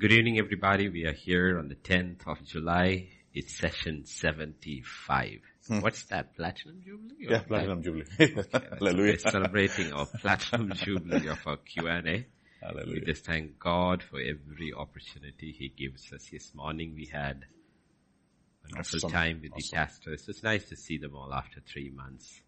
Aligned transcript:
Good 0.00 0.12
evening, 0.12 0.38
everybody. 0.38 0.88
We 0.88 1.04
are 1.04 1.12
here 1.12 1.58
on 1.58 1.68
the 1.68 1.74
10th 1.74 2.26
of 2.26 2.42
July. 2.44 3.08
It's 3.34 3.56
session 3.58 4.06
75. 4.06 5.40
Hmm. 5.68 5.80
What's 5.80 6.04
that? 6.06 6.34
Platinum 6.36 6.80
Jubilee? 6.84 7.14
Yeah, 7.28 7.40
Platinum 7.40 7.82
Jubilee. 7.82 8.04
Hallelujah. 8.18 8.46
Hallelujah. 8.78 9.12
We're 9.12 9.18
celebrating 9.18 9.92
our 9.92 10.06
Platinum 10.06 10.72
Jubilee 10.74 11.28
of 11.28 11.46
our 11.46 11.58
Q&A. 11.58 12.26
Hallelujah. 12.62 12.94
We 12.94 13.00
just 13.04 13.24
thank 13.26 13.58
God 13.58 14.02
for 14.02 14.18
every 14.20 14.72
opportunity 14.76 15.52
He 15.58 15.68
gives 15.68 16.10
us. 16.12 16.28
This 16.32 16.54
morning 16.54 16.94
we 16.94 17.06
had 17.12 17.44
a 18.64 18.72
wonderful 18.72 18.96
Awesome. 18.98 19.10
time 19.10 19.40
with 19.42 19.52
the 19.52 19.56
Awesome. 19.62 19.76
pastors. 19.76 20.24
It's 20.28 20.42
nice 20.42 20.64
to 20.70 20.76
see 20.76 20.96
them 20.98 21.14
all 21.14 21.32
after 21.34 21.60
three 21.60 21.90
months. 21.90 22.40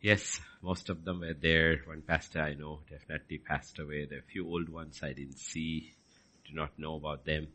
Yes, 0.00 0.40
most 0.62 0.88
of 0.88 1.04
them 1.04 1.20
were 1.20 1.34
there. 1.34 1.82
One 1.84 2.02
pastor 2.02 2.40
I 2.40 2.54
know 2.54 2.80
definitely 2.88 3.38
passed 3.38 3.78
away. 3.78 4.06
There 4.08 4.18
are 4.18 4.22
a 4.22 4.32
few 4.32 4.46
old 4.48 4.68
ones 4.70 5.00
I 5.02 5.12
didn't 5.12 5.38
see, 5.38 5.92
do 6.50 6.56
not 6.56 6.78
know 6.78 6.96
about 6.96 7.24
them. 7.24 7.48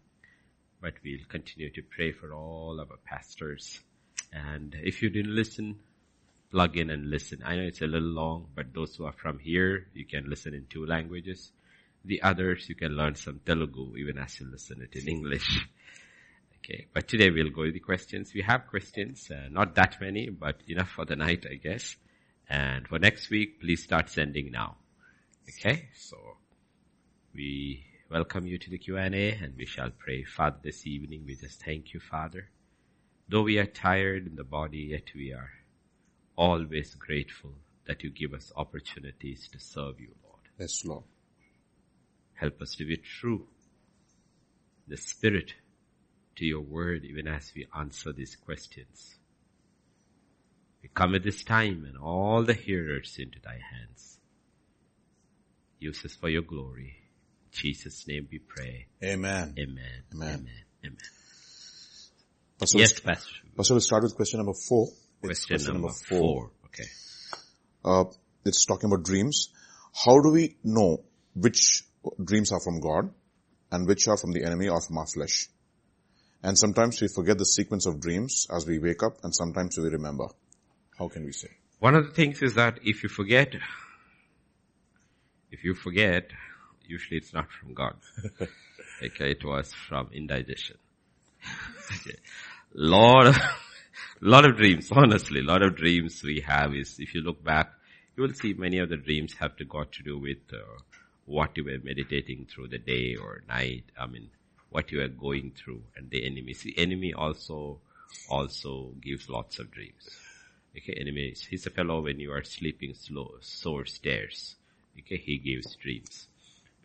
But 0.81 0.93
we'll 1.03 1.25
continue 1.29 1.69
to 1.71 1.81
pray 1.81 2.11
for 2.11 2.33
all 2.33 2.79
our 2.79 2.97
pastors. 3.05 3.79
And 4.31 4.75
if 4.83 5.01
you 5.01 5.09
didn't 5.09 5.35
listen, 5.35 5.79
plug 6.51 6.77
in 6.77 6.89
and 6.89 7.09
listen. 7.09 7.41
I 7.45 7.55
know 7.55 7.63
it's 7.63 7.81
a 7.81 7.87
little 7.87 8.07
long, 8.07 8.47
but 8.55 8.73
those 8.73 8.95
who 8.95 9.05
are 9.05 9.13
from 9.13 9.39
here, 9.39 9.87
you 9.93 10.05
can 10.05 10.29
listen 10.29 10.53
in 10.53 10.65
two 10.69 10.85
languages. 10.85 11.51
The 12.03 12.21
others, 12.21 12.69
you 12.69 12.75
can 12.75 12.91
learn 12.91 13.15
some 13.15 13.39
Telugu 13.45 13.97
even 13.97 14.17
as 14.17 14.39
you 14.39 14.47
listen 14.49 14.81
it 14.81 14.95
in 14.95 15.07
English. 15.07 15.65
Okay, 16.67 16.87
but 16.91 17.07
today 17.07 17.29
we'll 17.29 17.51
go 17.51 17.61
with 17.61 17.75
the 17.75 17.79
questions. 17.79 18.33
We 18.33 18.41
have 18.41 18.65
questions, 18.65 19.29
uh, 19.29 19.49
not 19.51 19.75
that 19.75 20.01
many, 20.01 20.29
but 20.29 20.61
enough 20.67 20.89
for 20.89 21.05
the 21.05 21.15
night, 21.15 21.45
I 21.47 21.57
guess. 21.57 21.95
And 22.49 22.87
for 22.87 22.97
next 22.97 23.29
week, 23.29 23.61
please 23.61 23.83
start 23.83 24.09
sending 24.09 24.49
now. 24.51 24.77
Okay, 25.47 25.89
so 25.93 26.17
we 27.35 27.85
welcome 28.09 28.45
you 28.45 28.57
to 28.57 28.69
the 28.69 28.77
Q&A 28.77 29.31
and 29.31 29.55
we 29.57 29.65
shall 29.65 29.89
pray. 29.89 30.23
Father, 30.23 30.57
this 30.63 30.85
evening 30.85 31.23
we 31.25 31.35
just 31.35 31.63
thank 31.63 31.93
you, 31.93 31.99
Father. 31.99 32.49
Though 33.27 33.43
we 33.43 33.57
are 33.57 33.65
tired 33.65 34.27
in 34.27 34.35
the 34.35 34.43
body, 34.43 34.89
yet 34.91 35.09
we 35.15 35.33
are 35.33 35.49
always 36.35 36.93
grateful 36.93 37.53
that 37.87 38.03
you 38.03 38.09
give 38.09 38.33
us 38.33 38.51
opportunities 38.55 39.47
to 39.51 39.59
serve 39.59 39.99
you, 39.99 40.13
Lord. 40.23 40.41
Yes, 40.59 40.85
Lord. 40.85 41.03
Help 42.35 42.61
us 42.61 42.75
to 42.75 42.85
be 42.85 42.97
true, 42.97 43.47
the 44.87 44.97
spirit 44.97 45.53
to 46.35 46.45
your 46.45 46.61
word 46.61 47.05
even 47.05 47.27
as 47.27 47.51
we 47.55 47.65
answer 47.75 48.11
these 48.11 48.35
questions. 48.35 49.15
We 50.83 50.89
come 50.93 51.15
at 51.15 51.23
this 51.23 51.43
time 51.43 51.85
and 51.87 51.97
all 51.97 52.43
the 52.43 52.53
hearers 52.53 53.17
into 53.17 53.39
thy 53.39 53.59
hands. 53.71 54.19
Use 55.79 56.05
us 56.05 56.13
for 56.13 56.29
your 56.29 56.43
glory. 56.43 57.04
In 57.55 57.61
Jesus' 57.61 58.05
name 58.07 58.27
we 58.31 58.39
pray. 58.39 58.87
Amen. 59.03 59.55
Amen. 59.57 59.77
Amen. 60.13 60.29
Amen. 60.29 60.49
Amen. 60.83 60.97
Pastor, 62.59 62.79
Yes, 62.79 62.99
Pastor. 62.99 63.31
Pastor, 63.55 63.73
we'll 63.73 63.81
start 63.81 64.03
with 64.03 64.15
question 64.15 64.39
number 64.39 64.53
four. 64.53 64.87
It's 65.23 65.45
Question, 65.45 65.73
number, 65.73 65.89
four. 65.89 66.51
Okay. 66.65 66.83
Uh, 67.83 68.05
it's 68.45 68.65
talking 68.65 68.91
about 68.91 69.05
dreams. 69.05 69.49
How 69.93 70.19
do 70.21 70.31
we 70.31 70.57
know 70.63 71.03
which 71.33 71.83
dreams 72.23 72.51
are 72.51 72.59
from 72.59 72.81
God 72.81 73.11
and 73.71 73.87
which 73.87 74.07
are 74.07 74.17
from 74.17 74.33
the 74.33 74.43
enemy 74.43 74.67
or 74.67 74.81
from 74.81 74.97
our 74.97 75.07
flesh? 75.07 75.47
And 76.43 76.57
sometimes 76.57 77.01
we 77.01 77.07
forget 77.07 77.37
the 77.37 77.45
sequence 77.45 77.85
of 77.85 78.01
dreams 78.01 78.47
as 78.53 78.67
we 78.67 78.79
wake 78.79 79.01
up 79.01 79.23
and 79.23 79.33
sometimes 79.33 79.77
we 79.77 79.89
remember. 79.89 80.25
How 80.99 81.07
can 81.07 81.25
we 81.25 81.31
say? 81.31 81.49
One 81.79 81.95
of 81.95 82.05
the 82.05 82.11
things 82.11 82.41
is 82.41 82.55
that 82.55 82.79
if 82.83 83.01
you 83.01 83.09
forget, 83.09 83.55
if 85.51 85.63
you 85.63 85.73
forget, 85.73 86.29
usually 86.87 87.17
it's 87.17 87.33
not 87.33 87.49
from 87.51 87.73
God. 87.73 87.95
okay, 89.03 89.31
it 89.31 89.43
was 89.43 89.73
from 89.73 90.09
indigestion. 90.13 90.77
okay. 91.93 92.17
Lot 92.73 93.27
of, 93.27 93.37
lot 94.21 94.45
of 94.45 94.57
dreams, 94.57 94.89
honestly, 94.91 95.41
lot 95.41 95.61
of 95.61 95.75
dreams 95.75 96.21
we 96.23 96.41
have 96.41 96.73
is, 96.73 96.99
if 96.99 97.13
you 97.13 97.21
look 97.21 97.43
back, 97.43 97.71
you 98.15 98.23
will 98.23 98.33
see 98.33 98.53
many 98.53 98.79
of 98.79 98.89
the 98.89 98.97
dreams 98.97 99.33
have 99.39 99.55
to 99.57 99.65
got 99.65 99.91
to 99.93 100.03
do 100.03 100.17
with 100.17 100.37
uh, 100.53 100.57
what 101.25 101.51
you 101.57 101.65
were 101.65 101.79
meditating 101.83 102.47
through 102.49 102.69
the 102.69 102.77
day 102.77 103.15
or 103.15 103.43
night. 103.47 103.83
I 103.99 104.07
mean, 104.07 104.29
what 104.69 104.91
you 104.91 105.01
are 105.01 105.07
going 105.07 105.51
through 105.55 105.83
and 105.95 106.09
the 106.09 106.25
enemy. 106.25 106.53
See, 106.53 106.73
enemy 106.77 107.13
also, 107.13 107.79
also 108.29 108.93
gives 109.01 109.29
lots 109.29 109.59
of 109.59 109.71
dreams. 109.71 110.09
Okay, 110.77 110.93
anyways, 110.99 111.45
he's 111.45 111.65
a 111.65 111.69
fellow 111.69 112.01
when 112.01 112.19
you 112.19 112.31
are 112.33 112.43
sleeping 112.43 112.93
slow, 112.93 113.35
sore 113.39 113.85
stairs. 113.85 114.55
Okay, 114.99 115.17
he 115.17 115.37
gives 115.37 115.75
dreams. 115.75 116.27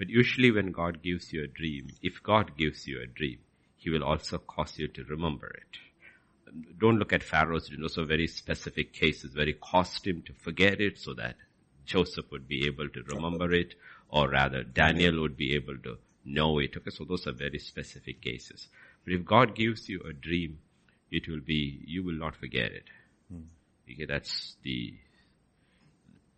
But 0.00 0.08
usually 0.08 0.50
when 0.50 0.72
God 0.72 1.02
gives 1.02 1.30
you 1.30 1.44
a 1.44 1.46
dream, 1.46 1.90
if 2.00 2.22
God 2.22 2.56
gives 2.56 2.86
you 2.86 3.02
a 3.02 3.06
dream, 3.06 3.40
he 3.76 3.90
will 3.90 4.02
also 4.02 4.38
cause 4.38 4.78
you 4.78 4.88
to 4.88 5.04
remember 5.04 5.48
it. 5.48 6.72
Don't 6.78 6.98
look 6.98 7.12
at 7.12 7.22
Pharaoh's 7.22 7.68
dream. 7.68 7.82
Those 7.82 7.98
are 7.98 8.06
very 8.06 8.26
specific 8.26 8.94
cases 8.94 9.36
where 9.36 9.44
he 9.44 9.52
caused 9.52 10.06
him 10.06 10.22
to 10.22 10.32
forget 10.32 10.80
it 10.80 10.98
so 10.98 11.12
that 11.14 11.36
Joseph 11.84 12.32
would 12.32 12.48
be 12.48 12.66
able 12.66 12.88
to 12.88 13.02
remember 13.14 13.52
it, 13.52 13.74
or 14.08 14.30
rather 14.30 14.64
Daniel 14.64 15.20
would 15.20 15.36
be 15.36 15.54
able 15.54 15.76
to 15.76 15.98
know 16.24 16.58
it. 16.60 16.74
Okay, 16.78 16.88
so 16.88 17.04
those 17.04 17.26
are 17.26 17.32
very 17.32 17.58
specific 17.58 18.22
cases. 18.22 18.68
But 19.04 19.12
if 19.12 19.26
God 19.26 19.54
gives 19.54 19.86
you 19.90 20.00
a 20.08 20.14
dream, 20.14 20.60
it 21.10 21.28
will 21.28 21.40
be, 21.40 21.82
you 21.84 22.02
will 22.02 22.18
not 22.18 22.36
forget 22.36 22.72
it. 22.72 22.84
Hmm. 23.30 23.42
Okay, 23.92 24.06
that's 24.06 24.56
the 24.62 24.94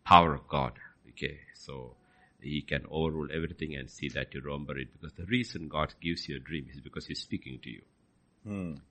power 0.05 0.35
of 0.35 0.49
God. 0.49 0.73
Okay, 1.11 1.39
so 1.55 1.95
He 2.43 2.63
can 2.63 2.85
overrule 2.91 3.29
everything 3.33 3.75
and 3.77 3.89
see 3.89 4.09
that 4.11 4.35
you 4.35 4.41
remember 4.41 4.77
it 4.79 4.93
because 4.93 5.15
the 5.15 5.25
reason 5.27 5.69
God 5.69 5.95
gives 6.01 6.29
you 6.29 6.37
a 6.37 6.41
dream 6.41 6.67
is 6.73 6.81
because 6.81 7.07
He's 7.07 7.21
speaking 7.21 7.59
to 7.63 7.71
you. 7.71 7.83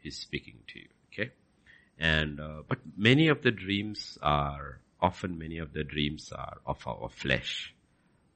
He's 0.02 0.18
speaking 0.18 0.60
to 0.68 0.80
you. 0.80 0.88
Okay, 1.12 1.32
and 2.00 2.40
uh, 2.40 2.62
but 2.68 2.80
many 2.98 3.28
of 3.28 3.42
the 3.44 3.52
dreams 3.52 4.18
are 4.22 4.80
often 5.02 5.38
many 5.38 5.58
of 5.58 5.74
the 5.74 5.84
dreams 5.84 6.32
are 6.32 6.58
of 6.66 6.86
our 6.88 7.10
flesh, 7.10 7.74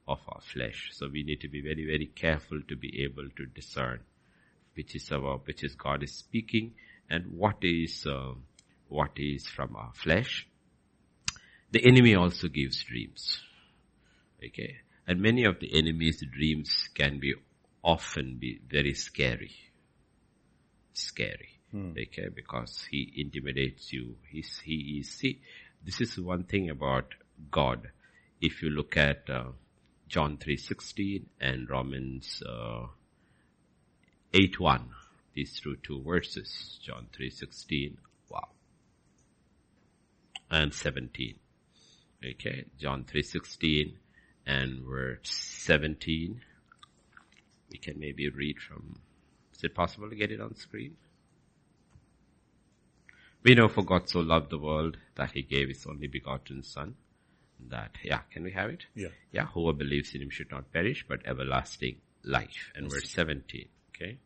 of 0.06 0.20
our 0.28 0.40
flesh. 0.40 0.90
So 0.92 1.08
we 1.08 1.22
need 1.22 1.40
to 1.40 1.48
be 1.48 1.62
very 1.62 1.86
very 1.86 2.06
careful 2.06 2.60
to 2.68 2.76
be 2.76 3.02
able 3.02 3.28
to 3.36 3.46
discern 3.46 4.00
which 4.76 4.94
is 4.94 5.10
our 5.10 5.38
which 5.38 5.64
is 5.64 5.74
God 5.74 6.02
is 6.02 6.12
speaking 6.12 6.74
and 7.08 7.26
what 7.32 7.56
is 7.62 8.06
uh, 8.06 8.34
what 8.88 9.12
is 9.16 9.46
from 9.46 9.74
our 9.74 9.92
flesh. 9.94 10.46
The 11.72 11.84
enemy 11.86 12.14
also 12.14 12.48
gives 12.48 12.84
dreams. 12.84 13.40
Okay. 14.44 14.76
And 15.06 15.20
many 15.20 15.44
of 15.44 15.60
the 15.60 15.72
enemy's 15.72 16.22
dreams 16.32 16.88
can 16.94 17.20
be 17.20 17.34
often 17.82 18.38
be 18.38 18.60
very 18.68 18.94
scary. 18.94 19.52
Scary. 20.92 21.50
Okay, 21.74 22.28
because 22.34 22.86
he 22.90 23.12
intimidates 23.16 23.92
you. 23.92 24.16
He's, 24.30 24.60
he 24.64 24.98
is, 25.00 25.10
see, 25.10 25.40
this 25.84 26.00
is 26.00 26.18
one 26.18 26.44
thing 26.44 26.70
about 26.70 27.14
God. 27.50 27.90
If 28.40 28.62
you 28.62 28.70
look 28.70 28.96
at, 28.96 29.28
uh, 29.30 29.50
John 30.08 30.38
3.16 30.38 31.24
and 31.40 31.68
Romans, 31.68 32.42
uh, 32.46 32.86
8.1, 34.32 34.84
these 35.34 35.60
two, 35.60 35.76
two 35.82 36.02
verses, 36.02 36.78
John 36.82 37.08
3.16, 37.18 37.96
wow. 38.28 38.48
And 40.50 40.72
17. 40.72 41.34
Okay, 42.24 42.64
John 42.78 43.04
3.16 43.04 43.94
and 44.46 44.84
verse 44.84 45.30
17. 45.30 46.40
We 47.70 47.78
can 47.78 47.98
maybe 47.98 48.28
read 48.28 48.58
from, 48.60 49.00
is 49.54 49.64
it 49.64 49.74
possible 49.74 50.08
to 50.08 50.16
get 50.16 50.30
it 50.30 50.40
on 50.40 50.54
screen? 50.54 50.96
We 53.42 53.54
know 53.54 53.68
for 53.68 53.84
God 53.84 54.08
so 54.08 54.20
loved 54.20 54.50
the 54.50 54.58
world 54.58 54.96
that 55.16 55.32
he 55.32 55.42
gave 55.42 55.68
his 55.68 55.86
only 55.86 56.06
begotten 56.06 56.62
son. 56.62 56.94
That, 57.68 57.92
yeah, 58.02 58.20
can 58.32 58.42
we 58.44 58.52
have 58.52 58.70
it? 58.70 58.86
Yeah. 58.94 59.08
Yeah, 59.32 59.46
whoever 59.46 59.78
believes 59.78 60.14
in 60.14 60.22
him 60.22 60.30
should 60.30 60.50
not 60.50 60.72
perish, 60.72 61.04
but 61.08 61.26
everlasting 61.26 61.96
life. 62.22 62.72
And 62.74 62.90
verse 62.90 63.10
17, 63.10 63.68
okay? 63.94 64.18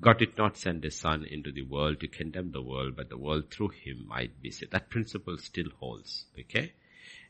God 0.00 0.18
did 0.18 0.36
not 0.36 0.56
send 0.56 0.82
his 0.82 0.98
son 0.98 1.24
into 1.24 1.52
the 1.52 1.62
world 1.62 2.00
to 2.00 2.08
condemn 2.08 2.50
the 2.50 2.62
world, 2.62 2.96
but 2.96 3.08
the 3.08 3.16
world 3.16 3.50
through 3.50 3.68
him 3.68 4.06
might 4.08 4.42
be 4.42 4.50
saved. 4.50 4.72
That 4.72 4.90
principle 4.90 5.38
still 5.38 5.70
holds, 5.78 6.26
okay? 6.38 6.72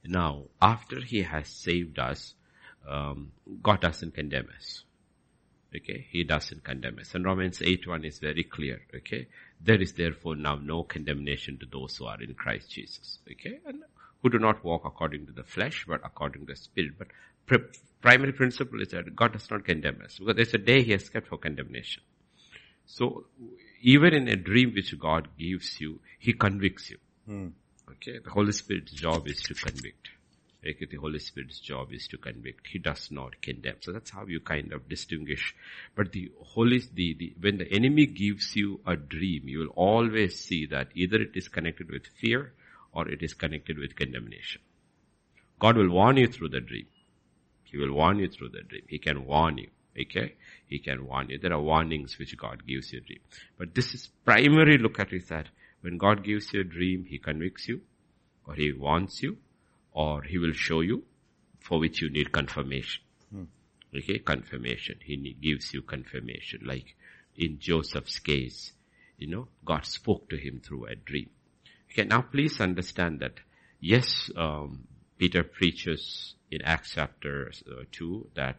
Now, 0.04 0.44
after 0.60 1.00
he 1.00 1.22
has 1.22 1.48
saved 1.48 1.98
us, 1.98 2.34
um, 2.88 3.32
God 3.62 3.80
doesn't 3.80 4.14
condemn 4.14 4.48
us. 4.56 4.84
Okay, 5.74 6.06
he 6.10 6.24
doesn't 6.24 6.64
condemn 6.64 6.98
us. 6.98 7.14
And 7.14 7.24
Romans 7.24 7.62
8 7.62 7.86
1 7.86 8.04
is 8.04 8.18
very 8.18 8.44
clear. 8.44 8.82
Okay, 8.94 9.28
there 9.60 9.80
is 9.80 9.94
therefore 9.94 10.36
now 10.36 10.56
no 10.56 10.82
condemnation 10.82 11.58
to 11.58 11.66
those 11.66 11.96
who 11.96 12.06
are 12.06 12.20
in 12.20 12.34
Christ 12.34 12.70
Jesus. 12.70 13.20
Okay, 13.30 13.58
and 13.66 13.82
who 14.22 14.28
do 14.28 14.38
not 14.38 14.62
walk 14.64 14.84
according 14.84 15.26
to 15.26 15.32
the 15.32 15.44
flesh, 15.44 15.84
but 15.88 16.00
according 16.04 16.46
to 16.46 16.52
the 16.52 16.56
spirit. 16.56 16.92
But 16.98 17.08
pr- 17.46 17.70
primary 18.02 18.32
principle 18.32 18.82
is 18.82 18.88
that 18.88 19.14
God 19.16 19.32
does 19.32 19.50
not 19.50 19.64
condemn 19.64 20.02
us 20.04 20.18
because 20.18 20.36
there's 20.36 20.54
a 20.54 20.58
day 20.58 20.82
he 20.82 20.92
has 20.92 21.08
kept 21.08 21.28
for 21.28 21.38
condemnation. 21.38 22.02
So 22.84 23.24
even 23.80 24.12
in 24.12 24.28
a 24.28 24.36
dream 24.36 24.72
which 24.74 24.98
God 24.98 25.28
gives 25.38 25.80
you, 25.80 26.00
he 26.18 26.32
convicts 26.34 26.90
you. 26.90 26.98
Okay, 27.92 28.18
the 28.18 28.30
Holy 28.30 28.52
Spirit's 28.52 28.92
job 28.92 29.26
is 29.28 29.42
to 29.42 29.54
convict. 29.54 30.08
Okay, 30.64 30.86
the 30.88 30.96
Holy 30.96 31.18
Spirit's 31.18 31.58
job 31.58 31.92
is 31.92 32.06
to 32.08 32.16
convict. 32.16 32.68
He 32.68 32.78
does 32.78 33.10
not 33.10 33.42
condemn. 33.42 33.76
So 33.80 33.92
that's 33.92 34.10
how 34.10 34.26
you 34.26 34.40
kind 34.40 34.72
of 34.72 34.88
distinguish. 34.88 35.54
But 35.96 36.12
the 36.12 36.30
Holy, 36.40 36.80
the, 36.94 37.14
the, 37.18 37.34
when 37.40 37.58
the 37.58 37.70
enemy 37.72 38.06
gives 38.06 38.54
you 38.54 38.80
a 38.86 38.96
dream, 38.96 39.48
you 39.48 39.58
will 39.58 39.74
always 39.74 40.38
see 40.38 40.66
that 40.66 40.88
either 40.94 41.20
it 41.20 41.32
is 41.34 41.48
connected 41.48 41.90
with 41.90 42.06
fear 42.20 42.52
or 42.92 43.08
it 43.08 43.22
is 43.22 43.34
connected 43.34 43.78
with 43.78 43.96
condemnation. 43.96 44.60
God 45.58 45.76
will 45.76 45.90
warn 45.90 46.16
you 46.16 46.28
through 46.28 46.50
the 46.50 46.60
dream. 46.60 46.86
He 47.64 47.78
will 47.78 47.92
warn 47.92 48.18
you 48.20 48.28
through 48.28 48.50
the 48.50 48.62
dream. 48.62 48.82
He 48.88 48.98
can 48.98 49.26
warn 49.26 49.58
you. 49.58 49.70
Okay? 50.00 50.34
He 50.66 50.78
can 50.78 51.06
warn 51.06 51.30
you. 51.30 51.38
There 51.38 51.52
are 51.52 51.60
warnings 51.60 52.18
which 52.18 52.36
God 52.36 52.66
gives 52.66 52.92
you 52.92 53.00
a 53.00 53.02
dream. 53.02 53.20
But 53.58 53.74
this 53.74 53.94
is 53.94 54.08
primary 54.24 54.78
look 54.78 55.00
at 55.00 55.12
is 55.12 55.28
that 55.28 55.48
when 55.82 55.98
God 55.98 56.24
gives 56.24 56.52
you 56.52 56.60
a 56.60 56.64
dream, 56.64 57.04
He 57.08 57.18
convicts 57.18 57.68
you, 57.68 57.82
or 58.46 58.54
He 58.54 58.72
warns 58.72 59.22
you, 59.22 59.36
or 59.92 60.22
He 60.22 60.38
will 60.38 60.52
show 60.54 60.80
you, 60.80 61.04
for 61.60 61.78
which 61.78 62.00
you 62.00 62.10
need 62.10 62.32
confirmation. 62.32 63.02
Hmm. 63.30 63.44
Okay, 63.94 64.18
confirmation. 64.18 64.96
He 65.04 65.36
gives 65.40 65.74
you 65.74 65.82
confirmation. 65.82 66.62
Like 66.64 66.96
in 67.36 67.58
Joseph's 67.58 68.18
case, 68.18 68.72
you 69.18 69.28
know, 69.28 69.48
God 69.64 69.86
spoke 69.86 70.28
to 70.30 70.36
him 70.36 70.60
through 70.64 70.86
a 70.86 70.96
dream. 70.96 71.30
Okay, 71.90 72.04
now 72.04 72.22
please 72.22 72.60
understand 72.60 73.20
that, 73.20 73.34
yes, 73.80 74.30
um, 74.36 74.88
Peter 75.18 75.44
preaches 75.44 76.34
in 76.50 76.62
Acts 76.62 76.92
chapter 76.94 77.52
uh, 77.70 77.84
2 77.92 78.28
that 78.34 78.56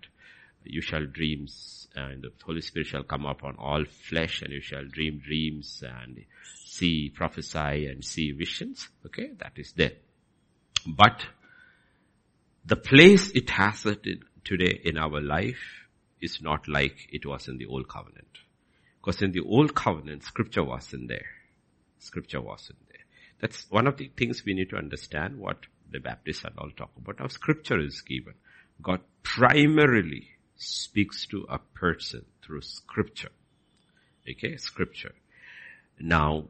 you 0.63 0.81
shall 0.81 1.05
dreams 1.05 1.87
and 1.95 2.23
the 2.23 2.31
Holy 2.45 2.61
Spirit 2.61 2.87
shall 2.87 3.03
come 3.03 3.25
upon 3.25 3.55
all 3.57 3.83
flesh 3.85 4.41
and 4.41 4.53
you 4.53 4.61
shall 4.61 4.85
dream 4.85 5.19
dreams 5.19 5.83
and 5.85 6.23
see, 6.73 7.09
prophesy 7.09 7.87
and 7.87 8.03
see 8.03 8.31
visions. 8.31 8.89
Okay, 9.05 9.31
that 9.39 9.53
is 9.55 9.73
there. 9.73 9.93
But 10.87 11.25
the 12.65 12.75
place 12.75 13.31
it 13.31 13.49
has 13.51 13.85
it 13.85 14.05
today 14.43 14.81
in 14.83 14.97
our 14.97 15.21
life 15.21 15.63
is 16.21 16.41
not 16.41 16.67
like 16.67 17.07
it 17.11 17.25
was 17.25 17.47
in 17.47 17.57
the 17.57 17.65
old 17.65 17.87
covenant. 17.87 18.39
Because 18.99 19.21
in 19.21 19.31
the 19.31 19.41
old 19.41 19.75
covenant, 19.75 20.23
scripture 20.23 20.63
wasn't 20.63 21.09
there. 21.09 21.27
Scripture 21.99 22.41
wasn't 22.41 22.79
there. 22.87 23.05
That's 23.39 23.69
one 23.69 23.87
of 23.87 23.97
the 23.97 24.09
things 24.17 24.43
we 24.45 24.53
need 24.53 24.69
to 24.69 24.77
understand 24.77 25.37
what 25.37 25.65
the 25.91 25.99
Baptists 25.99 26.43
and 26.45 26.57
all 26.57 26.71
talk 26.71 26.91
about. 26.97 27.19
Now 27.19 27.27
scripture 27.27 27.79
is 27.79 28.01
given. 28.01 28.33
God 28.81 29.01
primarily 29.21 30.29
speaks 30.55 31.27
to 31.27 31.45
a 31.49 31.59
person 31.59 32.25
through 32.41 32.61
scripture. 32.61 33.31
Okay, 34.29 34.55
scripture. 34.57 35.13
Now, 35.99 36.45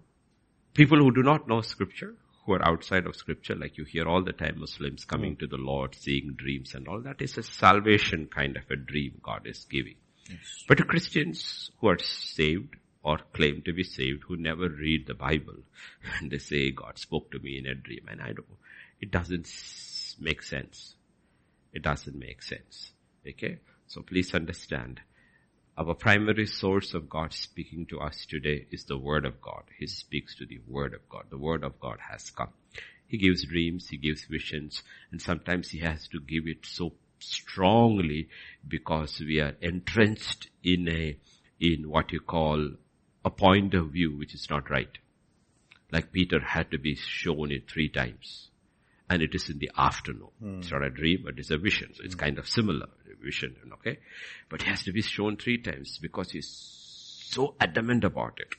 people 0.74 0.98
who 0.98 1.14
do 1.14 1.24
not 1.24 1.48
know 1.48 1.62
scripture, 1.62 2.16
who 2.46 2.54
are 2.54 2.68
outside 2.68 3.06
of 3.06 3.16
scripture, 3.16 3.56
like 3.56 3.78
you 3.78 3.86
hear 3.86 4.08
all 4.08 4.24
the 4.24 4.34
time 4.34 4.60
Muslims 4.60 5.06
coming 5.06 5.36
mm. 5.36 5.40
to 5.40 5.48
the 5.48 5.58
Lord, 5.58 5.96
seeing 5.96 6.34
dreams 6.36 6.74
and 6.74 6.88
all 6.88 7.02
that 7.02 7.22
is 7.22 7.38
a 7.38 7.44
salvation 7.44 8.28
kind 8.28 8.58
of 8.58 8.64
a 8.70 8.76
dream 8.76 9.20
God 9.24 9.46
is 9.46 9.66
giving. 9.70 9.96
Yes. 10.30 10.66
But 10.68 10.78
to 10.78 10.86
Christians 10.86 11.72
who 11.80 11.88
are 11.88 12.00
saved 12.00 12.76
or 13.04 13.20
claim 13.34 13.62
to 13.66 13.74
be 13.74 13.84
saved, 13.84 14.24
who 14.28 14.38
never 14.38 14.70
read 14.70 15.08
the 15.08 15.14
Bible, 15.14 15.58
and 16.20 16.32
they 16.32 16.38
say 16.38 16.72
God 16.72 16.98
spoke 16.98 17.32
to 17.32 17.40
me 17.40 17.58
in 17.58 17.66
a 17.66 17.76
dream, 17.76 18.06
and 18.10 18.22
I 18.22 18.28
don't, 18.28 18.48
it 19.02 19.12
doesn't 19.12 19.48
make 20.20 20.42
sense. 20.42 20.96
It 21.74 21.82
doesn't 21.82 22.18
make 22.18 22.42
sense. 22.42 22.92
Okay? 23.28 23.60
So 23.88 24.02
please 24.02 24.34
understand, 24.34 25.02
our 25.76 25.96
primary 25.96 26.46
source 26.46 26.94
of 26.94 27.10
God 27.10 27.34
speaking 27.34 27.88
to 27.88 28.00
us 28.00 28.28
today 28.30 28.68
is 28.72 28.84
the 28.84 28.98
Word 28.98 29.26
of 29.26 29.42
God. 29.42 29.64
He 29.80 29.88
speaks 29.88 30.36
to 30.36 30.46
the 30.46 30.60
Word 30.68 30.94
of 30.94 31.10
God. 31.10 31.24
The 31.32 31.38
Word 31.38 31.64
of 31.64 31.80
God 31.80 31.98
has 32.12 32.30
come. 32.30 32.54
He 33.08 33.18
gives 33.18 33.46
dreams, 33.46 33.88
He 33.90 33.98
gives 33.98 34.26
visions, 34.26 34.84
and 35.12 35.20
sometimes 35.20 35.72
He 35.72 35.80
has 35.80 36.08
to 36.10 36.20
give 36.20 36.48
it 36.48 36.66
so 36.66 36.94
strongly 37.18 38.30
because 38.68 39.20
we 39.20 39.40
are 39.40 39.56
entrenched 39.62 40.50
in 40.64 40.88
a, 40.88 41.18
in 41.60 41.90
what 41.90 42.12
you 42.12 42.20
call 42.20 42.74
a 43.26 43.32
point 43.32 43.74
of 43.74 43.92
view 43.92 44.16
which 44.16 44.36
is 44.36 44.48
not 44.52 44.70
right. 44.70 44.98
Like 45.92 46.12
Peter 46.12 46.40
had 46.40 46.70
to 46.72 46.78
be 46.78 46.96
shown 46.96 47.52
it 47.52 47.70
three 47.70 47.90
times 47.90 48.50
and 49.10 49.22
it 49.22 49.34
is 49.34 49.50
in 49.50 49.60
the 49.60 49.72
afternoon. 49.78 50.30
Mm. 50.44 50.60
It's 50.60 50.72
not 50.72 50.84
a 50.84 50.90
dream, 50.90 51.22
but 51.26 51.38
it's 51.38 51.52
a 51.52 51.58
vision. 51.58 51.94
So 51.94 52.04
it's 52.04 52.16
mm. 52.16 52.20
kind 52.20 52.38
of 52.38 52.48
similar 52.48 52.88
vision, 53.24 53.56
okay? 53.74 54.00
But 54.50 54.62
he 54.62 54.70
has 54.70 54.84
to 54.84 54.92
be 54.92 55.02
shown 55.02 55.38
three 55.38 55.58
times 55.58 55.98
because 56.02 56.32
he's 56.32 56.50
so 56.50 57.56
adamant 57.60 58.04
about 58.04 58.40
it. 58.40 58.56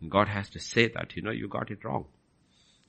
And 0.00 0.10
God 0.10 0.28
has 0.28 0.48
to 0.50 0.60
say 0.60 0.88
that, 0.88 1.16
you 1.16 1.22
know, 1.22 1.30
you 1.30 1.48
got 1.48 1.70
it 1.70 1.84
wrong. 1.84 2.06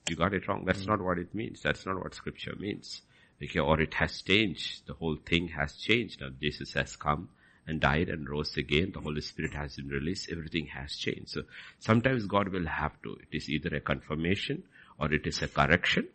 You 0.09 0.15
got 0.15 0.33
it 0.33 0.47
wrong. 0.47 0.63
That's 0.65 0.83
mm. 0.83 0.87
not 0.87 1.01
what 1.01 1.17
it 1.17 1.33
means. 1.33 1.61
That's 1.61 1.85
not 1.85 1.97
what 2.01 2.13
scripture 2.13 2.55
means. 2.57 3.01
Okay, 3.43 3.59
or 3.59 3.79
it 3.79 3.93
has 3.95 4.21
changed. 4.21 4.87
The 4.87 4.93
whole 4.93 5.17
thing 5.17 5.49
has 5.49 5.73
changed. 5.75 6.21
Now 6.21 6.29
Jesus 6.41 6.73
has 6.73 6.95
come 6.95 7.29
and 7.67 7.79
died 7.81 8.09
and 8.09 8.27
rose 8.29 8.55
again. 8.57 8.91
The 8.93 9.01
Holy 9.01 9.21
Spirit 9.21 9.53
has 9.53 9.75
been 9.75 9.89
released. 9.89 10.29
Everything 10.31 10.67
has 10.67 10.95
changed. 10.95 11.29
So 11.29 11.41
sometimes 11.79 12.25
God 12.25 12.49
will 12.49 12.65
have 12.65 12.99
to. 13.03 13.17
It 13.29 13.35
is 13.35 13.49
either 13.49 13.75
a 13.75 13.81
confirmation 13.81 14.63
or 14.99 15.13
it 15.13 15.27
is 15.27 15.41
a 15.41 15.47
correction 15.47 16.07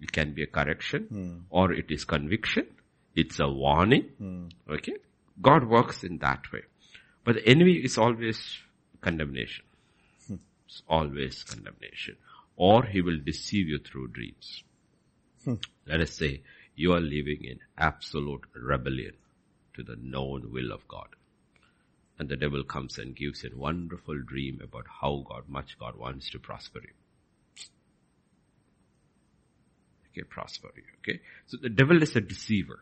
it 0.00 0.12
can 0.12 0.32
be 0.32 0.42
a 0.42 0.46
correction 0.46 1.06
mm. 1.12 1.42
or 1.50 1.72
it 1.72 1.90
is 1.90 2.04
conviction. 2.04 2.66
It's 3.16 3.40
a 3.40 3.48
warning. 3.48 4.10
Mm. 4.20 4.50
Okay. 4.70 4.96
God 5.40 5.64
works 5.64 6.04
in 6.04 6.18
that 6.18 6.52
way. 6.52 6.62
But 7.24 7.36
the 7.36 7.48
enemy 7.48 7.72
is 7.72 7.98
always 7.98 8.58
condemnation. 9.00 9.64
Mm. 10.30 10.38
It's 10.66 10.82
always 10.88 11.42
condemnation. 11.42 12.16
Or 12.56 12.84
he 12.84 13.00
will 13.00 13.18
deceive 13.18 13.68
you 13.68 13.78
through 13.78 14.08
dreams. 14.08 14.62
Hmm. 15.44 15.54
Let 15.86 16.00
us 16.00 16.12
say 16.12 16.42
you 16.74 16.92
are 16.92 17.00
living 17.00 17.44
in 17.44 17.58
absolute 17.76 18.44
rebellion 18.54 19.12
to 19.74 19.82
the 19.82 19.96
known 19.96 20.52
will 20.52 20.72
of 20.72 20.86
God. 20.88 21.08
And 22.18 22.28
the 22.28 22.36
devil 22.36 22.64
comes 22.64 22.98
and 22.98 23.14
gives 23.14 23.44
a 23.44 23.54
wonderful 23.54 24.18
dream 24.22 24.60
about 24.64 24.86
how 25.00 25.24
God, 25.28 25.44
much 25.48 25.78
God 25.78 25.96
wants 25.96 26.30
to 26.30 26.38
prosper 26.38 26.80
you. 26.82 26.94
okay, 30.16 30.26
prosper 30.28 30.68
you, 30.76 30.82
okay? 31.00 31.20
So 31.46 31.58
the 31.60 31.68
devil 31.68 32.02
is 32.02 32.16
a 32.16 32.20
deceiver. 32.20 32.80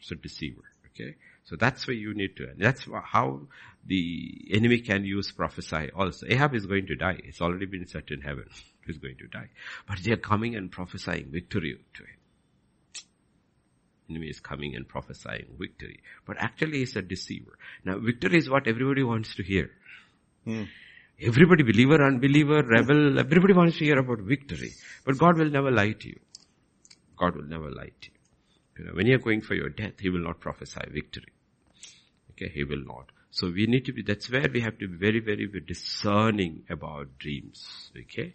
It's 0.00 0.10
a 0.10 0.14
deceiver, 0.14 0.62
okay? 0.86 1.16
So 1.44 1.56
that's 1.56 1.86
where 1.86 1.96
you 1.96 2.14
need 2.14 2.36
to, 2.36 2.48
that's 2.56 2.86
how 3.04 3.42
the 3.86 4.48
enemy 4.52 4.80
can 4.80 5.04
use 5.04 5.32
prophesy 5.32 5.90
also. 5.94 6.26
Ahab 6.28 6.54
is 6.54 6.66
going 6.66 6.86
to 6.86 6.96
die. 6.96 7.18
It's 7.24 7.40
already 7.40 7.66
been 7.66 7.86
set 7.86 8.10
in 8.10 8.20
heaven. 8.20 8.44
He's 8.86 8.98
going 8.98 9.16
to 9.18 9.26
die. 9.26 9.48
But 9.86 9.98
they 10.02 10.12
are 10.12 10.16
coming 10.16 10.56
and 10.56 10.70
prophesying 10.70 11.30
victory 11.30 11.76
to 11.94 12.02
him. 12.02 12.16
Enemy 14.08 14.28
is 14.28 14.40
coming 14.40 14.74
and 14.74 14.88
prophesying 14.88 15.46
victory. 15.58 16.00
But 16.26 16.38
actually 16.38 16.78
he's 16.78 16.96
a 16.96 17.02
deceiver. 17.02 17.56
Now 17.84 17.98
victory 17.98 18.38
is 18.38 18.50
what 18.50 18.66
everybody 18.66 19.04
wants 19.04 19.36
to 19.36 19.44
hear. 19.44 19.70
Hmm. 20.44 20.64
Everybody, 21.22 21.62
believer, 21.62 22.02
unbeliever, 22.02 22.62
rebel, 22.62 23.18
everybody 23.18 23.52
wants 23.52 23.78
to 23.78 23.84
hear 23.84 23.98
about 23.98 24.20
victory. 24.20 24.72
But 25.04 25.18
God 25.18 25.38
will 25.38 25.50
never 25.50 25.70
lie 25.70 25.92
to 25.92 26.08
you. 26.08 26.18
God 27.18 27.36
will 27.36 27.44
never 27.44 27.70
lie 27.70 27.92
to 28.00 28.08
you. 28.10 28.19
You 28.78 28.84
know, 28.86 28.92
when 28.92 29.06
you're 29.06 29.18
going 29.18 29.40
for 29.42 29.54
your 29.54 29.68
death, 29.68 29.94
He 30.00 30.10
will 30.10 30.24
not 30.24 30.40
prophesy 30.40 30.80
victory. 30.90 31.32
Okay, 32.32 32.50
He 32.52 32.64
will 32.64 32.84
not. 32.84 33.10
So 33.30 33.50
we 33.50 33.66
need 33.66 33.84
to 33.86 33.92
be, 33.92 34.02
that's 34.02 34.30
where 34.30 34.46
we 34.52 34.60
have 34.60 34.78
to 34.78 34.88
be 34.88 34.96
very, 34.96 35.20
very, 35.20 35.46
very 35.46 35.60
discerning 35.60 36.64
about 36.68 37.18
dreams. 37.18 37.90
Okay? 37.96 38.34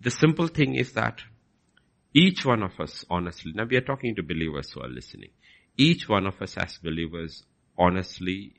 The 0.00 0.10
simple 0.10 0.46
thing 0.46 0.74
is 0.74 0.92
that 0.92 1.20
each 2.14 2.44
one 2.44 2.62
of 2.62 2.78
us, 2.80 3.04
honestly, 3.10 3.52
now 3.54 3.64
we 3.64 3.76
are 3.76 3.82
talking 3.82 4.14
to 4.16 4.22
believers 4.22 4.70
who 4.70 4.82
are 4.82 4.88
listening. 4.88 5.30
Each 5.76 6.08
one 6.08 6.26
of 6.26 6.40
us 6.40 6.56
as 6.56 6.78
believers, 6.78 7.44
honestly, 7.78 8.54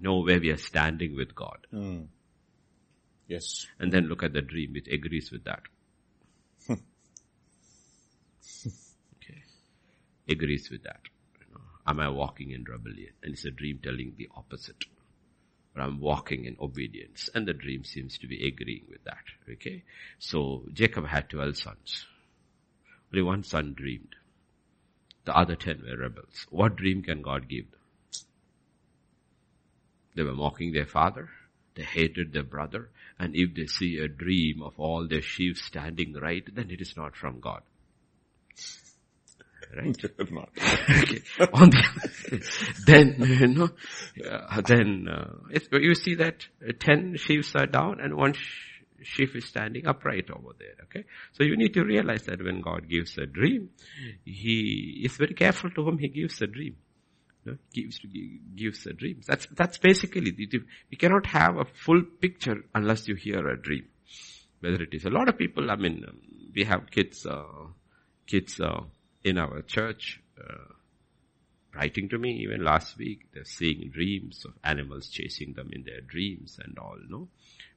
know 0.00 0.22
where 0.22 0.40
we 0.40 0.50
are 0.50 0.56
standing 0.56 1.16
with 1.16 1.34
God. 1.34 1.66
Mm. 1.72 2.06
Yes. 3.26 3.66
And 3.78 3.92
then 3.92 4.04
look 4.04 4.22
at 4.22 4.32
the 4.32 4.42
dream 4.42 4.72
which 4.72 4.88
agrees 4.88 5.30
with 5.30 5.44
that. 5.44 5.62
Agrees 10.28 10.70
with 10.70 10.84
that. 10.84 11.00
You 11.38 11.46
know, 11.54 11.60
am 11.86 12.00
I 12.00 12.08
walking 12.08 12.50
in 12.50 12.64
rebellion? 12.64 13.12
And 13.22 13.32
it's 13.32 13.44
a 13.44 13.50
dream 13.50 13.80
telling 13.82 14.14
the 14.16 14.28
opposite. 14.36 14.84
But 15.74 15.82
I'm 15.82 16.00
walking 16.00 16.44
in 16.44 16.56
obedience. 16.60 17.30
And 17.34 17.46
the 17.46 17.54
dream 17.54 17.84
seems 17.84 18.18
to 18.18 18.26
be 18.26 18.46
agreeing 18.46 18.84
with 18.90 19.04
that. 19.04 19.24
Okay? 19.50 19.84
So 20.18 20.64
Jacob 20.72 21.06
had 21.06 21.30
12 21.30 21.56
sons. 21.56 22.06
Only 23.12 23.22
one 23.22 23.44
son 23.44 23.74
dreamed. 23.74 24.14
The 25.24 25.36
other 25.36 25.56
10 25.56 25.82
were 25.86 25.96
rebels. 25.96 26.46
What 26.50 26.76
dream 26.76 27.02
can 27.02 27.22
God 27.22 27.48
give 27.48 27.70
them? 27.70 27.80
They 30.14 30.22
were 30.22 30.34
mocking 30.34 30.72
their 30.72 30.86
father. 30.86 31.30
They 31.74 31.84
hated 31.84 32.32
their 32.32 32.42
brother. 32.42 32.90
And 33.18 33.34
if 33.34 33.54
they 33.54 33.66
see 33.66 33.98
a 33.98 34.08
dream 34.08 34.62
of 34.62 34.78
all 34.78 35.06
their 35.06 35.22
sheep 35.22 35.56
standing 35.56 36.12
right, 36.14 36.44
then 36.54 36.70
it 36.70 36.80
is 36.80 36.96
not 36.96 37.16
from 37.16 37.40
God 37.40 37.62
right? 39.76 39.96
Okay. 41.02 41.22
On 41.52 41.70
the, 41.70 41.82
then, 42.86 43.16
you 43.18 43.46
know, 43.48 43.70
uh, 44.30 44.60
then, 44.62 45.08
uh, 45.08 45.34
you 45.78 45.94
see 45.94 46.14
that 46.16 46.46
10 46.80 47.16
sheaves 47.16 47.54
are 47.54 47.66
down 47.66 48.00
and 48.00 48.14
one 48.16 48.34
sh- 48.34 48.72
sheep 49.02 49.34
is 49.34 49.46
standing 49.46 49.86
upright 49.86 50.30
over 50.30 50.50
there. 50.58 50.74
Okay. 50.84 51.04
So 51.32 51.44
you 51.44 51.56
need 51.56 51.74
to 51.74 51.84
realize 51.84 52.24
that 52.24 52.42
when 52.42 52.60
God 52.60 52.88
gives 52.88 53.18
a 53.18 53.26
dream, 53.26 53.70
He 54.24 55.02
is 55.04 55.16
very 55.16 55.34
careful 55.34 55.70
to 55.70 55.84
whom 55.84 55.98
He 55.98 56.08
gives 56.08 56.40
a 56.42 56.46
dream. 56.46 56.76
You 57.44 57.52
know, 57.52 57.58
gives 57.72 57.98
gives 58.54 58.86
a 58.86 58.92
dream. 58.92 59.20
That's 59.26 59.46
that's 59.56 59.78
basically 59.78 60.30
the, 60.30 60.48
you 60.90 60.96
cannot 60.96 61.26
have 61.26 61.56
a 61.56 61.64
full 61.64 62.02
picture 62.20 62.64
unless 62.74 63.08
you 63.08 63.16
hear 63.16 63.48
a 63.48 63.60
dream. 63.60 63.86
Whether 64.60 64.84
it 64.84 64.94
is 64.94 65.04
a 65.04 65.10
lot 65.10 65.28
of 65.28 65.36
people. 65.36 65.68
I 65.70 65.76
mean, 65.76 66.04
um, 66.06 66.18
we 66.54 66.62
have 66.64 66.88
kids, 66.90 67.26
uh, 67.26 67.42
kids 68.28 68.60
uh, 68.60 68.82
in 69.24 69.38
our 69.38 69.62
church. 69.62 70.20
Uh, 70.38 70.72
writing 71.74 72.08
to 72.08 72.18
me 72.18 72.32
even 72.42 72.64
last 72.64 72.98
week. 72.98 73.26
They're 73.32 73.44
seeing 73.44 73.90
dreams 73.90 74.44
of 74.44 74.52
animals 74.62 75.08
chasing 75.08 75.54
them 75.54 75.70
in 75.72 75.84
their 75.84 76.00
dreams 76.00 76.58
and 76.62 76.78
all, 76.78 76.98
no? 77.08 77.28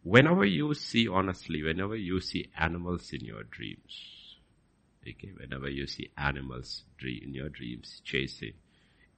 Whenever 0.03 0.45
you 0.45 0.73
see, 0.73 1.07
honestly, 1.07 1.63
whenever 1.63 1.95
you 1.95 2.19
see 2.19 2.49
animals 2.57 3.11
in 3.13 3.21
your 3.21 3.43
dreams, 3.43 4.37
okay, 5.07 5.31
whenever 5.37 5.69
you 5.69 5.87
see 5.87 6.11
animals 6.17 6.83
in 7.01 7.33
your 7.33 7.49
dreams 7.49 8.01
chasing, 8.03 8.53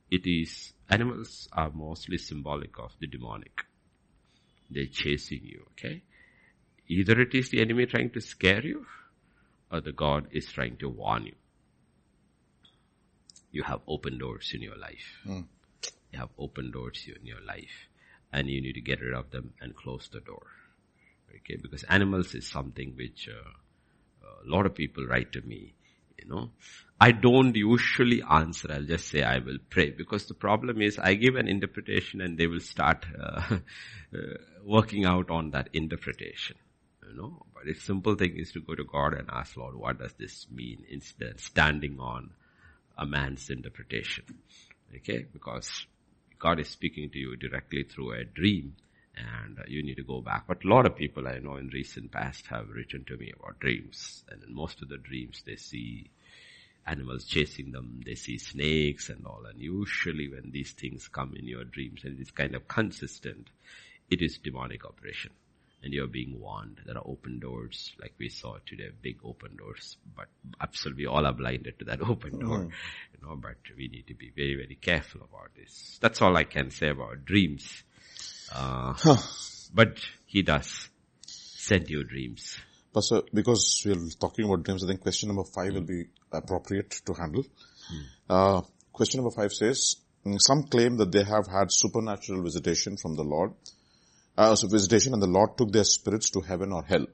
it 0.10 0.26
is, 0.26 0.74
animals 0.90 1.50
are 1.52 1.72
mostly 1.72 2.18
symbolic 2.18 2.80
of 2.80 2.94
the 3.00 3.08
demonic. 3.08 3.66
They're 4.70 4.86
chasing 4.86 5.42
you, 5.44 5.66
okay? 5.72 6.04
Either 6.88 7.20
it 7.22 7.36
is 7.36 7.50
the 7.50 7.60
enemy 7.60 7.86
trying 7.86 8.12
to 8.12 8.22
scare 8.22 8.66
you, 8.66 8.86
or 9.70 9.82
the 9.82 9.92
God 9.92 10.28
is 10.32 10.46
trying 10.46 10.78
to 10.78 10.88
warn 10.88 11.26
you 11.26 11.36
you 13.58 13.64
have 13.64 13.82
open 13.88 14.20
doors 14.20 14.52
in 14.54 14.62
your 14.62 14.78
life. 14.78 15.08
Mm. 15.26 15.46
You 16.12 16.20
have 16.20 16.30
open 16.38 16.72
doors 16.72 17.08
in 17.08 17.26
your 17.26 17.42
life 17.42 17.78
and 18.32 18.50
you 18.50 18.62
need 18.62 18.74
to 18.74 18.82
get 18.82 19.02
rid 19.02 19.14
of 19.14 19.32
them 19.32 19.54
and 19.62 19.76
close 19.76 20.10
the 20.14 20.20
door. 20.20 20.46
Okay, 21.36 21.58
because 21.62 21.84
animals 21.84 22.36
is 22.36 22.48
something 22.48 22.94
which 22.96 23.28
uh, 23.30 23.50
a 24.46 24.50
lot 24.50 24.66
of 24.66 24.76
people 24.76 25.06
write 25.06 25.32
to 25.34 25.42
me, 25.42 25.74
you 26.20 26.30
know. 26.30 26.52
I 27.00 27.12
don't 27.12 27.56
usually 27.56 28.22
answer, 28.24 28.72
I'll 28.72 28.84
just 28.84 29.08
say 29.08 29.24
I 29.24 29.40
will 29.40 29.60
pray 29.70 29.90
because 29.92 30.28
the 30.28 30.34
problem 30.34 30.82
is 30.82 30.98
I 30.98 31.14
give 31.16 31.36
an 31.36 31.48
interpretation 31.48 32.22
and 32.22 32.38
they 32.38 32.48
will 32.48 32.60
start 32.60 33.06
uh, 33.20 33.42
uh, 34.16 34.20
working 34.64 35.06
out 35.06 35.30
on 35.30 35.52
that 35.52 35.70
interpretation. 35.74 36.58
You 37.08 37.16
know, 37.16 37.46
but 37.54 37.66
the 37.66 37.74
simple 37.74 38.16
thing 38.16 38.38
is 38.38 38.52
to 38.52 38.62
go 38.62 38.76
to 38.76 38.84
God 38.84 39.14
and 39.14 39.30
ask 39.32 39.56
Lord, 39.56 39.76
what 39.76 40.00
does 40.00 40.14
this 40.14 40.48
mean 40.52 40.84
instead 40.90 41.40
standing 41.40 42.00
on 42.00 42.32
a 42.98 43.06
man's 43.06 43.50
interpretation. 43.50 44.24
Okay, 44.96 45.26
because 45.32 45.86
God 46.40 46.60
is 46.60 46.70
speaking 46.70 47.10
to 47.10 47.20
you 47.20 47.36
directly 47.36 47.84
through 47.84 48.14
a 48.14 48.24
dream 48.24 48.76
and 49.16 49.60
you 49.68 49.84
need 49.84 49.96
to 49.96 50.04
go 50.04 50.22
back. 50.22 50.46
But 50.48 50.64
a 50.64 50.68
lot 50.68 50.86
of 50.86 50.96
people 50.96 51.28
I 51.28 51.40
know 51.40 51.58
in 51.58 51.68
recent 51.68 52.12
past 52.12 52.48
have 52.48 52.70
written 52.70 53.04
to 53.06 53.18
me 53.18 53.34
about 53.38 53.60
dreams 53.60 54.24
and 54.30 54.44
in 54.44 54.54
most 54.54 54.82
of 54.82 54.90
the 54.90 54.98
dreams 54.98 55.44
they 55.46 55.56
see 55.56 56.10
animals 56.86 57.26
chasing 57.26 57.72
them, 57.72 58.02
they 58.06 58.16
see 58.16 58.38
snakes 58.38 59.10
and 59.10 59.26
all 59.26 59.44
and 59.50 59.60
usually 59.60 60.30
when 60.30 60.52
these 60.52 60.72
things 60.72 61.08
come 61.08 61.36
in 61.36 61.46
your 61.46 61.66
dreams 61.66 62.02
and 62.04 62.20
it's 62.20 62.32
kind 62.32 62.56
of 62.56 62.68
consistent, 62.68 63.50
it 64.10 64.22
is 64.22 64.38
demonic 64.38 64.86
operation 64.86 65.32
and 65.84 65.94
you're 65.94 66.08
being 66.08 66.40
warned. 66.40 66.80
There 66.86 66.98
are 66.98 67.08
open 67.08 67.40
doors, 67.40 67.94
like 68.02 68.14
we 68.18 68.30
saw 68.30 68.58
today, 68.66 68.90
big 69.02 69.18
open 69.24 69.56
doors, 69.58 69.98
but 70.16 70.28
absolutely 70.60 71.06
all 71.06 71.26
are 71.26 71.34
blinded 71.34 71.80
to 71.80 71.86
that 71.86 72.02
open 72.10 72.40
door, 72.40 72.60
mm. 72.60 72.72
you 73.14 73.28
know, 73.28 73.36
but 73.36 73.58
we 73.78 73.88
need 73.88 74.08
to 74.08 74.16
be 74.16 74.32
very, 74.36 74.56
very 74.56 74.76
careful 74.76 75.22
about 75.22 75.52
this. 75.56 75.98
That's 76.02 76.22
all 76.22 76.36
I 76.36 76.44
can 76.44 76.72
say 76.72 76.90
about 76.90 77.26
dreams. 77.26 77.84
Uh, 78.54 78.94
huh. 78.94 79.18
but 79.74 80.00
he 80.26 80.42
does 80.42 80.90
send 81.26 81.90
you 81.90 82.04
dreams. 82.04 82.58
Pastor, 82.94 83.22
because 83.34 83.84
we're 83.86 84.10
talking 84.20 84.46
about 84.46 84.64
dreams, 84.64 84.84
I 84.84 84.88
think 84.88 85.02
question 85.02 85.28
number 85.28 85.44
five 85.44 85.72
mm. 85.72 85.76
will 85.76 85.82
be 85.82 86.06
appropriate 86.32 87.02
to 87.06 87.14
handle. 87.14 87.44
Mm. 87.44 88.04
Uh, 88.30 88.62
question 88.92 89.22
number 89.22 89.36
five 89.36 89.54
says, 89.54 89.98
some 90.40 90.64
claim 90.64 90.98
that 90.98 91.12
they 91.12 91.24
have 91.24 91.48
had 91.48 91.72
supernatural 91.72 92.42
visitation 92.44 92.98
from 92.98 93.16
the 93.16 93.24
Lord 93.24 93.54
uh, 94.38 94.56
so 94.56 94.68
visitation 94.68 95.14
and 95.14 95.22
the 95.22 95.28
Lord 95.28 95.58
took 95.58 95.72
their 95.72 95.84
spirits 95.84 96.30
to 96.32 96.42
heaven 96.42 96.72
or 96.72 96.84
hell. 96.84 97.06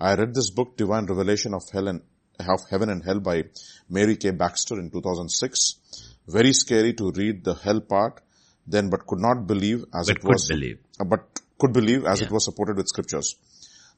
I 0.00 0.14
read 0.14 0.34
this 0.34 0.50
book, 0.50 0.76
Divine 0.76 1.06
Revelation 1.06 1.54
of 1.54 1.62
Hell 1.72 1.88
and 1.88 2.02
of 2.38 2.60
Heaven 2.70 2.90
and 2.90 3.02
Hell 3.04 3.20
by 3.20 3.44
Mary 3.88 4.16
K. 4.16 4.30
Baxter 4.30 4.78
in 4.78 4.90
2006. 4.90 6.12
Very 6.28 6.52
scary 6.52 6.92
to 6.94 7.10
read 7.12 7.44
the 7.44 7.54
hell 7.54 7.80
part, 7.80 8.20
then 8.66 8.90
but 8.90 9.06
could 9.06 9.20
not 9.20 9.46
believe 9.46 9.84
as 9.94 10.08
but 10.08 10.16
it 10.16 10.24
was, 10.24 10.48
believe. 10.48 10.78
Uh, 11.00 11.04
but 11.04 11.40
could 11.58 11.72
believe 11.72 12.04
as 12.04 12.20
yeah. 12.20 12.26
it 12.26 12.32
was 12.32 12.44
supported 12.44 12.76
with 12.76 12.88
scriptures. 12.88 13.36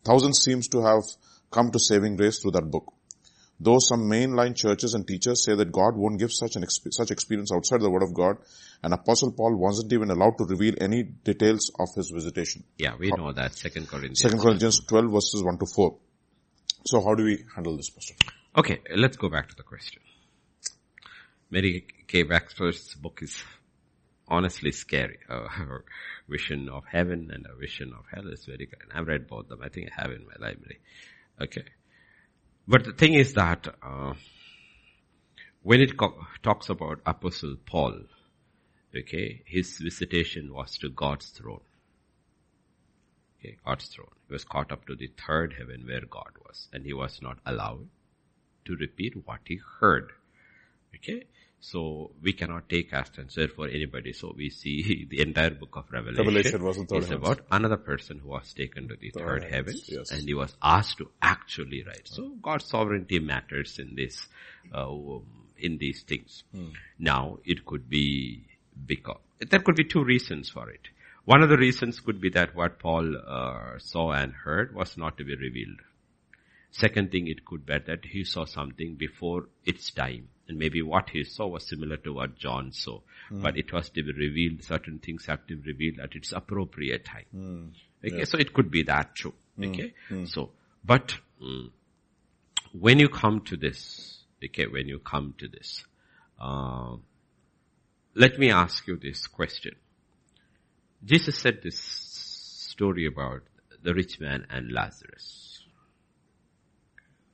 Thousands 0.05 0.38
seems 0.38 0.69
to 0.69 0.83
have 0.83 1.03
come 1.50 1.71
to 1.73 1.79
saving 1.79 2.17
grace 2.17 2.38
through 2.41 2.53
that 2.53 2.71
book. 2.71 2.93
Though 3.61 3.79
some 3.81 4.03
mainline 4.03 4.55
churches 4.55 4.95
and 4.95 5.07
teachers 5.07 5.45
say 5.45 5.57
that 5.57 5.73
God 5.73 5.97
won't 5.97 6.21
give 6.21 6.33
such 6.33 6.55
an 6.55 6.62
exp- 6.62 6.93
such 6.93 7.11
experience 7.11 7.50
outside 7.53 7.81
the 7.81 7.91
Word 7.91 8.05
of 8.05 8.15
God, 8.15 8.37
and 8.82 8.94
Apostle 8.94 9.32
Paul 9.32 9.56
wasn't 9.56 9.92
even 9.92 10.11
allowed 10.11 10.38
to 10.38 10.44
reveal 10.44 10.75
any 10.80 11.02
details 11.02 11.70
of 11.78 11.88
his 11.94 12.11
visitation. 12.11 12.64
Yeah, 12.76 12.94
we 12.99 13.11
know 13.11 13.32
that. 13.32 13.54
Second 13.54 13.88
Corinthians. 13.88 14.20
Second 14.20 14.40
Corinthians 14.40 14.80
12 14.80 15.11
verses 15.11 15.42
1 15.42 15.58
to 15.58 15.66
4. 15.66 15.97
So 16.87 17.02
how 17.02 17.14
do 17.14 17.25
we 17.25 17.44
handle 17.54 17.76
this, 17.76 17.90
Pastor? 17.90 18.14
Okay, 18.56 18.80
let's 18.97 19.16
go 19.16 19.28
back 19.28 19.49
to 19.49 19.56
the 19.56 19.62
question. 19.62 20.02
Mary 21.50 21.87
K. 22.06 22.23
Baxter's 22.23 22.94
book 22.94 23.20
is 23.23 23.42
honestly 24.28 24.70
scary. 24.70 25.18
Uh, 25.28 25.49
her 25.49 25.85
vision 26.28 26.68
of 26.68 26.85
heaven 26.90 27.30
and 27.32 27.47
a 27.47 27.56
vision 27.56 27.92
of 27.99 28.04
hell 28.12 28.30
is 28.30 28.44
very 28.44 28.66
good. 28.66 28.78
I've 28.94 29.06
read 29.06 29.26
both 29.26 29.44
of 29.44 29.49
them. 29.49 29.61
I 29.62 29.68
think 29.70 29.90
I 29.90 30.02
have 30.02 30.12
in 30.12 30.25
my 30.26 30.47
library. 30.47 30.78
Okay. 31.40 31.64
But 32.66 32.85
the 32.85 32.92
thing 32.92 33.14
is 33.14 33.32
that 33.35 33.66
uh, 33.82 34.12
when 35.62 35.80
it 35.80 35.97
co- 35.97 36.26
talks 36.42 36.68
about 36.68 37.00
Apostle 37.06 37.56
Paul, 37.64 38.00
okay, 38.97 39.42
his 39.45 39.78
visitation 39.78 40.52
was 40.52 40.78
to 40.78 40.90
God's 40.90 41.26
throne. 41.28 41.61
Okay, 43.38 43.57
God's 43.64 43.87
throne. 43.87 44.11
He 44.26 44.33
was 44.33 44.45
caught 44.45 44.73
up 44.73 44.87
to 44.87 44.97
the 44.97 45.11
third 45.26 45.54
heaven 45.59 45.85
where 45.87 46.00
God 46.00 46.33
was, 46.47 46.68
and 46.73 46.85
he 46.85 46.92
was 46.92 47.21
not 47.23 47.38
allowed 47.47 47.88
to 48.64 48.76
repeat 48.76 49.14
what 49.26 49.40
he 49.45 49.61
heard. 49.80 50.11
Okay, 50.95 51.25
so 51.61 52.12
we 52.23 52.33
cannot 52.33 52.68
take 52.68 52.92
as 52.92 53.11
sincere 53.14 53.49
for 53.49 53.68
anybody. 53.68 54.12
So 54.12 54.35
we 54.37 54.50
see 54.50 55.07
the 55.11 55.21
entire 55.21 55.50
book 55.50 55.76
of 55.76 55.90
Revelation, 55.90 56.25
Revelation 56.25 56.62
wasn't 56.64 56.92
is 56.92 57.11
about 57.11 57.40
another 57.50 57.76
person 57.76 58.18
who 58.18 58.28
was 58.28 58.52
taken 58.52 58.88
to 58.88 58.97
the 58.97 59.11
third, 59.11 59.42
third 59.42 59.52
heaven 59.52 59.75
yes. 59.87 60.11
and 60.11 60.23
he 60.23 60.35
was 60.35 60.57
asked 60.62 60.99
to 60.99 61.11
actually 61.21 61.85
write. 61.85 62.07
So 62.09 62.37
God's 62.40 62.64
sovereignty 62.64 63.18
matters 63.18 63.78
in 63.78 63.97
this, 63.97 64.26
uh, 64.73 64.95
in 65.57 65.78
these 65.78 66.02
things. 66.02 66.45
Hmm. 66.54 66.68
Now 66.99 67.38
it 67.45 67.66
could 67.66 67.88
be 67.88 68.48
because, 68.87 69.20
there 69.50 69.61
could 69.61 69.76
be 69.76 69.85
two 69.85 70.04
reasons 70.04 70.50
for 70.50 70.68
it. 70.70 70.88
One 71.25 71.42
of 71.42 71.49
the 71.49 71.58
reasons 71.58 72.00
could 72.00 72.20
be 72.20 72.30
that 72.30 72.54
what 72.54 72.78
Paul 72.78 73.16
uh, 73.16 73.78
saw 73.78 74.12
and 74.12 74.32
heard 74.32 74.75
was 74.75 74.97
not 74.97 75.18
to 75.18 75.25
be 75.25 75.37
revealed. 75.37 75.80
Second 76.70 77.11
thing, 77.11 77.28
it 77.28 77.44
could 77.44 77.66
be 77.66 77.78
that 77.78 78.04
he 78.04 78.25
saw 78.25 78.44
something 78.44 78.94
before 78.94 79.49
its 79.64 79.90
time 79.90 80.28
and 80.49 80.58
maybe 80.58 80.82
what 80.82 81.11
he 81.11 81.25
saw 81.25 81.47
was 81.47 81.66
similar 81.66 81.99
to 81.99 82.12
what 82.12 82.37
John 82.37 82.73
saw. 82.73 83.00
Mm. 83.30 83.42
But 83.42 83.58
it 83.58 83.73
was 83.73 83.90
to 83.90 84.02
be 84.02 84.12
revealed, 84.12 84.64
certain 84.64 84.99
things 84.99 85.26
have 85.26 85.47
to 85.47 85.56
be 85.56 85.73
revealed 85.73 86.00
at 86.00 86.14
its 86.14 86.32
appropriate 86.32 87.04
time. 87.04 87.26
Mm. 87.37 87.70
Okay, 88.04 88.25
so 88.25 88.38
it 88.38 88.54
could 88.54 88.70
be 88.70 88.85
that 88.85 89.14
too. 89.14 89.35
Hmm. 89.56 89.64
Okay, 89.64 89.92
mm. 90.08 90.28
so, 90.28 90.50
but 90.85 91.16
mm, 91.42 91.70
when 92.73 93.00
you 93.00 93.08
come 93.08 93.40
to 93.42 93.56
this, 93.56 94.23
okay, 94.42 94.66
when 94.66 94.87
you 94.87 95.00
come 95.00 95.35
to 95.38 95.49
this, 95.49 95.85
uh, 96.40 96.94
let 98.18 98.37
me 98.37 98.50
ask 98.50 98.84
you 98.88 98.96
this 98.96 99.28
question. 99.28 99.76
Jesus 101.04 101.38
said 101.38 101.60
this 101.62 101.78
story 101.78 103.06
about 103.06 103.42
the 103.80 103.94
rich 103.94 104.18
man 104.18 104.44
and 104.50 104.72
Lazarus. 104.72 105.62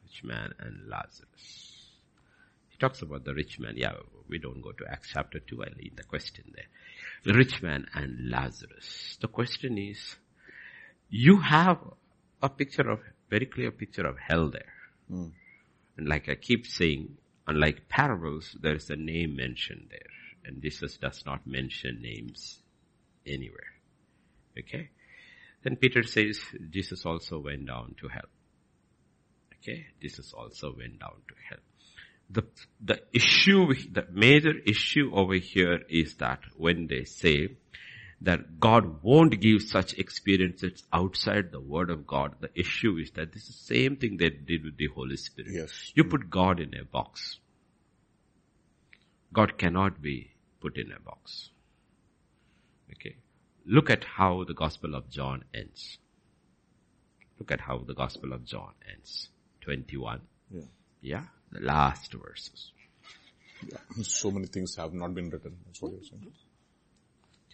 Rich 0.04 0.24
man 0.24 0.52
and 0.60 0.86
Lazarus. 0.86 1.86
He 2.68 2.76
talks 2.76 3.00
about 3.00 3.24
the 3.24 3.32
rich 3.32 3.58
man. 3.58 3.74
Yeah, 3.76 3.94
we 4.28 4.38
don't 4.38 4.60
go 4.60 4.72
to 4.72 4.84
Acts 4.86 5.08
chapter 5.14 5.38
2. 5.38 5.62
I'll 5.64 5.70
leave 5.82 5.96
the 5.96 6.04
question 6.04 6.52
there. 6.54 6.66
The 7.24 7.32
rich 7.32 7.62
man 7.62 7.86
and 7.94 8.28
Lazarus. 8.30 9.16
The 9.22 9.28
question 9.28 9.78
is, 9.78 10.16
you 11.08 11.40
have 11.40 11.78
a 12.42 12.50
picture 12.50 12.90
of, 12.90 13.00
very 13.30 13.46
clear 13.46 13.70
picture 13.70 14.06
of 14.06 14.18
hell 14.18 14.50
there. 14.50 14.74
Mm. 15.10 15.32
And 15.96 16.08
like 16.08 16.28
I 16.28 16.34
keep 16.34 16.66
saying, 16.66 17.16
unlike 17.46 17.88
parables, 17.88 18.54
there 18.60 18.74
is 18.74 18.90
a 18.90 18.96
name 18.96 19.34
mentioned 19.34 19.86
there. 19.90 20.10
And 20.44 20.62
Jesus 20.62 20.96
does 20.96 21.22
not 21.24 21.46
mention 21.46 22.00
names 22.02 22.58
anywhere. 23.26 23.72
Okay? 24.58 24.90
Then 25.62 25.76
Peter 25.76 26.02
says, 26.02 26.40
Jesus 26.70 27.06
also 27.06 27.40
went 27.40 27.66
down 27.66 27.94
to 28.00 28.08
hell. 28.08 28.28
Okay? 29.58 29.86
Jesus 30.00 30.32
also 30.32 30.74
went 30.76 30.98
down 31.00 31.22
to 31.28 31.34
hell 31.48 31.60
the, 32.30 32.44
the 32.82 33.00
issue, 33.12 33.74
the 33.92 34.06
major 34.10 34.52
issue 34.66 35.10
over 35.14 35.34
here 35.34 35.80
is 35.88 36.16
that 36.16 36.40
when 36.56 36.86
they 36.86 37.04
say 37.04 37.48
that 38.20 38.58
God 38.58 39.02
won't 39.02 39.40
give 39.40 39.62
such 39.62 39.94
experiences 39.94 40.82
outside 40.92 41.50
the 41.50 41.60
Word 41.60 41.90
of 41.90 42.06
God. 42.06 42.36
The 42.40 42.48
issue 42.58 42.96
is 42.96 43.10
that 43.12 43.32
this 43.32 43.42
is 43.42 43.56
the 43.56 43.74
same 43.74 43.96
thing 43.96 44.16
they 44.16 44.30
did 44.30 44.64
with 44.64 44.78
the 44.78 44.88
Holy 44.94 45.16
Spirit. 45.16 45.52
Yes. 45.52 45.92
You 45.94 46.04
put 46.04 46.30
God 46.30 46.60
in 46.60 46.74
a 46.74 46.84
box. 46.84 47.38
God 49.32 49.58
cannot 49.58 50.00
be 50.00 50.30
put 50.64 50.78
in 50.78 50.90
a 50.92 51.00
box. 51.00 51.50
Okay. 52.92 53.16
Look 53.66 53.90
at 53.90 54.04
how 54.04 54.44
the 54.44 54.54
Gospel 54.54 54.94
of 54.94 55.10
John 55.10 55.44
ends. 55.52 55.98
Look 57.38 57.52
at 57.52 57.60
how 57.60 57.78
the 57.86 57.94
Gospel 57.94 58.32
of 58.32 58.44
John 58.46 58.72
ends. 58.90 59.28
21. 59.60 60.20
Yeah. 60.50 60.62
Yeah. 61.02 61.24
The 61.52 61.60
last 61.60 62.14
verses. 62.14 62.72
yeah. 63.66 63.78
So 64.02 64.30
many 64.30 64.46
things 64.46 64.76
have 64.76 64.94
not 64.94 65.14
been 65.14 65.28
written. 65.28 65.56
That's 65.66 65.82
what 65.82 65.92
you're 65.92 66.02
saying. 66.02 66.22
Yes, 66.24 66.40
Pastor. 66.50 66.80
Yes, 67.28 67.53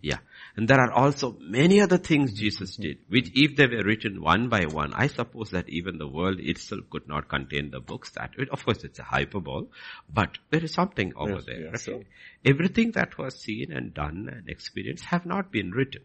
Yeah. 0.00 0.18
And 0.56 0.66
there 0.68 0.80
are 0.80 0.90
also 0.92 1.36
many 1.40 1.80
other 1.80 1.98
things 1.98 2.32
Jesus 2.32 2.76
did, 2.76 2.98
which 3.08 3.30
if 3.34 3.56
they 3.56 3.66
were 3.66 3.82
written 3.82 4.22
one 4.22 4.48
by 4.48 4.64
one, 4.64 4.92
I 4.94 5.08
suppose 5.08 5.50
that 5.50 5.68
even 5.68 5.98
the 5.98 6.08
world 6.08 6.40
itself 6.40 6.82
could 6.90 7.06
not 7.06 7.28
contain 7.28 7.70
the 7.70 7.80
books 7.80 8.10
that, 8.12 8.30
of 8.50 8.64
course 8.64 8.82
it's 8.84 8.98
a 8.98 9.02
hyperbole, 9.04 9.66
but 10.12 10.38
there 10.50 10.64
is 10.64 10.72
something 10.72 11.12
over 11.16 11.34
Yes, 11.34 11.44
there. 11.44 11.68
okay? 11.68 11.78
sure. 11.78 12.02
Everything 12.44 12.92
that 12.92 13.18
was 13.18 13.38
seen 13.38 13.72
and 13.72 13.92
done 13.92 14.28
and 14.32 14.48
experienced 14.48 15.04
have 15.06 15.26
not 15.26 15.52
been 15.52 15.70
written. 15.70 16.02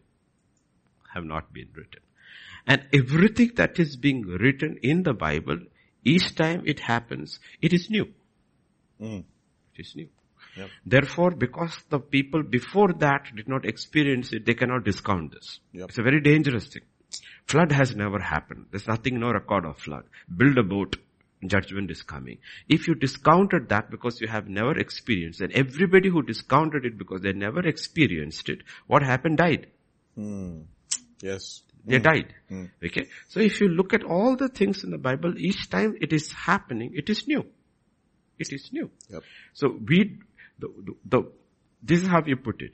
Have 1.14 1.24
not 1.26 1.54
been 1.54 1.70
written. 1.74 2.02
And 2.68 2.86
everything 2.94 3.52
that 3.56 3.80
is 3.80 3.96
being 3.96 4.22
written 4.24 4.78
in 4.84 5.04
the 5.04 5.14
Bible, 5.14 5.60
each 6.04 6.36
time 6.36 6.64
it 6.66 6.80
happens, 6.80 7.40
it 7.62 7.74
is 7.74 7.90
new. 7.90 8.06
Mm. 9.02 9.24
It 9.76 9.80
is 9.82 9.96
new. 9.96 10.10
Yep. 10.55 10.70
Therefore, 10.86 11.31
because 11.31 11.77
the 11.89 12.00
people 12.00 12.43
before 12.43 12.93
that 13.00 13.27
did 13.36 13.48
not 13.48 13.65
experience 13.65 14.34
it, 14.34 14.46
they 14.46 14.53
cannot 14.53 14.84
discount 14.84 15.31
this. 15.34 15.60
Yep. 15.74 15.89
It's 15.89 15.98
a 15.98 16.03
very 16.03 16.22
dangerous 16.22 16.67
thing. 16.67 16.84
Flood 17.48 17.72
has 17.72 17.96
never 17.96 18.20
happened. 18.20 18.67
There's 18.72 18.88
nothing, 18.88 19.20
no 19.20 19.31
record 19.31 19.65
of 19.65 19.77
flood. 19.77 20.03
Build 20.36 20.58
a 20.58 20.63
boat. 20.63 20.98
Judgment 21.46 21.89
is 21.89 22.03
coming. 22.03 22.38
If 22.70 22.88
you 22.88 22.93
discounted 22.93 23.70
that 23.70 23.89
because 23.89 24.22
you 24.22 24.27
have 24.27 24.48
never 24.48 24.77
experienced 24.77 25.41
it, 25.41 25.51
everybody 25.55 26.08
who 26.08 26.22
discounted 26.22 26.86
it 26.86 27.00
because 27.00 27.22
they 27.22 27.34
never 27.34 27.67
experienced 27.67 28.48
it, 28.48 28.60
what 28.86 29.01
happened 29.01 29.38
died. 29.38 29.67
Mm. 30.15 30.65
Yes. 31.20 31.63
They 31.84 31.98
died. 31.98 32.36
Okay. 32.86 33.08
So 33.29 33.39
if 33.39 33.60
you 33.60 33.70
look 33.70 33.93
at 33.93 34.03
all 34.03 34.36
the 34.36 34.50
things 34.50 34.84
in 34.84 34.91
the 34.91 35.00
Bible, 35.00 35.34
each 35.38 35.70
time 35.70 35.96
it 36.00 36.13
is 36.13 36.31
happening, 36.31 36.91
it 36.93 37.10
is 37.10 37.27
new. 37.27 37.43
It 38.38 38.53
is 38.53 38.70
new. 38.72 38.91
Yep. 39.10 39.24
So 39.53 39.79
we, 39.88 40.20
the, 40.62 40.96
the, 41.06 41.32
this 41.84 42.01
is 42.01 42.08
how 42.08 42.22
you 42.25 42.38
put 42.38 42.62
it. 42.62 42.72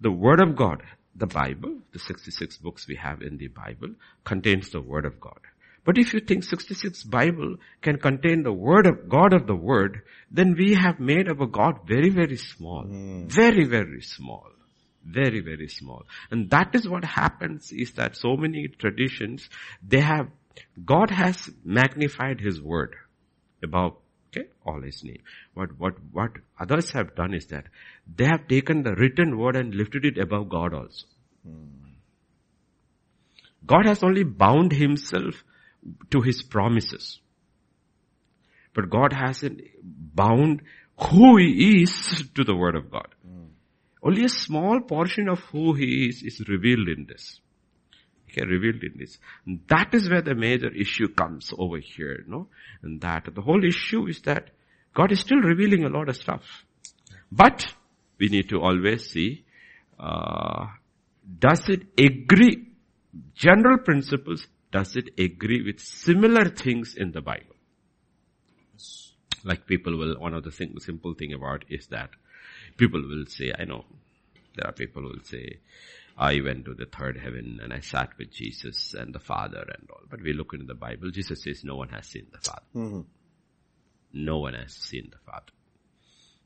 The 0.00 0.10
Word 0.10 0.40
of 0.40 0.56
God, 0.56 0.82
the 1.14 1.26
Bible, 1.26 1.78
the 1.92 1.98
66 1.98 2.58
books 2.58 2.86
we 2.86 2.96
have 2.96 3.22
in 3.22 3.38
the 3.38 3.48
Bible, 3.48 3.90
contains 4.24 4.70
the 4.70 4.80
Word 4.80 5.04
of 5.04 5.20
God. 5.20 5.40
But 5.84 5.98
if 5.98 6.14
you 6.14 6.20
think 6.20 6.44
66 6.44 7.02
Bible 7.04 7.56
can 7.80 7.98
contain 7.98 8.42
the 8.42 8.52
Word 8.52 8.86
of 8.86 9.08
God 9.08 9.32
of 9.32 9.46
the 9.46 9.56
Word, 9.56 10.02
then 10.30 10.54
we 10.56 10.74
have 10.74 11.00
made 11.00 11.28
our 11.28 11.46
God 11.46 11.80
very, 11.86 12.08
very 12.10 12.36
small. 12.36 12.84
Hmm. 12.84 13.26
Very, 13.26 13.64
very 13.64 14.02
small. 14.02 14.46
Very, 15.04 15.40
very 15.40 15.68
small. 15.68 16.04
And 16.30 16.48
that 16.50 16.74
is 16.74 16.88
what 16.88 17.04
happens 17.04 17.72
is 17.72 17.92
that 17.94 18.16
so 18.16 18.36
many 18.36 18.68
traditions, 18.68 19.48
they 19.82 20.00
have, 20.00 20.28
God 20.84 21.10
has 21.10 21.50
magnified 21.64 22.40
His 22.40 22.60
Word 22.62 22.94
above 23.62 23.96
Okay, 24.34 24.48
all 24.64 24.80
his 24.80 25.04
name. 25.04 25.22
What, 25.52 25.78
what, 25.78 25.94
what 26.10 26.30
others 26.58 26.90
have 26.92 27.14
done 27.14 27.34
is 27.34 27.46
that 27.46 27.66
they 28.16 28.24
have 28.24 28.48
taken 28.48 28.82
the 28.82 28.94
written 28.94 29.38
word 29.38 29.56
and 29.56 29.74
lifted 29.74 30.06
it 30.06 30.18
above 30.18 30.48
God 30.48 30.72
also. 30.72 31.06
Hmm. 31.46 31.66
God 33.66 33.86
has 33.86 34.02
only 34.02 34.24
bound 34.24 34.72
himself 34.72 35.44
to 36.10 36.22
his 36.22 36.42
promises. 36.42 37.20
But 38.74 38.88
God 38.88 39.12
hasn't 39.12 39.60
bound 39.82 40.62
who 41.10 41.36
he 41.36 41.82
is 41.82 42.24
to 42.34 42.42
the 42.42 42.56
word 42.56 42.74
of 42.74 42.90
God. 42.90 43.08
Hmm. 43.26 43.44
Only 44.02 44.24
a 44.24 44.30
small 44.30 44.80
portion 44.80 45.28
of 45.28 45.40
who 45.40 45.74
he 45.74 46.08
is 46.08 46.22
is 46.22 46.48
revealed 46.48 46.88
in 46.88 47.04
this. 47.06 47.38
Okay, 48.32 48.46
revealed 48.46 48.82
in 48.82 48.98
this. 48.98 49.18
That 49.68 49.92
is 49.92 50.08
where 50.08 50.22
the 50.22 50.34
major 50.34 50.70
issue 50.70 51.08
comes 51.08 51.52
over 51.58 51.78
here, 51.78 52.24
no? 52.26 52.48
And 52.82 53.00
that 53.02 53.28
the 53.34 53.42
whole 53.42 53.62
issue 53.62 54.06
is 54.06 54.22
that 54.22 54.50
God 54.94 55.12
is 55.12 55.20
still 55.20 55.40
revealing 55.40 55.84
a 55.84 55.88
lot 55.88 56.08
of 56.08 56.16
stuff. 56.16 56.42
But 57.30 57.66
we 58.18 58.28
need 58.28 58.48
to 58.48 58.60
always 58.60 59.10
see, 59.10 59.44
uh, 59.98 60.66
does 61.38 61.68
it 61.68 61.82
agree, 61.98 62.68
general 63.34 63.78
principles, 63.78 64.46
does 64.70 64.96
it 64.96 65.10
agree 65.18 65.62
with 65.62 65.80
similar 65.80 66.48
things 66.48 66.94
in 66.96 67.12
the 67.12 67.20
Bible? 67.20 67.56
Like 69.44 69.66
people 69.66 69.96
will, 69.98 70.18
one 70.18 70.34
of 70.34 70.44
the 70.44 70.50
thing, 70.50 70.74
simple 70.78 71.14
thing 71.14 71.34
about 71.34 71.64
is 71.68 71.86
that 71.88 72.10
people 72.78 73.02
will 73.02 73.26
say, 73.26 73.52
I 73.58 73.64
know, 73.64 73.84
there 74.56 74.68
are 74.68 74.72
people 74.72 75.02
who 75.02 75.08
will 75.08 75.24
say, 75.24 75.58
I 76.16 76.40
went 76.40 76.66
to 76.66 76.74
the 76.74 76.86
third 76.86 77.18
heaven 77.18 77.60
and 77.62 77.72
I 77.72 77.80
sat 77.80 78.10
with 78.18 78.32
Jesus 78.32 78.94
and 78.94 79.14
the 79.14 79.18
Father 79.18 79.64
and 79.78 79.88
all. 79.90 80.02
But 80.10 80.22
we 80.22 80.32
look 80.32 80.52
into 80.52 80.66
the 80.66 80.74
Bible, 80.74 81.10
Jesus 81.10 81.42
says 81.42 81.64
no 81.64 81.76
one 81.76 81.88
has 81.88 82.06
seen 82.06 82.26
the 82.30 82.38
Father. 82.38 82.62
Mm-hmm. 82.74 83.00
No 84.14 84.38
one 84.38 84.54
has 84.54 84.74
seen 84.74 85.08
the 85.10 85.18
Father. 85.24 85.52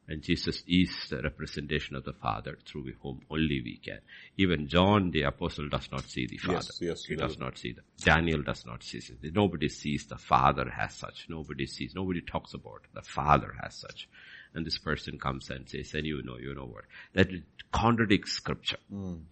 And 0.09 0.23
Jesus 0.23 0.63
is 0.69 1.09
the 1.11 1.21
representation 1.21 1.97
of 1.97 2.05
the 2.05 2.13
Father 2.13 2.57
through 2.65 2.93
whom 3.03 3.23
only 3.29 3.61
we 3.65 3.81
can. 3.85 3.99
Even 4.37 4.69
John 4.69 5.11
the 5.11 5.23
apostle 5.23 5.69
does 5.69 5.91
not 5.91 6.05
see 6.05 6.29
the 6.29 6.37
Father. 6.37 6.59
Yes, 6.59 6.79
yes, 6.81 7.05
he 7.05 7.15
he 7.15 7.17
does 7.17 7.35
doesn't. 7.35 7.59
see 7.59 7.73
the, 7.73 7.83
Daniel 8.05 8.43
does 8.43 8.65
not 8.65 8.85
see 8.85 8.99
it. 8.99 9.35
Nobody 9.35 9.69
sees 9.69 10.07
the 10.07 10.17
Father 10.17 10.73
as 10.81 10.95
such. 10.95 11.27
Nobody 11.29 11.67
sees, 11.67 11.93
nobody 11.97 12.21
talks 12.21 12.55
about 12.55 12.83
the 12.95 13.03
Father 13.03 13.53
as 13.65 13.75
such. 13.75 14.09
And 14.55 14.65
this 14.65 14.79
person 14.79 15.19
comes 15.19 15.51
and 15.51 15.69
says, 15.69 15.93
and 15.95 16.07
you 16.07 16.23
know, 16.23 16.39
you 16.39 16.55
know 16.55 16.67
what? 16.67 16.85
That 17.15 17.29
contradicts 17.73 18.33
scripture 18.33 18.79
mm. 18.93 19.23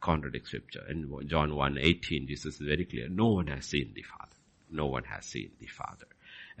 Contradicts 0.00 0.48
scripture. 0.48 0.84
In 0.88 1.08
John 1.26 1.54
1, 1.54 1.78
18, 1.78 2.26
Jesus 2.26 2.60
is 2.60 2.66
very 2.66 2.84
clear. 2.84 3.08
No 3.08 3.28
one 3.28 3.46
has 3.48 3.66
seen 3.66 3.92
the 3.94 4.02
Father. 4.02 4.36
No 4.70 4.86
one 4.86 5.04
has 5.04 5.24
seen 5.24 5.50
the 5.58 5.66
Father. 5.66 6.06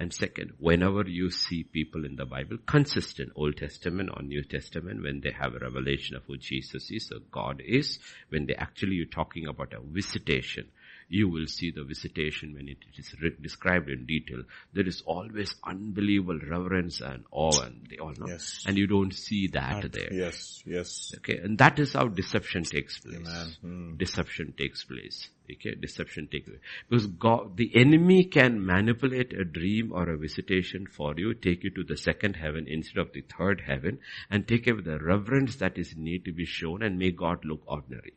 And 0.00 0.12
second, 0.14 0.52
whenever 0.58 1.02
you 1.08 1.30
see 1.30 1.64
people 1.64 2.04
in 2.04 2.14
the 2.16 2.24
Bible, 2.24 2.58
consistent 2.66 3.32
Old 3.34 3.56
Testament 3.56 4.10
or 4.14 4.22
New 4.22 4.44
Testament, 4.44 5.02
when 5.02 5.20
they 5.20 5.32
have 5.32 5.54
a 5.54 5.58
revelation 5.58 6.14
of 6.14 6.22
who 6.24 6.36
Jesus 6.36 6.90
is 6.90 7.10
or 7.12 7.18
God 7.32 7.60
is, 7.64 7.98
when 8.28 8.46
they 8.46 8.54
actually 8.54 8.94
you're 8.94 9.06
talking 9.06 9.46
about 9.48 9.72
a 9.72 9.80
visitation, 9.80 10.68
you 11.08 11.28
will 11.28 11.46
see 11.46 11.70
the 11.70 11.84
visitation 11.84 12.54
when 12.54 12.68
it 12.68 12.78
is 12.96 13.14
re- 13.20 13.34
described 13.40 13.88
in 13.88 14.04
detail. 14.06 14.42
There 14.74 14.86
is 14.86 15.02
always 15.06 15.54
unbelievable 15.64 16.38
reverence 16.48 17.00
and 17.00 17.24
awe 17.30 17.62
and 17.62 17.86
they 17.90 17.96
all 17.96 18.12
know. 18.18 18.26
Yes. 18.28 18.64
And 18.66 18.76
you 18.76 18.86
don't 18.86 19.14
see 19.14 19.48
that 19.48 19.90
there. 19.92 20.12
Yes. 20.12 20.62
Yes. 20.66 21.14
Okay, 21.16 21.38
and 21.38 21.56
that 21.58 21.78
is 21.78 21.94
how 21.94 22.08
deception 22.08 22.62
takes 22.64 22.98
place. 22.98 23.56
Hmm. 23.62 23.96
Deception 23.96 24.54
takes 24.56 24.84
place. 24.84 25.28
Okay, 25.50 25.74
deception 25.74 26.28
takes 26.30 26.48
place. 26.48 26.60
Because 26.88 27.06
God, 27.06 27.56
the 27.56 27.70
enemy 27.74 28.24
can 28.24 28.64
manipulate 28.64 29.32
a 29.32 29.44
dream 29.44 29.92
or 29.92 30.10
a 30.10 30.18
visitation 30.18 30.86
for 30.86 31.14
you, 31.16 31.32
take 31.32 31.64
you 31.64 31.70
to 31.70 31.84
the 31.84 31.96
second 31.96 32.36
heaven 32.36 32.66
instead 32.68 32.98
of 32.98 33.12
the 33.12 33.22
third 33.22 33.62
heaven, 33.66 33.98
and 34.30 34.46
take 34.46 34.66
away 34.66 34.82
the 34.82 34.98
reverence 34.98 35.56
that 35.56 35.78
is 35.78 35.96
need 35.96 36.26
to 36.26 36.32
be 36.32 36.44
shown 36.44 36.82
and 36.82 36.98
make 36.98 37.16
God 37.16 37.44
look 37.46 37.62
ordinary. 37.66 38.12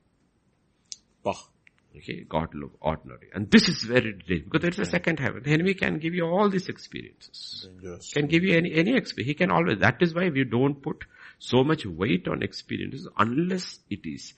Bah. 1.24 1.51
Okay, 1.96 2.24
God 2.28 2.56
look 2.56 2.72
ordinary. 2.80 3.30
And 3.34 3.52
this 3.52 3.68
is 3.68 3.84
very 3.84 4.14
dangerous 4.14 4.44
because 4.44 4.62
there's 4.62 4.80
a 4.80 4.90
second 4.90 5.20
heaven. 5.20 5.44
The 5.44 5.52
enemy 5.52 5.74
can 5.74 6.00
give 6.00 6.14
you 6.14 6.26
all 6.26 6.50
these 6.50 6.70
experiences 6.70 7.68
Dangerous. 7.70 8.14
can 8.14 8.28
give 8.28 8.44
you 8.44 8.56
any, 8.56 8.74
any 8.74 8.96
experience. 8.96 9.28
He 9.28 9.34
can 9.34 9.52
always, 9.52 9.80
that 9.80 9.98
is 10.02 10.14
why 10.16 10.30
we 10.30 10.46
don't 10.46 10.82
put 10.82 11.04
so 11.40 11.64
much 11.64 11.86
weight 11.86 12.28
on 12.28 12.44
experiences 12.44 13.08
unless 13.18 13.80
it 13.90 14.06
is, 14.06 14.34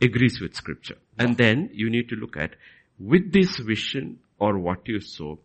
agrees 0.00 0.40
with 0.40 0.54
scripture. 0.54 0.98
And 1.18 1.36
then 1.36 1.70
you 1.72 1.88
need 1.88 2.08
to 2.08 2.16
look 2.16 2.36
at, 2.36 2.56
with 2.98 3.32
this 3.32 3.58
vision 3.58 4.18
or 4.40 4.58
what 4.58 4.88
you 4.88 5.00
saw, 5.00 5.36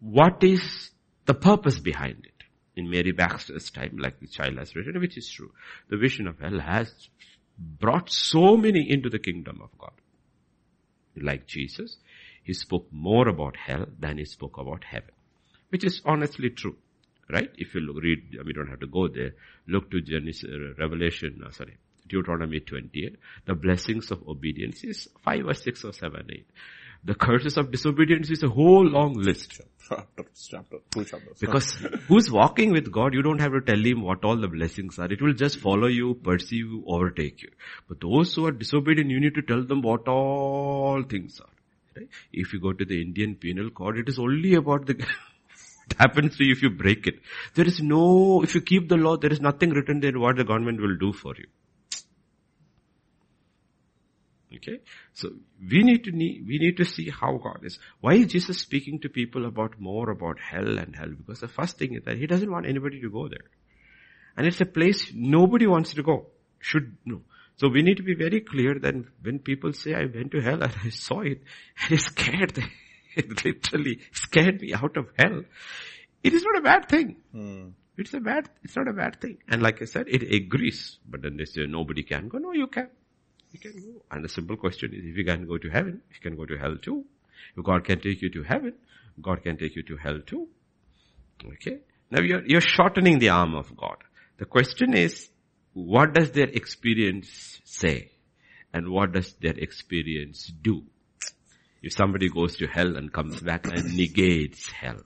what 0.00 0.42
is 0.44 0.90
the 1.26 1.34
purpose 1.34 1.78
behind 1.78 2.24
it? 2.24 2.32
In 2.76 2.88
Mary 2.88 3.12
Baxter's 3.12 3.70
time, 3.70 3.98
like 3.98 4.20
the 4.20 4.28
child 4.28 4.56
has 4.56 4.74
written, 4.76 4.98
which 5.00 5.18
is 5.18 5.28
true. 5.28 5.50
The 5.88 5.96
vision 5.96 6.28
of 6.28 6.38
hell 6.38 6.60
has 6.60 6.92
brought 7.58 8.10
so 8.10 8.56
many 8.56 8.88
into 8.88 9.10
the 9.10 9.18
kingdom 9.18 9.60
of 9.62 9.76
God. 9.76 9.92
Like 11.20 11.46
Jesus, 11.46 11.98
he 12.42 12.52
spoke 12.52 12.86
more 12.92 13.28
about 13.28 13.56
hell 13.56 13.86
than 13.98 14.18
he 14.18 14.24
spoke 14.24 14.58
about 14.58 14.84
heaven 14.84 15.10
which 15.70 15.84
is 15.84 16.02
honestly 16.04 16.50
true, 16.50 16.76
right? 17.30 17.50
If 17.56 17.74
you 17.74 17.80
look, 17.80 18.02
read, 18.02 18.36
we 18.44 18.52
don't 18.52 18.68
have 18.68 18.80
to 18.80 18.86
go 18.86 19.08
there. 19.08 19.32
Look 19.66 19.90
to 19.92 20.00
Genesis, 20.00 20.50
uh, 20.52 20.74
Revelation, 20.78 21.42
uh, 21.46 21.50
sorry, 21.50 21.78
Deuteronomy 22.06 22.60
28. 22.60 23.16
The 23.46 23.54
blessings 23.54 24.10
of 24.10 24.26
obedience 24.28 24.84
is 24.84 25.08
5 25.24 25.46
or 25.46 25.54
6 25.54 25.84
or 25.84 25.92
7, 25.92 26.26
8. 26.28 26.46
The 27.04 27.14
curses 27.14 27.56
of 27.56 27.70
disobedience 27.70 28.30
is 28.30 28.42
a 28.42 28.48
whole 28.48 28.84
long 28.84 29.14
list. 29.14 29.60
Chapter, 29.88 30.24
chapter, 30.34 30.76
two 30.90 31.04
chapters. 31.04 31.38
Because 31.40 31.72
who's 32.08 32.30
walking 32.30 32.72
with 32.72 32.92
God, 32.92 33.14
you 33.14 33.22
don't 33.22 33.40
have 33.40 33.52
to 33.52 33.60
tell 33.60 33.82
him 33.82 34.02
what 34.02 34.24
all 34.24 34.36
the 34.36 34.48
blessings 34.48 34.98
are. 34.98 35.10
It 35.10 35.22
will 35.22 35.32
just 35.32 35.58
follow 35.58 35.88
you, 35.88 36.14
pursue 36.14 36.56
you, 36.56 36.84
overtake 36.86 37.42
you. 37.42 37.50
But 37.88 38.00
those 38.00 38.34
who 38.34 38.46
are 38.46 38.52
disobedient, 38.52 39.10
you 39.10 39.18
need 39.18 39.34
to 39.34 39.42
tell 39.42 39.64
them 39.64 39.82
what 39.82 40.06
all 40.06 41.02
things 41.02 41.40
are. 41.40 41.96
Right? 41.96 42.08
If 42.32 42.52
you 42.52 42.60
go 42.60 42.72
to 42.72 42.84
the 42.84 43.00
Indian 43.00 43.34
Penal 43.34 43.70
Code, 43.70 43.98
it 43.98 44.08
is 44.08 44.18
only 44.18 44.54
about 44.54 44.86
the 44.86 44.94
what 45.90 45.98
happens 45.98 46.36
to 46.36 46.44
you 46.44 46.52
if 46.52 46.62
you 46.62 46.70
break 46.70 47.06
it. 47.06 47.20
There 47.54 47.66
is 47.66 47.80
no, 47.80 48.42
if 48.42 48.54
you 48.54 48.60
keep 48.60 48.88
the 48.88 48.96
law, 48.96 49.16
there 49.16 49.32
is 49.32 49.40
nothing 49.40 49.70
written 49.70 50.00
there 50.00 50.18
what 50.18 50.36
the 50.36 50.44
government 50.44 50.80
will 50.80 50.96
do 50.96 51.12
for 51.12 51.34
you. 51.36 51.46
Okay? 54.56 54.80
So 55.12 55.30
we 55.60 55.82
need 55.82 56.04
to 56.04 56.10
need, 56.10 56.44
we 56.46 56.58
need 56.58 56.76
to 56.78 56.84
see 56.84 57.10
how 57.10 57.38
God 57.38 57.60
is. 57.64 57.78
Why 58.00 58.14
is 58.14 58.26
Jesus 58.26 58.58
speaking 58.58 59.00
to 59.00 59.08
people 59.08 59.46
about 59.46 59.80
more 59.80 60.10
about 60.10 60.38
hell 60.40 60.78
and 60.78 60.94
hell? 60.96 61.10
Because 61.16 61.40
the 61.40 61.48
first 61.48 61.78
thing 61.78 61.94
is 61.94 62.04
that 62.04 62.16
he 62.16 62.26
doesn't 62.26 62.50
want 62.50 62.66
anybody 62.66 63.00
to 63.00 63.10
go 63.10 63.28
there. 63.28 63.48
And 64.36 64.46
it's 64.46 64.60
a 64.60 64.66
place 64.66 65.12
nobody 65.14 65.66
wants 65.66 65.94
to 65.94 66.02
go. 66.02 66.26
Should 66.58 66.96
know. 67.04 67.22
So 67.56 67.68
we 67.68 67.82
need 67.82 67.98
to 67.98 68.02
be 68.02 68.14
very 68.14 68.40
clear 68.40 68.78
that 68.78 68.94
when 69.22 69.38
people 69.38 69.72
say 69.72 69.94
I 69.94 70.06
went 70.06 70.32
to 70.32 70.40
hell 70.40 70.62
and 70.62 70.72
I 70.84 70.90
saw 70.90 71.20
it, 71.20 71.42
and 71.82 71.92
it 71.92 72.00
scared 72.00 72.54
them. 72.54 72.70
It 73.16 73.44
literally 73.44 73.98
scared 74.12 74.60
me 74.60 74.72
out 74.72 74.96
of 74.96 75.08
hell. 75.18 75.42
It 76.22 76.32
is 76.32 76.44
not 76.44 76.58
a 76.58 76.62
bad 76.62 76.88
thing. 76.88 77.16
Hmm. 77.32 77.70
It's 77.98 78.14
a 78.14 78.20
bad, 78.20 78.48
it's 78.62 78.76
not 78.76 78.86
a 78.88 78.92
bad 78.92 79.20
thing. 79.20 79.38
And 79.48 79.60
like 79.60 79.82
I 79.82 79.86
said, 79.86 80.06
it 80.06 80.22
agrees. 80.32 80.98
But 81.06 81.22
then 81.22 81.36
they 81.36 81.44
say 81.44 81.66
nobody 81.66 82.04
can 82.04 82.28
go. 82.28 82.38
No, 82.38 82.52
you 82.52 82.68
can. 82.68 82.88
You 83.52 83.58
can 83.58 83.72
go. 83.72 84.02
And 84.10 84.24
the 84.24 84.28
simple 84.28 84.56
question 84.56 84.92
is 84.92 85.04
if 85.04 85.16
you 85.16 85.24
can 85.24 85.46
go 85.46 85.58
to 85.58 85.68
heaven, 85.68 86.02
you 86.10 86.20
can 86.20 86.36
go 86.36 86.46
to 86.46 86.56
hell 86.56 86.76
too. 86.76 87.04
If 87.56 87.64
God 87.64 87.84
can 87.84 88.00
take 88.00 88.22
you 88.22 88.30
to 88.30 88.42
heaven, 88.42 88.74
God 89.20 89.42
can 89.42 89.56
take 89.56 89.76
you 89.76 89.82
to 89.84 89.96
hell 89.96 90.20
too. 90.24 90.48
Okay? 91.44 91.78
Now 92.10 92.20
you're, 92.20 92.44
you're 92.46 92.60
shortening 92.60 93.18
the 93.18 93.30
arm 93.30 93.54
of 93.54 93.76
God. 93.76 93.96
The 94.38 94.44
question 94.44 94.94
is, 94.94 95.28
what 95.72 96.14
does 96.14 96.32
their 96.32 96.48
experience 96.48 97.60
say? 97.64 98.10
And 98.72 98.90
what 98.90 99.12
does 99.12 99.32
their 99.34 99.56
experience 99.56 100.46
do? 100.46 100.84
If 101.82 101.92
somebody 101.92 102.28
goes 102.28 102.56
to 102.56 102.66
hell 102.66 102.96
and 102.96 103.12
comes 103.12 103.40
back 103.40 103.66
and 103.66 103.96
negates 103.96 104.70
hell. 104.70 105.00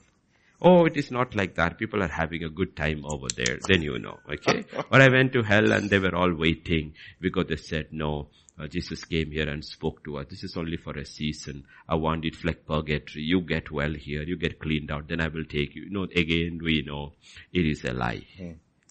Oh, 0.66 0.87
it 0.87 0.96
is 0.96 1.11
not 1.11 1.35
like 1.37 1.57
that. 1.57 1.77
People 1.77 2.03
are 2.03 2.09
having 2.09 2.42
a 2.42 2.48
good 2.48 2.74
time 2.74 3.05
over 3.05 3.27
there. 3.37 3.59
Then 3.68 3.83
you 3.83 3.98
know, 3.98 4.18
okay? 4.33 4.64
or 4.90 5.00
I 5.03 5.09
went 5.09 5.35
to 5.35 5.42
hell 5.42 5.70
and 5.72 5.90
they 5.90 5.98
were 5.98 6.14
all 6.16 6.35
waiting 6.35 6.94
because 7.20 7.46
they 7.48 7.57
said, 7.57 7.88
no, 7.92 8.29
uh, 8.59 8.66
Jesus 8.66 9.05
came 9.05 9.31
here 9.31 9.46
and 9.48 9.62
spoke 9.62 10.03
to 10.05 10.16
us. 10.16 10.27
This 10.31 10.42
is 10.42 10.57
only 10.57 10.79
for 10.79 10.96
a 10.96 11.05
season. 11.05 11.64
I 11.87 11.96
want 11.96 12.24
it 12.24 12.42
like 12.44 12.64
purgatory. 12.66 13.24
You 13.24 13.42
get 13.42 13.70
well 13.70 13.92
here. 13.92 14.22
You 14.22 14.38
get 14.38 14.59
cleaned 14.59 14.90
out. 14.90 15.07
Then 15.09 15.20
I 15.20 15.29
will 15.29 15.44
take 15.44 15.74
you. 15.74 15.83
You 15.85 15.90
know, 15.90 16.05
again, 16.05 16.61
we 16.62 16.83
know 16.87 17.12
it 17.53 17.66
is 17.66 17.85
a 17.85 17.92
lie. 17.92 18.24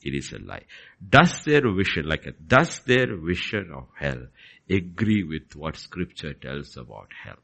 It 0.03 0.13
is 0.13 0.31
a 0.33 0.39
lie. 0.39 0.65
Does 1.09 1.43
their 1.45 1.61
vision, 1.73 2.07
like 2.07 2.27
a, 2.27 2.33
does 2.33 2.81
their 2.81 3.15
vision 3.17 3.71
of 3.73 3.87
hell 3.97 4.27
agree 4.69 5.23
with 5.23 5.55
what 5.55 5.77
scripture 5.77 6.33
tells 6.33 6.77
about 6.77 7.07
hell? 7.23 7.37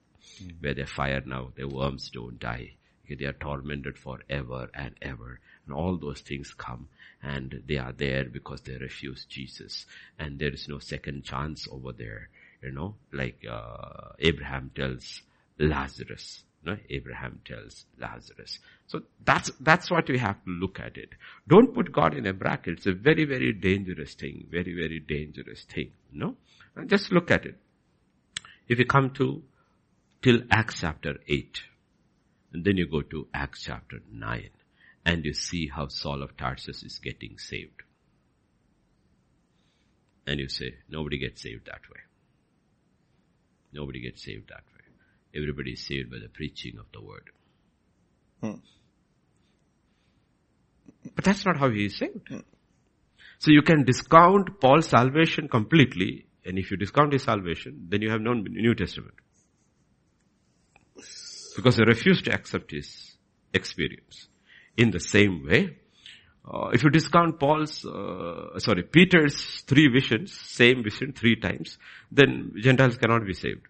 Where 0.60 0.76
they 0.76 0.86
fire 0.86 1.22
now, 1.26 1.50
the 1.56 1.68
worms 1.68 2.12
don't 2.14 2.40
die. 2.40 2.74
Okay, 3.10 3.16
they 3.16 3.26
are 3.26 3.34
tormented 3.34 3.98
forever 3.98 4.70
and 4.76 4.94
ever. 5.02 5.40
And 5.66 5.74
all 5.74 5.98
those 5.98 6.22
things 6.22 6.54
come 6.54 6.90
and 7.24 7.64
they 7.68 7.78
are 7.78 7.92
there 7.92 8.26
because 8.26 8.62
they 8.62 8.78
refuse 8.78 9.26
Jesus. 9.26 9.88
And 10.20 10.38
there 10.38 10.54
is 10.54 10.68
no 10.68 10.78
second 10.78 11.24
chance 11.24 11.68
over 11.72 11.92
there. 11.92 12.30
You 12.62 12.72
know, 12.72 12.96
like, 13.12 13.44
uh, 13.50 14.12
Abraham 14.20 14.70
tells 14.76 15.24
Lazarus. 15.58 16.44
No, 16.64 16.78
Abraham 16.90 17.40
tells 17.46 17.86
Lazarus. 18.00 18.60
So 18.86 19.02
that's, 19.26 19.50
that's 19.60 19.90
what 19.90 20.08
we 20.08 20.20
have 20.20 20.44
to 20.44 20.52
look 20.52 20.80
at 20.80 20.98
it. 20.98 21.10
Don't 21.48 21.74
put 21.74 21.92
God 21.92 22.14
in 22.14 22.28
a 22.28 22.34
bracket. 22.34 22.78
It's 22.78 22.86
a 22.86 22.94
very, 22.94 23.26
very 23.26 23.54
dangerous 23.54 24.14
thing. 24.14 24.46
Very, 24.52 24.76
very 24.76 25.00
dangerous 25.00 25.64
thing. 25.64 25.94
No? 26.12 26.36
And 26.76 26.90
just 26.90 27.12
look 27.12 27.32
at 27.32 27.46
it. 27.46 27.56
If 28.68 28.78
you 28.78 28.86
come 28.86 29.12
to 29.16 29.42
till 30.22 30.42
Acts 30.52 30.82
chapter 30.82 31.16
8, 31.28 31.62
and 32.54 32.64
then 32.64 32.78
you 32.78 32.88
go 32.88 33.02
to 33.02 33.28
Acts 33.34 33.64
chapter 33.64 34.00
9, 34.12 34.50
and 35.06 35.26
you 35.26 35.34
see 35.34 35.68
how 35.68 35.88
Saul 35.88 36.24
of 36.24 36.36
Tarsus 36.38 36.84
is 36.84 37.00
getting 37.00 37.38
saved. 37.38 37.84
And 40.26 40.40
you 40.40 40.48
say, 40.48 40.76
nobody 40.90 41.18
gets 41.18 41.42
saved 41.42 41.66
that 41.66 41.82
way. 41.90 42.02
Nobody 43.74 44.02
gets 44.02 44.24
saved 44.24 44.50
that 44.50 44.64
way. 44.74 45.40
Everybody 45.40 45.72
is 45.72 45.86
saved 45.86 46.12
by 46.12 46.18
the 46.22 46.30
preaching 46.30 46.78
of 46.80 46.86
the 46.92 47.02
word. 47.02 47.30
Hmm. 48.42 48.60
But 51.16 51.24
that's 51.24 51.46
not 51.46 51.58
how 51.58 51.70
he 51.70 51.86
is 51.86 51.98
saved. 51.98 52.30
So 53.40 53.52
you 53.52 53.62
can 53.62 53.86
discount 53.86 54.60
Paul's 54.60 54.88
salvation 54.88 55.48
completely, 55.48 56.26
and 56.46 56.58
if 56.58 56.72
you 56.72 56.78
discount 56.78 57.14
his 57.14 57.24
salvation, 57.24 57.88
then 57.90 58.02
you 58.02 58.10
have 58.10 58.22
no 58.22 58.34
New 58.34 58.76
Testament. 58.76 59.14
Because 61.56 61.78
they 61.78 61.84
refuse 61.84 62.22
to 62.24 62.34
accept 62.34 62.72
his 62.72 63.16
experience. 63.54 64.28
In 64.78 64.92
the 64.92 65.00
same 65.00 65.46
way, 65.46 65.78
uh, 66.52 66.70
if 66.70 66.84
you 66.84 66.90
discount 66.90 67.40
Paul's, 67.40 67.86
uh, 67.86 68.58
sorry, 68.60 68.84
Peter's 68.84 69.62
three 69.62 69.88
visions, 69.88 70.34
same 70.34 70.84
vision 70.84 71.14
three 71.14 71.36
times, 71.36 71.78
then 72.12 72.54
Gentiles 72.60 72.98
cannot 72.98 73.26
be 73.26 73.34
saved. 73.34 73.68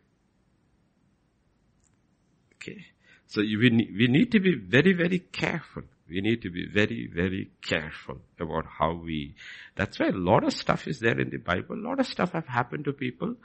Okay. 2.56 2.86
So 3.28 3.42
we, 3.42 3.70
need, 3.70 3.96
we 3.98 4.08
need 4.08 4.32
to 4.32 4.40
be 4.40 4.56
very, 4.56 4.94
very 4.94 5.20
careful. 5.20 5.84
We 6.10 6.22
need 6.22 6.42
to 6.42 6.50
be 6.50 6.68
very, 6.68 7.10
very 7.14 7.52
careful 7.62 8.18
about 8.40 8.66
how 8.66 8.94
we, 8.94 9.36
that's 9.76 10.00
why 10.00 10.08
a 10.08 10.12
lot 10.12 10.44
of 10.44 10.54
stuff 10.54 10.88
is 10.88 11.00
there 11.00 11.20
in 11.20 11.30
the 11.30 11.38
Bible. 11.38 11.76
A 11.76 11.86
lot 11.88 12.00
of 12.00 12.08
stuff 12.08 12.32
have 12.32 12.48
happened 12.48 12.86
to 12.86 12.94
people, 12.94 13.36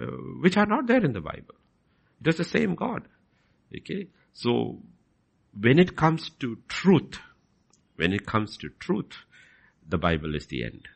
uh, 0.00 0.06
which 0.40 0.56
are 0.56 0.66
not 0.66 0.86
there 0.86 1.04
in 1.04 1.12
the 1.12 1.20
Bible. 1.20 1.54
It 2.20 2.28
is 2.28 2.36
the 2.38 2.44
same 2.44 2.74
God. 2.74 3.02
Okay. 3.76 4.08
So 4.32 4.82
when 5.58 5.78
it 5.78 5.96
comes 5.96 6.30
to 6.40 6.58
truth, 6.68 7.18
when 7.96 8.12
it 8.12 8.26
comes 8.26 8.56
to 8.58 8.68
truth, 8.80 9.12
the 9.88 9.98
Bible 9.98 10.34
is 10.34 10.46
the 10.46 10.64
end. 10.64 10.88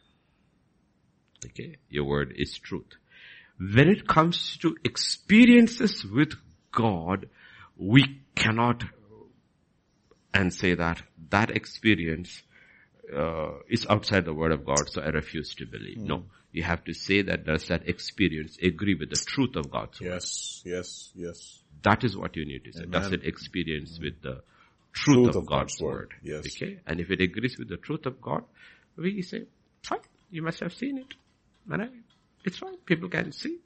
Okay. 1.44 1.76
Your 1.88 2.04
word 2.04 2.34
is 2.36 2.58
truth. 2.58 2.96
When 3.58 3.88
it 3.88 4.06
comes 4.06 4.56
to 4.58 4.76
experiences 4.84 6.04
with 6.04 6.34
God, 6.72 7.28
we 7.76 8.22
cannot 8.34 8.84
and 10.34 10.52
say 10.52 10.74
that 10.74 11.02
that 11.30 11.50
experience 11.50 12.42
uh, 13.14 13.52
is 13.68 13.86
outside 13.88 14.24
the 14.24 14.34
word 14.34 14.52
of 14.52 14.64
God, 14.64 14.88
so 14.88 15.00
I 15.00 15.08
refuse 15.08 15.54
to 15.56 15.66
believe. 15.66 15.98
No, 15.98 16.24
you 16.52 16.62
have 16.62 16.84
to 16.84 16.92
say 16.92 17.22
that 17.22 17.44
does 17.44 17.66
that 17.68 17.88
experience 17.88 18.58
agree 18.62 18.94
with 18.94 19.10
the 19.10 19.16
truth 19.16 19.56
of 19.56 19.70
God's 19.70 20.00
word? 20.00 20.10
Yes, 20.10 20.62
yes, 20.64 21.10
yes. 21.14 21.58
That 21.82 22.04
is 22.04 22.16
what 22.16 22.36
you 22.36 22.44
need 22.44 22.64
to 22.64 22.72
say. 22.72 22.86
Does 22.86 23.12
it 23.12 23.24
experience 23.24 23.94
mm-hmm. 23.94 24.04
with 24.04 24.22
the 24.22 24.42
truth, 24.92 25.16
Truth 25.16 25.28
of, 25.28 25.36
of 25.36 25.46
God's, 25.46 25.74
God's 25.74 25.82
word. 25.82 25.92
word? 25.92 26.14
Yes. 26.22 26.44
Okay, 26.56 26.80
and 26.86 27.00
if 27.00 27.10
it 27.10 27.20
agrees 27.20 27.56
with 27.58 27.68
the 27.68 27.76
truth 27.76 28.06
of 28.06 28.20
God, 28.20 28.44
we 28.96 29.22
say, 29.22 29.44
fine, 29.82 30.00
you 30.30 30.42
must 30.42 30.60
have 30.60 30.74
seen 30.74 30.98
it. 30.98 31.14
And 31.70 31.82
I, 31.82 31.88
it's 32.44 32.58
fine. 32.58 32.76
People 32.86 33.08
can 33.08 33.32
see. 33.32 33.58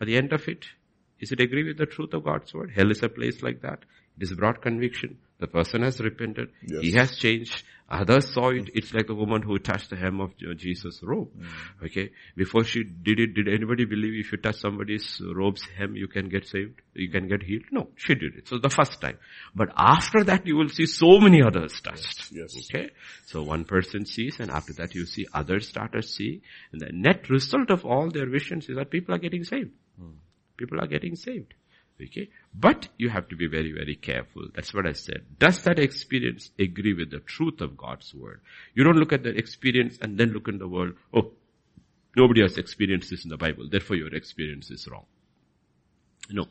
At 0.00 0.06
the 0.06 0.16
end 0.16 0.32
of 0.32 0.46
it, 0.48 0.64
is 1.18 1.32
it 1.32 1.40
agree 1.40 1.64
with 1.64 1.78
the 1.78 1.86
truth 1.86 2.14
of 2.14 2.24
God's 2.24 2.54
word? 2.54 2.72
Hell 2.74 2.90
is 2.90 3.02
a 3.02 3.08
place 3.08 3.42
like 3.42 3.62
that. 3.62 3.80
It 4.18 4.24
is 4.24 4.34
brought 4.34 4.60
conviction. 4.62 5.18
The 5.38 5.46
person 5.46 5.82
has 5.82 6.00
repented. 6.00 6.50
Yes. 6.66 6.82
He 6.82 6.92
has 6.92 7.16
changed. 7.16 7.62
Others 7.90 8.34
saw 8.34 8.50
it. 8.50 8.68
It's 8.74 8.92
like 8.92 9.06
the 9.06 9.14
woman 9.14 9.40
who 9.40 9.58
touched 9.58 9.90
the 9.90 9.96
hem 9.96 10.20
of 10.20 10.36
Jesus' 10.36 11.00
robe. 11.02 11.30
Mm. 11.38 11.86
Okay. 11.86 12.10
Before 12.36 12.64
she 12.64 12.82
did 12.82 13.20
it, 13.20 13.34
did 13.34 13.48
anybody 13.48 13.84
believe 13.84 14.12
if 14.18 14.32
you 14.32 14.38
touch 14.38 14.56
somebody's 14.56 15.22
robe's 15.34 15.62
hem, 15.78 15.94
you 15.94 16.08
can 16.08 16.28
get 16.28 16.46
saved? 16.46 16.82
You 16.94 17.08
can 17.08 17.28
get 17.28 17.44
healed? 17.44 17.62
No. 17.70 17.88
She 17.94 18.14
did 18.14 18.34
it. 18.34 18.48
So 18.48 18.58
the 18.58 18.68
first 18.68 19.00
time. 19.00 19.18
But 19.54 19.68
after 19.76 20.24
that, 20.24 20.46
you 20.46 20.56
will 20.56 20.68
see 20.68 20.86
so 20.86 21.18
many 21.18 21.40
others 21.40 21.80
touched. 21.80 22.32
Yes, 22.32 22.54
yes. 22.54 22.68
Okay. 22.74 22.90
So 23.26 23.42
one 23.42 23.64
person 23.64 24.04
sees 24.04 24.38
and 24.40 24.50
after 24.50 24.72
that 24.74 24.94
you 24.94 25.06
see 25.06 25.26
others 25.32 25.68
start 25.68 25.92
to 25.92 26.02
see. 26.02 26.42
And 26.72 26.80
the 26.80 26.90
net 26.92 27.30
result 27.30 27.70
of 27.70 27.86
all 27.86 28.10
their 28.10 28.28
visions 28.28 28.68
is 28.68 28.76
that 28.76 28.90
people 28.90 29.14
are 29.14 29.18
getting 29.18 29.44
saved. 29.44 29.70
Hmm. 29.98 30.10
People 30.58 30.80
are 30.80 30.88
getting 30.88 31.14
saved. 31.14 31.54
Okay. 32.00 32.28
But 32.54 32.88
you 32.96 33.08
have 33.08 33.28
to 33.28 33.36
be 33.36 33.48
very, 33.48 33.72
very 33.72 33.96
careful. 33.96 34.48
That's 34.54 34.72
what 34.72 34.86
I 34.86 34.92
said. 34.92 35.24
Does 35.38 35.62
that 35.64 35.78
experience 35.78 36.50
agree 36.58 36.94
with 36.94 37.10
the 37.10 37.18
truth 37.20 37.60
of 37.60 37.76
God's 37.76 38.14
word? 38.14 38.40
You 38.74 38.84
don't 38.84 38.96
look 38.96 39.12
at 39.12 39.24
the 39.24 39.30
experience 39.36 39.98
and 40.00 40.16
then 40.16 40.28
look 40.30 40.48
in 40.48 40.58
the 40.58 40.68
world. 40.68 40.94
Oh, 41.12 41.32
nobody 42.16 42.42
has 42.42 42.56
experienced 42.56 43.10
this 43.10 43.24
in 43.24 43.30
the 43.30 43.36
Bible. 43.36 43.68
Therefore 43.68 43.96
your 43.96 44.14
experience 44.14 44.70
is 44.70 44.86
wrong. 44.88 45.06
No. 46.30 46.46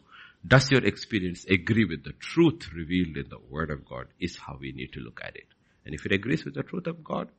Does 0.46 0.70
your 0.70 0.84
experience 0.86 1.46
agree 1.46 1.86
with 1.86 2.04
the 2.04 2.14
truth 2.14 2.70
revealed 2.74 3.18
in 3.18 3.30
the 3.30 3.40
word 3.50 3.72
of 3.72 3.88
God 3.88 4.08
is 4.20 4.38
how 4.38 4.58
we 4.60 4.72
need 4.72 4.94
to 4.94 5.00
look 5.00 5.22
at 5.24 5.36
it. 5.36 5.48
And 5.86 5.96
if 5.96 6.06
it 6.06 6.12
agrees 6.12 6.44
with 6.44 6.56
the 6.56 6.64
truth 6.64 6.88
of 6.88 7.04
God, 7.04 7.30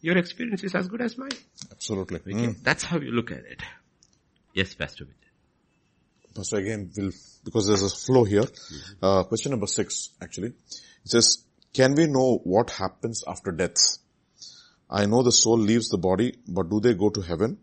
your 0.00 0.16
experience 0.16 0.64
is 0.64 0.74
as 0.74 0.88
good 0.88 1.02
as 1.02 1.18
mine. 1.18 1.30
Absolutely. 1.70 2.20
Okay? 2.20 2.32
Mm. 2.32 2.62
That's 2.62 2.84
how 2.84 2.98
you 2.98 3.10
look 3.10 3.30
at 3.30 3.44
it. 3.44 3.62
Yes, 4.54 4.74
Pastor 4.74 5.04
Vijay. 5.04 5.27
Pastor, 6.34 6.56
again, 6.58 6.90
will 6.96 7.10
because 7.44 7.66
there's 7.66 7.82
a 7.82 7.88
flow 7.88 8.24
here. 8.24 8.44
Uh, 9.02 9.24
question 9.24 9.50
number 9.50 9.66
six, 9.66 10.10
actually. 10.20 10.48
It 10.48 11.10
says, 11.10 11.44
can 11.72 11.94
we 11.94 12.06
know 12.06 12.40
what 12.44 12.70
happens 12.70 13.24
after 13.26 13.52
death? 13.52 13.98
I 14.90 15.06
know 15.06 15.22
the 15.22 15.32
soul 15.32 15.58
leaves 15.58 15.88
the 15.88 15.98
body, 15.98 16.34
but 16.46 16.70
do 16.70 16.80
they 16.80 16.94
go 16.94 17.10
to 17.10 17.20
heaven? 17.20 17.58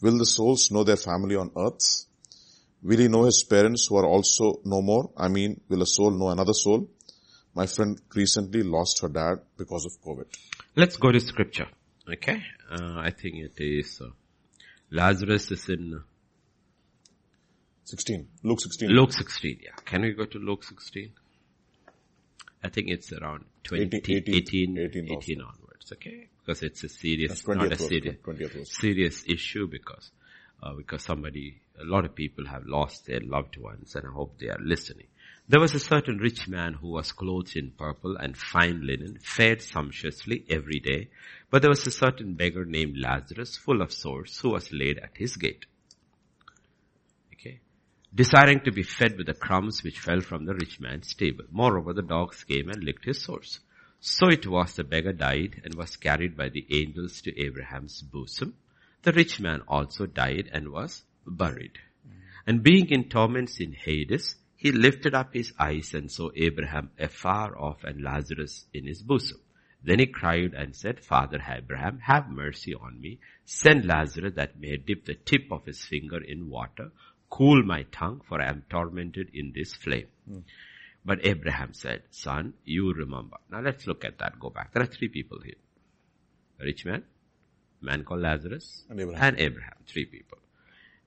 Will 0.00 0.18
the 0.18 0.26
souls 0.26 0.70
know 0.70 0.84
their 0.84 0.96
family 0.96 1.36
on 1.36 1.50
earth? 1.56 2.04
Will 2.82 2.98
he 2.98 3.08
know 3.08 3.24
his 3.24 3.42
parents 3.42 3.86
who 3.88 3.96
are 3.96 4.06
also 4.06 4.60
no 4.64 4.80
more? 4.80 5.10
I 5.16 5.28
mean, 5.28 5.60
will 5.68 5.82
a 5.82 5.86
soul 5.86 6.10
know 6.10 6.28
another 6.28 6.52
soul? 6.52 6.88
My 7.54 7.66
friend 7.66 8.00
recently 8.14 8.62
lost 8.62 9.00
her 9.02 9.08
dad 9.08 9.40
because 9.56 9.84
of 9.84 10.00
COVID. 10.02 10.26
Let's 10.76 10.96
go 10.96 11.10
to 11.10 11.18
scripture. 11.18 11.66
Okay. 12.10 12.42
Uh, 12.70 12.98
I 12.98 13.10
think 13.10 13.36
it 13.36 13.54
is, 13.58 14.00
uh, 14.00 14.10
Lazarus 14.90 15.50
is 15.50 15.68
in 15.68 16.00
16. 17.88 18.28
Luke 18.42 18.60
16. 18.60 18.90
Luke 18.90 19.12
16. 19.12 19.60
Yeah. 19.62 19.70
Can 19.86 20.02
we 20.02 20.12
go 20.12 20.26
to 20.26 20.38
Luke 20.38 20.62
16? 20.62 21.10
I 22.62 22.68
think 22.68 22.88
it's 22.90 23.12
around 23.14 23.44
20, 23.64 23.96
18, 23.96 24.16
18, 24.16 24.34
18, 24.34 24.78
18 24.78 25.16
18 25.16 25.40
onwards. 25.40 25.92
Okay. 25.92 26.28
Because 26.44 26.62
it's 26.62 26.84
a 26.84 26.88
serious, 26.90 27.46
not 27.48 27.72
a 27.72 27.76
serious, 27.76 28.16
serious 28.70 29.24
issue 29.26 29.66
because, 29.66 30.10
uh, 30.62 30.74
because 30.74 31.02
somebody, 31.02 31.62
a 31.80 31.84
lot 31.84 32.04
of 32.04 32.14
people 32.14 32.46
have 32.46 32.66
lost 32.66 33.06
their 33.06 33.20
loved 33.20 33.56
ones 33.56 33.94
and 33.94 34.06
I 34.06 34.10
hope 34.10 34.38
they 34.38 34.48
are 34.48 34.60
listening. 34.60 35.06
There 35.48 35.60
was 35.60 35.74
a 35.74 35.80
certain 35.80 36.18
rich 36.18 36.46
man 36.46 36.74
who 36.74 36.88
was 36.88 37.12
clothed 37.12 37.56
in 37.56 37.70
purple 37.70 38.16
and 38.16 38.36
fine 38.36 38.86
linen, 38.86 39.18
fed 39.22 39.62
sumptuously 39.62 40.44
every 40.50 40.80
day, 40.80 41.08
but 41.50 41.62
there 41.62 41.70
was 41.70 41.86
a 41.86 41.90
certain 41.90 42.34
beggar 42.34 42.66
named 42.66 42.98
Lazarus, 42.98 43.56
full 43.56 43.80
of 43.80 43.92
sores, 43.92 44.38
who 44.40 44.50
was 44.50 44.70
laid 44.72 44.98
at 44.98 45.16
his 45.16 45.36
gate. 45.36 45.64
Desiring 48.14 48.60
to 48.60 48.72
be 48.72 48.82
fed 48.82 49.16
with 49.16 49.26
the 49.26 49.34
crumbs 49.34 49.82
which 49.82 50.00
fell 50.00 50.20
from 50.20 50.46
the 50.46 50.54
rich 50.54 50.80
man's 50.80 51.14
table. 51.14 51.44
Moreover, 51.50 51.92
the 51.92 52.02
dogs 52.02 52.42
came 52.42 52.70
and 52.70 52.82
licked 52.82 53.04
his 53.04 53.22
sores. 53.22 53.60
So 54.00 54.28
it 54.28 54.46
was 54.46 54.74
the 54.74 54.84
beggar 54.84 55.12
died 55.12 55.60
and 55.64 55.74
was 55.74 55.96
carried 55.96 56.36
by 56.36 56.48
the 56.48 56.66
angels 56.70 57.20
to 57.22 57.38
Abraham's 57.38 58.00
bosom. 58.00 58.54
The 59.02 59.12
rich 59.12 59.40
man 59.40 59.62
also 59.68 60.06
died 60.06 60.48
and 60.52 60.70
was 60.70 61.04
buried. 61.26 61.78
And 62.46 62.62
being 62.62 62.88
in 62.88 63.08
torments 63.08 63.60
in 63.60 63.72
Hades, 63.72 64.36
he 64.56 64.72
lifted 64.72 65.14
up 65.14 65.34
his 65.34 65.52
eyes 65.58 65.92
and 65.94 66.10
saw 66.10 66.30
Abraham 66.34 66.90
afar 66.98 67.56
off 67.58 67.84
and 67.84 68.02
Lazarus 68.02 68.64
in 68.72 68.86
his 68.86 69.02
bosom. 69.02 69.38
Then 69.84 69.98
he 69.98 70.06
cried 70.06 70.54
and 70.54 70.74
said, 70.74 70.98
Father 70.98 71.40
Abraham, 71.46 72.00
have 72.00 72.30
mercy 72.30 72.74
on 72.74 73.00
me. 73.00 73.20
Send 73.44 73.84
Lazarus 73.84 74.34
that 74.34 74.58
may 74.58 74.76
dip 74.76 75.04
the 75.04 75.14
tip 75.14 75.52
of 75.52 75.66
his 75.66 75.84
finger 75.84 76.18
in 76.18 76.48
water, 76.48 76.90
cool 77.30 77.62
my 77.62 77.82
tongue, 77.92 78.20
for 78.28 78.40
I 78.40 78.48
am 78.48 78.64
tormented 78.70 79.30
in 79.34 79.52
this 79.54 79.74
flame. 79.74 80.08
But 81.04 81.24
Abraham 81.24 81.72
said, 81.72 82.02
son, 82.10 82.54
you 82.64 82.92
remember. 82.92 83.36
Now 83.50 83.60
let's 83.60 83.86
look 83.86 84.04
at 84.04 84.18
that. 84.18 84.38
Go 84.38 84.50
back. 84.50 84.72
There 84.72 84.82
are 84.82 84.86
three 84.86 85.08
people 85.08 85.38
here. 85.44 85.54
A 86.60 86.64
rich 86.64 86.84
man, 86.84 87.04
a 87.80 87.84
man 87.84 88.04
called 88.04 88.20
Lazarus, 88.20 88.84
And 88.90 89.00
Abraham. 89.00 89.22
and 89.24 89.38
Abraham. 89.40 89.74
Three 89.86 90.04
people. 90.04 90.38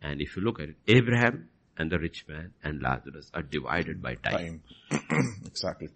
And 0.02 0.22
if 0.22 0.36
you 0.36 0.42
look 0.42 0.60
at 0.60 0.70
it, 0.70 0.76
Abraham 0.88 1.50
and 1.78 1.92
the 1.92 2.00
rich 2.00 2.26
man 2.28 2.54
and 2.64 2.82
Lazarus 2.82 3.30
are 3.34 3.44
divided 3.44 4.02
by 4.02 4.16
time. 4.16 4.62
Time. 4.90 5.42
exactly. 5.46 5.90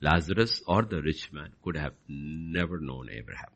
Lazarus 0.00 0.60
or 0.66 0.82
the 0.82 1.00
rich 1.00 1.32
man 1.32 1.52
could 1.62 1.76
have 1.76 1.94
never 2.08 2.78
known 2.80 3.08
Abraham. 3.10 3.50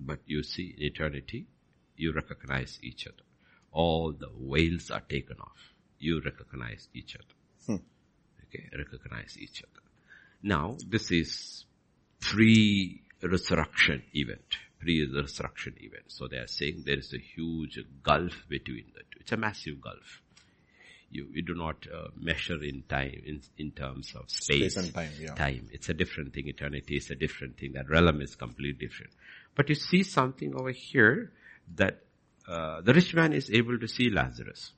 But 0.00 0.18
you 0.26 0.42
see, 0.42 0.74
in 0.76 0.82
eternity, 0.84 1.46
you 1.96 2.12
recognize 2.12 2.78
each 2.82 3.06
other. 3.06 3.22
All 3.82 4.12
the 4.12 4.30
veils 4.50 4.90
are 4.90 5.04
taken 5.14 5.36
off. 5.38 5.60
You 5.98 6.22
recognize 6.24 6.88
each 6.94 7.14
other. 7.16 7.36
Okay, 8.44 8.64
recognize 8.76 9.36
each 9.38 9.62
other. 9.66 9.82
Now, 10.42 10.76
this 10.88 11.10
is 11.10 11.66
pre-resurrection 12.20 14.02
event. 14.14 14.56
Pre-resurrection 14.78 15.74
event. 15.80 16.04
So 16.08 16.28
they 16.28 16.38
are 16.38 16.46
saying 16.46 16.84
there 16.86 16.98
is 16.98 17.12
a 17.12 17.18
huge 17.18 17.78
gulf 18.02 18.46
between 18.48 18.86
the 18.94 19.00
two. 19.10 19.18
It's 19.20 19.32
a 19.32 19.36
massive 19.36 19.80
gulf. 19.80 20.22
You, 21.10 21.26
you 21.32 21.42
do 21.42 21.54
not 21.54 21.86
uh, 21.92 22.08
measure 22.16 22.62
in 22.62 22.82
time, 22.88 23.22
in, 23.26 23.42
in 23.58 23.72
terms 23.72 24.14
of 24.14 24.30
space. 24.30 24.72
Space 24.72 24.76
and 24.84 24.94
time, 24.94 25.12
yeah. 25.20 25.34
Time. 25.34 25.68
It's 25.72 25.88
a 25.88 25.94
different 25.94 26.32
thing. 26.32 26.46
Eternity 26.48 26.96
is 26.96 27.10
a 27.10 27.14
different 27.14 27.58
thing. 27.58 27.72
That 27.74 27.90
realm 27.90 28.22
is 28.22 28.36
completely 28.36 28.86
different. 28.86 29.12
But 29.54 29.68
you 29.68 29.74
see 29.74 30.02
something 30.02 30.54
over 30.54 30.70
here 30.70 31.32
that 31.74 32.05
uh, 32.48 32.80
the 32.80 32.94
rich 32.94 33.14
man 33.14 33.32
is 33.32 33.50
able 33.50 33.78
to 33.78 33.88
see 33.88 34.10
Lazarus. 34.10 34.72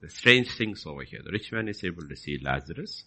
The 0.00 0.10
strange 0.10 0.56
things 0.56 0.84
over 0.84 1.04
here. 1.04 1.20
The 1.24 1.30
rich 1.30 1.52
man 1.52 1.68
is 1.68 1.82
able 1.84 2.08
to 2.08 2.16
see 2.16 2.38
Lazarus 2.42 3.04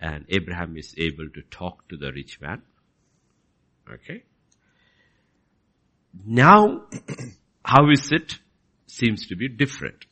and 0.00 0.26
Abraham 0.28 0.76
is 0.76 0.94
able 0.98 1.28
to 1.30 1.42
talk 1.42 1.88
to 1.88 1.96
the 1.96 2.12
rich 2.12 2.40
man. 2.40 2.62
Okay. 3.90 4.24
Now, 6.26 6.82
how 7.64 7.88
is 7.90 8.10
it? 8.10 8.38
Seems 8.86 9.28
to 9.28 9.36
be 9.36 9.48
different. 9.48 10.04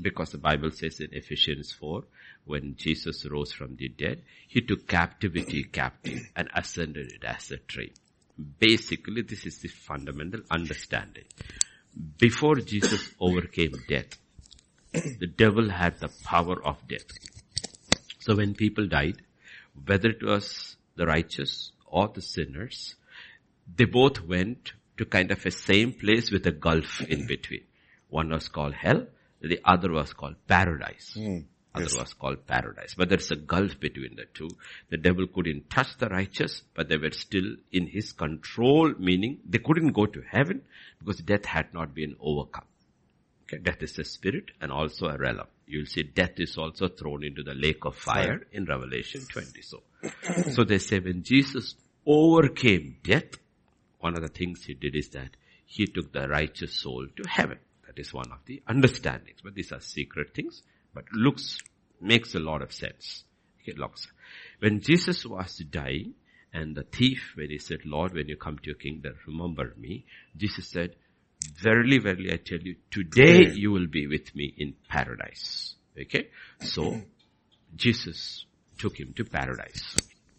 Because 0.00 0.30
the 0.30 0.38
Bible 0.38 0.72
says 0.72 1.00
in 1.00 1.08
Ephesians 1.12 1.70
4, 1.72 2.02
when 2.44 2.74
Jesus 2.76 3.24
rose 3.30 3.52
from 3.52 3.76
the 3.76 3.88
dead, 3.88 4.22
he 4.48 4.60
took 4.60 4.88
captivity 4.88 5.64
captive 5.64 6.20
and 6.34 6.48
ascended 6.54 7.12
it 7.12 7.24
as 7.24 7.50
a 7.50 7.58
tree. 7.58 7.92
Basically, 8.58 9.22
this 9.22 9.46
is 9.46 9.58
the 9.58 9.68
fundamental 9.68 10.40
understanding. 10.50 11.24
Before 12.18 12.56
Jesus 12.56 13.12
overcame 13.20 13.72
death, 13.88 14.18
the 14.92 15.26
devil 15.26 15.70
had 15.70 16.00
the 16.00 16.10
power 16.24 16.62
of 16.64 16.76
death. 16.88 17.06
So 18.20 18.36
when 18.36 18.54
people 18.54 18.86
died, 18.86 19.22
whether 19.86 20.08
it 20.08 20.22
was 20.22 20.76
the 20.96 21.06
righteous 21.06 21.72
or 21.86 22.08
the 22.08 22.22
sinners, 22.22 22.96
they 23.74 23.84
both 23.84 24.22
went 24.22 24.72
to 24.98 25.04
kind 25.04 25.30
of 25.30 25.44
a 25.44 25.50
same 25.50 25.92
place 25.92 26.30
with 26.30 26.46
a 26.46 26.52
gulf 26.52 27.00
in 27.02 27.26
between. 27.26 27.64
One 28.08 28.30
was 28.30 28.48
called 28.48 28.74
hell, 28.74 29.06
the 29.40 29.60
other 29.64 29.90
was 29.90 30.12
called 30.12 30.36
paradise. 30.46 31.14
Hmm. 31.14 31.40
Other 31.74 31.88
was 31.98 32.12
called 32.12 32.46
paradise. 32.46 32.94
But 32.94 33.08
there's 33.08 33.30
a 33.30 33.36
gulf 33.36 33.80
between 33.80 34.16
the 34.16 34.26
two. 34.34 34.48
The 34.90 34.98
devil 34.98 35.26
couldn't 35.26 35.70
touch 35.70 35.96
the 35.96 36.08
righteous, 36.08 36.62
but 36.74 36.88
they 36.88 36.98
were 36.98 37.12
still 37.12 37.56
in 37.72 37.86
his 37.86 38.12
control, 38.12 38.92
meaning 38.98 39.40
they 39.48 39.58
couldn't 39.58 39.92
go 39.92 40.06
to 40.06 40.22
heaven 40.22 40.62
because 40.98 41.18
death 41.20 41.46
had 41.46 41.72
not 41.72 41.94
been 41.94 42.16
overcome. 42.20 42.66
Okay, 43.44 43.58
death 43.58 43.82
is 43.82 43.98
a 43.98 44.04
spirit 44.04 44.50
and 44.60 44.70
also 44.70 45.06
a 45.06 45.16
realm. 45.16 45.46
You'll 45.66 45.86
see 45.86 46.02
death 46.02 46.38
is 46.38 46.58
also 46.58 46.88
thrown 46.88 47.24
into 47.24 47.42
the 47.42 47.54
lake 47.54 47.84
of 47.84 47.96
fire 47.96 48.46
in 48.52 48.66
Revelation 48.66 49.22
20. 49.30 49.62
So, 49.62 49.82
so 50.52 50.64
they 50.64 50.78
say 50.78 50.98
when 50.98 51.22
Jesus 51.22 51.74
overcame 52.06 52.96
death, 53.02 53.38
one 54.00 54.14
of 54.14 54.22
the 54.22 54.28
things 54.28 54.64
he 54.64 54.74
did 54.74 54.94
is 54.94 55.08
that 55.10 55.30
he 55.64 55.86
took 55.86 56.12
the 56.12 56.28
righteous 56.28 56.74
soul 56.74 57.06
to 57.16 57.28
heaven. 57.28 57.58
That 57.86 57.98
is 57.98 58.12
one 58.12 58.30
of 58.32 58.38
the 58.46 58.62
understandings. 58.66 59.40
But 59.42 59.54
these 59.54 59.72
are 59.72 59.80
secret 59.80 60.34
things, 60.34 60.62
but 60.94 61.04
looks, 61.12 61.58
makes 62.00 62.34
a 62.34 62.40
lot 62.40 62.62
of 62.62 62.72
sense. 62.72 63.24
Okay, 63.62 63.78
looks. 63.78 64.06
When 64.58 64.80
Jesus 64.80 65.24
was 65.24 65.56
dying, 65.70 66.14
and 66.52 66.74
the 66.76 66.82
thief, 66.82 67.32
when 67.34 67.50
he 67.50 67.58
said, 67.58 67.78
Lord, 67.84 68.12
when 68.12 68.28
you 68.28 68.36
come 68.36 68.58
to 68.58 68.66
your 68.66 68.74
kingdom, 68.74 69.14
remember 69.26 69.72
me, 69.78 70.04
Jesus 70.36 70.68
said, 70.68 70.96
Verily, 71.60 71.98
verily, 71.98 72.32
I 72.32 72.36
tell 72.36 72.60
you, 72.60 72.76
today 72.90 73.50
you 73.52 73.72
will 73.72 73.86
be 73.86 74.06
with 74.06 74.34
me 74.34 74.54
in 74.56 74.74
paradise. 74.88 75.74
Okay? 76.00 76.28
So, 76.60 77.00
Jesus 77.74 78.44
took 78.78 78.98
him 78.98 79.12
to 79.16 79.24
paradise. 79.24 79.96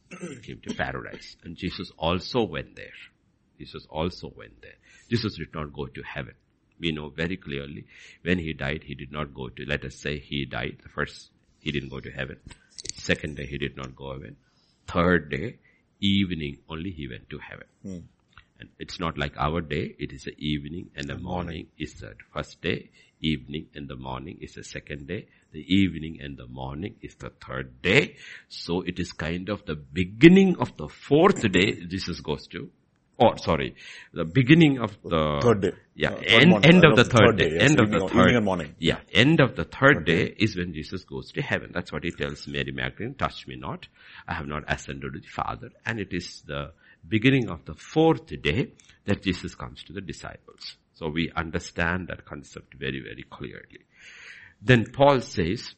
Took 0.10 0.46
him 0.46 0.62
to 0.68 0.76
paradise. 0.76 1.36
And 1.44 1.58
Jesus 1.58 1.92
also 1.98 2.44
went 2.44 2.76
there. 2.76 2.94
Jesus 3.58 3.86
also 3.90 4.32
went 4.36 4.62
there. 4.62 4.76
Jesus 5.10 5.38
did 5.38 5.54
not 5.54 5.74
go 5.74 5.88
to 5.88 6.02
heaven. 6.04 6.36
We 6.84 6.92
know 6.92 7.10
very 7.10 7.38
clearly 7.38 7.86
when 8.24 8.40
he 8.40 8.52
died, 8.52 8.84
he 8.84 8.94
did 8.94 9.12
not 9.12 9.34
go 9.34 9.48
to, 9.48 9.66
let 9.66 9.86
us 9.86 9.96
say 9.96 10.20
he 10.20 10.44
died. 10.46 10.80
The 10.84 10.90
first, 10.90 11.30
he 11.60 11.72
didn't 11.72 11.90
go 11.90 12.02
to 12.02 12.12
heaven. 12.12 12.40
Second 12.96 13.38
day, 13.38 13.46
he 13.46 13.58
did 13.58 13.78
not 13.78 13.96
go 13.96 14.12
heaven. 14.12 14.36
Third 14.86 15.30
day, 15.30 15.60
evening, 16.02 16.58
only 16.68 16.92
he 16.92 17.08
went 17.08 17.30
to 17.30 17.40
heaven. 17.40 17.68
Hmm. 17.84 18.00
And 18.60 18.70
it's 18.80 19.00
not 19.00 19.18
like 19.18 19.38
our 19.38 19.62
day, 19.62 19.96
it 19.98 20.12
is 20.12 20.24
the 20.24 20.36
evening 20.38 20.90
and 20.96 21.08
the 21.08 21.18
morning 21.18 21.68
is 21.78 21.94
the 21.96 22.16
first 22.34 22.62
day, 22.62 22.90
evening 23.22 23.68
and 23.76 23.88
the 23.88 23.96
morning 23.96 24.40
is 24.42 24.56
the 24.56 24.64
second 24.64 25.08
day, 25.08 25.28
the 25.54 25.66
evening 25.74 26.20
and 26.22 26.38
the 26.38 26.48
morning 26.48 26.96
is 27.02 27.16
the 27.16 27.32
third 27.46 27.82
day. 27.82 28.18
So 28.50 28.82
it 28.82 29.00
is 29.00 29.14
kind 29.14 29.50
of 29.50 29.66
the 29.66 29.76
beginning 29.76 30.58
of 30.58 30.76
the 30.76 30.90
fourth 30.90 31.50
day 31.52 31.86
Jesus 31.86 32.20
goes 32.20 32.48
to, 32.48 32.70
or 33.18 33.38
sorry, 33.38 33.76
the 34.12 34.26
beginning 34.26 34.80
of 34.80 34.92
the 35.04 35.40
Third 35.42 35.62
day. 35.62 35.72
Yeah, 35.96 36.14
Uh, 36.14 36.18
end, 36.26 36.50
morning, 36.50 36.74
end 36.74 36.86
of 36.86 36.96
the 36.96 37.04
third 37.04 37.38
day, 37.38 37.58
end 37.60 37.80
of 37.80 37.92
the 37.92 38.08
third, 38.08 38.44
morning. 38.44 38.74
yeah, 38.80 39.00
end 39.14 39.40
of 39.40 39.56
the 39.56 39.64
third 39.64 40.06
day 40.06 40.34
is 40.38 40.56
when 40.58 40.74
Jesus 40.74 41.04
goes 41.04 41.32
to 41.34 41.42
heaven. 41.42 41.70
That's 41.74 41.92
what 41.92 42.04
he 42.04 42.12
tells 42.12 42.48
Mary 42.48 42.72
Magdalene, 42.72 43.14
touch 43.14 43.46
me 43.48 43.56
not. 43.56 43.88
I 44.28 44.34
have 44.34 44.48
not 44.48 44.64
ascended 44.68 45.14
to 45.14 45.20
the 45.20 45.28
Father. 45.28 45.70
And 45.86 46.00
it 46.00 46.12
is 46.12 46.42
the 46.48 46.72
beginning 47.08 47.50
of 47.50 47.64
the 47.66 47.76
fourth 47.76 48.26
day 48.42 48.72
that 49.06 49.22
Jesus 49.22 49.54
comes 49.54 49.84
to 49.84 49.94
the 49.94 50.02
disciples. 50.02 50.76
So 50.96 51.10
we 51.10 51.32
understand 51.36 52.08
that 52.08 52.26
concept 52.26 52.74
very, 52.74 53.00
very 53.02 53.24
clearly. 53.30 53.86
Then 54.62 54.86
Paul 54.92 55.20
says, 55.22 55.76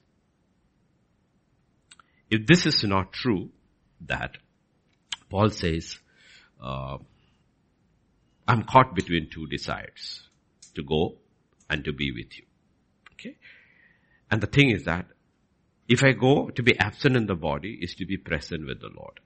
if 2.29 2.45
this 2.47 2.65
is 2.65 2.83
not 2.83 3.11
true, 3.11 3.49
that 4.01 4.37
Paul 5.29 5.49
says, 5.49 5.97
uh, 6.61 6.97
I'm 8.47 8.63
caught 8.63 8.95
between 8.95 9.29
two 9.29 9.47
desires, 9.47 10.21
to 10.75 10.83
go 10.83 11.17
and 11.69 11.83
to 11.85 11.93
be 11.93 12.11
with 12.11 12.37
you. 12.37 12.45
Okay? 13.13 13.37
And 14.29 14.41
the 14.41 14.47
thing 14.47 14.69
is 14.69 14.85
that 14.85 15.07
if 15.87 16.03
I 16.03 16.13
go 16.13 16.49
to 16.49 16.63
be 16.63 16.77
absent 16.79 17.15
in 17.15 17.27
the 17.27 17.35
body 17.35 17.77
is 17.81 17.95
to 17.95 18.05
be 18.05 18.17
present 18.17 18.65
with 18.65 18.81
the 18.81 18.89
Lord. 18.95 19.19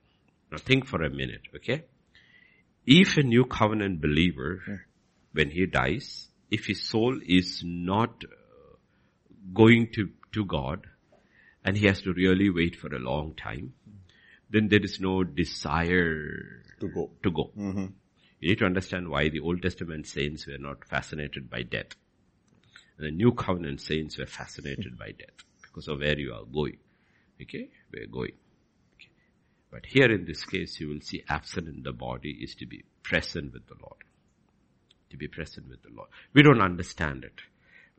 Now 0.51 0.57
think 0.57 0.85
for 0.85 1.03
a 1.03 1.09
minute, 1.09 1.41
okay? 1.55 1.85
If 2.85 3.17
a 3.17 3.23
new 3.23 3.45
covenant 3.45 4.01
believer, 4.01 4.61
when 5.31 5.51
he 5.51 5.65
dies, 5.67 6.27
if 6.49 6.65
his 6.65 6.81
soul 6.81 7.19
is 7.25 7.61
not 7.63 8.23
uh, 8.25 8.75
going 9.53 9.89
to, 9.93 10.09
to 10.33 10.45
God, 10.45 10.87
and 11.63 11.77
he 11.77 11.85
has 11.85 12.01
to 12.01 12.13
really 12.13 12.49
wait 12.49 12.75
for 12.75 12.93
a 12.93 12.99
long 12.99 13.35
time, 13.35 13.73
then 14.49 14.69
there 14.69 14.83
is 14.83 14.99
no 14.99 15.23
desire 15.23 16.63
To 16.79 16.87
go. 16.87 17.11
To 17.23 17.31
go. 17.31 17.51
You 18.39 18.49
need 18.49 18.59
to 18.59 18.65
understand 18.65 19.09
why 19.09 19.29
the 19.29 19.41
Old 19.41 19.61
Testament 19.61 20.07
saints 20.07 20.47
were 20.47 20.57
not 20.57 20.85
fascinated 20.85 21.49
by 21.49 21.63
death. 21.63 21.95
And 22.97 23.07
the 23.07 23.11
New 23.11 23.33
Covenant 23.33 23.81
saints 23.81 24.17
were 24.17 24.25
fascinated 24.25 24.97
by 24.97 25.11
death 25.11 25.43
because 25.61 25.87
of 25.87 25.99
where 25.99 26.17
you 26.17 26.33
are 26.33 26.45
going. 26.45 26.77
Okay? 27.41 27.69
We're 27.93 28.07
going. 28.07 28.33
Okay. 28.95 29.09
But 29.71 29.85
here 29.85 30.11
in 30.11 30.25
this 30.25 30.45
case, 30.45 30.79
you 30.79 30.87
will 30.87 31.01
see 31.01 31.23
absent 31.27 31.67
in 31.67 31.83
the 31.83 31.91
body 31.91 32.39
is 32.41 32.55
to 32.55 32.65
be 32.65 32.83
present 33.03 33.53
with 33.53 33.67
the 33.67 33.75
Lord. 33.81 34.03
To 35.09 35.17
be 35.17 35.27
present 35.27 35.67
with 35.67 35.81
the 35.81 35.89
Lord. 35.93 36.09
We 36.33 36.43
don't 36.43 36.61
understand 36.61 37.25
it. 37.25 37.41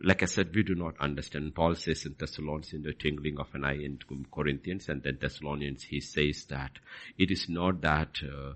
Like 0.03 0.23
I 0.23 0.27
said, 0.27 0.55
we 0.55 0.63
do 0.63 0.75
not 0.75 0.95
understand. 0.99 1.55
Paul 1.55 1.75
says 1.75 2.07
in 2.07 2.15
Thessalonians, 2.19 2.73
in 2.73 2.83
the 2.83 2.95
tingling 2.95 3.39
of 3.39 3.49
an 3.53 3.67
eye 3.67 3.75
in 3.75 3.99
Corinthians 4.33 4.89
and 4.89 5.03
then 5.03 5.19
Thessalonians, 5.21 5.83
he 5.83 6.01
says 6.01 6.47
that 6.47 6.79
it 7.19 7.31
is 7.31 7.51
not 7.51 7.83
that 7.83 8.17
uh, 8.23 8.55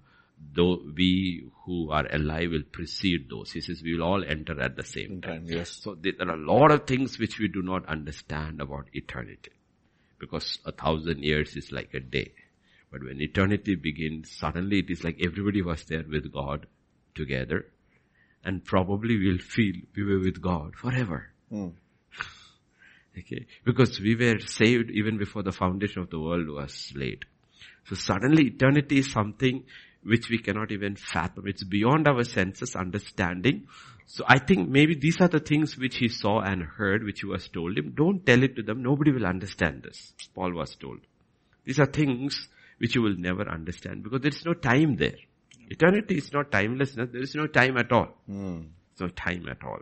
though 0.53 0.81
we 0.97 1.49
who 1.65 1.91
are 1.91 2.07
alive 2.13 2.51
will 2.51 2.63
precede 2.71 3.29
those. 3.31 3.53
He 3.53 3.61
says 3.61 3.83
we 3.83 3.95
will 3.97 4.05
all 4.05 4.25
enter 4.25 4.61
at 4.61 4.77
the 4.77 4.85
same 4.85 5.21
time. 5.21 5.45
Yes. 5.47 5.71
So 5.71 5.95
there 5.95 6.13
are 6.21 6.35
a 6.35 6.37
lot 6.37 6.71
of 6.71 6.87
things 6.87 7.19
which 7.19 7.39
we 7.39 7.49
do 7.49 7.63
not 7.63 7.87
understand 7.87 8.61
about 8.61 8.87
eternity. 8.93 9.53
Because 10.19 10.59
a 10.65 10.73
thousand 10.73 11.23
years 11.23 11.57
is 11.57 11.73
like 11.73 11.93
a 11.95 12.01
day. 12.01 12.33
But 12.91 13.03
when 13.03 13.21
eternity 13.21 13.75
begins, 13.75 14.31
suddenly 14.31 14.79
it 14.79 14.91
is 14.91 15.03
like 15.03 15.19
everybody 15.25 15.63
was 15.63 15.85
there 15.85 16.05
with 16.09 16.33
God 16.33 16.67
together. 17.15 17.67
And 18.45 18.65
probably 18.65 19.19
we'll 19.19 19.39
feel 19.39 19.75
we 19.97 20.05
were 20.05 20.21
with 20.21 20.41
God 20.41 20.77
forever. 20.77 21.31
Hmm. 21.51 21.69
Okay. 23.17 23.47
Because 23.65 24.01
we 24.01 24.17
were 24.17 24.41
saved 24.41 24.91
even 24.91 25.19
before 25.19 25.45
the 25.45 25.53
foundation 25.53 26.03
of 26.03 26.11
the 26.11 26.19
world 26.19 26.49
was 26.49 26.93
laid. 26.97 27.25
So 27.85 27.95
suddenly 27.95 28.47
eternity 28.49 28.99
is 28.99 29.13
something 29.13 29.63
which 30.05 30.29
we 30.29 30.39
cannot 30.39 30.71
even 30.71 30.97
fathom. 30.97 31.47
It's 31.47 31.65
beyond 31.65 32.07
our 32.07 32.25
senses 32.25 32.77
understanding. 32.77 33.67
So 34.07 34.25
I 34.27 34.39
think 34.39 34.69
maybe 34.69 34.95
these 34.95 35.21
are 35.21 35.29
the 35.29 35.41
things 35.41 35.79
which 35.79 35.97
he 35.97 36.09
saw 36.09 36.41
and 36.41 36.63
heard, 36.63 37.05
which 37.05 37.21
he 37.21 37.27
was 37.27 37.49
told 37.49 37.79
him. 37.79 37.95
Don't 37.97 38.25
tell 38.25 38.43
it 38.43 38.57
to 38.57 38.63
them. 38.63 38.83
Nobody 38.83 39.13
will 39.13 39.27
understand 39.27 39.83
this. 39.83 40.13
Paul 40.35 40.53
was 40.53 40.77
told. 40.77 41.01
These 41.65 41.79
are 41.81 41.87
things 41.87 42.49
which 42.79 42.95
you 42.95 43.03
will 43.03 43.17
never 43.17 43.49
understand 43.49 44.03
because 44.03 44.21
there 44.21 44.33
is 44.33 44.45
no 44.45 44.53
time 44.53 44.97
there. 44.97 45.17
Eternity 45.71 46.19
is 46.19 46.33
not 46.33 46.51
timelessness. 46.51 47.09
There 47.11 47.23
is 47.23 47.35
no 47.35 47.47
time 47.47 47.79
at 47.79 47.91
all. 47.91 48.09
Hmm. 48.27 48.63
There's 48.97 49.09
no 49.11 49.15
time 49.17 49.49
at 49.49 49.65
all. 49.65 49.81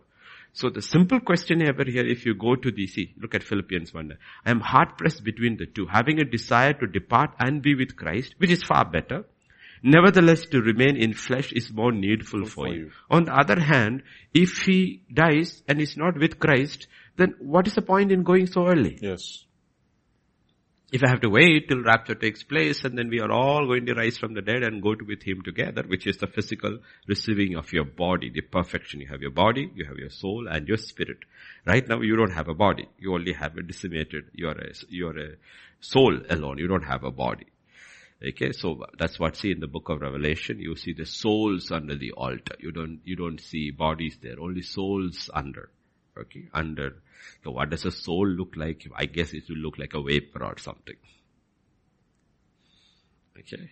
So 0.54 0.68
the 0.68 0.82
simple 0.82 1.18
question 1.18 1.62
ever 1.62 1.84
here, 1.84 2.06
if 2.06 2.26
you 2.26 2.34
go 2.34 2.54
to 2.54 2.70
the, 2.70 2.86
see, 2.86 3.14
look 3.18 3.34
at 3.34 3.42
Philippians 3.42 3.92
1. 3.94 4.12
I 4.44 4.50
am 4.50 4.60
hard 4.60 4.98
pressed 4.98 5.24
between 5.24 5.56
the 5.56 5.66
two, 5.66 5.86
having 5.86 6.20
a 6.20 6.24
desire 6.24 6.74
to 6.74 6.86
depart 6.86 7.30
and 7.38 7.62
be 7.62 7.74
with 7.74 7.96
Christ, 7.96 8.34
which 8.38 8.50
is 8.50 8.62
far 8.62 8.84
better. 8.84 9.24
Nevertheless, 9.82 10.46
to 10.46 10.60
remain 10.60 10.96
in 10.96 11.12
flesh 11.12 11.52
is 11.52 11.72
more 11.72 11.90
needful 11.90 12.44
for, 12.44 12.50
for 12.50 12.68
you. 12.68 12.74
you. 12.74 12.90
On 13.10 13.24
the 13.24 13.34
other 13.34 13.60
hand, 13.60 14.02
if 14.32 14.58
he 14.58 15.02
dies 15.12 15.62
and 15.66 15.80
is 15.80 15.96
not 15.96 16.18
with 16.18 16.38
Christ, 16.38 16.86
then 17.16 17.34
what 17.40 17.66
is 17.66 17.74
the 17.74 17.82
point 17.82 18.12
in 18.12 18.22
going 18.22 18.46
so 18.46 18.68
early? 18.68 18.98
Yes. 19.00 19.44
If 20.92 21.02
I 21.02 21.08
have 21.08 21.22
to 21.22 21.30
wait 21.30 21.68
till 21.68 21.82
rapture 21.82 22.14
takes 22.14 22.42
place 22.42 22.84
and 22.84 22.98
then 22.98 23.08
we 23.08 23.18
are 23.20 23.32
all 23.32 23.66
going 23.66 23.86
to 23.86 23.94
rise 23.94 24.18
from 24.18 24.34
the 24.34 24.42
dead 24.42 24.62
and 24.62 24.82
go 24.82 24.94
to 24.94 25.04
with 25.06 25.22
him 25.22 25.40
together, 25.42 25.84
which 25.86 26.06
is 26.06 26.18
the 26.18 26.26
physical 26.26 26.78
receiving 27.08 27.56
of 27.56 27.72
your 27.72 27.84
body, 27.84 28.30
the 28.30 28.42
perfection. 28.42 29.00
You 29.00 29.06
have 29.08 29.22
your 29.22 29.30
body, 29.30 29.72
you 29.74 29.86
have 29.86 29.96
your 29.96 30.10
soul 30.10 30.46
and 30.48 30.68
your 30.68 30.76
spirit. 30.76 31.16
Right 31.66 31.88
now 31.88 32.02
you 32.02 32.14
don't 32.14 32.34
have 32.34 32.48
a 32.48 32.54
body. 32.54 32.88
You 32.98 33.14
only 33.14 33.32
have 33.32 33.56
a 33.56 33.62
decimated, 33.62 34.24
you're 34.34 34.50
a, 34.50 34.74
you're 34.90 35.18
a 35.18 35.30
soul 35.80 36.20
alone. 36.28 36.58
You 36.58 36.68
don't 36.68 36.84
have 36.84 37.04
a 37.04 37.10
body. 37.10 37.46
Okay, 38.24 38.52
so 38.52 38.84
that's 38.98 39.18
what 39.18 39.36
see 39.36 39.50
in 39.50 39.58
the 39.58 39.66
book 39.66 39.88
of 39.88 40.00
Revelation. 40.00 40.60
You 40.60 40.76
see 40.76 40.92
the 40.92 41.06
souls 41.06 41.72
under 41.72 41.96
the 41.96 42.12
altar. 42.12 42.54
You 42.60 42.70
don't, 42.70 43.00
you 43.04 43.16
don't 43.16 43.40
see 43.40 43.72
bodies 43.72 44.18
there. 44.22 44.38
Only 44.40 44.62
souls 44.62 45.28
under. 45.34 45.70
Okay, 46.16 46.48
under. 46.54 47.02
So 47.42 47.50
what 47.50 47.70
does 47.70 47.84
a 47.84 47.90
soul 47.90 48.28
look 48.28 48.54
like? 48.56 48.86
I 48.94 49.06
guess 49.06 49.32
it 49.32 49.44
will 49.48 49.56
look 49.56 49.78
like 49.78 49.94
a 49.94 50.02
vapor 50.02 50.44
or 50.44 50.56
something. 50.58 50.96
Okay. 53.36 53.70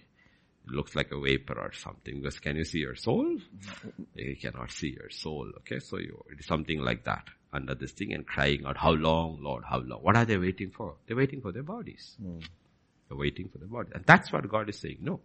It 0.66 0.72
looks 0.72 0.96
like 0.96 1.12
a 1.12 1.20
vapor 1.20 1.58
or 1.58 1.72
something. 1.72 2.20
Because 2.20 2.40
can 2.40 2.56
you 2.56 2.64
see 2.64 2.78
your 2.78 2.96
soul? 2.96 3.38
You 4.16 4.36
cannot 4.36 4.72
see 4.72 4.96
your 4.98 5.10
soul. 5.10 5.48
Okay, 5.58 5.78
so 5.78 5.98
you, 5.98 6.24
it 6.32 6.40
is 6.40 6.46
something 6.46 6.80
like 6.80 7.04
that 7.04 7.28
under 7.52 7.74
this 7.74 7.92
thing 7.92 8.14
and 8.14 8.26
crying 8.26 8.64
out, 8.66 8.76
how 8.76 8.92
long, 8.92 9.38
Lord, 9.40 9.64
how 9.68 9.78
long? 9.78 10.00
What 10.00 10.16
are 10.16 10.24
they 10.24 10.38
waiting 10.38 10.70
for? 10.70 10.94
They're 11.06 11.16
waiting 11.16 11.40
for 11.40 11.52
their 11.52 11.62
bodies. 11.62 12.16
Hmm. 12.20 12.38
They're 13.11 13.18
waiting 13.18 13.49
for 13.49 13.59
the 13.59 13.66
body. 13.66 13.90
And 13.92 14.05
that's 14.07 14.33
what 14.33 14.49
God 14.49 14.68
is 14.68 14.79
saying. 14.79 14.99
No. 15.01 15.20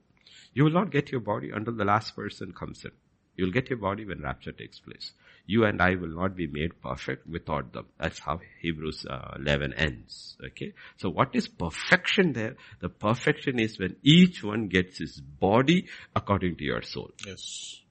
You 0.54 0.64
will 0.64 0.72
not 0.72 0.92
get 0.92 1.12
your 1.12 1.22
body 1.22 1.52
until 1.54 1.76
the 1.76 1.86
last 1.86 2.16
person 2.16 2.52
comes 2.52 2.84
in. 2.84 2.92
You'll 3.38 3.52
get 3.52 3.70
your 3.70 3.78
body 3.78 4.06
when 4.06 4.22
rapture 4.22 4.54
takes 4.54 4.80
place. 4.80 5.12
You 5.46 5.66
and 5.66 5.80
I 5.82 5.96
will 5.96 6.16
not 6.16 6.36
be 6.36 6.48
made 6.48 6.82
perfect 6.82 7.28
without 7.28 7.74
them. 7.74 7.86
That's 8.00 8.18
how 8.18 8.40
Hebrews 8.62 9.06
uh, 9.08 9.36
11 9.36 9.74
ends. 9.74 10.36
Okay. 10.44 10.74
So 10.98 11.10
what 11.10 11.36
is 11.36 11.48
perfection 11.48 12.34
there? 12.34 12.56
The 12.80 12.90
perfection 12.90 13.60
is 13.60 13.78
when 13.78 13.98
each 14.02 14.44
one 14.44 14.68
gets 14.68 14.98
his 14.98 15.20
body 15.20 15.88
according 16.16 16.56
to 16.58 16.64
your 16.64 16.82
soul. 16.82 17.12
Yes. 17.28 17.82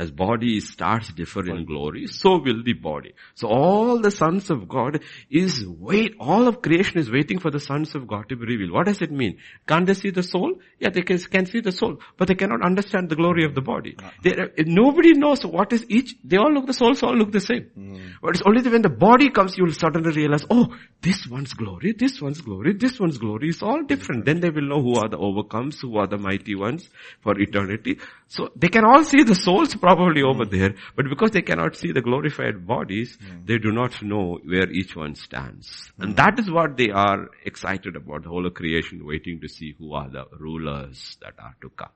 As 0.00 0.10
body 0.10 0.60
starts 0.60 1.08
differ 1.12 1.42
in 1.52 1.66
glory, 1.66 2.06
so 2.06 2.30
will 2.44 2.62
the 2.68 2.72
body. 2.72 3.12
So 3.34 3.48
all 3.48 3.98
the 4.00 4.10
sons 4.10 4.48
of 4.54 4.66
God 4.66 5.00
is 5.28 5.62
wait, 5.66 6.14
all 6.18 6.48
of 6.48 6.62
creation 6.62 6.98
is 6.98 7.10
waiting 7.10 7.38
for 7.38 7.50
the 7.50 7.60
sons 7.60 7.94
of 7.94 8.06
God 8.12 8.30
to 8.30 8.36
be 8.36 8.46
revealed. 8.46 8.72
What 8.76 8.86
does 8.86 9.02
it 9.02 9.12
mean? 9.12 9.36
Can't 9.68 9.86
they 9.86 9.92
see 9.92 10.08
the 10.10 10.22
soul? 10.22 10.54
Yeah, 10.78 10.88
they 10.88 11.02
can, 11.02 11.18
can 11.18 11.44
see 11.44 11.60
the 11.60 11.72
soul, 11.80 11.98
but 12.16 12.28
they 12.28 12.34
cannot 12.34 12.64
understand 12.64 13.10
the 13.10 13.16
glory 13.16 13.44
of 13.44 13.54
the 13.54 13.60
body. 13.60 13.94
They, 14.22 14.32
nobody 14.64 15.12
knows 15.12 15.44
what 15.44 15.74
is 15.74 15.84
each, 15.90 16.14
they 16.24 16.38
all 16.38 16.50
look, 16.50 16.66
the 16.66 16.72
souls 16.72 17.02
all 17.02 17.14
look 17.14 17.32
the 17.32 17.40
same. 17.40 17.68
Mm. 17.78 18.14
But 18.22 18.36
it's 18.36 18.42
only 18.46 18.62
when 18.70 18.80
the 18.80 18.88
body 18.88 19.28
comes, 19.28 19.58
you 19.58 19.64
will 19.64 19.74
suddenly 19.74 20.12
realize, 20.12 20.46
oh, 20.48 20.74
this 21.02 21.26
one's 21.26 21.52
glory, 21.52 21.92
this 21.92 22.22
one's 22.22 22.40
glory, 22.40 22.72
this 22.72 22.98
one's 22.98 23.18
glory 23.18 23.50
is 23.50 23.62
all 23.62 23.82
different. 23.82 24.24
Then 24.24 24.40
they 24.40 24.48
will 24.48 24.68
know 24.72 24.80
who 24.80 24.96
are 24.96 25.10
the 25.10 25.18
overcomes, 25.18 25.78
who 25.80 25.98
are 25.98 26.06
the 26.06 26.18
mighty 26.18 26.54
ones 26.54 26.88
for 27.20 27.38
eternity. 27.38 27.98
So 28.28 28.48
they 28.56 28.68
can 28.68 28.84
all 28.84 29.04
see 29.04 29.24
the 29.24 29.34
souls 29.34 29.74
probably 29.96 30.22
over 30.22 30.44
hmm. 30.44 30.56
there, 30.56 30.74
but 30.96 31.08
because 31.08 31.30
they 31.30 31.42
cannot 31.42 31.76
see 31.76 31.92
the 31.92 32.00
glorified 32.00 32.66
bodies, 32.66 33.18
hmm. 33.20 33.44
they 33.44 33.58
do 33.58 33.72
not 33.72 34.02
know 34.02 34.38
where 34.44 34.70
each 34.70 34.96
one 34.96 35.14
stands. 35.14 35.92
And 35.98 36.10
hmm. 36.10 36.16
that 36.16 36.38
is 36.38 36.50
what 36.50 36.76
they 36.76 36.90
are 36.90 37.28
excited 37.44 37.96
about, 37.96 38.22
the 38.22 38.28
whole 38.28 38.46
of 38.46 38.54
creation 38.54 39.06
waiting 39.06 39.40
to 39.40 39.48
see 39.48 39.74
who 39.78 39.92
are 39.94 40.08
the 40.08 40.26
rulers 40.38 41.16
that 41.22 41.34
are 41.38 41.56
to 41.62 41.70
come. 41.70 41.90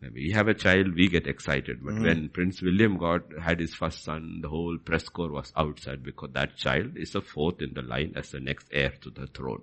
When 0.00 0.14
we 0.14 0.30
have 0.30 0.48
a 0.48 0.54
child, 0.54 0.94
we 0.94 1.08
get 1.08 1.26
excited. 1.26 1.84
But 1.84 2.00
when 2.00 2.30
Prince 2.30 2.62
William 2.62 2.96
got, 2.96 3.20
had 3.38 3.60
his 3.60 3.74
first 3.74 4.02
son, 4.02 4.38
the 4.40 4.48
whole 4.48 4.78
press 4.78 5.06
corps 5.10 5.30
was 5.30 5.52
outside 5.54 6.02
because 6.02 6.30
that 6.32 6.56
child 6.56 6.96
is 6.96 7.12
the 7.12 7.20
fourth 7.20 7.60
in 7.60 7.74
the 7.74 7.82
line 7.82 8.14
as 8.16 8.30
the 8.30 8.40
next 8.40 8.68
heir 8.72 8.94
to 9.02 9.10
the 9.10 9.26
throne. 9.26 9.62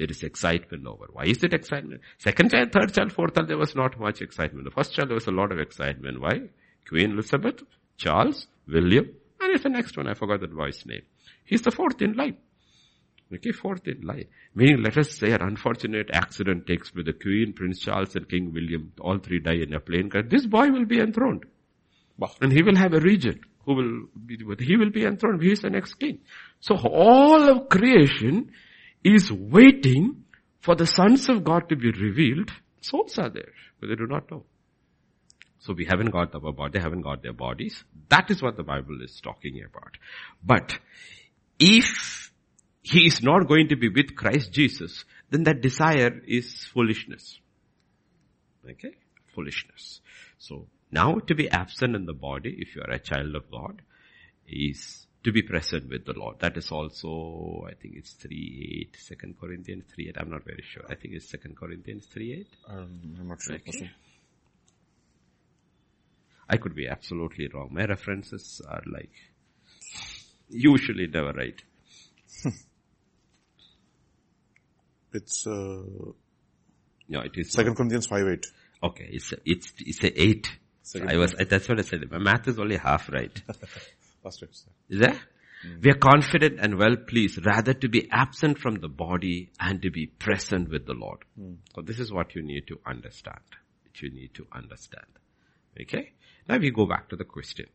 There 0.00 0.10
is 0.10 0.22
excitement 0.22 0.86
over. 0.86 1.08
Why 1.12 1.26
is 1.26 1.44
it 1.44 1.52
excitement? 1.52 2.00
Second 2.16 2.52
child, 2.52 2.72
third 2.72 2.94
child, 2.94 3.12
fourth 3.12 3.34
child, 3.34 3.48
there 3.48 3.58
was 3.58 3.74
not 3.74 4.00
much 4.00 4.22
excitement. 4.22 4.64
The 4.64 4.70
first 4.70 4.94
child, 4.94 5.10
there 5.10 5.14
was 5.14 5.26
a 5.26 5.30
lot 5.30 5.52
of 5.52 5.58
excitement. 5.58 6.22
Why? 6.22 6.40
Queen 6.88 7.10
Elizabeth, 7.10 7.62
Charles, 7.98 8.46
William, 8.66 9.10
and 9.38 9.52
it's 9.52 9.62
the 9.62 9.68
next 9.68 9.98
one. 9.98 10.08
I 10.08 10.14
forgot 10.14 10.40
that 10.40 10.56
boy's 10.56 10.86
name. 10.86 11.02
He's 11.44 11.60
the 11.60 11.70
fourth 11.70 12.00
in 12.00 12.14
line. 12.14 12.38
Okay, 13.30 13.52
fourth 13.52 13.86
in 13.88 14.00
line. 14.00 14.24
Meaning, 14.54 14.82
let 14.82 14.96
us 14.96 15.10
say 15.10 15.32
an 15.32 15.42
unfortunate 15.42 16.08
accident 16.14 16.66
takes 16.66 16.94
with 16.94 17.04
the 17.04 17.12
Queen, 17.12 17.52
Prince 17.52 17.80
Charles, 17.80 18.16
and 18.16 18.26
King 18.26 18.54
William. 18.54 18.94
All 19.02 19.18
three 19.18 19.40
die 19.40 19.60
in 19.66 19.74
a 19.74 19.80
plane 19.80 20.08
crash. 20.08 20.24
This 20.30 20.46
boy 20.46 20.70
will 20.70 20.86
be 20.86 20.98
enthroned. 20.98 21.44
Wow. 22.16 22.30
And 22.40 22.50
he 22.50 22.62
will 22.62 22.76
have 22.76 22.94
a 22.94 23.00
regent 23.00 23.42
who 23.66 23.74
will 23.74 24.06
be, 24.24 24.38
he 24.64 24.78
will 24.78 24.90
be 24.90 25.04
enthroned. 25.04 25.42
He 25.42 25.52
is 25.52 25.60
the 25.60 25.68
next 25.68 25.92
king. 25.96 26.20
So 26.60 26.74
all 26.76 27.50
of 27.50 27.68
creation 27.68 28.50
is 29.02 29.30
waiting 29.32 30.24
for 30.60 30.74
the 30.74 30.86
sons 30.86 31.28
of 31.28 31.44
God 31.44 31.68
to 31.68 31.76
be 31.76 31.90
revealed. 31.90 32.50
Souls 32.80 33.18
are 33.18 33.30
there, 33.30 33.52
but 33.80 33.88
they 33.88 33.94
do 33.94 34.06
not 34.06 34.30
know. 34.30 34.44
So 35.60 35.74
we 35.74 35.84
haven't 35.84 36.10
got 36.10 36.34
our 36.34 36.52
body, 36.52 36.78
they 36.78 36.82
haven't 36.82 37.02
got 37.02 37.22
their 37.22 37.34
bodies. 37.34 37.84
That 38.08 38.30
is 38.30 38.42
what 38.42 38.56
the 38.56 38.62
Bible 38.62 39.02
is 39.02 39.20
talking 39.22 39.62
about. 39.62 39.98
But 40.42 40.78
if 41.58 42.32
he 42.82 43.06
is 43.06 43.22
not 43.22 43.46
going 43.46 43.68
to 43.68 43.76
be 43.76 43.88
with 43.88 44.16
Christ 44.16 44.52
Jesus, 44.52 45.04
then 45.28 45.44
that 45.44 45.60
desire 45.60 46.20
is 46.26 46.64
foolishness. 46.72 47.38
Okay? 48.68 48.96
Foolishness. 49.34 50.00
So 50.38 50.66
now 50.90 51.16
to 51.26 51.34
be 51.34 51.50
absent 51.50 51.94
in 51.94 52.06
the 52.06 52.14
body, 52.14 52.56
if 52.58 52.74
you 52.74 52.82
are 52.82 52.94
a 52.94 52.98
child 52.98 53.34
of 53.34 53.50
God, 53.50 53.82
is 54.48 55.06
to 55.22 55.32
be 55.32 55.42
present 55.42 55.88
with 55.90 56.04
the 56.06 56.14
Lord. 56.14 56.40
That 56.40 56.56
is 56.56 56.70
also, 56.70 57.66
I 57.68 57.74
think 57.74 57.94
it's 57.96 58.12
3 58.12 58.88
8, 58.94 59.18
2 59.20 59.34
Corinthians 59.38 59.84
3 59.94 60.08
8. 60.08 60.16
I'm 60.18 60.30
not 60.30 60.44
very 60.44 60.62
sure. 60.62 60.84
I 60.88 60.94
think 60.94 61.14
it's 61.14 61.30
2 61.30 61.38
Corinthians 61.54 62.06
3 62.06 62.32
8. 62.32 62.46
Um, 62.68 63.16
I'm 63.20 63.28
not 63.28 63.40
sure. 63.42 63.56
Okay. 63.56 63.90
I 66.48 66.56
could 66.56 66.74
be 66.74 66.88
absolutely 66.88 67.48
wrong. 67.48 67.68
My 67.70 67.84
references 67.84 68.60
are 68.68 68.82
like 68.86 69.12
usually 70.48 71.06
never 71.06 71.32
right. 71.32 71.62
It's 75.12 75.46
uh, 75.46 75.82
No, 77.08 77.20
it 77.20 77.32
is. 77.36 77.52
Second 77.52 77.74
Corinthians 77.76 78.06
five 78.06 78.26
eight. 78.28 78.46
Okay, 78.82 79.08
it's 79.10 79.32
a, 79.32 79.36
it's 79.44 79.72
it's 79.78 80.04
a 80.04 80.22
eight. 80.22 80.48
Second 80.82 81.10
I 81.10 81.16
was 81.16 81.34
that's 81.48 81.68
what 81.68 81.78
I 81.78 81.82
said. 81.82 82.10
My 82.10 82.18
math 82.18 82.46
is 82.48 82.58
only 82.58 82.76
half 82.76 83.08
right. 83.10 83.42
Week. 84.24 84.50
Is 84.88 85.00
that? 85.00 85.16
Mm. 85.66 85.82
We 85.82 85.90
are 85.90 85.98
confident 85.98 86.58
and 86.60 86.78
well 86.78 86.96
pleased 86.96 87.44
rather 87.44 87.74
to 87.74 87.88
be 87.88 88.08
absent 88.10 88.58
from 88.58 88.76
the 88.76 88.88
body 88.88 89.50
and 89.58 89.82
to 89.82 89.90
be 89.90 90.06
present 90.06 90.70
with 90.70 90.86
the 90.86 90.94
Lord. 90.94 91.18
Mm. 91.38 91.56
So 91.74 91.82
this 91.82 92.00
is 92.00 92.12
what 92.12 92.34
you 92.34 92.42
need 92.42 92.66
to 92.68 92.80
understand. 92.86 93.40
Which 93.84 94.02
you 94.02 94.10
need 94.10 94.34
to 94.34 94.46
understand. 94.52 95.06
Okay? 95.80 96.12
Now 96.48 96.58
we 96.58 96.70
go 96.70 96.86
back 96.86 97.08
to 97.10 97.16
the 97.16 97.24
question. 97.24 97.66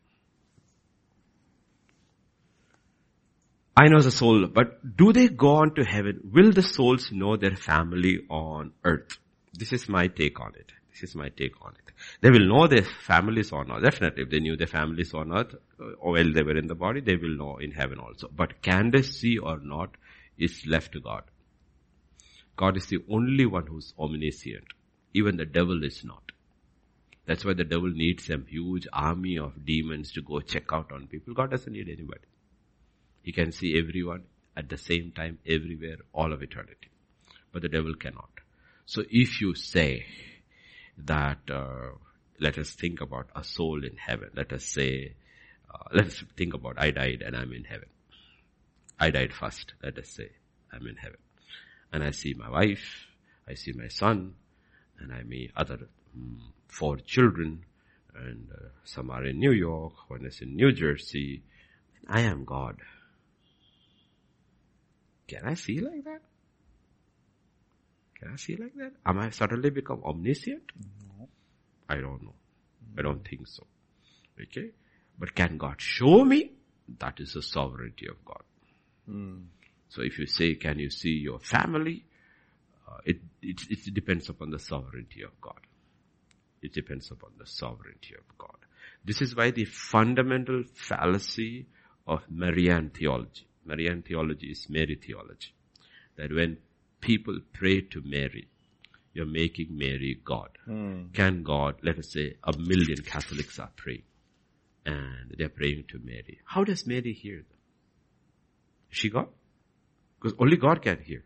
I 3.76 3.88
know 3.88 4.00
the 4.00 4.10
soul, 4.10 4.46
but 4.46 4.96
do 4.96 5.12
they 5.12 5.28
go 5.28 5.56
on 5.56 5.74
to 5.74 5.84
heaven? 5.84 6.30
Will 6.32 6.50
the 6.50 6.62
souls 6.62 7.12
know 7.12 7.36
their 7.36 7.56
family 7.56 8.20
on 8.30 8.72
earth? 8.84 9.18
This 9.52 9.74
is 9.74 9.86
my 9.86 10.06
take 10.06 10.40
on 10.40 10.54
it. 10.54 10.72
This 10.98 11.10
is 11.10 11.16
my 11.16 11.28
take 11.28 11.60
on 11.60 11.74
it. 11.74 11.92
They 12.22 12.30
will 12.30 12.46
know 12.46 12.66
their 12.66 12.82
families 12.82 13.52
on 13.52 13.70
earth. 13.70 13.82
Definitely, 13.82 14.22
if 14.22 14.30
they 14.30 14.40
knew 14.40 14.56
their 14.56 14.66
families 14.66 15.12
on 15.12 15.30
earth, 15.30 15.54
uh, 15.78 15.84
or 15.98 16.12
while 16.12 16.32
they 16.32 16.42
were 16.42 16.56
in 16.56 16.68
the 16.68 16.74
body, 16.74 17.00
they 17.00 17.16
will 17.16 17.36
know 17.36 17.56
in 17.58 17.72
heaven 17.72 17.98
also. 17.98 18.28
But 18.34 18.62
can 18.62 18.90
they 18.90 19.02
see 19.02 19.36
or 19.36 19.58
not 19.58 19.90
is 20.38 20.64
left 20.66 20.92
to 20.92 21.00
God. 21.00 21.24
God 22.56 22.78
is 22.78 22.86
the 22.86 23.04
only 23.10 23.44
one 23.44 23.66
who's 23.66 23.92
omniscient. 23.98 24.64
Even 25.12 25.36
the 25.36 25.44
devil 25.44 25.84
is 25.84 26.02
not. 26.02 26.32
That's 27.26 27.44
why 27.44 27.52
the 27.52 27.64
devil 27.64 27.90
needs 27.90 28.26
some 28.26 28.46
huge 28.46 28.86
army 28.92 29.36
of 29.36 29.66
demons 29.66 30.12
to 30.12 30.22
go 30.22 30.40
check 30.40 30.72
out 30.72 30.92
on 30.92 31.08
people. 31.08 31.34
God 31.34 31.50
doesn't 31.50 31.72
need 31.72 31.88
anybody. 31.88 32.26
He 33.22 33.32
can 33.32 33.52
see 33.52 33.78
everyone 33.78 34.22
at 34.56 34.70
the 34.70 34.78
same 34.78 35.12
time, 35.14 35.38
everywhere, 35.46 35.96
all 36.14 36.32
of 36.32 36.42
eternity. 36.42 36.88
But 37.52 37.62
the 37.62 37.68
devil 37.68 37.94
cannot. 37.94 38.30
So 38.86 39.02
if 39.10 39.40
you 39.40 39.54
say 39.54 40.06
that, 40.98 41.38
uh, 41.50 41.92
let 42.40 42.58
us 42.58 42.70
think 42.70 43.00
about 43.00 43.28
a 43.34 43.44
soul 43.44 43.84
in 43.84 43.96
heaven. 43.96 44.30
Let 44.34 44.52
us 44.52 44.64
say, 44.64 45.14
uh, 45.72 45.88
let's 45.92 46.22
think 46.36 46.54
about 46.54 46.78
I 46.78 46.90
died 46.90 47.22
and 47.24 47.36
I'm 47.36 47.52
in 47.52 47.64
heaven. 47.64 47.88
I 48.98 49.10
died 49.10 49.32
first. 49.32 49.74
Let 49.82 49.98
us 49.98 50.08
say 50.08 50.30
I'm 50.72 50.86
in 50.86 50.96
heaven. 50.96 51.18
And 51.92 52.02
I 52.02 52.10
see 52.10 52.34
my 52.34 52.50
wife, 52.50 53.06
I 53.48 53.54
see 53.54 53.72
my 53.72 53.88
son, 53.88 54.34
and 54.98 55.12
I 55.12 55.22
meet 55.22 55.52
other 55.56 55.88
mm, 56.18 56.38
four 56.68 56.96
children, 56.98 57.64
and 58.14 58.48
uh, 58.52 58.68
some 58.84 59.10
are 59.10 59.24
in 59.24 59.38
New 59.38 59.52
York, 59.52 59.92
one 60.08 60.24
is 60.26 60.40
in 60.40 60.56
New 60.56 60.72
Jersey. 60.72 61.42
I 62.08 62.22
am 62.22 62.44
God. 62.44 62.78
Can 65.28 65.44
I 65.44 65.54
see 65.54 65.80
like 65.80 66.04
that? 66.04 66.22
Can 68.26 68.34
I 68.34 68.36
see 68.38 68.56
like 68.56 68.74
that? 68.74 68.92
Am 69.04 69.18
I 69.18 69.30
suddenly 69.30 69.70
become 69.70 70.02
omniscient? 70.04 70.62
No. 71.18 71.28
I 71.88 71.96
don't 71.96 72.22
know. 72.22 72.34
I 72.98 73.02
don't 73.02 73.26
think 73.26 73.46
so. 73.46 73.64
Okay? 74.40 74.70
But 75.16 75.34
can 75.34 75.58
God 75.58 75.76
show 75.78 76.24
me? 76.24 76.50
That 76.98 77.20
is 77.20 77.34
the 77.34 77.42
sovereignty 77.42 78.08
of 78.08 78.16
God. 78.24 78.42
So 79.88 80.02
if 80.02 80.18
you 80.18 80.26
say, 80.26 80.54
can 80.56 80.80
you 80.80 80.90
see 80.90 81.10
your 81.10 81.38
family? 81.38 82.04
Uh, 82.88 82.98
it, 83.04 83.18
it, 83.42 83.60
it 83.70 83.94
depends 83.94 84.28
upon 84.28 84.50
the 84.50 84.58
sovereignty 84.58 85.22
of 85.22 85.40
God. 85.40 85.60
It 86.62 86.72
depends 86.72 87.10
upon 87.12 87.30
the 87.38 87.46
sovereignty 87.46 88.14
of 88.18 88.36
God. 88.36 88.56
This 89.04 89.22
is 89.22 89.36
why 89.36 89.52
the 89.52 89.66
fundamental 89.66 90.64
fallacy 90.74 91.66
of 92.08 92.22
Marian 92.28 92.90
theology, 92.90 93.46
Marian 93.64 94.02
theology 94.02 94.48
is 94.48 94.66
Mary 94.68 94.96
theology, 94.96 95.54
that 96.16 96.32
when 96.32 96.58
people 97.06 97.38
pray 97.52 97.80
to 97.80 98.02
Mary, 98.04 98.48
you're 99.14 99.26
making 99.26 99.68
Mary 99.70 100.20
God. 100.24 100.50
Hmm. 100.64 101.04
Can 101.14 101.42
God, 101.44 101.76
let 101.82 101.98
us 101.98 102.12
say 102.12 102.34
a 102.42 102.52
million 102.58 103.02
Catholics 103.02 103.58
are 103.58 103.70
praying 103.76 104.02
and 104.84 105.34
they're 105.38 105.48
praying 105.48 105.84
to 105.88 106.00
Mary. 106.02 106.40
How 106.44 106.64
does 106.64 106.86
Mary 106.86 107.12
hear 107.12 107.36
them? 107.36 107.58
Is 108.90 108.98
she 108.98 109.10
God? 109.10 109.28
Because 110.20 110.36
only 110.38 110.56
God 110.56 110.82
can 110.82 110.98
hear. 111.00 111.24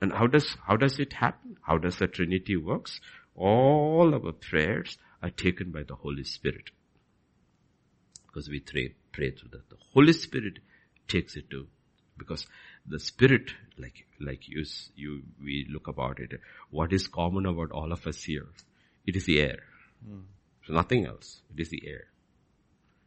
And 0.00 0.12
how 0.12 0.26
does, 0.26 0.56
how 0.66 0.76
does 0.76 0.98
it 0.98 1.12
happen? 1.12 1.56
How 1.62 1.76
does 1.78 1.98
the 1.98 2.06
Trinity 2.06 2.56
works? 2.56 3.00
All 3.34 4.14
our 4.14 4.32
prayers 4.32 4.96
are 5.22 5.30
taken 5.30 5.72
by 5.72 5.82
the 5.82 5.94
Holy 5.94 6.24
Spirit. 6.24 6.70
Because 8.26 8.48
we 8.48 8.60
pray, 8.60 8.94
pray 9.12 9.32
through 9.32 9.50
that. 9.50 9.68
The 9.68 9.76
Holy 9.92 10.12
Spirit 10.12 10.60
takes 11.08 11.36
it 11.36 11.50
to, 11.50 11.66
because 12.16 12.46
the 12.86 12.98
Spirit, 12.98 13.50
like, 13.78 14.06
like 14.20 14.48
you, 14.48 14.64
you, 14.96 15.22
we 15.42 15.66
look 15.70 15.88
about 15.88 16.18
it, 16.18 16.40
what 16.70 16.92
is 16.92 17.06
common 17.08 17.46
about 17.46 17.70
all 17.72 17.92
of 17.92 18.06
us 18.06 18.22
here? 18.22 18.46
It 19.06 19.16
is 19.16 19.26
the 19.26 19.40
air. 19.40 19.60
Hmm. 20.04 20.20
So 20.66 20.74
nothing 20.74 21.06
else. 21.06 21.40
It 21.54 21.60
is 21.60 21.70
the 21.70 21.82
air. 21.86 22.04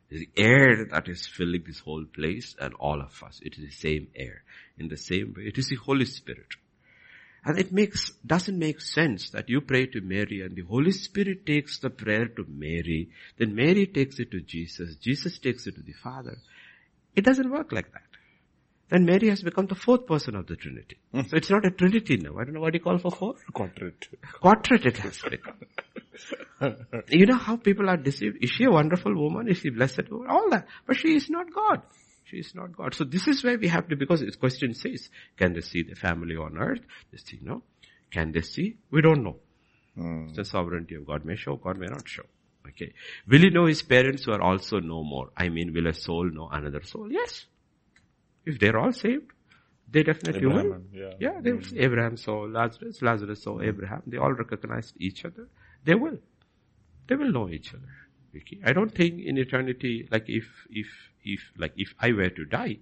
It 0.10 0.16
is 0.16 0.22
the 0.22 0.42
air 0.42 0.86
that 0.92 1.08
is 1.08 1.28
filling 1.28 1.64
this 1.66 1.80
whole 1.80 2.06
place 2.06 2.56
and 2.60 2.74
all 2.76 3.02
of 3.02 3.24
us. 3.24 3.40
It 3.44 3.58
is 3.58 3.66
the 3.66 3.72
same 3.72 4.08
air. 4.16 4.44
In 4.78 4.88
the 4.88 4.98
same 4.98 5.34
way, 5.36 5.44
it 5.44 5.58
is 5.58 5.70
the 5.70 5.76
Holy 5.76 6.06
Spirit. 6.06 6.56
And 7.46 7.60
it 7.60 7.74
makes, 7.74 8.12
doesn't 8.26 8.58
make 8.58 8.80
sense 8.80 9.30
that 9.32 9.50
you 9.50 9.60
pray 9.60 9.88
to 9.88 10.02
Mary 10.02 10.42
and 10.42 10.56
the 10.56 10.62
Holy 10.62 10.92
Spirit 10.92 11.46
takes 11.46 11.78
the 11.80 11.90
prayer 11.90 12.28
to 12.28 12.46
Mary, 12.48 13.10
then 13.38 13.54
Mary 13.54 13.86
takes 13.86 14.20
it 14.20 14.32
to 14.32 14.40
Jesus, 14.40 14.96
Jesus 14.96 15.40
takes 15.40 15.68
it 15.68 15.76
to 15.76 15.82
the 15.82 15.94
Father. 15.94 16.38
It 17.16 17.26
doesn't 17.26 17.52
work 17.52 17.72
like 17.72 17.92
that. 17.92 18.03
Then 18.90 19.06
Mary 19.06 19.30
has 19.30 19.42
become 19.42 19.66
the 19.68 19.76
fourth 19.76 20.06
person 20.06 20.36
of 20.36 20.48
the 20.48 20.56
Trinity. 20.56 20.98
Hmm. 21.12 21.22
So 21.22 21.38
it's 21.38 21.50
not 21.50 21.66
a 21.66 21.72
Trinity 21.72 22.18
now. 22.18 22.38
I 22.38 22.44
don't 22.44 22.54
know 22.54 22.62
what 22.62 22.74
you 22.74 22.80
call 22.80 22.98
for 23.00 23.12
four. 23.12 23.36
Quadrant. 23.54 24.08
Quadrant 24.42 24.86
it 24.86 24.98
has 24.98 25.20
become. 25.22 25.56
you 27.10 27.26
know 27.26 27.38
how 27.38 27.56
people 27.56 27.90
are 27.90 27.98
deceived? 27.98 28.38
Is 28.44 28.52
she 28.52 28.66
a 28.66 28.72
wonderful 28.72 29.16
woman? 29.16 29.50
Is 29.50 29.60
she 29.60 29.70
a 29.70 29.72
blessed 29.72 30.10
woman? 30.12 30.30
All 30.30 30.50
that. 30.52 30.68
But 30.86 30.98
she 30.98 31.16
is 31.16 31.30
not 31.30 31.48
God. 31.54 31.82
She 32.26 32.38
is 32.38 32.54
not 32.56 32.76
God. 32.76 32.94
So 32.94 33.04
this 33.04 33.28
is 33.28 33.44
where 33.44 33.58
we 33.58 33.68
have 33.68 33.88
to, 33.90 33.96
because 33.96 34.22
this 34.22 34.36
question 34.36 34.74
says, 34.74 35.10
can 35.38 35.54
they 35.54 35.62
see 35.62 35.84
the 35.84 35.96
family 35.96 36.36
on 36.36 36.58
earth? 36.58 36.82
This 37.12 37.24
thing, 37.24 37.40
no. 37.44 37.64
Can 38.12 38.32
they 38.32 38.42
see? 38.42 38.78
We 38.92 39.02
don't 39.02 39.24
know. 39.24 39.38
It's 39.96 40.38
the 40.38 40.46
sovereignty 40.46 40.96
of 40.96 41.06
God 41.06 41.26
may 41.26 41.36
show, 41.36 41.56
God 41.56 41.78
may 41.78 41.88
not 41.88 42.08
show. 42.08 42.24
Okay. 42.68 42.94
Will 43.28 43.40
he 43.40 43.50
know 43.50 43.66
his 43.66 43.82
parents 43.82 44.24
who 44.24 44.32
are 44.32 44.42
also 44.42 44.80
no 44.80 45.04
more? 45.04 45.30
I 45.38 45.50
mean, 45.50 45.74
will 45.74 45.88
a 45.88 45.94
soul 45.94 46.30
know 46.32 46.50
another 46.52 46.82
soul? 46.84 47.12
Yes. 47.12 47.46
If 48.46 48.60
they're 48.60 48.78
all 48.78 48.92
saved, 48.92 49.32
they 49.90 50.04
definitely 50.04 50.48
Abraham 50.48 50.70
will. 50.70 50.82
yeah. 50.92 51.14
Yeah, 51.20 51.42
they 51.42 51.52
will. 51.52 51.64
Abraham 51.78 52.18
saw 52.18 52.42
Lazarus, 52.42 53.02
Lazarus 53.02 53.44
saw 53.44 53.62
Abraham. 53.62 54.02
They 54.08 54.18
all 54.18 54.34
recognized 54.34 54.96
each 55.00 55.24
other. 55.24 55.48
They 55.84 55.96
will. 55.96 56.18
They 57.08 57.16
will 57.16 57.32
know 57.32 57.50
each 57.50 57.74
other. 57.74 57.94
Okay. 58.36 58.60
I 58.66 58.74
don't 58.74 58.94
think 58.94 59.22
in 59.22 59.38
eternity, 59.38 60.08
like 60.12 60.26
if, 60.28 60.46
if, 60.70 60.88
if, 61.24 61.42
like 61.58 61.74
if 61.78 61.94
I 62.00 62.12
were 62.12 62.30
to 62.30 62.46
die, 62.46 62.80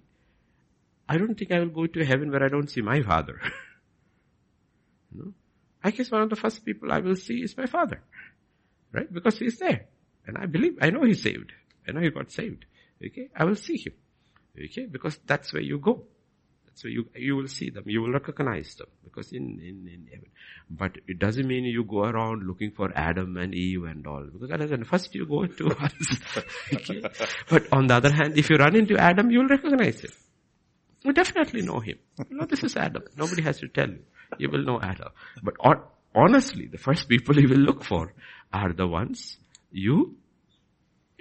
I 1.08 1.18
don't 1.18 1.36
think 1.38 1.52
I 1.52 1.58
will 1.58 1.68
go 1.68 1.86
to 1.86 2.04
heaven 2.04 2.30
where 2.30 2.42
I 2.42 2.48
don't 2.48 2.70
see 2.70 2.80
my 2.80 3.02
father. 3.02 3.38
you 5.14 5.22
know? 5.22 5.32
I 5.84 5.90
guess 5.90 6.10
one 6.10 6.22
of 6.22 6.30
the 6.30 6.36
first 6.36 6.64
people 6.64 6.90
I 6.92 7.00
will 7.00 7.16
see 7.16 7.42
is 7.42 7.56
my 7.56 7.66
father. 7.66 8.00
Right? 8.92 9.12
Because 9.12 9.38
he's 9.38 9.58
there. 9.58 9.86
And 10.26 10.38
I 10.38 10.46
believe, 10.46 10.78
I 10.80 10.90
know 10.90 11.04
he's 11.04 11.22
saved. 11.22 11.52
I 11.86 11.92
know 11.92 12.00
he 12.00 12.10
got 12.10 12.30
saved. 12.30 12.64
Okay? 13.04 13.28
I 13.36 13.44
will 13.44 13.56
see 13.56 13.76
him. 13.76 13.92
Okay? 14.58 14.86
Because 14.86 15.18
that's 15.26 15.52
where 15.52 15.62
you 15.62 15.78
go. 15.78 16.04
So 16.74 16.88
you 16.88 17.06
you 17.14 17.36
will 17.36 17.48
see 17.48 17.68
them, 17.68 17.84
you 17.86 18.00
will 18.00 18.12
recognize 18.12 18.74
them 18.76 18.86
because 19.04 19.30
in 19.32 19.60
in 19.60 19.86
in 19.94 20.06
heaven. 20.10 20.30
But 20.70 20.96
it 21.06 21.18
doesn't 21.18 21.46
mean 21.46 21.64
you 21.64 21.84
go 21.84 22.04
around 22.04 22.44
looking 22.46 22.70
for 22.70 22.90
Adam 22.96 23.36
and 23.36 23.54
Eve 23.54 23.84
and 23.84 24.06
all 24.06 24.24
because 24.32 24.50
understand, 24.50 24.86
first 24.86 25.14
you 25.14 25.26
go 25.26 25.44
to 25.44 25.68
us. 25.84 25.92
okay? 26.72 27.02
But 27.50 27.70
on 27.72 27.88
the 27.88 27.94
other 27.94 28.10
hand, 28.10 28.38
if 28.38 28.48
you 28.48 28.56
run 28.56 28.74
into 28.74 28.96
Adam, 28.96 29.30
you 29.30 29.40
will 29.40 29.48
recognize 29.48 30.00
him. 30.00 30.12
You 31.02 31.12
definitely 31.12 31.60
know 31.60 31.80
him. 31.80 31.98
You 32.30 32.36
know 32.38 32.46
this 32.46 32.62
is 32.64 32.74
Adam. 32.76 33.02
Nobody 33.18 33.42
has 33.42 33.58
to 33.60 33.68
tell 33.68 33.88
you. 33.90 34.02
You 34.38 34.48
will 34.48 34.64
know 34.64 34.80
Adam. 34.80 35.08
But 35.42 35.54
hon- 35.60 35.82
honestly, 36.14 36.68
the 36.68 36.78
first 36.78 37.06
people 37.06 37.38
you 37.38 37.48
will 37.48 37.58
look 37.58 37.84
for 37.84 38.14
are 38.50 38.72
the 38.72 38.86
ones 38.86 39.36
you, 39.70 40.16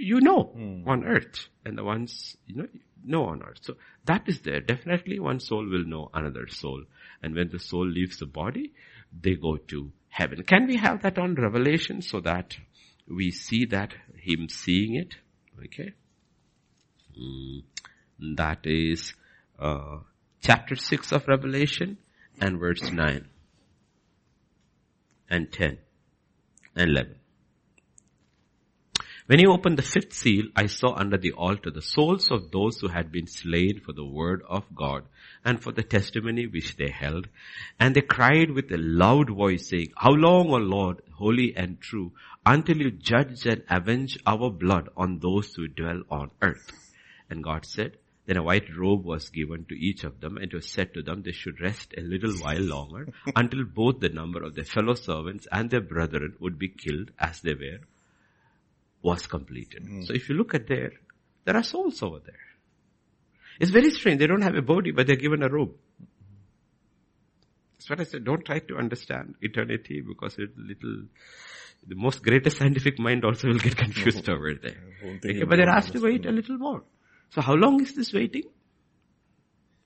you 0.02 0.20
know 0.22 0.54
on 0.88 1.06
earth 1.06 1.48
and 1.66 1.78
the 1.78 1.84
ones, 1.84 2.36
you 2.48 2.56
know, 2.56 2.68
know 3.04 3.26
on 3.26 3.44
earth. 3.44 3.60
So 3.62 3.76
that 4.06 4.24
is 4.28 4.42
there. 4.42 4.62
Definitely 4.62 5.20
one 5.20 5.40
soul 5.40 5.66
will 5.68 5.86
know 5.86 6.10
another 6.14 6.48
soul. 6.48 6.84
And 7.22 7.36
when 7.36 7.50
the 7.50 7.60
soul 7.60 7.88
leaves 7.88 8.18
the 8.18 8.26
body, 8.26 8.74
they 9.20 9.36
go 9.36 9.58
to 9.58 9.92
heaven. 10.10 10.44
Can 10.44 10.68
we 10.68 10.78
have 10.78 11.02
that 11.04 11.18
on 11.18 11.36
revelation 11.36 12.02
so 12.02 12.20
that 12.22 12.58
we 13.08 13.32
see 13.32 13.66
that 13.66 13.94
him 14.16 14.50
seeing 14.50 14.96
it? 14.96 15.16
Okay. 15.66 15.94
Mm, 17.20 17.64
that 18.38 18.66
is, 18.66 19.14
uh, 19.60 20.00
chapter 20.42 20.76
6 20.76 21.12
of 21.12 21.28
Revelation 21.28 21.98
and 22.40 22.60
verse 22.60 22.92
9 22.92 23.28
and 25.30 25.52
10 25.52 25.78
and 26.76 26.90
11. 26.90 27.21
When 29.28 29.38
he 29.40 29.46
opened 29.46 29.78
the 29.78 29.84
fifth 29.84 30.14
seal, 30.14 30.46
I 30.56 30.66
saw 30.66 30.96
under 30.96 31.18
the 31.18 31.34
altar 31.34 31.70
the 31.70 31.82
souls 31.82 32.32
of 32.32 32.52
those 32.52 32.80
who 32.80 32.88
had 32.88 33.12
been 33.12 33.28
slain 33.28 33.80
for 33.80 33.94
the 33.94 34.06
word 34.06 34.42
of 34.50 34.64
God 34.74 35.06
and 35.46 35.62
for 35.62 35.72
the 35.72 35.84
testimony 35.84 36.48
which 36.48 36.76
they 36.76 36.90
held. 36.90 37.28
And 37.80 37.96
they 37.96 38.02
cried 38.02 38.50
with 38.52 38.72
a 38.72 38.78
loud 38.78 39.30
voice 39.30 39.70
saying, 39.70 39.94
How 39.96 40.12
long, 40.12 40.50
O 40.50 40.58
Lord, 40.58 41.02
holy 41.14 41.56
and 41.56 41.80
true, 41.80 42.14
until 42.46 42.78
you 42.78 42.92
judge 42.92 43.46
and 43.46 43.64
avenge 43.70 44.18
our 44.26 44.50
blood 44.50 44.90
on 44.98 45.20
those 45.20 45.54
who 45.54 45.68
dwell 45.68 46.02
on 46.10 46.32
earth? 46.42 46.72
And 47.30 47.44
God 47.44 47.66
said, 47.66 47.98
then 48.26 48.38
a 48.38 48.44
white 48.44 48.76
robe 48.78 49.04
was 49.04 49.30
given 49.30 49.66
to 49.66 49.76
each 49.76 50.04
of 50.04 50.20
them 50.22 50.38
and 50.38 50.46
it 50.46 50.54
was 50.54 50.70
said 50.70 50.94
to 50.94 51.02
them 51.02 51.24
they 51.24 51.32
should 51.32 51.60
rest 51.60 51.94
a 51.98 52.02
little 52.02 52.34
while 52.34 52.62
longer 52.62 53.08
until 53.36 53.64
both 53.64 54.00
the 54.00 54.10
number 54.10 54.44
of 54.44 54.54
their 54.56 54.64
fellow 54.64 54.94
servants 54.94 55.48
and 55.52 55.70
their 55.70 55.82
brethren 55.82 56.36
would 56.40 56.60
be 56.60 56.70
killed 56.70 57.12
as 57.20 57.42
they 57.42 57.54
were 57.56 57.80
was 59.02 59.28
completed. 59.28 59.88
So 60.06 60.14
if 60.14 60.30
you 60.30 60.36
look 60.36 60.54
at 60.54 60.68
there, 60.68 60.92
there 61.46 61.56
are 61.56 61.64
souls 61.64 62.02
over 62.04 62.20
there. 62.20 62.36
It's 63.60 63.72
very 63.72 63.92
strange. 63.92 64.20
They 64.20 64.28
don't 64.28 64.42
have 64.42 64.56
a 64.56 64.62
body, 64.62 64.92
but 64.92 65.08
they're 65.08 65.16
given 65.16 65.44
a 65.44 65.50
robe. 65.50 65.74
That's 67.74 67.90
what 67.90 68.00
I 68.00 68.04
said. 68.04 68.24
Don't 68.26 68.46
try 68.46 68.60
to 68.60 68.78
understand 68.78 69.36
eternity 69.42 70.02
because 70.02 70.36
it's 70.38 70.54
little, 70.56 71.04
the 71.88 71.96
most 71.96 72.22
greatest 72.24 72.58
scientific 72.58 73.00
mind 73.00 73.26
also 73.26 73.48
will 73.48 73.58
get 73.58 73.76
confused 73.76 74.30
over 74.36 74.54
there. 74.54 74.78
Okay, 75.04 75.44
but 75.44 75.58
they're 75.58 75.70
asked 75.70 75.94
to 75.94 76.00
wait 76.00 76.26
a 76.26 76.32
little 76.32 76.58
more. 76.58 76.84
So 77.32 77.42
how 77.42 77.54
long 77.54 77.82
is 77.82 77.96
this 77.96 78.14
waiting? 78.14 78.44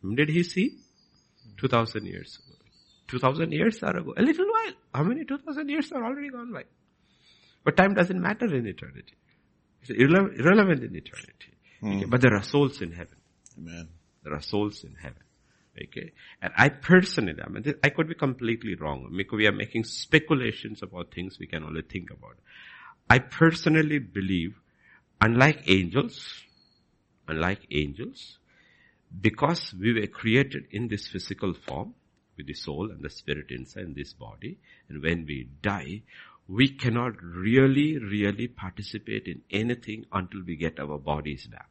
When 0.01 0.15
did 0.15 0.29
he 0.29 0.43
see? 0.43 0.77
2000 1.57 2.05
years 2.05 2.37
ago. 2.37 2.57
2000 3.07 3.51
years 3.51 3.81
are 3.83 3.97
ago. 3.97 4.13
A 4.17 4.21
little 4.21 4.45
while. 4.45 4.73
How 4.93 5.03
many 5.03 5.25
2000 5.25 5.69
years 5.69 5.91
are 5.91 6.03
already 6.03 6.29
gone 6.29 6.51
by? 6.51 6.63
But 7.65 7.75
time 7.75 7.95
doesn't 7.95 8.21
matter 8.21 8.45
in 8.55 8.65
eternity. 8.67 9.15
It's 9.81 9.91
irrele- 9.91 10.39
irrelevant 10.39 10.83
in 10.83 10.95
eternity. 10.95 11.51
Hmm. 11.81 11.97
Okay, 11.97 12.05
but 12.05 12.21
there 12.21 12.33
are 12.35 12.43
souls 12.43 12.81
in 12.81 12.91
heaven. 12.93 13.17
Amen. 13.57 13.89
There 14.23 14.33
are 14.33 14.41
souls 14.41 14.83
in 14.83 14.95
heaven. 14.95 15.23
Okay. 15.83 16.11
And 16.41 16.53
I 16.55 16.69
personally, 16.69 17.35
I 17.43 17.49
mean, 17.49 17.63
this- 17.63 17.75
I 17.83 17.89
could 17.89 18.07
be 18.07 18.15
completely 18.15 18.75
wrong. 18.75 19.11
We 19.11 19.47
are 19.47 19.51
making 19.51 19.83
speculations 19.83 20.81
about 20.81 21.13
things 21.13 21.37
we 21.37 21.47
can 21.47 21.63
only 21.63 21.81
think 21.81 22.11
about. 22.11 22.37
I 23.09 23.19
personally 23.19 23.99
believe, 23.99 24.55
unlike 25.19 25.63
angels, 25.67 26.43
unlike 27.27 27.67
angels, 27.71 28.37
because 29.21 29.73
we 29.73 29.93
were 29.93 30.07
created 30.07 30.67
in 30.71 30.87
this 30.87 31.07
physical 31.07 31.53
form, 31.53 31.93
with 32.37 32.47
the 32.47 32.53
soul 32.53 32.91
and 32.91 33.01
the 33.01 33.09
spirit 33.09 33.49
inside 33.49 33.95
this 33.95 34.13
body, 34.13 34.57
and 34.89 35.01
when 35.01 35.25
we 35.25 35.49
die, 35.61 36.03
we 36.47 36.69
cannot 36.69 37.13
really, 37.23 37.97
really 37.97 38.47
participate 38.47 39.27
in 39.27 39.41
anything 39.49 40.05
until 40.11 40.41
we 40.45 40.55
get 40.55 40.79
our 40.79 40.97
bodies 40.97 41.47
back. 41.47 41.69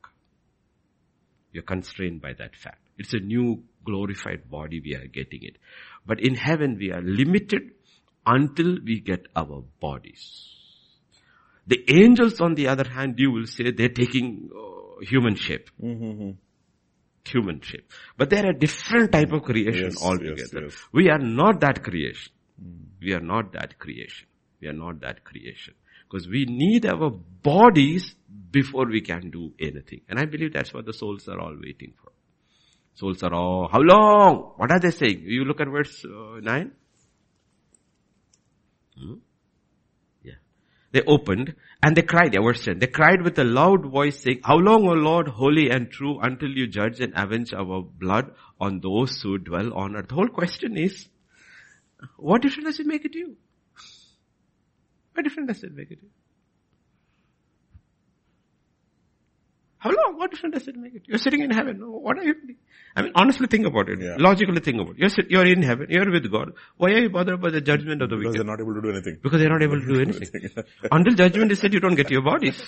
We 1.53 1.61
are 1.61 1.65
constrained 1.65 2.21
by 2.21 2.33
that 2.35 2.57
fact. 2.57 2.81
It's 2.99 3.13
a 3.15 3.19
new 3.21 3.63
glorified 3.85 4.51
body 4.51 4.81
we 4.81 4.95
are 4.97 5.07
getting 5.07 5.43
it. 5.45 5.57
But 6.07 6.21
in 6.21 6.35
heaven 6.35 6.77
we 6.79 6.91
are 6.91 7.01
limited 7.03 7.71
until 8.27 8.79
we 8.85 9.01
get 9.01 9.27
our 9.37 9.63
bodies. 9.81 10.49
The 11.67 11.83
angels 11.89 12.41
on 12.41 12.55
the 12.57 12.69
other 12.69 12.89
hand, 12.89 13.15
you 13.19 13.31
will 13.31 13.47
say 13.47 13.71
they're 13.71 13.89
taking 13.89 14.51
uh, 14.55 15.01
human 15.05 15.35
shape. 15.37 15.71
Human 15.81 17.61
shape. 17.63 17.91
But 18.19 18.29
they're 18.31 18.51
a 18.51 18.59
different 18.59 19.13
type 19.13 19.33
of 19.33 19.43
creation 19.45 19.91
Yes, 19.93 20.03
altogether. 20.03 20.37
yes, 20.37 20.53
yes. 20.53 20.77
We 20.93 21.09
are 21.11 21.19
not 21.19 21.61
that 21.61 21.83
creation. 21.83 22.33
We 23.01 23.13
are 23.15 23.21
not 23.21 23.53
that 23.53 23.79
creation. 23.79 24.27
We 24.61 24.69
are 24.69 24.73
not 24.73 25.01
that 25.01 25.25
creation. 25.25 25.75
Because 26.09 26.29
we 26.29 26.45
need 26.45 26.87
our 26.87 27.11
bodies 27.11 28.15
before 28.51 28.87
we 28.87 29.01
can 29.01 29.31
do 29.31 29.53
anything. 29.61 30.03
And 30.09 30.19
I 30.19 30.27
believe 30.27 30.53
that's 30.53 30.73
what 30.73 30.87
the 30.87 30.93
souls 30.93 31.29
are 31.29 31.41
all 31.41 31.57
waiting 31.61 31.93
for. 32.01 32.13
Souls 32.95 33.23
are 33.23 33.35
all, 33.35 33.69
how 33.69 33.81
long? 33.81 34.53
What 34.57 34.71
are 34.71 34.79
they 34.79 34.93
saying? 34.93 35.23
You 35.25 35.45
look 35.45 35.61
at 35.61 35.69
verse 35.69 36.05
uh, 36.05 36.41
9. 36.41 36.71
Hmm? 38.97 39.15
Yeah. 40.23 40.35
They 40.93 41.03
opened 41.03 41.57
and 41.83 41.97
they 41.97 42.03
cried, 42.03 42.35
yeah, 42.35 42.41
verse 42.41 42.65
10. 42.65 42.79
They 42.79 42.87
cried 42.87 43.23
with 43.23 43.37
a 43.41 43.45
loud 43.45 43.87
voice 43.87 44.21
saying, 44.21 44.43
How 44.45 44.57
long, 44.57 44.87
O 44.87 44.93
Lord, 44.93 45.27
holy 45.27 45.71
and 45.71 45.91
true, 45.91 46.21
until 46.21 46.51
you 46.51 46.69
judge 46.69 47.01
and 47.01 47.13
avenge 47.17 47.53
our 47.53 47.83
blood 47.83 48.31
on 48.61 48.81
those 48.81 49.21
who 49.21 49.39
dwell 49.39 49.75
on 49.75 49.97
earth? 49.97 50.09
The 50.09 50.15
whole 50.15 50.29
question 50.29 50.77
is, 50.77 51.09
what 52.17 52.43
difference 52.43 52.67
does 52.67 52.81
it 52.81 52.87
make 52.87 53.05
it 53.05 53.13
to 53.13 53.19
you? 53.19 53.37
What 55.15 55.23
difference 55.23 55.49
does 55.49 55.65
it 55.65 55.75
make 55.75 55.91
it? 55.91 55.99
How 59.79 59.91
long? 59.91 60.19
What 60.19 60.31
difference 60.31 60.55
does 60.55 60.69
it 60.69 60.77
make 60.77 60.95
it? 60.95 61.03
You're 61.07 61.19
sitting 61.19 61.43
in 61.43 61.51
heaven. 61.51 61.79
What 61.79 62.19
are 62.19 62.25
you 62.25 62.35
doing? 62.35 62.57
I 62.97 63.03
mean, 63.03 63.13
honestly 63.15 63.47
think 63.47 63.67
about 63.67 63.89
it. 63.91 64.01
Yeah. 64.01 64.17
Logically 64.19 64.61
think 64.61 64.81
about 64.81 64.93
it. 64.95 64.99
You're, 64.99 65.11
sit, 65.11 65.31
you're 65.31 65.47
in 65.47 65.63
heaven. 65.63 65.87
You're 65.91 66.11
with 66.11 66.31
God. 66.33 66.53
Why 66.79 66.93
are 66.93 67.01
you 67.01 67.11
bothered 67.11 67.41
by 67.41 67.51
the 67.51 67.61
judgment 67.61 68.01
of 68.01 68.09
the 68.09 68.17
wicked? 68.17 68.33
Because 68.33 68.37
they're 68.37 68.57
not 68.57 68.61
able 68.61 68.75
to 68.75 68.81
do 68.81 68.91
anything. 68.91 69.19
Because 69.23 69.41
they're 69.41 69.51
not 69.51 69.63
able 69.63 69.81
to 69.81 69.87
do 69.87 70.01
anything. 70.07 70.65
Until 70.91 71.15
judgment 71.15 71.53
is 71.53 71.59
said, 71.61 71.75
you 71.75 71.81
don't 71.81 71.97
get 71.97 72.11
your 72.11 72.23
bodies. 72.23 72.63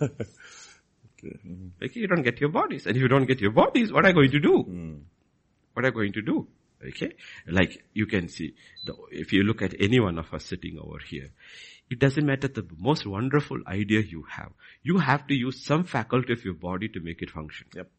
Okay, 1.24 1.38
mm-hmm. 1.46 1.98
you 2.00 2.08
don't 2.08 2.22
get 2.22 2.40
your 2.40 2.50
bodies. 2.50 2.86
And 2.86 2.96
if 2.96 3.00
you 3.00 3.06
don't 3.06 3.26
get 3.26 3.40
your 3.40 3.52
bodies, 3.52 3.92
what 3.92 4.04
are 4.04 4.08
you 4.08 4.14
going 4.14 4.30
to 4.32 4.40
do? 4.40 4.64
Mm. 4.68 5.00
What 5.72 5.84
are 5.84 5.88
you 5.88 5.94
going 5.94 6.12
to 6.14 6.22
do? 6.22 6.48
Okay? 6.88 7.12
Like 7.46 7.84
you 7.92 8.06
can 8.06 8.28
see, 8.28 8.54
the, 8.84 8.94
if 9.10 9.32
you 9.32 9.42
look 9.42 9.62
at 9.62 9.74
any 9.80 10.00
one 10.00 10.18
of 10.18 10.32
us 10.32 10.44
sitting 10.44 10.78
over 10.78 10.98
here, 11.06 11.30
it 11.90 11.98
doesn't 11.98 12.24
matter 12.24 12.48
the 12.48 12.66
most 12.78 13.06
wonderful 13.06 13.58
idea 13.66 14.00
you 14.00 14.24
have. 14.30 14.52
You 14.82 14.98
have 14.98 15.26
to 15.26 15.34
use 15.34 15.62
some 15.64 15.84
faculty 15.84 16.32
of 16.32 16.44
your 16.44 16.54
body 16.54 16.88
to 16.88 17.00
make 17.00 17.22
it 17.22 17.30
function. 17.30 17.66
Yep. 17.74 17.90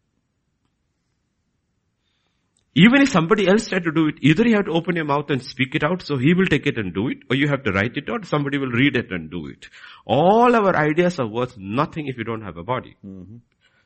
Even 2.76 3.04
if 3.04 3.10
somebody 3.10 3.48
else 3.48 3.70
tried 3.70 3.84
to 3.84 3.92
do 3.92 4.08
it, 4.08 4.16
either 4.22 4.48
you 4.48 4.56
have 4.56 4.66
to 4.66 4.72
open 4.72 4.96
your 4.96 5.06
mouth 5.06 5.30
and 5.30 5.44
speak 5.44 5.76
it 5.76 5.84
out, 5.84 6.02
so 6.02 6.18
he 6.18 6.34
will 6.34 6.48
take 6.48 6.66
it 6.66 6.80
and 6.80 6.92
do 6.92 7.08
it, 7.08 7.20
or 7.30 7.36
you 7.36 7.48
have 7.48 7.64
to 7.64 7.72
write 7.72 7.96
it 7.98 8.10
out, 8.10 8.26
somebody 8.26 8.58
will 8.58 8.72
read 8.72 8.96
it 8.96 9.12
and 9.12 9.30
do 9.30 9.46
it. 9.46 9.68
All 10.08 10.56
our 10.56 10.76
ideas 10.76 11.20
are 11.20 11.28
worth 11.28 11.56
nothing 11.56 12.08
if 12.08 12.18
you 12.18 12.24
don't 12.24 12.42
have 12.42 12.58
a 12.58 12.64
body. 12.64 12.98
Mm-hmm. 13.06 13.38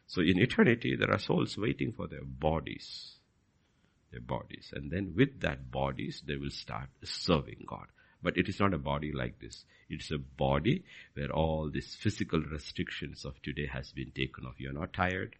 So 0.05 0.21
in 0.21 0.39
eternity, 0.39 0.95
there 0.97 1.11
are 1.11 1.19
souls 1.19 1.57
waiting 1.57 1.91
for 1.91 2.07
their 2.07 2.23
bodies. 2.23 3.16
Their 4.11 4.21
bodies. 4.21 4.71
And 4.73 4.91
then 4.91 5.13
with 5.15 5.41
that 5.41 5.69
bodies, 5.69 6.23
they 6.25 6.37
will 6.37 6.49
start 6.49 6.89
serving 7.03 7.65
God. 7.67 7.87
But 8.23 8.37
it 8.37 8.49
is 8.49 8.59
not 8.59 8.73
a 8.73 8.79
body 8.79 9.11
like 9.11 9.39
this. 9.39 9.65
It's 9.89 10.11
a 10.11 10.17
body 10.17 10.83
where 11.13 11.31
all 11.31 11.69
these 11.69 11.95
physical 11.95 12.41
restrictions 12.41 13.25
of 13.25 13.41
today 13.41 13.67
has 13.71 13.91
been 13.91 14.11
taken 14.11 14.45
off. 14.45 14.59
You're 14.59 14.73
not 14.73 14.93
tired. 14.93 15.35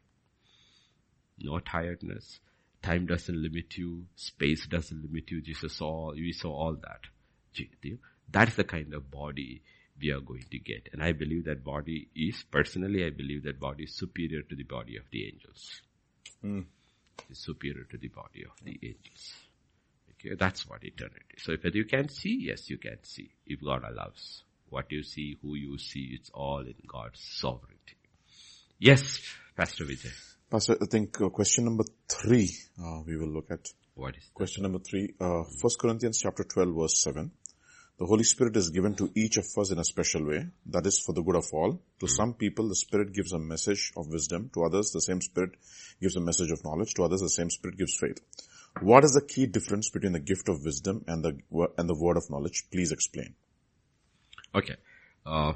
No 1.39 1.59
tiredness. 1.59 2.39
Time 2.83 3.05
doesn't 3.05 3.41
limit 3.41 3.77
you. 3.77 4.05
Space 4.15 4.67
doesn't 4.67 5.01
limit 5.01 5.31
you. 5.31 5.41
Jesus 5.41 5.73
saw, 5.73 6.11
we 6.11 6.31
saw 6.31 6.51
all 6.51 6.75
that. 6.75 7.01
That's 8.31 8.55
the 8.55 8.63
kind 8.63 8.93
of 8.93 9.09
body 9.09 9.63
we 9.99 10.11
are 10.11 10.19
going 10.19 10.45
to 10.51 10.59
get. 10.59 10.89
And 10.93 11.01
I 11.01 11.13
believe 11.13 11.45
that 11.45 11.63
body 11.63 12.09
is, 12.15 12.43
personally, 12.51 13.03
I 13.03 13.09
believe 13.09 13.43
that 13.43 13.59
body 13.59 13.85
is 13.85 13.95
superior 13.95 14.43
to 14.43 14.55
the 14.55 14.63
body 14.63 14.97
of 14.97 15.03
the 15.11 15.25
angels. 15.25 15.81
Hmm. 16.41 16.61
Is 17.29 17.39
superior 17.39 17.83
to 17.91 17.97
the 17.97 18.07
body 18.07 18.45
of 18.45 18.63
the 18.63 18.79
angels. 18.81 19.33
Okay, 20.11 20.35
that's 20.35 20.67
what 20.67 20.83
eternity. 20.83 21.35
So 21.37 21.51
if 21.51 21.75
you 21.75 21.85
can 21.85 22.09
see, 22.09 22.37
yes, 22.47 22.69
you 22.69 22.77
can 22.77 22.97
see. 23.03 23.31
If 23.45 23.63
God 23.63 23.83
allows. 23.83 24.43
What 24.69 24.91
you 24.91 25.03
see, 25.03 25.37
who 25.41 25.55
you 25.55 25.77
see, 25.77 26.17
it's 26.19 26.29
all 26.33 26.59
in 26.59 26.75
God's 26.87 27.19
sovereignty. 27.21 27.97
Yes, 28.79 29.21
Pastor 29.55 29.85
Vijay. 29.85 30.11
Pastor, 30.49 30.77
I 30.81 30.85
think 30.85 31.19
uh, 31.21 31.29
question 31.29 31.65
number 31.65 31.85
three, 32.07 32.49
uh, 32.81 33.01
we 33.05 33.17
will 33.17 33.29
look 33.29 33.51
at. 33.51 33.67
What 33.95 34.15
is 34.15 34.23
that? 34.25 34.33
Question 34.33 34.63
number 34.63 34.79
three, 34.79 35.13
uh, 35.19 35.43
1 35.43 35.71
Corinthians 35.79 36.19
chapter 36.21 36.43
12 36.43 36.75
verse 36.75 37.01
7. 37.01 37.31
The 37.99 38.05
Holy 38.05 38.23
Spirit 38.23 38.55
is 38.55 38.69
given 38.69 38.93
to 38.95 39.11
each 39.15 39.37
of 39.37 39.45
us 39.57 39.71
in 39.71 39.79
a 39.79 39.83
special 39.83 40.23
way. 40.23 40.45
That 40.67 40.85
is 40.85 40.99
for 40.99 41.13
the 41.13 41.23
good 41.23 41.35
of 41.35 41.47
all. 41.51 41.81
To 41.99 42.07
some 42.07 42.35
people, 42.35 42.69
the 42.69 42.75
Spirit 42.75 43.11
gives 43.11 43.31
a 43.33 43.39
message 43.39 43.91
of 43.97 44.07
wisdom. 44.07 44.51
To 44.53 44.65
others, 44.65 44.91
the 44.91 45.01
same 45.01 45.19
Spirit 45.19 45.55
gives 45.99 46.15
a 46.15 46.21
message 46.21 46.51
of 46.51 46.63
knowledge. 46.63 46.93
To 46.93 47.03
others, 47.03 47.21
the 47.21 47.29
same 47.29 47.49
Spirit 47.49 47.77
gives 47.77 47.97
faith. 47.97 48.19
What 48.81 49.03
is 49.03 49.13
the 49.13 49.25
key 49.25 49.47
difference 49.47 49.89
between 49.89 50.11
the 50.11 50.19
gift 50.19 50.47
of 50.47 50.63
wisdom 50.63 51.05
and 51.07 51.25
the, 51.25 51.39
and 51.75 51.89
the 51.89 51.95
word 51.95 52.17
of 52.17 52.29
knowledge? 52.29 52.65
Please 52.71 52.91
explain. 52.91 53.33
Okay. 54.53 54.75
Uh, 55.25 55.53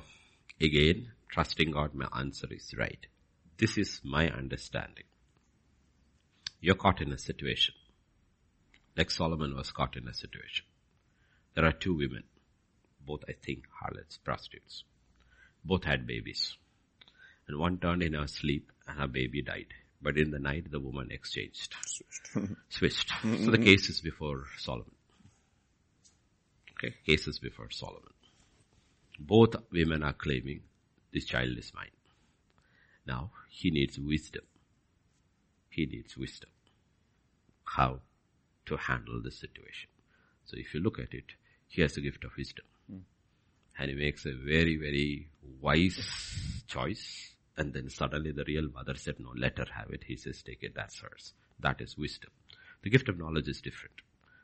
again, 0.59 1.11
trusting 1.29 1.69
God, 1.71 1.93
my 1.93 2.07
answer 2.17 2.47
is 2.49 2.73
right. 2.75 3.05
This 3.59 3.77
is 3.77 4.01
my 4.03 4.31
understanding. 4.31 5.03
You're 6.59 6.73
caught 6.73 7.01
in 7.01 7.11
a 7.11 7.19
situation. 7.19 7.75
Like 8.97 9.11
Solomon 9.11 9.55
was 9.55 9.71
caught 9.71 9.95
in 9.95 10.07
a 10.07 10.13
situation. 10.13 10.65
There 11.53 11.65
are 11.65 11.71
two 11.71 11.95
women. 11.95 12.23
Both, 13.05 13.23
I 13.27 13.33
think, 13.33 13.65
harlots, 13.71 14.17
prostitutes. 14.17 14.83
Both 15.63 15.83
had 15.83 16.07
babies. 16.07 16.55
And 17.47 17.57
one 17.57 17.77
turned 17.77 18.03
in 18.03 18.13
her 18.13 18.27
sleep 18.27 18.71
and 18.87 18.99
her 18.99 19.07
baby 19.07 19.41
died. 19.41 19.73
But 20.01 20.17
in 20.17 20.31
the 20.31 20.39
night, 20.39 20.71
the 20.71 20.79
woman 20.79 21.11
exchanged. 21.11 21.75
Switched. 22.69 23.09
So 23.09 23.29
the 23.29 23.35
mm-hmm. 23.35 23.63
case 23.63 23.89
is 23.89 24.01
before 24.01 24.45
Solomon. 24.57 24.95
Okay, 26.73 26.95
cases 27.05 27.37
before 27.37 27.69
Solomon. 27.69 28.13
Both 29.19 29.55
women 29.71 30.01
are 30.01 30.13
claiming 30.13 30.61
this 31.13 31.25
child 31.25 31.55
is 31.57 31.71
mine. 31.75 31.91
Now, 33.05 33.31
he 33.49 33.69
needs 33.69 33.99
wisdom. 33.99 34.43
He 35.69 35.85
needs 35.85 36.17
wisdom. 36.17 36.49
How 37.63 37.99
to 38.65 38.77
handle 38.77 39.21
the 39.21 39.31
situation. 39.31 39.89
So 40.45 40.57
if 40.57 40.73
you 40.73 40.79
look 40.79 40.97
at 40.97 41.13
it, 41.13 41.35
he 41.67 41.83
has 41.83 41.93
the 41.93 42.01
gift 42.01 42.23
of 42.23 42.31
wisdom. 42.35 42.65
And 43.82 43.89
he 43.89 43.95
makes 43.95 44.27
a 44.27 44.32
very, 44.32 44.77
very 44.77 45.27
wise 45.59 45.99
choice. 46.67 47.34
And 47.57 47.73
then 47.73 47.89
suddenly 47.89 48.32
the 48.32 48.43
real 48.45 48.69
mother 48.71 48.93
said, 48.95 49.15
no, 49.17 49.32
let 49.36 49.57
her 49.57 49.65
have 49.73 49.89
it. 49.89 50.03
He 50.05 50.17
says, 50.17 50.43
take 50.43 50.61
it, 50.61 50.75
that's 50.75 50.99
hers. 50.99 51.34
That 51.59 51.82
is 51.82 51.97
wisdom. 51.97 52.29
The 52.84 52.91
gift 52.91 53.09
of 53.09 53.17
knowledge 53.17 53.47
is 53.47 53.59
different. 53.59 53.95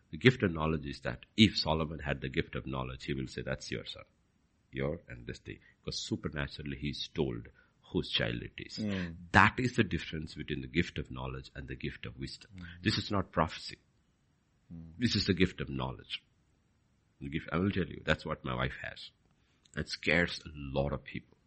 The 0.09 0.17
gift 0.17 0.41
of 0.41 0.51
knowledge 0.51 0.87
is 0.87 1.01
that 1.01 1.27
if 1.37 1.55
Solomon 1.55 1.99
had 1.99 2.21
the 2.21 2.29
gift 2.29 2.55
of 2.55 2.65
knowledge, 2.65 3.05
he 3.05 3.13
will 3.13 3.27
say, 3.27 3.43
that's 3.43 3.69
your 3.69 3.85
son. 3.85 4.05
Your 4.71 5.01
and 5.07 5.27
this 5.27 5.37
thing. 5.37 5.59
Because 5.85 5.99
supernaturally 5.99 6.77
he's 6.81 7.07
told 7.13 7.47
whose 7.91 8.09
child 8.09 8.41
it 8.41 8.53
is. 8.57 8.77
Hmm. 8.77 9.11
That 9.33 9.53
is 9.59 9.75
the 9.75 9.83
difference 9.83 10.33
between 10.33 10.61
the 10.61 10.67
gift 10.67 10.97
of 10.97 11.11
knowledge 11.11 11.51
and 11.55 11.67
the 11.67 11.75
gift 11.75 12.07
of 12.07 12.17
wisdom. 12.17 12.49
Hmm. 12.57 12.63
This 12.81 12.97
is 12.97 13.11
not 13.11 13.31
prophecy. 13.31 13.77
Hmm. 14.73 14.93
This 14.97 15.15
is 15.15 15.27
the 15.27 15.35
gift 15.35 15.61
of 15.61 15.69
knowledge. 15.69 16.23
The 17.21 17.29
gift, 17.29 17.49
I 17.51 17.57
will 17.57 17.71
tell 17.71 17.85
you, 17.85 18.01
that's 18.03 18.25
what 18.25 18.43
my 18.43 18.55
wife 18.55 18.75
has. 18.83 19.11
That 19.77 19.89
scares 19.89 20.41
a 20.43 20.49
lot 20.55 20.91
of 20.91 21.03
people. 21.03 21.37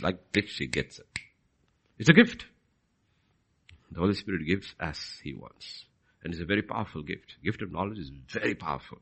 Like 0.00 0.20
she 0.46 0.68
gets 0.68 1.00
it. 1.00 1.18
It's 1.98 2.08
a 2.08 2.12
gift. 2.12 2.46
The 3.90 3.98
Holy 3.98 4.14
Spirit 4.14 4.46
gives 4.46 4.76
as 4.78 5.18
He 5.24 5.34
wants. 5.34 5.86
And 6.22 6.32
it's 6.32 6.40
a 6.40 6.46
very 6.46 6.62
powerful 6.62 7.02
gift. 7.02 7.34
Gift 7.42 7.62
of 7.62 7.72
knowledge 7.72 7.98
is 7.98 8.12
very 8.32 8.54
powerful. 8.54 8.98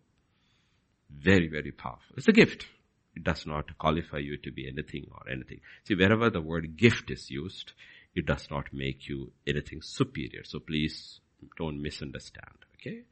Very, 1.10 1.48
very 1.48 1.70
powerful. 1.70 2.16
It's 2.16 2.28
a 2.28 2.32
gift. 2.32 2.66
It 3.14 3.22
does 3.22 3.44
not 3.46 3.76
qualify 3.76 4.18
you 4.18 4.38
to 4.38 4.50
be 4.50 4.66
anything 4.66 5.06
or 5.12 5.30
anything. 5.30 5.60
See, 5.84 5.96
wherever 5.96 6.30
the 6.30 6.40
word 6.40 6.78
gift 6.78 7.10
is 7.10 7.30
used, 7.30 7.72
it 8.14 8.24
does 8.24 8.48
not 8.50 8.72
make 8.72 9.06
you 9.06 9.32
anything 9.46 9.82
superior. 9.82 10.44
So 10.44 10.60
please 10.60 11.20
don't 11.58 11.82
misunderstand, 11.82 12.56
okay? 12.76 13.02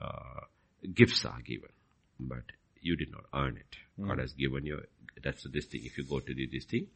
Uh, 0.00 0.46
gifts 0.94 1.24
are 1.24 1.40
given, 1.44 1.70
but 2.18 2.42
you 2.80 2.96
did 2.96 3.10
not 3.10 3.24
earn 3.34 3.56
it. 3.56 3.76
God 4.06 4.18
has 4.18 4.32
given 4.32 4.64
you, 4.64 4.80
that's 5.22 5.46
this 5.52 5.66
thing. 5.66 5.82
If 5.84 5.98
you 5.98 6.04
go 6.04 6.20
to 6.20 6.34
the, 6.34 6.46
this 6.46 6.64
thing, 6.64 6.86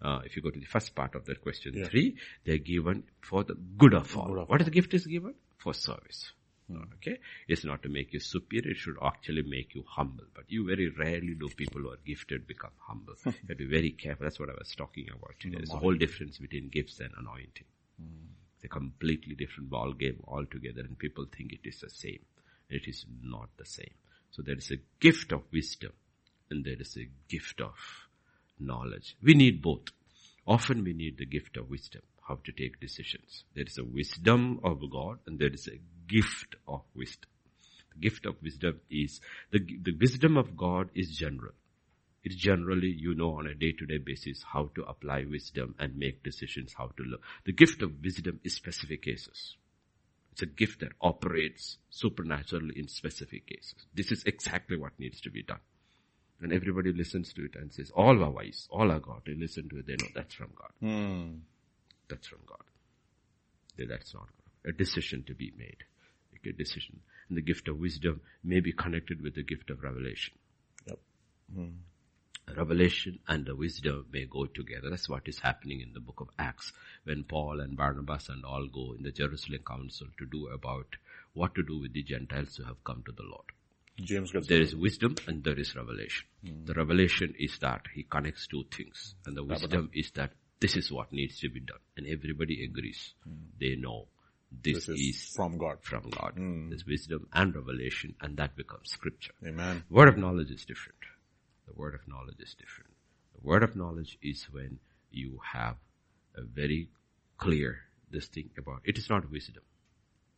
uh, 0.00 0.20
if 0.24 0.36
you 0.36 0.42
go 0.42 0.50
to 0.50 0.58
the 0.58 0.66
first 0.66 0.94
part 0.94 1.14
of 1.14 1.26
that 1.26 1.42
question 1.42 1.84
three, 1.90 2.16
they're 2.44 2.58
given 2.58 3.04
for 3.20 3.44
the 3.44 3.54
good 3.54 3.94
of 3.94 4.16
all. 4.16 4.44
what 4.46 4.60
is 4.60 4.64
the 4.66 4.70
gift 4.70 4.94
is 4.94 5.06
given? 5.06 5.34
For 5.58 5.74
service. 5.74 6.32
Okay? 6.96 7.18
It's 7.46 7.64
not 7.64 7.82
to 7.82 7.88
make 7.88 8.12
you 8.12 8.20
superior, 8.20 8.70
it 8.70 8.78
should 8.78 8.96
actually 9.02 9.42
make 9.42 9.74
you 9.74 9.84
humble. 9.86 10.24
But 10.34 10.44
you 10.48 10.66
very 10.66 10.88
rarely 10.88 11.34
do 11.38 11.48
people 11.48 11.82
who 11.82 11.90
are 11.90 11.98
gifted 12.06 12.46
become 12.46 12.70
humble. 12.78 13.14
you 13.26 13.32
have 13.48 13.58
to 13.58 13.66
be 13.66 13.66
very 13.66 13.90
careful. 13.90 14.24
That's 14.24 14.40
what 14.40 14.48
I 14.48 14.54
was 14.58 14.74
talking 14.74 15.06
about 15.10 15.34
today. 15.38 15.56
There's 15.58 15.70
a 15.70 15.76
whole 15.76 15.94
difference 15.94 16.38
between 16.38 16.70
gifts 16.70 17.00
and 17.00 17.10
anointing. 17.18 17.66
It's 18.56 18.64
a 18.64 18.68
completely 18.68 19.34
different 19.34 19.68
ball 19.68 19.92
game 19.92 20.22
altogether 20.26 20.80
and 20.80 20.98
people 20.98 21.26
think 21.36 21.52
it 21.52 21.68
is 21.68 21.80
the 21.80 21.90
same. 21.90 22.20
It 22.68 22.86
is 22.86 23.04
not 23.22 23.48
the 23.56 23.66
same. 23.66 23.94
So 24.30 24.42
there 24.42 24.56
is 24.56 24.70
a 24.70 24.80
gift 25.00 25.32
of 25.32 25.42
wisdom 25.52 25.92
and 26.50 26.64
there 26.64 26.80
is 26.80 26.96
a 26.96 27.08
gift 27.28 27.60
of 27.60 27.74
knowledge. 28.58 29.16
We 29.22 29.34
need 29.34 29.62
both. 29.62 29.88
Often 30.46 30.84
we 30.84 30.92
need 30.92 31.18
the 31.18 31.26
gift 31.26 31.56
of 31.56 31.70
wisdom, 31.70 32.02
how 32.26 32.38
to 32.44 32.52
take 32.52 32.80
decisions. 32.80 33.44
There 33.54 33.64
is 33.66 33.78
a 33.78 33.84
wisdom 33.84 34.60
of 34.62 34.80
God 34.90 35.18
and 35.26 35.38
there 35.38 35.52
is 35.52 35.68
a 35.68 35.80
gift 36.06 36.56
of 36.68 36.82
wisdom. 36.94 37.30
The 37.94 38.08
gift 38.08 38.26
of 38.26 38.42
wisdom 38.42 38.80
is, 38.90 39.20
the, 39.50 39.60
the 39.60 39.96
wisdom 39.98 40.36
of 40.36 40.56
God 40.56 40.90
is 40.94 41.16
general. 41.16 41.52
It's 42.24 42.36
generally, 42.36 42.88
you 42.88 43.14
know, 43.14 43.38
on 43.38 43.46
a 43.46 43.54
day-to-day 43.54 43.98
basis 43.98 44.42
how 44.52 44.70
to 44.74 44.82
apply 44.84 45.24
wisdom 45.30 45.74
and 45.78 45.96
make 45.96 46.22
decisions, 46.22 46.74
how 46.76 46.90
to 46.96 47.02
learn. 47.02 47.20
The 47.44 47.52
gift 47.52 47.82
of 47.82 48.02
wisdom 48.02 48.40
is 48.42 48.54
specific 48.54 49.02
cases. 49.02 49.56
It's 50.34 50.42
a 50.42 50.46
gift 50.46 50.80
that 50.80 50.90
operates 51.00 51.78
supernaturally 51.90 52.74
in 52.76 52.88
specific 52.88 53.46
cases. 53.46 53.86
This 53.94 54.10
is 54.10 54.24
exactly 54.26 54.76
what 54.76 54.98
needs 54.98 55.20
to 55.20 55.30
be 55.30 55.44
done. 55.44 55.60
And 56.40 56.52
everybody 56.52 56.92
listens 56.92 57.32
to 57.34 57.44
it 57.44 57.54
and 57.54 57.72
says, 57.72 57.92
all 57.94 58.20
are 58.20 58.30
wise, 58.30 58.66
all 58.68 58.90
are 58.90 58.98
God. 58.98 59.22
They 59.26 59.34
listen 59.34 59.68
to 59.68 59.78
it, 59.78 59.86
they 59.86 59.92
know 59.92 60.08
that's 60.12 60.34
from 60.34 60.50
God. 60.56 60.70
Hmm. 60.80 61.34
That's 62.08 62.26
from 62.26 62.40
God. 62.46 62.64
They- 63.76 63.86
That's 63.86 64.12
not 64.12 64.26
God. 64.26 64.70
A 64.70 64.72
decision 64.72 65.22
to 65.28 65.34
be 65.34 65.52
made. 65.56 65.84
A 66.44 66.52
decision. 66.52 67.00
And 67.28 67.38
the 67.38 67.42
gift 67.42 67.68
of 67.68 67.78
wisdom 67.78 68.20
may 68.42 68.58
be 68.60 68.72
connected 68.72 69.22
with 69.22 69.34
the 69.36 69.42
gift 69.44 69.70
of 69.70 69.82
revelation. 69.84 70.34
Yep. 70.88 70.98
Hmm. 71.54 71.68
Revelation 72.56 73.18
and 73.26 73.46
the 73.46 73.56
wisdom 73.56 74.06
may 74.12 74.26
go 74.26 74.46
together. 74.46 74.90
That's 74.90 75.08
what 75.08 75.26
is 75.26 75.38
happening 75.38 75.80
in 75.80 75.92
the 75.92 76.00
book 76.00 76.20
of 76.20 76.28
Acts 76.38 76.72
when 77.04 77.24
Paul 77.24 77.60
and 77.60 77.76
Barnabas 77.76 78.28
and 78.28 78.44
all 78.44 78.66
go 78.68 78.94
in 78.96 79.02
the 79.02 79.12
Jerusalem 79.12 79.60
council 79.66 80.08
to 80.18 80.26
do 80.26 80.48
about 80.48 80.86
what 81.32 81.54
to 81.54 81.62
do 81.62 81.80
with 81.80 81.94
the 81.94 82.02
Gentiles 82.02 82.56
who 82.56 82.64
have 82.64 82.82
come 82.84 83.02
to 83.06 83.12
the 83.12 83.22
Lord. 83.22 83.46
James 83.96 84.32
gets 84.32 84.48
There 84.48 84.60
is 84.60 84.74
wisdom 84.74 85.16
and 85.26 85.42
there 85.42 85.58
is 85.58 85.74
revelation. 85.74 86.26
Hmm. 86.44 86.64
The 86.64 86.74
revelation 86.74 87.34
is 87.38 87.58
that 87.60 87.82
he 87.94 88.02
connects 88.02 88.46
two 88.46 88.64
things 88.70 89.14
and 89.26 89.36
the 89.36 89.44
wisdom 89.44 89.90
is 89.92 90.10
that 90.12 90.32
this 90.60 90.76
is 90.76 90.90
what 90.90 91.12
needs 91.12 91.38
to 91.40 91.48
be 91.48 91.60
done 91.60 91.78
and 91.96 92.06
everybody 92.06 92.64
agrees. 92.64 93.14
Hmm. 93.24 93.34
They 93.60 93.76
know 93.76 94.08
this, 94.50 94.86
this 94.86 94.88
is 94.88 95.00
is 95.00 95.32
from 95.34 95.58
God. 95.58 95.78
from 95.82 96.10
God. 96.10 96.32
Hmm. 96.36 96.68
There's 96.70 96.86
wisdom 96.86 97.28
and 97.32 97.54
revelation 97.54 98.14
and 98.20 98.36
that 98.36 98.56
becomes 98.56 98.90
scripture. 98.90 99.32
Amen. 99.46 99.84
Word 99.90 100.08
of 100.08 100.18
knowledge 100.18 100.50
is 100.50 100.64
different. 100.64 100.98
The 101.66 101.74
word 101.74 101.94
of 101.94 102.06
knowledge 102.06 102.40
is 102.40 102.54
different. 102.54 102.90
The 103.34 103.46
word 103.46 103.62
of 103.62 103.76
knowledge 103.76 104.18
is 104.22 104.44
when 104.52 104.78
you 105.10 105.40
have 105.52 105.76
a 106.34 106.42
very 106.42 106.88
clear 107.38 107.80
this 108.10 108.26
thing 108.26 108.50
about 108.58 108.80
it 108.84 108.98
is 108.98 109.08
not 109.10 109.30
wisdom. 109.30 109.62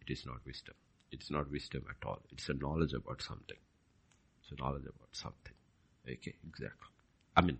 It 0.01 0.12
is 0.12 0.24
not 0.24 0.39
wisdom. 0.47 0.74
It's 1.11 1.31
not 1.31 1.51
wisdom 1.51 1.85
at 1.89 2.07
all. 2.07 2.20
It's 2.31 2.49
a 2.49 2.55
knowledge 2.55 2.93
about 2.93 3.22
something. 3.22 3.57
It's 4.43 4.53
a 4.53 4.62
knowledge 4.62 4.85
about 4.85 5.09
something. 5.12 5.53
Okay, 6.09 6.35
exactly. 6.49 6.89
I 7.37 7.43
mean, 7.43 7.59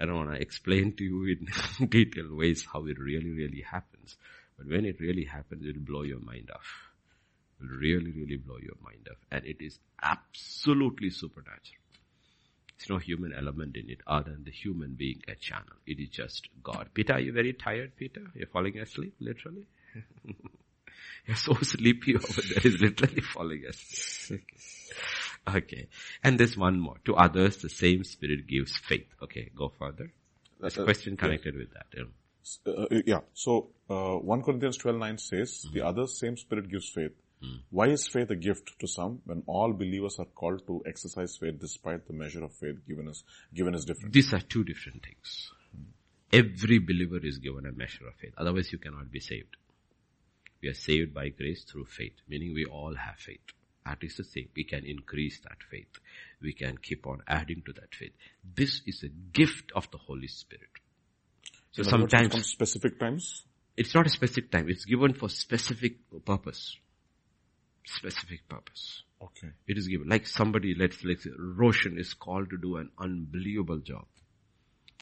I 0.00 0.06
don't 0.06 0.16
want 0.16 0.30
to 0.30 0.40
explain 0.40 0.92
to 0.96 1.04
you 1.04 1.24
in 1.26 1.88
detailed 1.88 2.32
ways 2.32 2.66
how 2.72 2.86
it 2.86 2.98
really, 2.98 3.30
really 3.30 3.62
happens. 3.62 4.16
But 4.56 4.68
when 4.68 4.84
it 4.84 5.00
really 5.00 5.24
happens, 5.24 5.66
it'll 5.66 5.82
blow 5.82 6.02
your 6.02 6.20
mind 6.20 6.50
off. 6.54 6.90
It'll 7.58 7.76
really, 7.76 8.10
really 8.12 8.36
blow 8.36 8.58
your 8.58 8.76
mind 8.82 9.08
off. 9.10 9.18
And 9.30 9.44
it 9.44 9.60
is 9.60 9.78
absolutely 10.02 11.10
supernatural. 11.10 11.79
There's 12.80 12.88
no 12.90 12.98
human 12.98 13.34
element 13.34 13.76
in 13.76 13.90
it 13.90 14.00
other 14.06 14.30
than 14.32 14.44
the 14.44 14.50
human 14.50 14.94
being 14.94 15.20
a 15.28 15.34
channel. 15.34 15.76
It 15.86 16.00
is 16.00 16.08
just 16.08 16.48
God. 16.62 16.88
Peter, 16.94 17.12
are 17.12 17.20
you 17.20 17.30
very 17.32 17.52
tired, 17.52 17.94
Peter? 17.96 18.22
You're 18.34 18.46
falling 18.46 18.78
asleep, 18.78 19.14
literally? 19.20 19.66
You're 21.26 21.36
so 21.36 21.54
sleepy 21.60 22.16
over 22.16 22.40
there. 22.40 22.62
is 22.64 22.80
literally 22.80 23.20
falling 23.20 23.64
asleep. 23.68 24.46
Okay. 25.46 25.58
okay. 25.58 25.88
And 26.24 26.40
there's 26.40 26.56
one 26.56 26.80
more. 26.80 26.96
To 27.04 27.14
others, 27.16 27.58
the 27.58 27.68
same 27.68 28.02
spirit 28.04 28.46
gives 28.46 28.74
faith. 28.76 29.06
Okay, 29.22 29.50
go 29.54 29.68
further. 29.78 30.10
There's 30.58 30.78
a 30.78 30.82
Uh, 30.82 30.84
question 30.84 31.16
connected 31.18 31.56
with 31.56 31.72
that. 31.74 31.86
yeah. 31.94 32.04
Uh, 32.66 32.86
yeah. 33.06 33.20
So, 33.34 33.68
uh, 33.90 34.16
1 34.16 34.42
Corinthians 34.42 34.78
12 34.78 34.96
9 34.98 35.18
says, 35.18 35.66
the 35.72 35.82
other 35.86 36.06
same 36.06 36.36
spirit 36.38 36.68
gives 36.70 36.88
faith. 36.88 37.12
Why 37.70 37.86
is 37.88 38.06
faith 38.06 38.30
a 38.30 38.36
gift 38.36 38.78
to 38.80 38.86
some 38.86 39.22
when 39.24 39.42
all 39.46 39.72
believers 39.72 40.18
are 40.18 40.26
called 40.26 40.66
to 40.66 40.82
exercise 40.86 41.36
faith 41.36 41.58
despite 41.58 42.06
the 42.06 42.12
measure 42.12 42.44
of 42.44 42.52
faith 42.52 42.76
given 42.86 43.08
us, 43.08 43.22
given 43.54 43.74
is 43.74 43.84
different? 43.86 44.12
These 44.12 44.34
are 44.34 44.40
two 44.40 44.62
different 44.64 45.02
things. 45.02 45.50
Every 46.32 46.78
believer 46.78 47.18
is 47.24 47.38
given 47.38 47.66
a 47.66 47.72
measure 47.72 48.06
of 48.06 48.14
faith. 48.16 48.34
Otherwise 48.36 48.70
you 48.72 48.78
cannot 48.78 49.10
be 49.10 49.20
saved. 49.20 49.56
We 50.62 50.68
are 50.68 50.74
saved 50.74 51.14
by 51.14 51.30
grace 51.30 51.64
through 51.64 51.86
faith, 51.86 52.12
meaning 52.28 52.52
we 52.52 52.66
all 52.66 52.94
have 52.94 53.16
faith. 53.16 53.40
That 53.86 53.98
is 54.02 54.16
the 54.16 54.24
same. 54.24 54.48
We 54.54 54.64
can 54.64 54.84
increase 54.84 55.40
that 55.40 55.56
faith. 55.70 55.88
We 56.42 56.52
can 56.52 56.76
keep 56.76 57.06
on 57.06 57.22
adding 57.26 57.62
to 57.64 57.72
that 57.72 57.94
faith. 57.94 58.12
This 58.54 58.82
is 58.86 59.02
a 59.02 59.08
gift 59.08 59.72
of 59.74 59.90
the 59.90 59.96
Holy 59.98 60.28
Spirit. 60.28 60.68
So 61.72 61.82
In 61.82 61.88
other 61.88 62.00
words, 62.02 62.12
it 62.12 62.18
sometimes 62.18 62.46
specific 62.46 63.00
times. 63.00 63.44
it's 63.76 63.94
not 63.94 64.06
a 64.06 64.10
specific 64.10 64.50
time. 64.50 64.68
It's 64.68 64.84
given 64.84 65.14
for 65.14 65.30
specific 65.30 65.94
purpose. 66.26 66.76
Specific 67.84 68.48
purpose. 68.48 69.02
Okay. 69.22 69.52
It 69.66 69.78
is 69.78 69.88
given. 69.88 70.08
Like 70.08 70.26
somebody, 70.26 70.74
let's, 70.74 71.02
let's 71.04 71.24
say, 71.24 71.30
Roshan 71.38 71.98
is 71.98 72.14
called 72.14 72.50
to 72.50 72.58
do 72.58 72.76
an 72.76 72.90
unbelievable 72.98 73.78
job. 73.78 74.06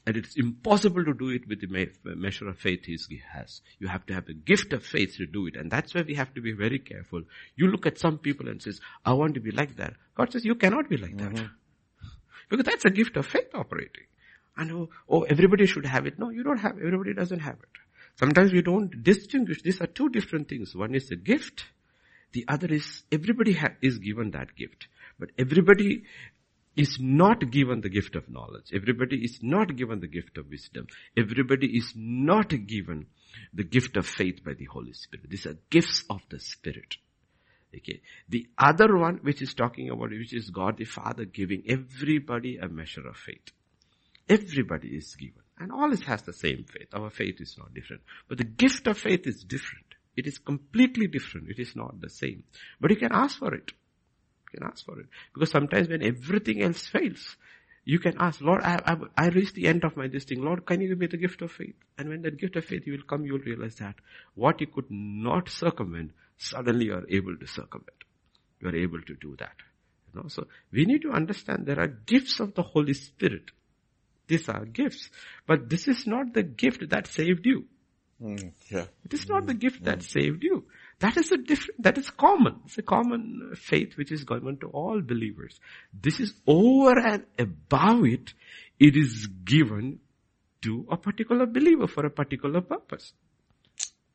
And 0.07 0.16
it's 0.16 0.37
impossible 0.37 1.05
to 1.05 1.12
do 1.12 1.29
it 1.29 1.47
with 1.47 1.61
the 1.61 1.66
me- 1.66 1.89
measure 2.03 2.49
of 2.49 2.59
faith 2.59 2.87
he 2.87 2.97
has. 3.31 3.61
You 3.79 3.89
have 3.89 4.07
to 4.07 4.14
have 4.14 4.26
a 4.29 4.33
gift 4.33 4.72
of 4.72 4.83
faith 4.85 5.16
to 5.18 5.26
do 5.26 5.47
it. 5.47 5.57
And 5.57 5.70
that's 5.70 5.95
why 5.95 6.03
we 6.03 6.14
have 6.14 6.33
to 6.35 6.41
be 6.41 6.53
very 6.53 6.79
careful. 6.79 7.22
You 7.57 7.68
look 7.68 7.85
at 7.85 7.99
some 7.99 8.18
people 8.18 8.49
and 8.49 8.62
says, 8.62 8.81
I 9.05 9.12
want 9.12 9.35
to 9.35 9.41
be 9.41 9.51
like 9.51 9.76
that. 9.76 9.95
God 10.14 10.33
says, 10.33 10.45
you 10.45 10.55
cannot 10.55 10.89
be 10.89 10.97
like 10.97 11.16
that. 11.18 11.33
Mm-hmm. 11.33 11.47
Because 12.49 12.64
that's 12.64 12.87
a 12.87 12.91
gift 12.91 13.18
of 13.18 13.26
faith 13.26 13.51
operating. 13.55 14.05
And 14.57 14.72
oh, 14.72 14.89
oh, 15.11 15.22
everybody 15.24 15.66
should 15.66 15.85
have 15.85 16.07
it. 16.07 16.18
No, 16.18 16.31
you 16.31 16.43
don't 16.43 16.59
have, 16.59 16.79
everybody 16.79 17.12
doesn't 17.12 17.41
have 17.41 17.57
it. 17.57 17.68
Sometimes 18.18 18.53
we 18.53 18.62
don't 18.62 19.03
distinguish. 19.03 19.62
These 19.62 19.83
are 19.83 19.87
two 19.87 20.09
different 20.09 20.49
things. 20.49 20.74
One 20.74 20.95
is 20.95 21.11
a 21.11 21.16
gift. 21.16 21.66
The 22.33 22.45
other 22.49 22.68
is, 22.68 23.03
everybody 23.11 23.55
ha- 23.55 23.76
is 23.81 23.99
given 23.99 24.33
that 24.33 24.55
gift. 24.57 24.89
But 25.18 25.31
everybody 25.39 26.05
is 26.76 26.99
not 27.01 27.51
given 27.51 27.81
the 27.81 27.89
gift 27.89 28.14
of 28.14 28.29
knowledge. 28.29 28.70
Everybody 28.72 29.24
is 29.24 29.41
not 29.43 29.74
given 29.76 30.01
the 30.01 30.07
gift 30.07 30.39
of 30.39 30.49
wisdom. 30.49 30.87
Everybody 31.16 31.76
is 31.76 31.93
not 31.97 32.51
given 32.66 33.07
the 33.53 33.64
gift 33.64 33.97
of 33.97 34.07
faith 34.07 34.45
by 34.45 34.55
the 34.55 34.66
Holy 34.66 34.93
Spirit. 34.93 35.29
These 35.29 35.47
are 35.47 35.59
gifts 35.70 36.05
of 36.09 36.20
the 36.31 36.39
Spirit. 36.39 36.97
Okay. 37.74 38.01
The 38.29 38.47
other 38.57 38.97
one 38.97 39.18
which 39.22 39.43
is 39.43 39.55
talking 39.55 39.91
about, 39.91 40.11
which 40.11 40.33
is 40.33 40.51
God 40.51 40.76
the 40.79 40.85
Father 40.85 41.24
giving 41.24 41.64
everybody 41.68 42.59
a 42.59 42.68
measure 42.68 43.07
of 43.07 43.16
faith. 43.16 43.51
Everybody 44.29 44.89
is 44.89 45.14
given. 45.16 45.43
And 45.59 45.72
all 45.72 45.95
has 45.95 46.22
the 46.22 46.33
same 46.33 46.64
faith. 46.64 46.89
Our 46.93 47.11
faith 47.11 47.41
is 47.41 47.57
not 47.59 47.74
different. 47.74 48.03
But 48.29 48.39
the 48.39 48.45
gift 48.45 48.87
of 48.87 48.99
faith 48.99 49.26
is 49.26 49.43
different. 49.43 49.88
It 50.19 50.27
is 50.27 50.39
completely 50.39 51.07
different. 51.07 51.49
It 51.49 51.59
is 51.59 51.75
not 51.75 52.01
the 52.01 52.11
same. 52.11 52.45
But 52.81 52.91
you 52.91 52.97
can 52.97 53.12
ask 53.12 53.39
for 53.39 53.55
it. 53.55 53.73
You 54.53 54.59
can 54.59 54.69
ask 54.69 54.85
for 54.85 54.99
it. 55.01 55.07
Because 55.33 55.51
sometimes 55.51 55.89
when 55.89 56.03
everything 56.03 56.62
else 56.62 56.87
fails, 56.87 57.37
you 57.85 57.99
can 57.99 58.16
ask, 58.19 58.41
Lord, 58.41 58.62
I, 58.62 58.81
I, 58.85 58.97
I 59.16 59.29
reached 59.29 59.55
the 59.55 59.66
end 59.66 59.85
of 59.85 59.97
my 59.97 60.09
this 60.09 60.25
thing. 60.25 60.43
Lord, 60.43 60.66
can 60.66 60.81
you 60.81 60.89
give 60.89 60.99
me 60.99 61.07
the 61.07 61.16
gift 61.16 61.41
of 61.43 61.53
faith? 61.53 61.77
And 61.97 62.09
when 62.09 62.23
that 62.23 62.39
gift 62.39 62.57
of 62.57 62.64
faith 62.64 62.83
will 62.87 63.03
come, 63.09 63.25
you 63.25 63.35
will 63.35 63.41
realize 63.41 63.77
that 63.77 63.95
what 64.35 64.61
you 64.61 64.66
could 64.66 64.91
not 64.91 65.49
circumvent, 65.49 66.12
suddenly 66.37 66.87
you 66.87 66.95
are 66.95 67.07
able 67.09 67.37
to 67.37 67.47
circumvent. 67.47 68.05
You 68.61 68.69
are 68.69 68.77
able 68.77 69.01
to 69.03 69.14
do 69.14 69.37
that. 69.39 69.55
You 70.12 70.23
know, 70.23 70.29
so 70.29 70.47
we 70.73 70.85
need 70.85 71.03
to 71.03 71.11
understand 71.11 71.66
there 71.66 71.81
are 71.81 71.87
gifts 71.87 72.41
of 72.41 72.55
the 72.55 72.62
Holy 72.62 72.95
Spirit 72.95 73.51
these 74.29 74.49
are 74.49 74.64
gifts. 74.66 75.11
But 75.47 75.69
this 75.69 75.89
is 75.89 76.07
not 76.07 76.35
the 76.35 76.43
gift 76.43 76.91
that 76.91 77.09
saved 77.09 77.45
you. 77.47 77.64
Mm, 78.23 78.53
yeah. 78.69 78.87
It 79.05 79.14
is 79.14 79.29
not 79.29 79.47
the 79.47 79.55
mm, 79.55 79.61
gift 79.61 79.85
that 79.85 80.01
mm. 80.01 80.11
saved 80.11 80.43
you. 80.43 80.64
That 80.99 81.16
is 81.16 81.31
a 81.31 81.37
different, 81.37 81.83
that 81.83 81.99
is 81.99 82.11
common. 82.11 82.61
It's 82.66 82.79
a 82.79 82.83
common 82.83 83.53
faith 83.55 83.97
which 83.97 84.11
is 84.11 84.25
common 84.25 84.59
to 84.59 84.66
all 84.69 85.01
believers. 85.01 85.61
This 85.93 86.19
is 86.19 86.35
over 86.47 86.99
and 86.99 87.25
above 87.39 88.05
it, 88.05 88.35
it 88.81 88.97
is 88.97 89.29
given 89.45 90.01
to 90.62 90.87
a 90.91 90.97
particular 90.97 91.47
believer 91.47 91.87
for 91.87 92.05
a 92.05 92.11
particular 92.11 92.61
purpose. 92.61 93.12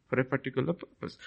For 0.10 0.20
a 0.20 0.26
particular 0.26 0.74
purpose. 0.74 1.18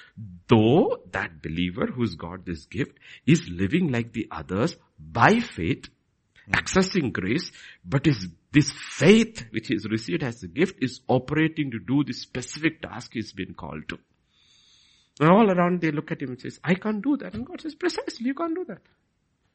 Though 0.46 0.98
that 1.12 1.42
believer 1.42 1.86
who's 1.86 2.14
got 2.14 2.44
this 2.44 2.66
gift 2.66 2.98
is 3.26 3.48
living 3.48 3.90
like 3.90 4.12
the 4.12 4.28
others 4.30 4.76
by 4.98 5.40
faith, 5.40 5.88
mm. 6.46 6.52
accessing 6.52 7.10
grace, 7.10 7.50
but 7.86 8.06
is 8.06 8.28
this 8.56 8.72
faith 8.72 9.44
which 9.50 9.70
is 9.70 9.86
received 9.90 10.22
as 10.22 10.42
a 10.42 10.48
gift 10.48 10.76
is 10.80 11.02
operating 11.08 11.70
to 11.72 11.78
do 11.78 12.02
the 12.04 12.14
specific 12.14 12.80
task 12.80 13.10
he's 13.12 13.34
been 13.34 13.52
called 13.52 13.86
to. 13.86 13.98
And 15.20 15.28
all 15.28 15.50
around 15.50 15.82
they 15.82 15.90
look 15.90 16.10
at 16.10 16.22
him 16.22 16.30
and 16.30 16.40
says, 16.40 16.58
I 16.64 16.74
can't 16.74 17.02
do 17.02 17.18
that. 17.18 17.34
And 17.34 17.44
God 17.44 17.60
says, 17.60 17.74
precisely, 17.74 18.24
you 18.24 18.32
can't 18.32 18.54
do 18.54 18.64
that. 18.68 18.80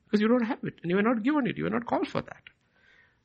Because 0.06 0.22
you 0.22 0.28
don't 0.28 0.46
have 0.46 0.60
it. 0.64 0.76
And 0.84 0.92
you 0.92 0.98
were 0.98 1.02
not 1.02 1.24
given 1.24 1.48
it. 1.48 1.58
You 1.58 1.64
were 1.64 1.72
not 1.72 1.88
called 1.88 2.08
for 2.08 2.22
that. 2.22 2.44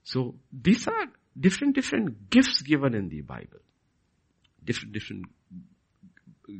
So 0.02 0.36
these 0.50 0.88
are 0.88 1.08
different, 1.38 1.74
different 1.74 2.30
gifts 2.30 2.62
given 2.62 2.94
in 2.94 3.10
the 3.10 3.20
Bible. 3.20 3.60
Different, 4.64 4.94
different 4.94 5.26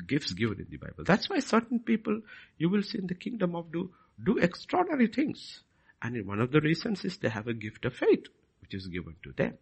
gifts 0.07 0.35
given 0.35 0.61
in 0.61 0.67
the 0.69 0.77
Bible. 0.77 1.05
That's 1.07 1.31
why 1.31 1.39
certain 1.39 1.79
people 1.81 2.21
you 2.59 2.69
will 2.69 2.83
see 2.83 2.99
in 2.99 3.07
the 3.07 3.15
kingdom 3.15 3.57
of 3.57 3.73
do, 3.73 3.93
do 4.23 4.37
extraordinary 4.37 5.07
things. 5.07 5.63
And 6.03 6.27
one 6.27 6.41
of 6.41 6.53
the 6.53 6.61
reasons 6.61 7.03
is 7.07 7.17
they 7.17 7.31
have 7.31 7.47
a 7.47 7.55
gift 7.55 7.87
of 7.87 7.95
faith 7.95 8.27
which 8.67 8.75
is 8.81 8.87
given 8.89 9.15
to 9.23 9.33
them. 9.33 9.55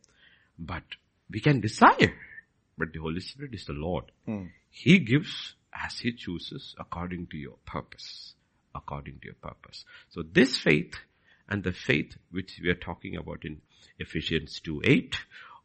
But 0.58 0.82
we 1.30 1.40
can 1.40 1.60
desire. 1.60 2.14
But 2.78 2.92
the 2.92 3.00
Holy 3.00 3.20
Spirit 3.20 3.54
is 3.54 3.66
the 3.66 3.72
Lord. 3.72 4.04
Hmm. 4.26 4.46
He 4.70 4.98
gives 4.98 5.54
as 5.72 5.98
He 5.98 6.12
chooses 6.12 6.74
according 6.78 7.28
to 7.28 7.36
your 7.36 7.56
purpose. 7.66 8.34
According 8.74 9.20
to 9.20 9.26
your 9.26 9.34
purpose. 9.34 9.84
So 10.10 10.22
this 10.22 10.56
faith 10.56 10.94
and 11.48 11.62
the 11.62 11.72
faith 11.72 12.16
which 12.30 12.58
we 12.62 12.70
are 12.70 12.74
talking 12.74 13.16
about 13.16 13.44
in 13.44 13.60
Ephesians 13.98 14.60
2 14.60 14.82
8 14.84 15.16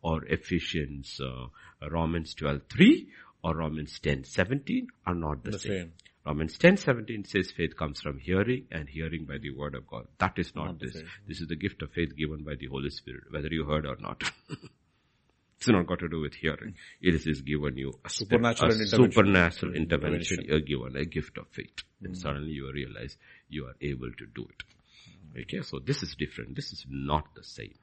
or 0.01 0.23
Ephesians 0.25 1.19
uh, 1.23 1.47
Romans 1.89 2.33
12 2.35 2.61
3 2.69 3.07
or 3.43 3.55
Romans 3.55 3.97
10 3.99 4.25
17 4.25 4.87
are 5.07 5.15
not 5.15 5.43
the, 5.43 5.51
The 5.51 5.59
same. 5.59 5.71
same. 5.71 5.93
Romans 6.29 6.59
10 6.59 6.77
17 6.77 7.25
says 7.25 7.51
faith 7.57 7.75
comes 7.75 7.99
from 8.01 8.19
hearing 8.19 8.67
and 8.71 8.87
hearing 8.87 9.25
by 9.25 9.39
the 9.39 9.49
word 9.49 9.73
of 9.73 9.87
God. 9.87 10.05
That 10.19 10.33
is 10.37 10.53
not, 10.55 10.65
Not 10.65 10.79
this. 10.79 10.93
same. 10.93 11.07
This 11.27 11.41
is 11.41 11.47
the 11.47 11.55
gift 11.55 11.81
of 11.81 11.91
faith 11.91 12.15
given 12.15 12.43
by 12.43 12.53
the 12.53 12.67
Holy 12.67 12.91
Spirit, 12.91 13.23
whether 13.31 13.47
you 13.47 13.65
heard 13.65 13.87
or 13.87 13.95
not. 13.99 14.21
it's 15.57 15.67
not 15.67 15.87
got 15.87 15.97
to 15.99 16.07
do 16.07 16.19
with 16.21 16.35
hearing. 16.35 16.75
It 17.01 17.15
is 17.15 17.25
is 17.25 17.41
given 17.41 17.77
you 17.77 17.93
a, 18.05 18.09
Supernatural 18.11 18.69
a 18.69 18.75
intervention. 18.75 19.11
supernatural 19.11 19.73
intervention. 19.73 20.37
You're 20.43 20.59
given 20.59 20.95
a 20.97 21.05
gift 21.05 21.39
of 21.39 21.47
faith. 21.49 21.81
And 22.03 22.13
mm. 22.13 22.21
suddenly 22.21 22.51
you 22.51 22.71
realize 22.71 23.17
you 23.49 23.65
are 23.65 23.75
able 23.81 24.11
to 24.11 24.25
do 24.27 24.43
it. 24.43 25.41
Okay, 25.41 25.63
so 25.63 25.79
this 25.79 26.03
is 26.03 26.15
different. 26.15 26.55
This 26.55 26.71
is 26.71 26.85
not 26.87 27.25
the 27.35 27.43
same. 27.43 27.79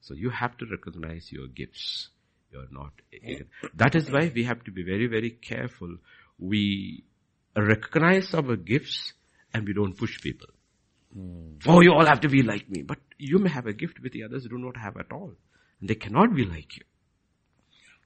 So 0.00 0.14
you 0.14 0.30
have 0.30 0.56
to 0.58 0.66
recognize 0.68 1.30
your 1.30 1.46
gifts. 1.46 2.08
You're 2.50 2.66
not. 2.72 2.94
Mm. 3.24 3.46
That 3.74 3.94
is 3.94 4.10
why 4.10 4.32
we 4.34 4.42
have 4.42 4.64
to 4.64 4.72
be 4.72 4.82
very, 4.82 5.06
very 5.06 5.30
careful. 5.30 5.98
We 6.38 7.04
recognize 7.62 8.34
our 8.34 8.56
gifts 8.56 9.12
and 9.54 9.66
we 9.66 9.72
don't 9.72 9.96
push 9.96 10.20
people. 10.20 10.48
Oh, 11.66 11.80
you 11.80 11.92
all 11.92 12.04
have 12.04 12.20
to 12.20 12.28
be 12.28 12.42
like 12.42 12.68
me. 12.68 12.82
But 12.82 12.98
you 13.18 13.38
may 13.38 13.48
have 13.50 13.66
a 13.66 13.72
gift 13.72 14.00
which 14.00 14.12
the 14.12 14.24
others 14.24 14.46
do 14.46 14.58
not 14.58 14.76
have 14.76 14.96
at 14.98 15.12
all. 15.12 15.32
And 15.80 15.88
they 15.88 15.94
cannot 15.94 16.34
be 16.34 16.44
like 16.44 16.76
you. 16.76 16.82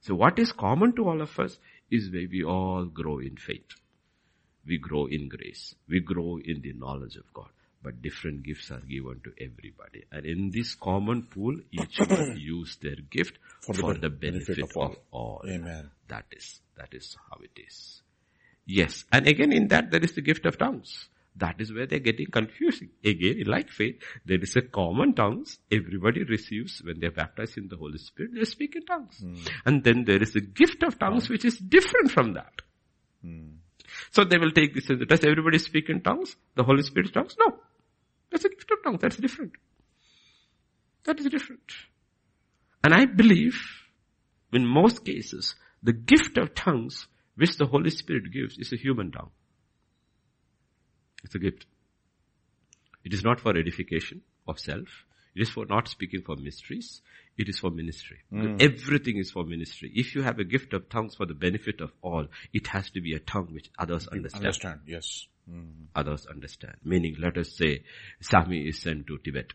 So 0.01 0.15
what 0.15 0.39
is 0.39 0.51
common 0.51 0.95
to 0.95 1.07
all 1.09 1.21
of 1.21 1.37
us 1.39 1.59
is 1.89 2.09
where 2.11 2.27
we 2.31 2.43
all 2.43 2.85
grow 2.85 3.19
in 3.19 3.35
faith. 3.37 3.67
We 4.65 4.77
grow 4.77 5.07
in 5.07 5.27
grace. 5.27 5.75
We 5.89 5.99
grow 5.99 6.37
in 6.43 6.61
the 6.61 6.73
knowledge 6.73 7.15
of 7.17 7.31
God. 7.33 7.49
But 7.83 8.01
different 8.01 8.43
gifts 8.43 8.71
are 8.71 8.79
given 8.79 9.21
to 9.23 9.33
everybody. 9.43 10.05
And 10.11 10.25
in 10.25 10.51
this 10.51 10.75
common 10.75 11.23
pool, 11.23 11.57
each 11.71 11.99
one 11.99 12.37
use 12.39 12.77
their 12.81 12.95
gift 13.09 13.39
for 13.61 13.73
For 13.73 13.93
the, 13.95 14.09
benefit, 14.09 14.57
benefit 14.57 14.63
of 14.63 14.69
of 14.69 14.77
all. 14.77 14.95
all. 15.11 15.41
Amen. 15.47 15.89
That 16.07 16.25
is, 16.31 16.61
that 16.77 16.93
is 16.93 17.17
how 17.29 17.37
it 17.43 17.59
is. 17.59 18.00
Yes. 18.71 19.03
And 19.11 19.27
again 19.27 19.51
in 19.51 19.67
that 19.67 19.91
there 19.91 20.01
is 20.01 20.13
the 20.13 20.21
gift 20.21 20.45
of 20.45 20.57
tongues. 20.57 21.09
That 21.35 21.59
is 21.59 21.73
where 21.73 21.85
they're 21.85 21.99
getting 21.99 22.27
confusing. 22.27 22.89
Again, 23.03 23.37
in 23.39 23.47
like 23.47 23.69
faith, 23.69 24.01
there 24.25 24.39
is 24.39 24.55
a 24.55 24.61
common 24.61 25.13
tongues 25.13 25.59
everybody 25.71 26.23
receives 26.23 26.81
when 26.83 26.99
they're 26.99 27.11
baptized 27.11 27.57
in 27.57 27.67
the 27.67 27.75
Holy 27.77 27.97
Spirit, 27.97 28.31
they 28.33 28.45
speak 28.45 28.75
in 28.75 28.85
tongues. 28.85 29.17
Hmm. 29.19 29.35
And 29.65 29.83
then 29.83 30.05
there 30.05 30.21
is 30.21 30.35
a 30.35 30.41
gift 30.41 30.83
of 30.83 30.97
tongues 30.99 31.29
which 31.29 31.45
is 31.45 31.57
different 31.57 32.11
from 32.11 32.33
that. 32.33 32.61
Hmm. 33.21 33.55
So 34.11 34.23
they 34.23 34.37
will 34.37 34.51
take 34.51 34.73
this 34.73 34.89
as, 34.89 34.99
does 35.05 35.23
everybody 35.25 35.57
speak 35.57 35.89
in 35.89 36.01
tongues? 36.01 36.35
The 36.55 36.63
Holy 36.63 36.83
Spirit 36.83 37.13
tongues? 37.13 37.35
No. 37.39 37.57
That's 38.29 38.45
a 38.45 38.49
gift 38.49 38.71
of 38.71 38.83
tongues. 38.83 39.01
That's 39.01 39.17
different. 39.17 39.53
That 41.03 41.19
is 41.19 41.25
different. 41.25 41.71
And 42.83 42.93
I 42.93 43.05
believe, 43.05 43.59
in 44.53 44.65
most 44.65 45.03
cases, 45.03 45.55
the 45.83 45.93
gift 45.93 46.37
of 46.37 46.55
tongues 46.55 47.07
which 47.35 47.57
the 47.57 47.65
Holy 47.65 47.89
Spirit 47.89 48.31
gives 48.31 48.57
is 48.57 48.73
a 48.73 48.77
human 48.77 49.11
tongue. 49.11 49.31
It's 51.23 51.35
a 51.35 51.39
gift. 51.39 51.65
It 53.03 53.13
is 53.13 53.23
not 53.23 53.39
for 53.39 53.57
edification 53.57 54.21
of 54.47 54.59
self. 54.59 54.87
It 55.35 55.41
is 55.43 55.49
for 55.49 55.65
not 55.65 55.87
speaking 55.87 56.23
for 56.23 56.35
mysteries. 56.35 57.01
It 57.37 57.47
is 57.47 57.59
for 57.59 57.71
ministry. 57.71 58.17
Everything 58.59 59.17
is 59.17 59.31
for 59.31 59.45
ministry. 59.45 59.91
If 59.93 60.13
you 60.13 60.21
have 60.23 60.39
a 60.39 60.43
gift 60.43 60.73
of 60.73 60.89
tongues 60.89 61.15
for 61.15 61.25
the 61.25 61.33
benefit 61.33 61.79
of 61.79 61.91
all, 62.01 62.27
it 62.53 62.67
has 62.67 62.89
to 62.91 63.01
be 63.01 63.13
a 63.13 63.19
tongue 63.19 63.47
which 63.51 63.69
others 63.79 64.07
understand. 64.07 64.45
Understand. 64.45 64.79
Yes. 64.85 65.27
Mm. 65.49 65.85
Others 65.95 66.27
understand. 66.27 66.75
Meaning, 66.83 67.15
let 67.19 67.37
us 67.37 67.55
say, 67.55 67.83
Sami 68.19 68.67
is 68.67 68.79
sent 68.79 69.07
to 69.07 69.17
Tibet 69.19 69.53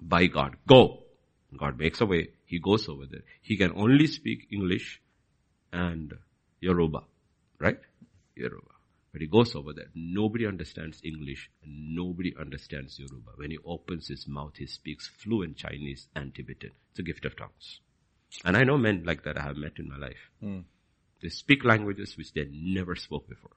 by 0.00 0.26
God. 0.26 0.56
Go. 0.66 1.04
God 1.56 1.78
makes 1.78 2.00
a 2.00 2.06
way. 2.06 2.30
He 2.44 2.58
goes 2.58 2.88
over 2.88 3.06
there. 3.06 3.22
He 3.42 3.56
can 3.56 3.72
only 3.76 4.06
speak 4.08 4.48
English 4.50 5.00
and 5.72 6.12
Yoruba. 6.60 7.00
Right? 7.62 7.78
Yoruba. 8.34 8.72
But 9.12 9.20
he 9.20 9.28
goes 9.28 9.54
over 9.54 9.72
there. 9.72 9.86
Nobody 9.94 10.46
understands 10.46 11.00
English 11.04 11.48
and 11.62 11.94
nobody 11.94 12.34
understands 12.38 12.98
Yoruba. 12.98 13.32
When 13.36 13.52
he 13.52 13.58
opens 13.64 14.08
his 14.08 14.26
mouth, 14.26 14.54
he 14.56 14.66
speaks 14.66 15.06
fluent 15.06 15.58
Chinese 15.58 16.08
and 16.16 16.34
Tibetan. 16.34 16.72
It's 16.90 16.98
a 16.98 17.02
gift 17.04 17.24
of 17.24 17.36
tongues. 17.36 17.80
And 18.44 18.56
I 18.56 18.64
know 18.64 18.78
men 18.78 19.04
like 19.04 19.22
that 19.24 19.38
I 19.38 19.42
have 19.42 19.56
met 19.56 19.78
in 19.78 19.88
my 19.88 19.96
life. 19.96 20.30
Hmm. 20.40 20.60
They 21.22 21.28
speak 21.28 21.64
languages 21.64 22.16
which 22.16 22.32
they 22.32 22.48
never 22.50 22.96
spoke 22.96 23.28
before. 23.28 23.52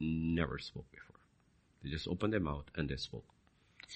Never 0.00 0.58
spoke 0.58 0.90
before. 0.90 1.20
They 1.84 1.90
just 1.90 2.08
opened 2.08 2.32
their 2.32 2.40
mouth 2.40 2.64
and 2.74 2.88
they 2.88 2.96
spoke. 2.96 3.26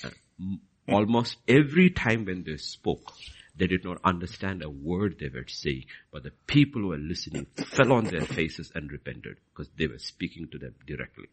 And 0.05 0.15
hmm. 0.39 0.55
almost 0.95 1.39
every 1.49 1.91
time 1.91 2.25
when 2.25 2.45
they 2.45 2.59
spoke, 2.59 3.13
they 3.55 3.67
did 3.67 3.85
not 3.85 3.99
understand 4.05 4.63
a 4.63 4.71
word 4.71 5.17
they 5.21 5.29
were 5.29 5.45
saying, 5.47 5.85
but 6.11 6.23
the 6.23 6.33
people 6.47 6.81
who 6.83 6.89
were 6.89 6.97
listening 6.99 7.47
fell 7.67 7.93
on 7.93 8.05
their 8.05 8.23
faces 8.23 8.73
and 8.75 8.91
repented 8.91 9.37
because 9.53 9.71
they 9.79 9.87
were 9.87 9.99
speaking 9.99 10.49
to 10.53 10.59
them 10.59 10.75
directly. 10.87 11.27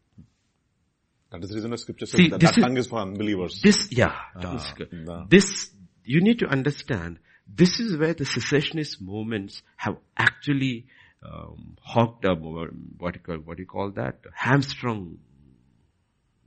That 1.30 1.42
is 1.44 1.48
the 1.50 1.54
reason 1.56 1.70
the 1.70 1.78
scripture 1.78 2.06
says 2.06 2.18
See, 2.18 2.28
that, 2.28 2.40
that 2.40 2.58
is- 2.58 2.62
tongue 2.64 2.76
is 2.76 2.88
for 2.88 2.98
unbelievers. 2.98 3.60
This, 3.62 3.88
yeah, 3.92 4.14
Ah, 4.36 4.52
this 4.52 4.64
is 4.64 4.72
good. 4.72 4.92
no. 4.92 5.26
this, 5.30 5.70
you 6.04 6.20
need 6.20 6.40
to 6.40 6.46
understand, 6.46 7.18
this 7.46 7.80
is 7.80 7.96
where 7.96 8.14
the 8.14 8.24
cessationist 8.24 9.00
movements 9.00 9.62
have 9.76 9.96
actually 10.16 10.86
um, 11.22 11.76
hogged 11.82 12.24
up, 12.26 12.42
or 12.42 12.68
what 12.98 13.14
you 13.14 13.20
call, 13.20 13.36
what 13.36 13.56
do 13.56 13.62
you 13.62 13.66
call 13.68 13.90
that? 13.92 14.20
Hamstrung 14.34 15.18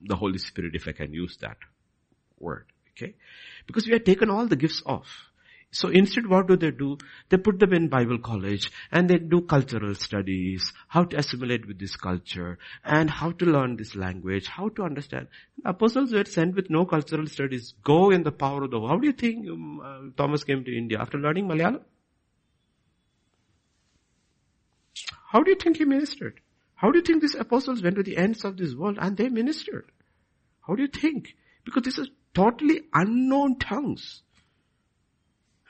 the 0.01 0.15
Holy 0.15 0.38
Spirit, 0.38 0.76
if 0.76 0.88
I 0.88 0.91
can 0.91 1.13
use 1.13 1.38
that 1.41 1.57
word. 2.39 2.65
Okay? 2.91 3.15
Because 3.65 3.86
we 3.88 3.93
have 3.93 4.03
taken 4.03 4.30
all 4.30 4.47
the 4.47 4.55
gifts 4.55 4.84
off. 4.86 5.07
So 5.74 5.89
instead 5.89 6.28
what 6.28 6.47
do 6.47 6.55
they 6.55 6.69
do? 6.69 6.99
They 7.30 7.38
put 7.38 7.57
them 7.59 7.74
in 7.74 7.88
Bible 7.88 8.19
college 8.19 8.71
and 8.91 9.09
they 9.09 9.17
do 9.17 9.41
cultural 9.41 9.95
studies, 9.95 10.71
how 10.88 11.05
to 11.05 11.17
assimilate 11.17 11.67
with 11.67 11.80
this 11.80 11.95
culture 11.95 12.59
and 12.86 13.09
how 13.09 13.32
to 13.32 13.45
learn 13.45 13.76
this 13.78 13.95
language, 13.95 14.47
how 14.47 14.69
to 14.69 14.84
understand. 14.84 15.28
Apostles 15.65 16.13
were 16.13 16.26
sent 16.26 16.55
with 16.55 16.69
no 16.69 16.86
cultural 16.86 17.26
studies. 17.26 17.74
Go 17.84 18.11
in 18.11 18.21
the 18.21 18.32
power 18.32 18.63
of 18.63 18.69
the, 18.69 18.80
how 18.80 18.97
do 18.97 19.07
you 19.07 19.13
think 19.13 19.49
um, 19.49 19.80
uh, 19.80 20.11
Thomas 20.15 20.43
came 20.43 20.63
to 20.63 20.78
India 20.78 20.99
after 20.99 21.17
learning 21.17 21.47
Malayalam? 21.47 21.82
How 25.32 25.41
do 25.41 25.49
you 25.49 25.57
think 25.57 25.78
he 25.78 25.86
ministered? 25.86 26.39
How 26.76 26.91
do 26.91 26.99
you 26.99 27.03
think 27.03 27.21
these 27.21 27.34
apostles 27.34 27.82
went 27.82 27.95
to 27.95 28.03
the 28.03 28.17
ends 28.17 28.45
of 28.45 28.57
this 28.57 28.76
world 28.76 28.99
and 29.01 29.17
they 29.17 29.30
ministered? 29.30 29.91
How 30.67 30.76
do 30.76 30.84
you 30.84 30.88
think? 30.88 31.36
Because 31.65 31.82
this 31.82 31.97
is 31.97 32.09
totally 32.36 32.82
unknown 32.93 33.57
tongues. 33.57 34.21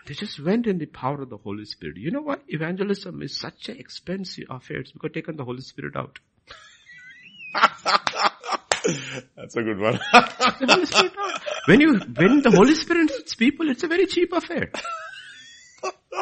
They 0.05 0.13
just 0.13 0.39
went 0.39 0.67
in 0.67 0.79
the 0.79 0.85
power 0.85 1.21
of 1.21 1.29
the 1.29 1.37
Holy 1.37 1.65
Spirit. 1.65 1.97
You 1.97 2.11
know 2.11 2.21
what? 2.21 2.43
Evangelism 2.47 3.21
is 3.21 3.37
such 3.37 3.69
an 3.69 3.77
expensive 3.77 4.45
affair. 4.49 4.79
It's 4.79 4.91
because 4.91 5.11
taken 5.13 5.37
the 5.37 5.45
Holy 5.45 5.61
Spirit 5.61 5.95
out. 5.95 6.19
That's 9.35 9.55
a 9.55 9.61
good 9.61 9.79
one. 9.79 9.99
Spirit. 10.85 11.13
When 11.65 11.79
you, 11.79 11.99
when 11.99 12.41
the 12.41 12.51
Holy 12.51 12.75
Spirit 12.75 13.11
hits 13.11 13.35
people, 13.35 13.69
it's 13.69 13.83
a 13.83 13.87
very 13.87 14.05
cheap 14.07 14.33
affair. 14.33 14.71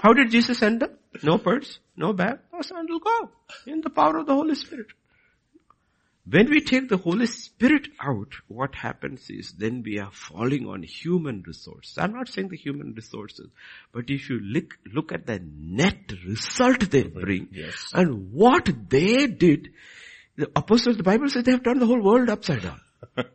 How 0.04 0.14
did 0.14 0.30
Jesus 0.30 0.62
end 0.62 0.84
up? 0.84 0.92
No 1.24 1.38
purse, 1.38 1.80
no 1.96 2.14
bag, 2.14 2.40
no 2.54 2.62
sandal, 2.62 3.00
go. 3.00 3.30
In 3.66 3.82
the 3.82 3.90
power 3.90 4.18
of 4.18 4.28
the 4.28 4.34
Holy 4.34 4.56
Spirit. 4.56 4.88
When 6.30 6.50
we 6.52 6.62
take 6.62 6.88
the 6.88 6.98
Holy 6.98 7.26
Spirit 7.26 7.88
out, 8.00 8.34
what 8.48 8.76
happens 8.76 9.28
is 9.30 9.54
then 9.54 9.82
we 9.84 9.98
are 9.98 10.12
falling 10.12 10.68
on 10.68 10.84
human 10.84 11.44
resources. 11.46 11.98
I'm 11.98 12.14
not 12.14 12.30
saying 12.30 12.50
the 12.50 12.58
human 12.58 12.94
resources, 12.94 13.50
but 13.92 14.06
if 14.10 14.30
you 14.30 14.40
look, 14.40 14.78
look 14.94 15.12
at 15.12 15.26
the 15.26 15.42
net 15.44 16.12
result 16.28 16.92
they 16.92 17.04
bring 17.04 17.48
Yes. 17.52 17.74
and 17.94 18.32
what 18.32 18.70
they 18.90 19.26
did, 19.28 19.70
the 20.36 20.50
apostles, 20.56 20.98
the 20.98 21.04
Bible 21.04 21.28
says 21.28 21.44
they 21.44 21.52
have 21.54 21.64
turned 21.64 21.82
the 21.82 21.88
whole 21.88 22.02
world 22.04 22.30
upside 22.30 22.62
down. 22.62 22.82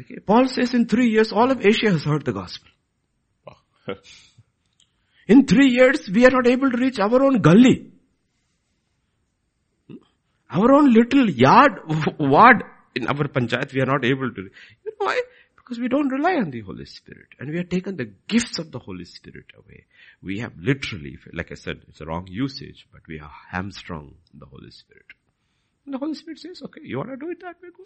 Okay. 0.00 0.20
Paul 0.26 0.48
says 0.48 0.72
in 0.72 0.86
three 0.88 1.10
years 1.10 1.32
all 1.32 1.50
of 1.50 1.66
Asia 1.66 1.90
has 1.90 2.02
heard 2.02 2.24
the 2.24 2.32
gospel. 2.32 2.70
In 5.26 5.46
three 5.46 5.68
years 5.70 6.08
we 6.08 6.24
are 6.26 6.30
not 6.30 6.46
able 6.46 6.70
to 6.70 6.76
reach 6.78 6.98
our 6.98 7.22
own 7.22 7.40
gully. 7.40 7.91
Our 10.52 10.72
own 10.72 10.92
little 10.92 11.30
yard, 11.30 11.72
ward 12.18 12.62
in 12.94 13.06
our 13.06 13.26
panchayat 13.28 13.72
we 13.72 13.80
are 13.80 13.86
not 13.86 14.04
able 14.04 14.30
to. 14.32 14.42
You 14.42 14.92
know 15.00 15.06
why? 15.06 15.22
Because 15.56 15.78
we 15.78 15.88
don't 15.88 16.08
rely 16.08 16.34
on 16.34 16.50
the 16.50 16.60
Holy 16.60 16.84
Spirit 16.84 17.28
and 17.40 17.50
we 17.50 17.56
have 17.56 17.70
taken 17.70 17.96
the 17.96 18.12
gifts 18.28 18.58
of 18.58 18.70
the 18.70 18.78
Holy 18.78 19.04
Spirit 19.04 19.46
away. 19.56 19.86
We 20.22 20.40
have 20.40 20.52
literally, 20.58 21.18
like 21.32 21.50
I 21.52 21.54
said, 21.54 21.80
it's 21.88 22.00
a 22.00 22.04
wrong 22.04 22.26
usage, 22.28 22.86
but 22.92 23.00
we 23.08 23.18
are 23.18 23.30
hamstrung 23.50 24.16
the 24.34 24.46
Holy 24.46 24.70
Spirit. 24.70 25.06
And 25.84 25.94
the 25.94 25.98
Holy 25.98 26.14
Spirit 26.14 26.38
says, 26.38 26.62
okay, 26.62 26.80
you 26.84 26.98
want 26.98 27.10
to 27.10 27.16
do 27.16 27.30
it 27.30 27.40
that 27.40 27.56
way, 27.60 27.68
go. 27.76 27.82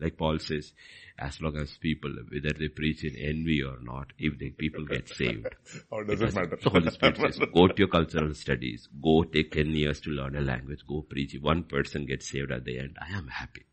Like 0.00 0.16
Paul 0.16 0.38
says, 0.38 0.72
as 1.18 1.40
long 1.40 1.56
as 1.56 1.76
people, 1.78 2.10
whether 2.32 2.52
they 2.56 2.68
preach 2.68 3.02
in 3.04 3.16
envy 3.16 3.62
or 3.62 3.78
not, 3.82 4.12
if 4.18 4.38
the 4.38 4.50
people 4.50 4.84
get 4.84 5.08
saved, 5.08 5.48
Or 5.90 6.04
does 6.04 6.20
it 6.22 6.34
matter? 6.34 6.58
the 6.62 6.70
Holy 6.70 6.90
Spirit 6.90 7.16
says, 7.16 7.38
go 7.52 7.66
to 7.66 7.74
your 7.76 7.88
cultural 7.88 8.32
studies, 8.34 8.88
go 9.02 9.24
take 9.24 9.50
10 9.52 9.70
years 9.70 10.00
to 10.02 10.10
learn 10.10 10.36
a 10.36 10.40
language, 10.40 10.80
go 10.88 11.02
preach. 11.02 11.34
If 11.34 11.42
one 11.42 11.64
person 11.64 12.06
gets 12.06 12.30
saved 12.30 12.52
at 12.52 12.64
the 12.64 12.78
end, 12.78 12.96
I 13.00 13.16
am 13.16 13.26
happy. 13.28 13.66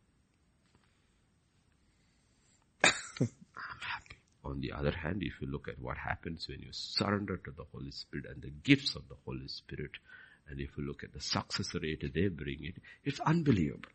I'm 2.84 2.92
happy. 3.82 4.18
On 4.44 4.60
the 4.60 4.72
other 4.72 4.92
hand, 4.92 5.22
if 5.22 5.34
you 5.40 5.48
look 5.48 5.68
at 5.68 5.80
what 5.80 5.98
happens 5.98 6.48
when 6.50 6.60
you 6.62 6.70
surrender 6.72 7.38
to 7.38 7.52
the 7.52 7.66
Holy 7.72 7.92
Spirit 7.92 8.26
and 8.28 8.42
the 8.42 8.50
gifts 8.50 8.96
of 8.96 9.08
the 9.08 9.16
Holy 9.26 9.48
Spirit, 9.48 9.92
and 10.52 10.60
if 10.60 10.78
you 10.78 10.86
look 10.86 11.04
at 11.04 11.14
the 11.14 11.22
success 11.22 11.74
rate 11.82 12.04
they 12.14 12.28
bring 12.28 12.60
it, 12.62 12.76
it's 13.06 13.22
unbelievable. 13.22 13.90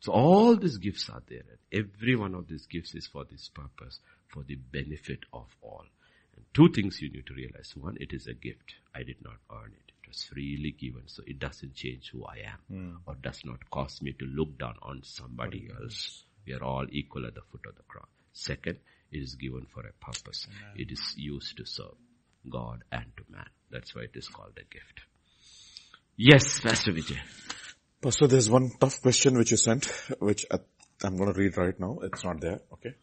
So 0.00 0.12
all 0.12 0.56
these 0.56 0.78
gifts 0.78 1.10
are 1.10 1.22
there. 1.28 1.42
And 1.50 1.84
every 1.84 2.14
one 2.14 2.34
of 2.34 2.46
these 2.46 2.66
gifts 2.66 2.94
is 2.94 3.08
for 3.08 3.24
this 3.24 3.50
purpose, 3.52 3.98
for 4.28 4.44
the 4.44 4.54
benefit 4.54 5.24
of 5.32 5.48
all. 5.60 5.84
And 6.36 6.44
two 6.54 6.68
things 6.70 7.00
you 7.02 7.10
need 7.10 7.26
to 7.26 7.34
realize. 7.34 7.72
One, 7.74 7.96
it 7.98 8.12
is 8.12 8.28
a 8.28 8.34
gift. 8.34 8.74
I 8.94 9.02
did 9.02 9.16
not 9.24 9.38
earn 9.50 9.72
it. 9.72 9.92
It 10.00 10.08
was 10.08 10.22
freely 10.22 10.76
given. 10.78 11.02
So 11.06 11.24
it 11.26 11.40
doesn't 11.40 11.74
change 11.74 12.10
who 12.12 12.24
I 12.24 12.36
am 12.46 12.60
hmm. 12.70 12.96
or 13.04 13.16
does 13.16 13.40
not 13.44 13.68
cause 13.70 14.00
me 14.00 14.12
to 14.12 14.26
look 14.26 14.56
down 14.58 14.76
on 14.82 15.02
somebody 15.02 15.68
else. 15.80 16.24
We 16.46 16.54
are 16.54 16.62
all 16.62 16.86
equal 16.90 17.26
at 17.26 17.34
the 17.34 17.42
foot 17.50 17.66
of 17.66 17.74
the 17.74 17.82
cross. 17.88 18.06
Second, 18.32 18.78
it 19.10 19.18
is 19.18 19.34
given 19.34 19.66
for 19.74 19.84
a 19.84 19.92
purpose. 20.04 20.46
It 20.76 20.92
is 20.92 21.14
used 21.16 21.56
to 21.56 21.64
serve 21.64 21.96
God 22.48 22.84
and 22.92 23.06
to 23.16 23.24
man. 23.28 23.48
That's 23.70 23.94
why 23.94 24.02
it 24.02 24.12
is 24.14 24.28
called 24.28 24.56
a 24.56 24.72
gift. 24.72 25.00
Yes, 26.16 26.60
Pastor 26.60 26.92
Vijay. 26.92 27.18
Pastor, 28.00 28.26
there's 28.26 28.48
one 28.50 28.70
tough 28.80 29.00
question 29.02 29.36
which 29.36 29.50
you 29.50 29.56
sent, 29.56 29.86
which 30.18 30.46
I'm 31.02 31.16
going 31.16 31.32
to 31.32 31.38
read 31.38 31.56
right 31.56 31.78
now. 31.78 31.98
It's 32.02 32.24
not 32.24 32.40
there. 32.40 32.60
Okay. 32.72 32.94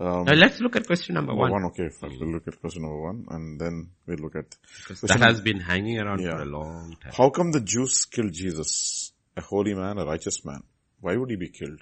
Um, 0.00 0.24
Now 0.24 0.32
let's 0.32 0.60
look 0.60 0.74
at 0.76 0.86
question 0.86 1.14
number 1.14 1.32
number 1.32 1.42
one. 1.42 1.52
one. 1.52 1.64
Okay. 1.66 1.88
First 1.88 2.16
we'll 2.20 2.30
look 2.30 2.48
at 2.48 2.60
question 2.60 2.82
number 2.82 3.00
one 3.00 3.26
and 3.30 3.60
then 3.60 3.90
we'll 4.06 4.18
look 4.18 4.34
at 4.36 4.56
Because 4.78 5.00
question 5.00 5.20
that 5.20 5.28
has 5.28 5.40
been 5.40 5.60
hanging 5.60 5.98
around 6.00 6.20
Yeah. 6.20 6.32
for 6.36 6.42
a 6.42 6.46
long 6.46 6.96
time. 7.00 7.12
How 7.16 7.30
come 7.30 7.52
the 7.52 7.60
Jews 7.60 8.04
killed 8.06 8.32
Jesus? 8.32 9.12
A 9.36 9.40
holy 9.40 9.74
man, 9.74 9.98
a 9.98 10.04
righteous 10.04 10.44
man. 10.44 10.62
Why 11.00 11.16
would 11.16 11.30
he 11.30 11.36
be 11.36 11.48
killed? 11.48 11.80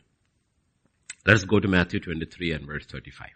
Let's 1.25 1.45
go 1.45 1.61
to 1.61 1.69
Matthew 1.69 2.01
23 2.01 2.53
and 2.53 2.67
verse 2.67 2.85
35. 2.87 3.29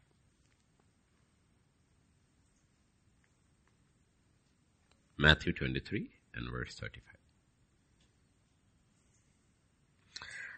Matthew 5.19 5.53
23 5.55 6.11
and 6.37 6.51
verse 6.51 6.75
35. 6.79 7.03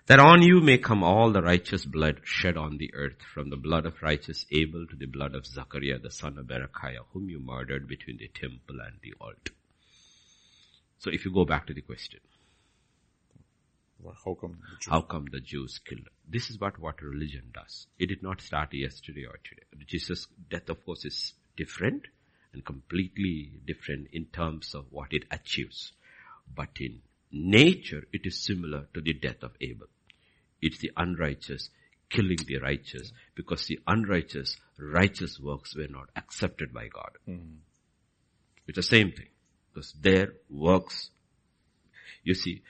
That 0.08 0.20
on 0.20 0.40
you 0.40 0.62
may 0.62 0.78
come 0.78 1.04
all 1.04 1.32
the 1.32 1.42
righteous 1.42 1.84
blood 1.84 2.22
shed 2.24 2.56
on 2.56 2.78
the 2.78 2.90
earth, 2.94 3.18
from 3.34 3.50
the 3.50 3.58
blood 3.58 3.84
of 3.84 4.02
righteous 4.02 4.46
Abel 4.50 4.86
to 4.86 4.96
the 4.96 5.06
blood 5.06 5.34
of 5.34 5.44
Zachariah 5.44 5.98
the 5.98 6.10
son 6.10 6.38
of 6.38 6.46
Berechiah, 6.46 7.04
whom 7.12 7.28
you 7.28 7.38
murdered 7.38 7.86
between 7.86 8.16
the 8.16 8.28
temple 8.28 8.80
and 8.80 8.96
the 9.02 9.12
altar. 9.20 9.52
So 10.98 11.10
if 11.12 11.26
you 11.26 11.32
go 11.32 11.44
back 11.44 11.66
to 11.66 11.74
the 11.74 11.82
question, 11.82 12.20
How 14.24 14.34
come 14.34 14.52
the 14.52 14.76
Jews? 14.80 14.88
how 14.88 15.00
come 15.02 15.26
the 15.30 15.40
Jews 15.40 15.78
killed? 15.86 16.08
This 16.26 16.48
is 16.48 16.58
what, 16.58 16.78
what 16.78 17.02
religion 17.02 17.50
does. 17.52 17.86
It 17.98 18.06
did 18.06 18.22
not 18.22 18.40
start 18.40 18.72
yesterday 18.72 19.26
or 19.26 19.38
today. 19.44 19.84
Jesus' 19.86 20.26
death 20.48 20.70
of 20.70 20.84
course 20.86 21.04
is 21.04 21.34
different 21.54 22.06
and 22.52 22.64
completely 22.64 23.52
different 23.66 24.08
in 24.12 24.26
terms 24.26 24.74
of 24.74 24.86
what 24.90 25.12
it 25.12 25.24
achieves. 25.30 25.92
But 26.54 26.70
in 26.80 27.02
nature, 27.30 28.04
it 28.12 28.22
is 28.24 28.38
similar 28.38 28.88
to 28.94 29.00
the 29.00 29.12
death 29.12 29.42
of 29.42 29.52
Abel. 29.60 29.88
It's 30.60 30.78
the 30.78 30.90
unrighteous 30.96 31.70
killing 32.10 32.38
the 32.46 32.58
righteous 32.58 33.12
because 33.34 33.66
the 33.66 33.78
unrighteous 33.86 34.56
righteous 34.78 35.38
works 35.38 35.76
were 35.76 35.88
not 35.88 36.08
accepted 36.16 36.72
by 36.72 36.88
God. 36.88 37.10
Hmm. 37.26 37.58
It's 38.66 38.76
the 38.76 38.82
same 38.82 39.12
thing 39.12 39.28
because 39.72 39.92
their 39.92 40.32
works 40.50 41.10
you 42.28 42.34
see, 42.34 42.62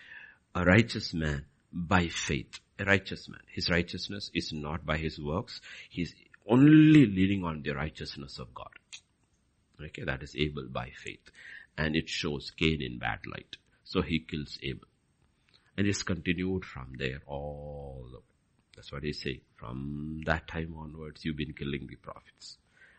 a 0.54 0.64
righteous 0.64 1.12
man 1.14 1.44
by 1.72 2.08
faith, 2.08 2.60
a 2.78 2.84
righteous 2.84 3.28
man, 3.28 3.40
his 3.52 3.68
righteousness 3.70 4.30
is 4.34 4.52
not 4.52 4.86
by 4.86 4.96
his 4.96 5.18
works, 5.18 5.60
he's 5.88 6.14
only 6.46 7.06
leaning 7.06 7.44
on 7.44 7.62
the 7.62 7.72
righteousness 7.72 8.38
of 8.38 8.54
God. 8.54 8.70
Okay, 9.82 10.04
that 10.04 10.22
is 10.22 10.34
Abel 10.36 10.66
by 10.68 10.90
faith. 10.90 11.30
And 11.76 11.94
it 11.94 12.08
shows 12.08 12.50
Cain 12.50 12.82
in 12.82 12.98
bad 12.98 13.20
light. 13.26 13.56
So 13.84 14.02
he 14.02 14.18
kills 14.18 14.58
Abel. 14.62 14.88
And 15.76 15.86
it's 15.86 16.02
continued 16.02 16.64
from 16.64 16.94
there 16.98 17.20
all 17.26 18.04
the 18.10 18.18
way. 18.18 18.24
That's 18.74 18.92
what 18.92 19.02
they 19.02 19.12
say. 19.12 19.42
From 19.56 20.22
that 20.26 20.48
time 20.48 20.74
onwards, 20.76 21.24
you've 21.24 21.36
been 21.36 21.52
killing 21.52 21.86
the 21.88 21.96
prophets. 21.96 22.58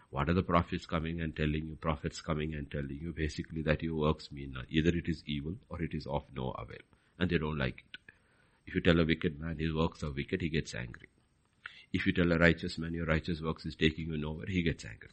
What 0.09 0.29
are 0.29 0.33
the 0.33 0.43
prophets 0.43 0.85
coming 0.85 1.21
and 1.21 1.35
telling 1.35 1.67
you? 1.67 1.77
Prophets 1.79 2.21
coming 2.21 2.55
and 2.55 2.69
telling 2.71 2.99
you 3.01 3.13
basically 3.13 3.61
that 3.63 3.83
your 3.83 3.95
works 3.95 4.31
mean 4.31 4.53
nothing. 4.53 4.69
either 4.71 4.89
it 4.89 5.07
is 5.07 5.23
evil 5.25 5.55
or 5.69 5.81
it 5.81 5.93
is 5.93 6.07
of 6.07 6.23
no 6.35 6.51
avail. 6.51 6.81
And 7.19 7.29
they 7.29 7.37
don't 7.37 7.57
like 7.57 7.77
it. 7.79 8.13
If 8.65 8.75
you 8.75 8.81
tell 8.81 8.99
a 8.99 9.05
wicked 9.05 9.39
man 9.39 9.57
his 9.59 9.73
works 9.73 10.03
are 10.03 10.11
wicked, 10.11 10.41
he 10.41 10.49
gets 10.49 10.73
angry. 10.73 11.09
If 11.91 12.05
you 12.05 12.13
tell 12.13 12.31
a 12.31 12.37
righteous 12.37 12.77
man 12.77 12.93
your 12.93 13.05
righteous 13.05 13.41
works 13.41 13.65
is 13.65 13.75
taking 13.75 14.07
you 14.07 14.17
nowhere, 14.17 14.47
he 14.47 14.63
gets 14.63 14.85
angry. 14.85 15.09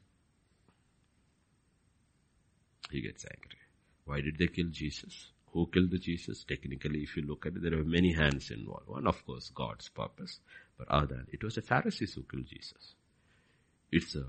He 2.91 3.01
gets 3.01 3.25
angry. 3.25 3.59
Why 4.05 4.21
did 4.21 4.39
they 4.39 4.47
kill 4.47 4.69
Jesus? 4.71 5.33
Who 5.53 5.67
killed 5.73 5.91
the 5.91 5.99
Jesus? 5.99 6.45
Technically, 6.45 7.01
if 7.01 7.17
you 7.17 7.23
look 7.23 7.47
at 7.47 7.55
it, 7.57 7.63
there 7.63 7.79
are 7.79 7.85
many 7.85 8.13
hands 8.13 8.51
involved. 8.51 8.89
One, 8.89 9.07
of 9.07 9.25
course, 9.27 9.51
God's 9.55 9.89
purpose. 9.89 10.39
But 10.79 10.89
other 10.89 11.07
than, 11.07 11.27
it 11.33 11.43
was 11.43 11.55
the 11.55 11.63
Pharisees 11.63 12.15
who 12.15 12.23
killed 12.31 12.47
Jesus. 12.47 12.95
It's 13.91 14.15
uh, 14.15 14.23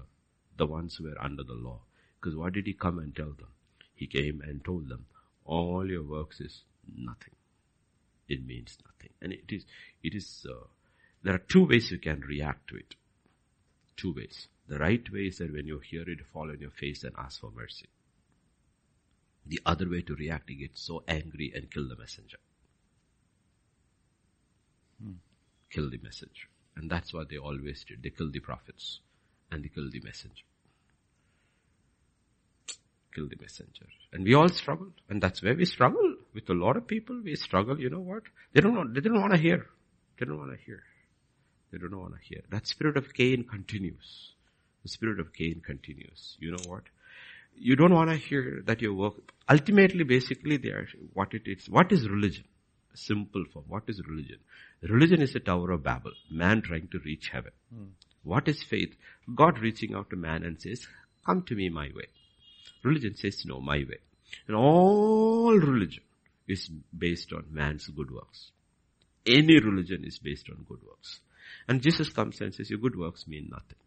the 0.56 0.66
ones 0.66 0.96
who 0.96 1.04
were 1.06 1.22
under 1.22 1.44
the 1.44 1.54
law. 1.54 1.82
Because 2.20 2.36
what 2.36 2.54
did 2.54 2.66
he 2.66 2.74
come 2.74 3.00
and 3.00 3.16
tell 3.16 3.34
them? 3.34 3.50
He 3.94 4.08
came 4.08 4.42
and 4.42 4.64
told 4.64 4.90
them, 4.90 5.06
all 5.46 5.86
your 5.90 6.04
works 6.04 6.40
is 6.40 6.64
nothing. 6.96 7.36
It 8.28 8.46
means 8.46 8.78
nothing. 8.86 9.14
And 9.22 9.34
it 9.34 9.50
is, 9.50 9.66
it 10.04 10.16
is, 10.16 10.46
uh, 10.50 10.66
there 11.24 11.36
are 11.36 11.40
two 11.50 11.66
ways 11.66 11.92
you 11.92 12.00
can 12.00 12.22
react 12.22 12.70
to 12.70 12.76
it. 12.76 12.96
Two 13.96 14.14
ways. 14.14 14.48
The 14.68 14.78
right 14.78 15.04
way 15.12 15.28
is 15.28 15.38
that 15.38 15.52
when 15.52 15.66
you 15.66 15.80
hear 15.80 16.04
it, 16.08 16.20
fall 16.34 16.50
on 16.50 16.60
your 16.60 16.72
face 16.72 17.04
and 17.04 17.14
ask 17.18 17.40
for 17.40 17.52
mercy. 17.52 17.88
The 19.48 19.62
other 19.66 19.90
way 19.90 20.02
to 20.02 20.16
react, 20.16 20.50
you 20.50 20.58
get 20.58 20.78
so 20.78 21.04
angry 21.08 21.52
and 21.56 21.72
kill 21.72 21.88
the 21.88 21.96
messenger. 21.96 22.38
Hmm. 25.02 25.14
Kill 25.70 25.90
the 25.90 26.00
messenger. 26.02 26.48
And 26.76 26.90
that's 26.90 27.14
what 27.14 27.30
they 27.30 27.38
always 27.38 27.84
did. 27.84 28.04
They 28.04 28.10
killed 28.10 28.34
the 28.34 28.40
prophets 28.40 29.00
and 29.52 29.64
they 29.64 29.70
killed 29.70 29.92
the 29.92 30.02
messenger. 30.02 30.44
Kill 33.14 33.28
the 33.28 33.38
messenger. 33.40 33.88
And 34.14 34.24
we 34.24 34.34
all 34.36 34.50
struggled. 34.50 34.94
And 35.10 35.22
that's 35.22 35.42
where 35.42 35.56
we 35.56 35.66
struggle 35.66 36.16
with 36.34 36.50
a 36.50 36.54
lot 36.54 36.78
of 36.78 36.88
people. 36.88 37.20
We 37.24 37.36
struggle, 37.36 37.80
you 37.80 37.90
know 37.90 38.00
what? 38.00 38.24
They 38.54 38.62
don't 38.62 38.76
want, 38.76 38.94
they 38.94 39.02
don't 39.02 39.20
want 39.20 39.34
to 39.34 39.40
hear. 39.40 39.66
They 40.20 40.26
don't 40.26 40.38
want 40.38 40.52
to 40.52 40.66
hear. 40.66 40.84
They 41.72 41.78
don't 41.80 41.98
want 41.98 42.14
to 42.14 42.22
hear. 42.22 42.42
That 42.50 42.68
spirit 42.68 42.98
of 42.98 43.14
Cain 43.14 43.44
continues. 43.44 44.34
The 44.84 44.90
spirit 44.90 45.20
of 45.20 45.34
Cain 45.34 45.62
continues. 45.66 46.38
You 46.40 46.52
know 46.52 46.64
what? 46.68 46.84
You 47.60 47.76
don't 47.76 47.94
want 47.94 48.10
to 48.10 48.18
hear 48.18 48.62
that 48.66 48.82
your 48.82 48.94
work, 48.94 49.16
ultimately 49.50 50.04
basically 50.04 50.58
they 50.58 50.70
are, 50.70 50.88
what 51.14 51.34
it 51.34 51.44
is, 51.46 51.70
what 51.70 51.92
is 51.92 52.08
religion? 52.08 52.46
Simple 52.94 53.46
form. 53.54 53.66
What 53.68 53.84
is 53.88 54.02
religion? 54.08 54.40
Religion 54.82 55.22
is 55.22 55.36
a 55.36 55.40
tower 55.40 55.72
of 55.72 55.84
Babel. 55.84 56.12
Man 56.32 56.62
trying 56.62 56.88
to 56.90 57.00
reach 57.06 57.30
heaven. 57.30 57.52
Mm. 57.74 57.90
What 58.24 58.48
is 58.48 58.64
faith? 58.64 58.96
God 59.36 59.60
reaching 59.60 59.94
out 59.94 60.10
to 60.10 60.16
man 60.16 60.44
and 60.44 60.60
says, 60.62 60.88
come 61.26 61.44
to 61.44 61.56
me 61.56 61.70
my 61.70 61.90
way. 61.96 62.08
Religion 62.84 63.16
says 63.16 63.44
no, 63.46 63.60
my 63.60 63.78
way. 63.78 64.00
And 64.48 64.56
all 64.56 65.56
religion 65.58 66.04
is 66.48 66.70
based 66.98 67.34
on 67.34 67.46
man's 67.52 67.88
good 67.88 68.12
works. 68.12 68.52
Any 69.26 69.60
religion 69.60 70.04
is 70.06 70.20
based 70.20 70.50
on 70.50 70.66
good 70.68 70.80
works. 70.88 71.20
And 71.68 71.82
Jesus 71.82 72.10
comes 72.10 72.42
and 72.42 72.54
says, 72.54 72.70
your 72.70 72.80
good 72.80 72.98
works 72.98 73.28
mean 73.28 73.50
nothing. 73.52 73.78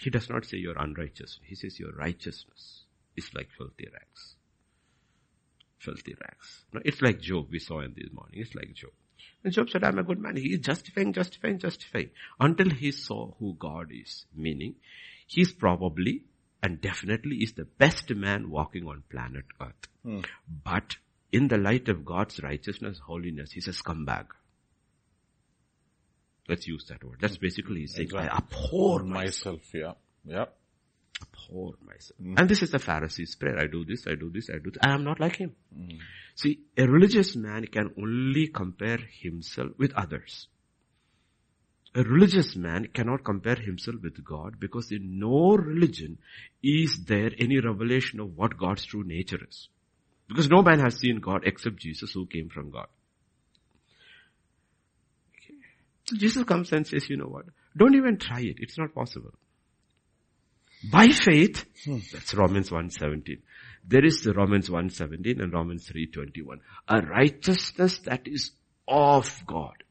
He 0.00 0.10
does 0.10 0.28
not 0.28 0.44
say 0.44 0.58
your 0.58 0.76
unrighteous. 0.78 1.38
He 1.44 1.54
says 1.54 1.78
your 1.78 1.92
righteousness 1.92 2.84
is 3.16 3.30
like 3.34 3.48
filthy 3.56 3.88
rags. 3.92 4.36
Filthy 5.78 6.14
rags. 6.20 6.64
No, 6.72 6.80
it's 6.84 7.02
like 7.02 7.20
Job 7.20 7.48
we 7.50 7.58
saw 7.58 7.80
in 7.80 7.94
this 7.96 8.12
morning. 8.12 8.40
It's 8.40 8.54
like 8.54 8.72
Job. 8.74 8.92
And 9.44 9.52
Job 9.52 9.70
said, 9.70 9.84
I'm 9.84 9.98
a 9.98 10.04
good 10.04 10.20
man. 10.20 10.36
He 10.36 10.54
is 10.54 10.60
justifying, 10.60 11.12
justifying, 11.12 11.58
justifying. 11.58 12.10
Until 12.38 12.70
he 12.70 12.92
saw 12.92 13.32
who 13.38 13.56
God 13.58 13.88
is. 13.90 14.26
Meaning, 14.34 14.76
he's 15.26 15.52
probably 15.52 16.24
and 16.62 16.80
definitely 16.80 17.36
is 17.38 17.54
the 17.54 17.64
best 17.64 18.08
man 18.10 18.48
walking 18.48 18.86
on 18.86 19.02
planet 19.10 19.44
earth. 19.60 19.88
Hmm. 20.04 20.20
But 20.64 20.96
in 21.32 21.48
the 21.48 21.58
light 21.58 21.88
of 21.88 22.04
God's 22.04 22.40
righteousness, 22.40 23.00
holiness, 23.04 23.50
he's 23.50 23.66
a 23.66 23.72
scumbag. 23.72 24.26
Let's 26.48 26.66
use 26.66 26.84
that 26.88 27.02
word. 27.02 27.18
That's 27.20 27.38
basically 27.38 27.80
he's 27.80 27.94
saying, 27.94 28.06
exactly. 28.06 28.28
I 28.28 28.36
abhor 28.36 29.02
myself. 29.02 29.58
myself. 29.72 29.74
Yeah. 29.74 29.92
Yeah 30.24 30.44
abhor 31.22 31.74
myself. 31.84 32.20
Mm. 32.20 32.38
And 32.38 32.48
this 32.48 32.62
is 32.62 32.70
the 32.70 32.78
Pharisee's 32.78 33.34
prayer. 33.34 33.58
I 33.58 33.66
do 33.66 33.84
this, 33.84 34.06
I 34.06 34.14
do 34.14 34.30
this, 34.30 34.50
I 34.50 34.58
do 34.58 34.70
this. 34.70 34.82
I 34.82 34.92
am 34.92 35.04
not 35.04 35.20
like 35.20 35.36
him. 35.36 35.52
Mm. 35.76 35.98
See, 36.34 36.60
a 36.76 36.86
religious 36.86 37.36
man 37.36 37.66
can 37.66 37.90
only 37.98 38.48
compare 38.48 38.98
himself 39.20 39.70
with 39.78 39.92
others. 39.94 40.48
A 41.94 42.02
religious 42.02 42.56
man 42.56 42.88
cannot 42.94 43.22
compare 43.22 43.56
himself 43.56 43.96
with 44.02 44.24
God 44.24 44.58
because 44.58 44.90
in 44.90 45.18
no 45.18 45.56
religion 45.56 46.18
is 46.62 47.04
there 47.04 47.30
any 47.38 47.60
revelation 47.60 48.18
of 48.18 48.34
what 48.36 48.56
God's 48.56 48.86
true 48.86 49.04
nature 49.04 49.40
is. 49.46 49.68
Because 50.26 50.48
no 50.48 50.62
man 50.62 50.80
has 50.80 50.96
seen 50.96 51.20
God 51.20 51.42
except 51.44 51.76
Jesus 51.76 52.12
who 52.12 52.24
came 52.24 52.48
from 52.48 52.70
God. 52.70 52.86
Okay. 55.36 55.54
So 56.04 56.16
Jesus 56.16 56.44
comes 56.44 56.72
and 56.72 56.86
says, 56.86 57.10
you 57.10 57.18
know 57.18 57.26
what? 57.26 57.44
Don't 57.76 57.94
even 57.94 58.16
try 58.16 58.40
it. 58.40 58.56
It's 58.58 58.78
not 58.78 58.94
possible. 58.94 59.34
By 60.90 61.08
faith, 61.08 61.64
hmm. 61.84 61.98
that's 62.12 62.34
Romans 62.34 62.70
1.17. 62.70 63.40
There 63.84 64.04
is 64.04 64.22
the 64.22 64.32
Romans 64.32 64.68
1.17 64.68 65.40
and 65.40 65.52
Romans 65.52 65.88
3.21. 65.88 66.60
A 66.88 67.00
righteousness 67.02 67.98
that 68.00 68.26
is 68.26 68.52
of 68.86 69.42
God. 69.46 69.82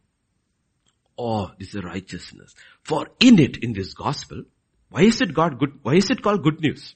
Oh, 1.18 1.52
this 1.60 1.70
is 1.70 1.76
a 1.76 1.82
righteousness. 1.82 2.56
For 2.84 3.08
in 3.20 3.40
it, 3.40 3.58
in 3.58 3.74
this 3.74 3.94
gospel, 3.94 4.44
why 4.90 5.04
is 5.04 5.22
it 5.22 5.34
God 5.34 5.60
good, 5.60 5.80
why 5.84 5.96
is 5.96 6.10
it 6.10 6.22
called 6.22 6.44
good 6.44 6.62
news? 6.62 6.96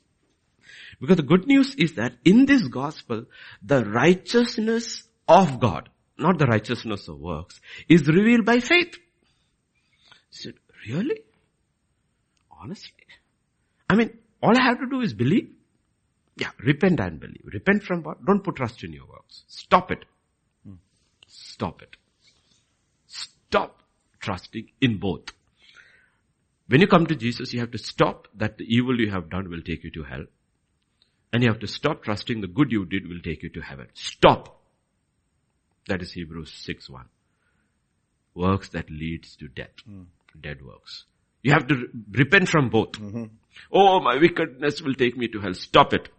Because 0.99 1.17
the 1.17 1.23
good 1.23 1.47
news 1.47 1.75
is 1.75 1.93
that 1.95 2.13
in 2.23 2.45
this 2.45 2.67
gospel, 2.67 3.25
the 3.61 3.83
righteousness 3.85 5.03
of 5.27 5.59
God, 5.59 5.89
not 6.17 6.37
the 6.39 6.45
righteousness 6.45 7.07
of 7.07 7.19
works, 7.19 7.59
is 7.89 8.07
revealed 8.07 8.45
by 8.45 8.59
faith. 8.59 8.95
He 10.29 10.37
said, 10.37 10.53
really? 10.87 11.21
Honestly? 12.61 12.91
I 13.89 13.95
mean, 13.95 14.17
all 14.41 14.57
I 14.57 14.61
have 14.61 14.79
to 14.79 14.87
do 14.87 15.01
is 15.01 15.13
believe. 15.13 15.49
Yeah, 16.37 16.51
repent 16.59 16.99
and 16.99 17.19
believe. 17.19 17.43
Repent 17.45 17.83
from 17.83 18.03
what? 18.03 18.25
Don't 18.25 18.43
put 18.43 18.57
trust 18.57 18.83
in 18.83 18.91
your 18.91 19.05
works. 19.05 19.43
Stop 19.47 19.91
it. 19.91 20.05
Hmm. 20.67 20.75
Stop 21.27 21.81
it. 21.81 21.95
Stop 23.07 23.81
trusting 24.19 24.69
in 24.81 24.97
both. 24.97 25.31
When 26.67 26.81
you 26.81 26.87
come 26.87 27.05
to 27.05 27.15
Jesus, 27.15 27.53
you 27.53 27.59
have 27.59 27.71
to 27.71 27.77
stop 27.77 28.27
that 28.35 28.57
the 28.57 28.65
evil 28.65 28.99
you 28.99 29.11
have 29.11 29.29
done 29.29 29.49
will 29.49 29.61
take 29.61 29.83
you 29.83 29.91
to 29.91 30.03
hell. 30.03 30.25
And 31.31 31.43
you 31.43 31.49
have 31.49 31.59
to 31.59 31.67
stop 31.67 32.03
trusting 32.03 32.41
the 32.41 32.47
good 32.47 32.71
you 32.71 32.85
did 32.85 33.07
will 33.07 33.21
take 33.21 33.43
you 33.43 33.49
to 33.49 33.61
heaven. 33.61 33.87
Stop. 33.93 34.61
That 35.87 36.01
is 36.01 36.13
Hebrews 36.13 36.51
6 36.51 36.89
1. 36.89 37.05
Works 38.33 38.69
that 38.69 38.89
leads 38.89 39.35
to 39.37 39.47
death. 39.47 39.75
Mm. 39.89 40.05
Dead 40.41 40.65
works. 40.65 41.05
You 41.45 41.51
have 41.51 41.67
to 41.67 41.89
repent 42.11 42.49
from 42.49 42.69
both. 42.69 42.93
Mm-hmm. 42.93 43.25
Oh, 43.71 43.99
my 43.99 44.17
wickedness 44.17 44.81
will 44.81 44.95
take 44.95 45.15
me 45.15 45.27
to 45.27 45.39
hell. 45.39 45.53
Stop 45.53 45.93
it. 45.93 46.09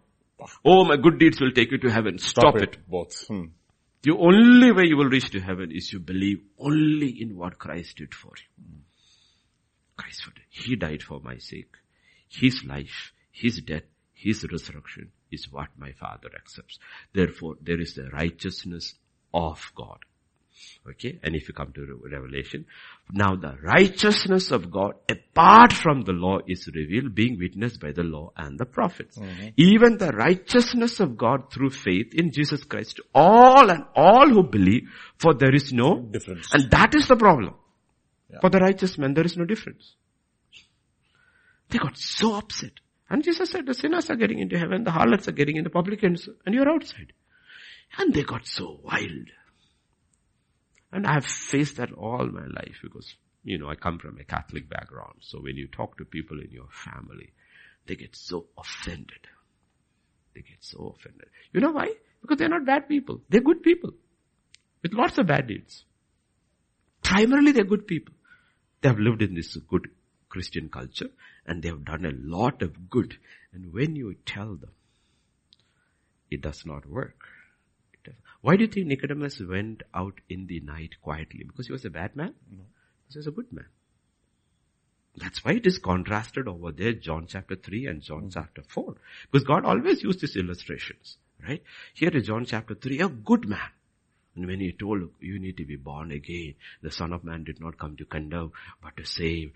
Oh, 0.63 0.85
my 0.85 0.95
good 0.95 1.19
deeds 1.19 1.41
will 1.41 1.51
take 1.51 1.69
you 1.69 1.77
to 1.79 1.89
heaven. 1.89 2.17
Stop, 2.17 2.53
Stop 2.53 2.55
it. 2.55 2.75
it. 2.75 2.77
Both. 2.89 3.27
Hmm. 3.27 3.47
The 4.03 4.15
only 4.15 4.71
way 4.71 4.83
you 4.85 4.95
will 4.95 5.09
reach 5.09 5.29
to 5.31 5.41
heaven 5.41 5.69
is 5.73 5.91
you 5.91 5.99
believe 5.99 6.39
only 6.57 7.09
in 7.21 7.35
what 7.35 7.59
Christ 7.59 7.97
did 7.97 8.15
for 8.15 8.31
you. 8.37 8.63
Hmm. 8.63 8.79
Christ 9.97 10.23
did. 10.33 10.43
He 10.49 10.77
died 10.77 11.03
for 11.03 11.19
my 11.19 11.39
sake. 11.39 11.75
His 12.29 12.63
life, 12.63 13.11
His 13.33 13.59
death, 13.59 13.83
His 14.13 14.45
resurrection 14.49 15.11
is 15.29 15.51
what 15.51 15.67
my 15.77 15.91
Father 15.91 16.29
accepts. 16.33 16.79
Therefore, 17.11 17.55
there 17.61 17.81
is 17.81 17.95
the 17.95 18.09
righteousness 18.13 18.93
of 19.33 19.73
God. 19.75 19.99
Okay, 20.89 21.19
and 21.21 21.35
if 21.35 21.47
you 21.47 21.53
come 21.53 21.73
to 21.73 21.99
Revelation, 22.09 22.65
now 23.11 23.35
the 23.35 23.57
righteousness 23.61 24.51
of 24.51 24.71
God 24.71 24.93
apart 25.09 25.73
from 25.73 26.01
the 26.01 26.13
law 26.13 26.39
is 26.47 26.69
revealed, 26.73 27.13
being 27.13 27.37
witnessed 27.37 27.81
by 27.81 27.91
the 27.91 28.03
law 28.03 28.31
and 28.37 28.57
the 28.57 28.65
prophets. 28.65 29.17
Mm-hmm. 29.17 29.49
Even 29.57 29.97
the 29.97 30.11
righteousness 30.11 30.99
of 30.99 31.17
God 31.17 31.51
through 31.51 31.71
faith 31.71 32.13
in 32.13 32.31
Jesus 32.31 32.63
Christ, 32.63 33.01
all 33.13 33.69
and 33.69 33.83
all 33.95 34.29
who 34.29 34.43
believe, 34.43 34.89
for 35.17 35.33
there 35.33 35.53
is 35.53 35.73
no 35.73 35.99
difference. 35.99 36.47
And 36.53 36.71
that 36.71 36.95
is 36.95 37.07
the 37.07 37.17
problem. 37.17 37.55
Yeah. 38.29 38.39
For 38.39 38.49
the 38.49 38.59
righteous 38.59 38.97
man, 38.97 39.13
there 39.13 39.25
is 39.25 39.35
no 39.35 39.45
difference. 39.45 39.95
They 41.69 41.79
got 41.79 41.97
so 41.97 42.35
upset. 42.35 42.71
And 43.09 43.23
Jesus 43.23 43.51
said, 43.51 43.65
the 43.65 43.73
sinners 43.73 44.09
are 44.09 44.15
getting 44.15 44.39
into 44.39 44.57
heaven, 44.57 44.83
the 44.83 44.91
harlots 44.91 45.27
are 45.27 45.33
getting 45.33 45.57
into 45.57 45.69
publicans, 45.69 46.27
and 46.45 46.55
you're 46.55 46.69
outside. 46.69 47.13
And 47.97 48.13
they 48.13 48.23
got 48.23 48.45
so 48.47 48.79
wild. 48.83 49.31
And 50.91 51.05
I 51.05 51.13
have 51.13 51.25
faced 51.25 51.77
that 51.77 51.91
all 51.91 52.25
my 52.27 52.45
life 52.45 52.79
because, 52.81 53.13
you 53.43 53.57
know, 53.57 53.69
I 53.69 53.75
come 53.75 53.99
from 53.99 54.17
a 54.19 54.23
Catholic 54.23 54.69
background. 54.69 55.15
So 55.21 55.39
when 55.39 55.57
you 55.57 55.67
talk 55.67 55.97
to 55.97 56.05
people 56.05 56.39
in 56.39 56.51
your 56.51 56.69
family, 56.71 57.33
they 57.87 57.95
get 57.95 58.15
so 58.15 58.47
offended. 58.57 59.27
They 60.33 60.41
get 60.41 60.57
so 60.61 60.95
offended. 60.97 61.27
You 61.51 61.61
know 61.61 61.71
why? 61.71 61.93
Because 62.21 62.37
they're 62.37 62.49
not 62.49 62.65
bad 62.65 62.87
people. 62.87 63.21
They're 63.29 63.41
good 63.41 63.63
people. 63.63 63.91
With 64.81 64.93
lots 64.93 65.17
of 65.17 65.27
bad 65.27 65.47
deeds. 65.47 65.83
Primarily 67.03 67.51
they're 67.51 67.63
good 67.63 67.87
people. 67.87 68.13
They 68.81 68.89
have 68.89 68.99
lived 68.99 69.21
in 69.21 69.33
this 69.33 69.55
good 69.55 69.89
Christian 70.29 70.69
culture 70.69 71.09
and 71.45 71.61
they 71.61 71.69
have 71.69 71.85
done 71.85 72.05
a 72.05 72.11
lot 72.13 72.61
of 72.61 72.89
good. 72.89 73.17
And 73.53 73.73
when 73.73 73.95
you 73.95 74.15
tell 74.25 74.55
them, 74.55 74.71
it 76.29 76.41
does 76.41 76.65
not 76.65 76.85
work 76.85 77.17
why 78.47 78.55
do 78.55 78.63
you 78.63 78.69
think 78.69 78.87
Nicodemus 78.87 79.41
went 79.41 79.83
out 79.93 80.21
in 80.29 80.47
the 80.47 80.61
night 80.61 80.91
quietly? 81.01 81.43
Because 81.45 81.67
he 81.67 81.73
was 81.73 81.83
a 81.83 81.89
bad 81.89 82.15
man? 82.15 82.33
No. 82.49 82.63
He 83.11 83.19
was 83.19 83.27
a 83.27 83.31
good 83.31 83.51
man. 83.51 83.65
That's 85.17 85.43
why 85.43 85.55
it 85.55 85.67
is 85.67 85.79
contrasted 85.79 86.47
over 86.47 86.71
there, 86.71 86.93
John 86.93 87.25
chapter 87.27 87.57
3 87.57 87.87
and 87.87 88.01
John 88.01 88.27
mm. 88.27 88.33
chapter 88.33 88.61
4. 88.65 88.95
Because 89.29 89.45
God 89.45 89.65
always 89.65 90.01
used 90.01 90.21
these 90.21 90.37
illustrations, 90.37 91.17
right? 91.45 91.61
Here 91.93 92.11
is 92.13 92.27
John 92.27 92.45
chapter 92.45 92.73
3, 92.73 93.01
a 93.01 93.09
good 93.09 93.49
man. 93.49 93.69
And 94.37 94.47
when 94.47 94.61
he 94.61 94.71
told, 94.71 95.09
you 95.19 95.39
need 95.39 95.57
to 95.57 95.65
be 95.65 95.75
born 95.75 96.11
again, 96.11 96.53
the 96.81 96.89
son 96.89 97.11
of 97.11 97.25
man 97.25 97.43
did 97.43 97.59
not 97.59 97.77
come 97.77 97.97
to 97.97 98.05
condemn, 98.05 98.53
but 98.81 98.95
to 98.95 99.05
save, 99.05 99.51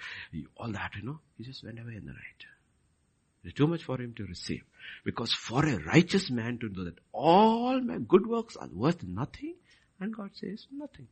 all 0.58 0.70
that, 0.74 0.92
you 0.98 1.04
know, 1.04 1.20
he 1.38 1.46
just 1.46 1.64
went 1.64 1.80
away 1.80 1.96
in 1.96 2.08
the 2.08 2.12
night. 2.12 2.46
It's 3.44 3.56
too 3.56 3.68
much 3.68 3.84
for 3.84 4.00
him 4.00 4.14
to 4.18 4.26
receive. 4.26 4.64
Because 5.04 5.34
for 5.34 5.66
a 5.66 5.78
righteous 5.84 6.30
man 6.30 6.60
to 6.60 6.70
know 6.70 6.86
that 6.86 7.00
all 7.12 7.82
my 7.82 7.98
good 7.98 8.28
works 8.28 8.56
are 8.56 8.70
worth 8.72 9.04
nothing, 9.04 9.56
and 10.00 10.16
God 10.16 10.32
says 10.34 10.68
nothing. 10.72 11.08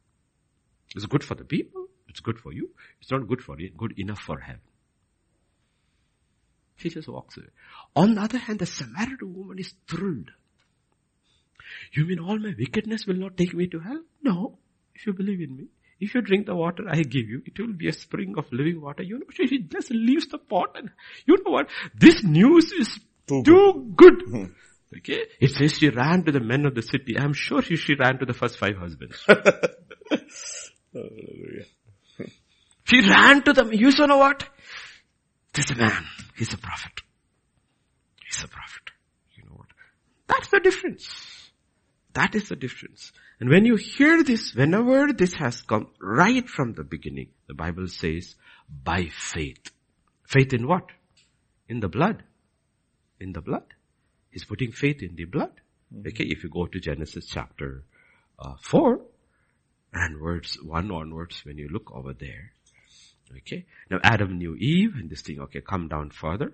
It's 0.96 1.06
good 1.06 1.24
for 1.24 1.36
the 1.36 1.44
people, 1.44 1.88
it's 2.08 2.20
good 2.20 2.40
for 2.40 2.52
you. 2.52 2.70
It's 3.02 3.12
not 3.12 3.28
good 3.28 3.42
for 3.42 3.60
you, 3.60 3.72
good 3.76 3.98
enough 4.00 4.20
for 4.20 4.40
heaven. 4.40 4.62
She 6.78 6.90
just 6.90 7.08
walks 7.08 7.38
away. 7.38 7.48
On 7.96 8.16
the 8.16 8.22
other 8.22 8.38
hand, 8.38 8.60
the 8.60 8.66
Samaritan 8.66 9.34
woman 9.36 9.60
is 9.60 9.74
thrilled. 9.88 10.32
You 11.92 12.06
mean 12.06 12.20
all 12.20 12.40
my 12.40 12.54
wickedness 12.58 13.06
will 13.06 13.16
not 13.16 13.38
take 13.38 13.54
me 13.54 13.68
to 13.68 13.80
hell? 13.80 14.02
No. 14.24 14.58
If 14.96 15.06
you 15.06 15.14
believe 15.14 15.42
in 15.42 15.56
me. 15.56 15.68
If 16.00 16.16
you 16.16 16.22
drink 16.22 16.46
the 16.46 16.56
water 16.56 16.84
I 16.90 17.02
give 17.04 17.28
you, 17.28 17.42
it 17.46 17.60
will 17.60 17.74
be 17.74 17.90
a 17.90 17.94
spring 17.94 18.36
of 18.38 18.46
living 18.52 18.82
water. 18.82 19.04
You 19.04 19.20
know, 19.20 19.26
she 19.32 19.60
just 19.60 19.92
leaves 19.92 20.28
the 20.28 20.38
pot 20.38 20.76
and 20.76 20.90
you 21.26 21.38
know 21.44 21.52
what? 21.52 21.70
This 21.94 22.24
news 22.24 22.72
is 22.72 23.00
too, 23.28 23.44
too 23.44 23.92
good. 23.96 24.20
good. 24.20 24.30
Hmm. 24.30 24.98
Okay? 24.98 25.26
It 25.40 25.52
says 25.52 25.78
she 25.78 25.90
ran 25.90 26.24
to 26.24 26.32
the 26.32 26.40
men 26.40 26.66
of 26.66 26.74
the 26.74 26.82
city. 26.82 27.18
I'm 27.18 27.34
sure 27.34 27.62
she, 27.62 27.76
she 27.76 27.96
ran 27.96 28.18
to 28.20 28.26
the 28.26 28.34
first 28.34 28.58
five 28.58 28.78
husbands. 28.78 29.24
She 32.90 33.08
ran 33.08 33.44
to 33.44 33.54
them. 33.54 33.72
You 33.72 33.92
know 34.08 34.18
what? 34.18 34.46
This 35.54 35.76
man, 35.76 36.06
he's 36.36 36.54
a 36.54 36.58
prophet. 36.58 37.02
He's 38.26 38.44
a 38.44 38.48
prophet. 38.48 38.82
You 39.36 39.44
know 39.44 39.58
what? 39.58 39.68
That's 40.28 40.50
the 40.50 40.60
difference. 40.60 41.52
That 42.14 42.34
is 42.34 42.50
the 42.50 42.56
difference. 42.56 43.12
And 43.40 43.50
when 43.50 43.66
you 43.66 43.76
hear 43.76 44.24
this, 44.24 44.54
whenever 44.54 45.14
this 45.14 45.34
has 45.36 45.62
come 45.62 45.88
right 46.02 46.48
from 46.48 46.74
the 46.74 46.84
beginning, 46.84 47.30
the 47.48 47.54
Bible 47.54 47.88
says, 47.88 48.36
by 48.68 49.08
faith. 49.08 49.72
Faith 50.28 50.54
in 50.54 50.68
what? 50.68 50.88
In 51.68 51.80
the 51.80 51.88
blood. 51.88 52.24
In 53.20 53.32
the 53.34 53.42
blood. 53.42 53.66
He's 54.32 54.46
putting 54.46 54.72
faith 54.72 55.02
in 55.02 55.16
the 55.16 55.26
blood. 55.26 55.52
Mm-hmm. 55.94 56.08
Okay, 56.08 56.26
if 56.26 56.44
you 56.44 56.50
go 56.50 56.68
to 56.68 56.80
Genesis 56.80 57.26
chapter 57.28 57.84
uh, 58.38 58.56
4 58.62 59.00
and 59.94 60.22
words 60.22 60.58
1 60.62 60.92
onwards, 60.92 61.42
when 61.46 61.58
you 61.58 61.70
look 61.72 61.92
over 61.96 62.14
there, 62.14 62.52
Okay. 63.38 63.66
Now 63.90 64.00
Adam 64.04 64.38
knew 64.38 64.56
Eve 64.56 64.96
and 64.96 65.10
this 65.10 65.22
thing, 65.22 65.40
okay, 65.42 65.62
come 65.62 65.88
down 65.88 66.10
further. 66.10 66.54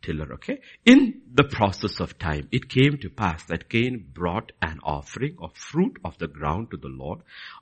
Tiller, 0.00 0.32
okay. 0.34 0.60
In 0.84 1.22
the 1.32 1.44
process 1.44 2.00
of 2.00 2.18
time, 2.18 2.48
it 2.50 2.68
came 2.68 2.98
to 2.98 3.10
pass 3.10 3.44
that 3.44 3.68
Cain 3.68 4.06
brought 4.12 4.52
an 4.60 4.80
offering 4.82 5.36
of 5.40 5.56
fruit 5.56 5.98
of 6.04 6.18
the 6.18 6.26
ground 6.26 6.70
to 6.70 6.76
the 6.76 6.88
Lord. 6.88 7.20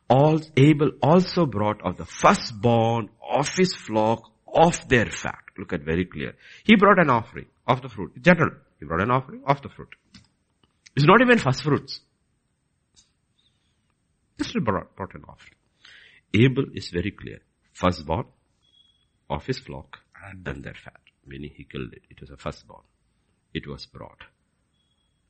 All, 0.08 0.40
Abel 0.56 0.92
also 1.02 1.46
brought 1.46 1.82
of 1.82 1.96
the 1.96 2.06
firstborn 2.06 3.10
of 3.30 3.48
his 3.56 3.74
flock 3.74 4.30
of 4.46 4.88
their 4.88 5.06
fat. 5.06 5.42
Look 5.58 5.72
at 5.72 5.82
very 5.82 6.04
clear. 6.06 6.34
He 6.64 6.76
brought 6.76 6.98
an 6.98 7.10
offering 7.10 7.46
of 7.66 7.82
the 7.82 7.88
fruit. 7.88 8.12
General. 8.22 8.52
He 8.78 8.86
brought 8.86 9.02
an 9.02 9.10
offering 9.10 9.42
of 9.46 9.60
the 9.60 9.68
fruit. 9.68 9.94
It's 10.96 11.06
not 11.06 11.20
even 11.20 11.38
first 11.38 11.62
fruits. 11.62 12.00
Just 14.38 14.54
brought, 14.64 14.96
brought 14.96 15.14
an 15.14 15.24
offering. 15.28 15.56
Abel 16.34 16.64
is 16.74 16.88
very 16.88 17.10
clear. 17.10 17.40
Firstborn 17.72 18.24
of 19.28 19.44
his 19.46 19.58
flock 19.58 19.98
and, 20.26 20.46
and 20.48 20.64
their 20.64 20.74
fat. 20.74 21.00
Meaning 21.26 21.50
he 21.54 21.64
killed 21.64 21.92
it. 21.92 22.02
It 22.10 22.20
was 22.20 22.30
a 22.30 22.36
firstborn. 22.36 22.82
It 23.52 23.66
was 23.66 23.86
brought. 23.86 24.22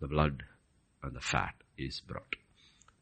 The 0.01 0.09
blood 0.09 0.43
and 1.03 1.15
the 1.15 1.21
fat 1.21 1.55
is 1.77 2.01
brought. 2.01 2.37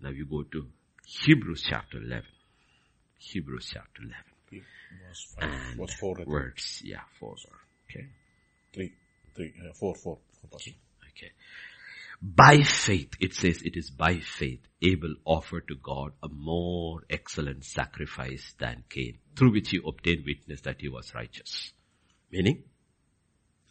Now 0.00 0.10
you 0.10 0.26
go 0.26 0.42
to 0.42 0.68
Hebrews 1.06 1.64
chapter 1.68 1.98
11. 1.98 2.24
Hebrews 3.18 3.70
chapter 3.72 4.02
11. 4.02 4.64
Verse, 5.06 5.34
five, 5.38 5.50
and 5.50 5.78
verse 5.78 5.94
four. 5.94 6.16
Words, 6.26 6.82
yeah, 6.84 7.00
four. 7.18 7.34
Okay. 7.90 8.06
Three, 8.72 8.92
three, 9.34 9.52
uh, 9.60 9.72
four, 9.74 9.94
four. 9.94 10.18
Okay. 10.46 11.32
By 12.22 12.62
faith, 12.62 13.14
it 13.20 13.34
says 13.34 13.62
it 13.62 13.76
is 13.76 13.90
by 13.90 14.18
faith, 14.18 14.60
Abel 14.82 15.14
offered 15.24 15.68
to 15.68 15.76
God 15.76 16.12
a 16.22 16.28
more 16.28 17.02
excellent 17.08 17.64
sacrifice 17.64 18.54
than 18.58 18.84
Cain, 18.88 19.18
through 19.36 19.52
which 19.52 19.70
he 19.70 19.80
obtained 19.86 20.24
witness 20.26 20.62
that 20.62 20.80
he 20.80 20.88
was 20.88 21.14
righteous. 21.14 21.72
Meaning, 22.30 22.64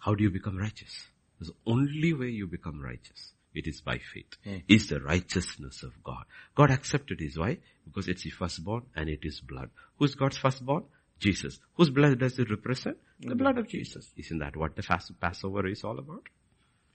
how 0.08 0.16
do 0.16 0.24
you 0.24 0.30
become 0.30 0.58
righteous? 0.58 1.08
The 1.41 1.51
only 1.66 2.14
way 2.14 2.30
you 2.30 2.47
become 2.47 2.82
righteous. 2.82 3.34
It 3.53 3.68
is 3.68 3.82
by 3.82 3.97
faith. 3.97 4.38
Mm. 4.45 4.64
Is 4.70 4.88
the 4.88 5.01
righteousness 5.01 5.84
of 5.84 6.01
God. 6.01 6.24
God 6.55 6.72
accepted 6.72 7.20
his 7.20 7.38
wife 7.38 7.58
because 7.84 8.08
it's 8.08 8.24
the 8.24 8.30
firstborn 8.30 8.84
and 8.95 9.10
it 9.10 9.20
is 9.24 9.41
blood. 9.41 9.70
Who's 9.97 10.16
God's 10.16 10.38
firstborn? 10.38 10.86
Jesus. 11.20 11.60
Whose 11.74 11.89
blood 11.89 12.20
does 12.20 12.39
it 12.39 12.49
represent? 12.49 12.95
The 13.20 13.36
mm. 13.36 13.38
blood 13.38 13.58
of 13.58 13.68
Jesus. 13.68 14.14
Isn't 14.16 14.39
that 14.39 14.55
what 14.55 14.78
the 14.78 15.14
Passover 15.20 15.68
is 15.68 15.84
all 15.84 15.99
about? 15.99 16.24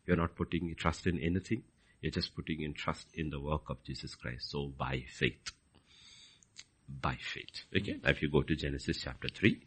You're 0.06 0.16
not 0.16 0.34
putting 0.34 0.74
trust 0.78 1.06
in 1.06 1.18
anything. 1.18 1.64
You're 2.00 2.12
just 2.12 2.34
putting 2.34 2.62
in 2.62 2.72
trust 2.72 3.08
in 3.12 3.28
the 3.28 3.40
work 3.40 3.68
of 3.68 3.82
Jesus 3.84 4.14
Christ. 4.14 4.50
So 4.50 4.72
by 4.78 5.04
faith. 5.06 5.52
By 6.88 7.18
faith. 7.20 7.66
Okay. 7.76 8.00
Now 8.02 8.08
if 8.08 8.22
you 8.22 8.30
go 8.30 8.40
to 8.40 8.56
Genesis 8.56 9.02
chapter 9.02 9.28
3. 9.28 9.60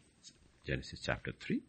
Genesis 0.66 1.00
chapter 1.04 1.30
3. 1.38 1.62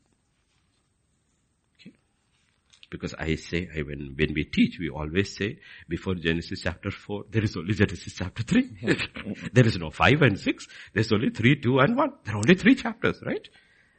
Because 2.89 3.13
I 3.19 3.35
say, 3.35 3.69
I, 3.75 3.81
when, 3.81 4.15
when 4.17 4.33
we 4.33 4.45
teach, 4.45 4.77
we 4.79 4.89
always 4.89 5.35
say, 5.35 5.59
before 5.89 6.15
Genesis 6.15 6.61
chapter 6.63 6.89
4, 6.89 7.25
there 7.29 7.43
is 7.43 7.57
only 7.57 7.73
Genesis 7.73 8.13
chapter 8.13 8.43
3. 8.43 8.95
there 9.53 9.67
is 9.67 9.77
no 9.77 9.89
5 9.89 10.21
and 10.21 10.39
6. 10.39 10.67
There's 10.93 11.11
only 11.11 11.29
3, 11.31 11.59
2 11.61 11.79
and 11.79 11.97
1. 11.97 12.13
There 12.23 12.35
are 12.35 12.37
only 12.37 12.55
3 12.55 12.75
chapters, 12.75 13.21
right? 13.25 13.47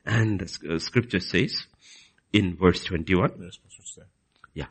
And 0.06 0.42
uh, 0.42 0.78
scripture 0.78 1.20
says, 1.20 1.66
in 2.32 2.56
verse 2.56 2.84
21, 2.84 3.50
yeah, 4.54 4.66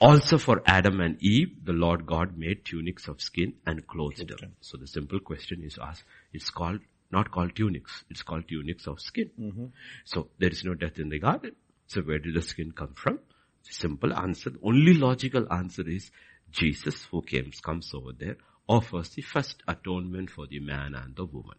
also 0.00 0.38
for 0.38 0.62
Adam 0.64 1.00
and 1.00 1.20
Eve, 1.20 1.64
the 1.64 1.72
Lord 1.72 2.06
God 2.06 2.38
made 2.38 2.64
tunics 2.64 3.08
of 3.08 3.20
skin 3.20 3.54
and 3.66 3.86
clothed 3.86 4.28
them. 4.28 4.54
So 4.60 4.76
the 4.76 4.86
simple 4.86 5.18
question 5.18 5.62
is 5.64 5.78
asked, 5.82 6.04
it's 6.32 6.50
called, 6.50 6.80
not 7.10 7.32
called 7.32 7.56
tunics, 7.56 8.04
it's 8.10 8.22
called 8.22 8.46
tunics 8.48 8.86
of 8.86 9.00
skin. 9.00 9.30
Mm-hmm. 9.38 9.66
So 10.04 10.28
there 10.38 10.50
is 10.50 10.62
no 10.64 10.74
death 10.74 10.98
in 10.98 11.08
the 11.08 11.18
garden. 11.18 11.56
So 11.88 12.02
where 12.02 12.18
did 12.18 12.34
the 12.34 12.42
skin 12.42 12.72
come 12.72 12.94
from? 12.94 13.18
Simple 13.62 14.12
answer, 14.14 14.52
only 14.62 14.94
logical 14.94 15.50
answer 15.52 15.88
is 15.88 16.10
Jesus 16.50 17.04
who 17.10 17.22
came, 17.22 17.50
comes 17.62 17.92
over 17.92 18.12
there, 18.12 18.36
offers 18.68 19.10
the 19.10 19.22
first 19.22 19.62
atonement 19.66 20.30
for 20.30 20.46
the 20.46 20.60
man 20.60 20.94
and 20.94 21.16
the 21.16 21.24
woman. 21.24 21.56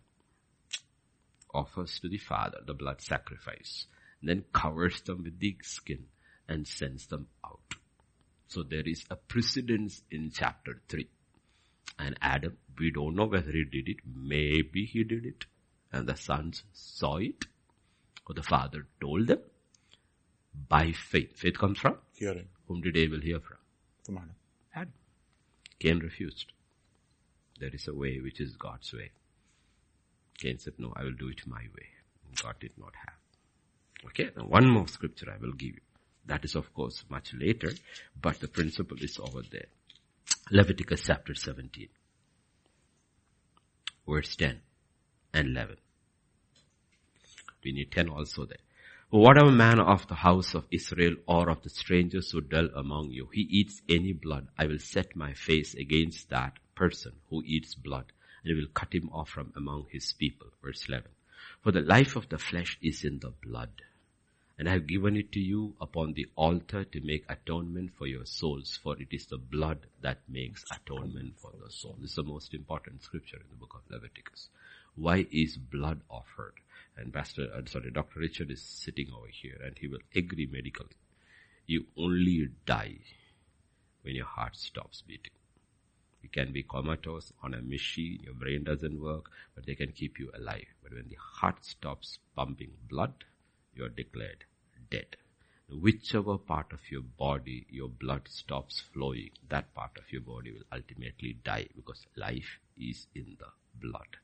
Offers 1.53 1.99
to 1.99 2.09
the 2.09 2.17
Father 2.17 2.59
the 2.65 2.75
blood 2.75 3.01
sacrifice. 3.01 3.87
Then 4.21 4.45
covers 4.53 5.01
them 5.01 5.23
with 5.23 5.39
the 5.39 5.55
skin 5.63 6.05
and 6.47 6.67
sends 6.67 7.07
them 7.07 7.27
out. 7.43 7.73
So 8.47 8.63
there 8.63 8.83
is 8.85 9.05
a 9.09 9.15
precedence 9.15 10.03
in 10.11 10.31
chapter 10.33 10.81
3. 10.89 11.07
And 11.97 12.17
Adam, 12.21 12.57
we 12.79 12.91
don't 12.91 13.15
know 13.15 13.25
whether 13.25 13.51
he 13.51 13.65
did 13.65 13.89
it. 13.89 13.97
Maybe 14.05 14.85
he 14.85 15.03
did 15.03 15.25
it. 15.25 15.45
And 15.91 16.07
the 16.07 16.15
sons 16.15 16.63
saw 16.71 17.17
it. 17.17 17.45
Or 18.27 18.35
the 18.35 18.43
father 18.43 18.85
told 19.01 19.27
them. 19.27 19.39
By 20.53 20.91
faith. 20.91 21.37
Faith 21.37 21.57
comes 21.57 21.79
from? 21.79 21.97
Hearing. 22.15 22.47
Whom 22.67 22.81
did 22.81 22.97
Abel 22.97 23.19
hear 23.19 23.39
from? 23.39 23.57
From 24.03 24.17
Adam. 24.17 24.35
Adam. 24.75 24.93
Cain 25.79 25.99
refused. 25.99 26.51
There 27.59 27.73
is 27.73 27.87
a 27.87 27.93
way 27.93 28.19
which 28.19 28.39
is 28.39 28.55
God's 28.55 28.93
way. 28.93 29.11
Cain 30.37 30.57
said, 30.57 30.73
no, 30.77 30.93
I 30.95 31.03
will 31.03 31.13
do 31.13 31.29
it 31.29 31.45
my 31.45 31.61
way. 31.61 31.87
God 32.41 32.55
did 32.59 32.71
not 32.77 32.93
have. 32.95 33.15
Okay, 34.07 34.29
now 34.37 34.43
one 34.43 34.69
more 34.69 34.87
scripture 34.87 35.33
I 35.33 35.41
will 35.41 35.53
give 35.53 35.75
you. 35.75 35.81
That 36.25 36.45
is 36.45 36.55
of 36.55 36.73
course 36.73 37.03
much 37.09 37.33
later, 37.33 37.71
but 38.21 38.39
the 38.39 38.47
principle 38.47 38.97
is 39.01 39.19
over 39.19 39.41
there. 39.51 39.67
Leviticus 40.51 41.03
chapter 41.05 41.35
17. 41.35 41.87
Verse 44.07 44.35
10 44.35 44.61
and 45.33 45.49
11. 45.49 45.77
We 47.63 47.73
need 47.73 47.91
10 47.91 48.09
also 48.09 48.45
there. 48.45 48.57
Whatever 49.09 49.51
man 49.51 49.79
of 49.79 50.07
the 50.07 50.15
house 50.15 50.53
of 50.53 50.67
Israel 50.71 51.15
or 51.25 51.49
of 51.49 51.63
the 51.63 51.69
strangers 51.69 52.31
who 52.31 52.41
dwell 52.41 52.69
among 52.75 53.09
you, 53.11 53.27
he 53.33 53.41
eats 53.41 53.81
any 53.89 54.13
blood, 54.13 54.47
I 54.57 54.67
will 54.67 54.79
set 54.79 55.15
my 55.15 55.33
face 55.33 55.73
against 55.73 56.29
that 56.29 56.59
person 56.75 57.13
who 57.29 57.41
eats 57.45 57.73
blood 57.75 58.05
and 58.43 58.55
will 58.55 58.67
cut 58.73 58.93
him 58.93 59.09
off 59.11 59.29
from 59.29 59.51
among 59.55 59.87
his 59.89 60.13
people. 60.13 60.47
Verse 60.63 60.87
11. 60.87 61.09
For 61.63 61.71
the 61.71 61.81
life 61.81 62.15
of 62.15 62.29
the 62.29 62.37
flesh 62.37 62.77
is 62.81 63.03
in 63.03 63.19
the 63.19 63.31
blood 63.31 63.71
and 64.59 64.67
I 64.67 64.73
have 64.73 64.87
given 64.87 65.15
it 65.15 65.31
to 65.31 65.39
you 65.39 65.73
upon 65.79 66.13
the 66.13 66.27
altar 66.35 66.83
to 66.83 66.99
make 66.99 67.23
atonement 67.29 67.91
for 67.97 68.07
your 68.07 68.25
souls, 68.25 68.77
for 68.83 69.01
it 69.01 69.07
is 69.11 69.25
the 69.25 69.37
blood 69.37 69.79
that 70.01 70.19
makes 70.27 70.65
atonement 70.69 71.35
for 71.39 71.53
the 71.63 71.71
soul. 71.71 71.95
This 72.01 72.09
is 72.09 72.17
the 72.17 72.23
most 72.23 72.53
important 72.53 73.01
scripture 73.01 73.37
in 73.37 73.47
the 73.49 73.55
book 73.55 73.73
of 73.73 73.89
Leviticus. 73.89 74.49
Why 74.95 75.25
is 75.31 75.55
blood 75.55 76.01
offered? 76.09 76.55
And 76.99 77.13
Pastor, 77.13 77.47
uh, 77.55 77.61
sorry, 77.65 77.91
Dr. 77.91 78.19
Richard 78.19 78.51
is 78.51 78.61
sitting 78.61 79.07
over 79.15 79.27
here 79.27 79.57
and 79.63 79.77
he 79.77 79.87
will 79.87 79.99
agree 80.15 80.47
medically. 80.51 80.95
You 81.65 81.85
only 81.97 82.49
die 82.65 82.97
when 84.01 84.15
your 84.15 84.25
heart 84.25 84.55
stops 84.55 85.01
beating. 85.01 85.31
You 86.21 86.29
can 86.29 86.51
be 86.51 86.63
comatose 86.63 87.31
on 87.41 87.53
a 87.53 87.61
machine, 87.61 88.19
your 88.23 88.33
brain 88.33 88.63
doesn't 88.63 89.01
work, 89.01 89.31
but 89.55 89.65
they 89.65 89.75
can 89.75 89.91
keep 89.91 90.19
you 90.19 90.31
alive. 90.33 90.65
But 90.83 90.93
when 90.93 91.07
the 91.09 91.17
heart 91.19 91.63
stops 91.63 92.19
pumping 92.35 92.71
blood, 92.89 93.13
you 93.73 93.85
are 93.85 93.89
declared 93.89 94.43
dead. 94.89 95.15
Whichever 95.69 96.37
part 96.37 96.73
of 96.73 96.91
your 96.91 97.03
body 97.03 97.67
your 97.69 97.89
blood 97.89 98.27
stops 98.27 98.79
flowing, 98.79 99.29
that 99.49 99.73
part 99.73 99.97
of 99.97 100.11
your 100.11 100.21
body 100.21 100.51
will 100.51 100.65
ultimately 100.71 101.33
die 101.43 101.67
because 101.75 102.07
life 102.15 102.59
is 102.75 103.07
in 103.13 103.37
the 103.39 103.47
blood. 103.75 104.17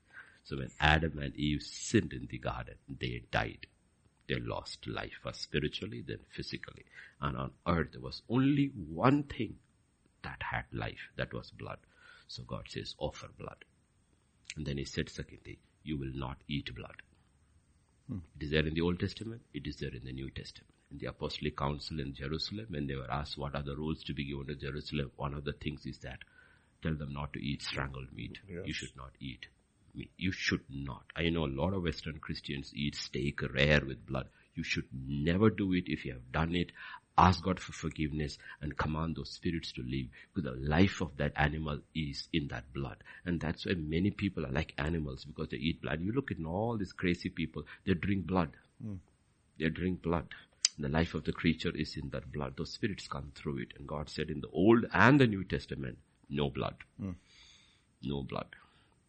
So 0.46 0.58
when 0.58 0.70
Adam 0.80 1.18
and 1.18 1.36
Eve 1.36 1.64
sinned 1.64 2.14
in 2.14 2.28
the 2.30 2.38
garden, 2.38 2.76
they 2.88 3.24
died. 3.32 3.66
They 4.28 4.36
lost 4.36 4.88
life, 4.88 5.14
first 5.24 5.42
spiritually, 5.42 6.04
then 6.08 6.20
physically. 6.36 6.86
And 7.20 7.36
on 7.36 7.52
earth 7.68 7.94
there 7.94 8.02
was 8.02 8.22
only 8.30 8.68
one 8.68 9.24
thing 9.24 9.56
that 10.22 10.42
had 10.42 10.66
life, 10.72 11.10
that 11.18 11.34
was 11.34 11.50
blood. 11.50 11.80
So 12.28 12.44
God 12.44 12.66
says, 12.70 12.96
offer 13.00 13.28
blood. 13.38 13.66
And 14.56 14.66
then 14.66 14.78
he 14.78 14.86
said 14.86 15.10
secondly, 15.10 15.60
you 15.84 15.98
will 15.98 16.14
not 16.14 16.38
eat 16.48 16.76
blood. 16.76 17.02
Hmm. 18.08 18.20
It 18.40 18.46
is 18.46 18.52
there 18.52 18.68
in 18.68 18.76
the 18.76 18.82
Old 18.82 19.00
Testament, 19.00 19.42
it 19.54 19.66
is 19.66 19.78
there 19.78 19.94
in 19.94 20.06
the 20.06 20.14
New 20.14 20.30
Testament. 20.30 20.74
In 20.92 21.00
the 21.00 21.08
Apostolic 21.08 21.58
Council 21.58 22.00
in 22.00 22.14
Jerusalem, 22.14 22.68
when 22.70 22.86
they 22.86 22.96
were 22.96 23.12
asked 23.12 23.38
what 23.38 23.56
are 23.56 23.64
the 23.64 23.76
rules 23.76 24.04
to 24.04 24.14
be 24.14 24.26
given 24.26 24.46
to 24.48 24.56
Jerusalem, 24.56 25.12
one 25.16 25.34
of 25.34 25.44
the 25.44 25.54
things 25.54 25.88
is 25.88 25.98
that 26.00 26.20
tell 26.84 26.94
them 26.94 27.14
not 27.14 27.34
to 27.34 27.44
eat 27.44 27.64
strangled 27.64 28.14
meat. 28.14 28.38
Yes. 28.48 28.62
You 28.66 28.74
should 28.74 28.96
not 28.96 29.12
eat 29.20 29.48
you 30.18 30.32
should 30.32 30.64
not. 30.70 31.04
I 31.16 31.30
know 31.30 31.46
a 31.46 31.48
lot 31.48 31.74
of 31.74 31.84
Western 31.84 32.20
Christians 32.20 32.72
eat 32.74 32.96
steak 32.96 33.42
rare 33.54 33.82
with 33.86 34.06
blood. 34.06 34.28
You 34.56 34.64
should 34.64 34.86
never 34.94 35.50
do 35.50 35.74
it 35.74 35.86
if 35.88 36.06
you 36.06 36.14
have 36.14 36.32
done 36.32 36.56
it. 36.56 36.72
Ask 37.18 37.44
God 37.44 37.60
for 37.60 37.72
forgiveness 37.72 38.38
and 38.62 38.78
command 38.78 39.16
those 39.16 39.32
spirits 39.32 39.72
to 39.74 39.82
leave 39.82 40.10
because 40.34 40.52
the 40.52 40.68
life 40.70 41.00
of 41.00 41.16
that 41.18 41.32
animal 41.38 41.80
is 41.94 42.28
in 42.34 42.50
that 42.50 42.74
blood. 42.74 42.98
And 43.26 43.40
that's 43.40 43.66
why 43.66 43.74
many 43.76 44.12
people 44.12 44.46
are 44.46 44.52
like 44.52 44.74
animals 44.78 45.24
because 45.24 45.50
they 45.50 45.58
eat 45.58 45.82
blood. 45.82 46.02
You 46.02 46.12
look 46.12 46.32
at 46.32 46.44
all 46.46 46.78
these 46.78 46.92
crazy 46.92 47.30
people, 47.30 47.64
they 47.86 47.94
drink 47.94 48.28
blood. 48.28 48.52
Mm. 48.86 48.98
They 49.58 49.70
drink 49.70 50.02
blood. 50.02 50.28
The 50.78 50.90
life 50.90 51.14
of 51.14 51.24
the 51.24 51.32
creature 51.32 51.72
is 51.74 51.96
in 51.96 52.10
that 52.10 52.34
blood. 52.34 52.58
Those 52.58 52.74
spirits 52.74 53.08
come 53.08 53.32
through 53.34 53.60
it. 53.60 53.70
And 53.78 53.88
God 53.88 54.10
said 54.10 54.30
in 54.30 54.42
the 54.42 54.50
Old 54.50 54.86
and 54.92 55.20
the 55.20 55.28
New 55.28 55.46
Testament, 55.46 55.98
no 56.30 56.50
blood. 56.50 56.76
Mm. 57.02 57.16
No 58.04 58.24
blood. 58.24 58.48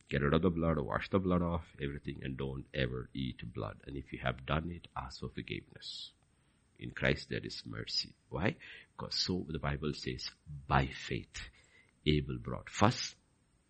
Get 0.09 0.23
rid 0.23 0.35
of 0.35 0.43
the 0.43 0.51
blood, 0.51 0.79
wash 0.79 1.11
the 1.11 1.19
blood 1.19 1.43
off, 1.43 1.65
everything, 1.83 2.21
and 2.23 2.37
don't 2.37 2.65
ever 2.73 3.09
eat 3.13 3.43
blood. 3.53 3.77
And 3.87 3.97
if 3.97 4.13
you 4.13 4.21
have 4.23 4.47
done 4.47 4.71
it, 4.71 4.87
ask 4.97 5.21
for 5.21 5.29
forgiveness. 5.29 6.13
In 6.79 6.91
Christ 6.91 7.29
there 7.31 7.45
is 7.45 7.63
mercy. 7.67 8.15
Why? 8.29 8.57
Because 8.97 9.17
so 9.17 9.45
the 9.49 9.59
Bible 9.59 9.93
says, 9.95 10.31
by 10.69 10.87
faith, 10.87 11.51
Abel 12.07 12.39
brought 12.39 12.71
first 12.71 13.17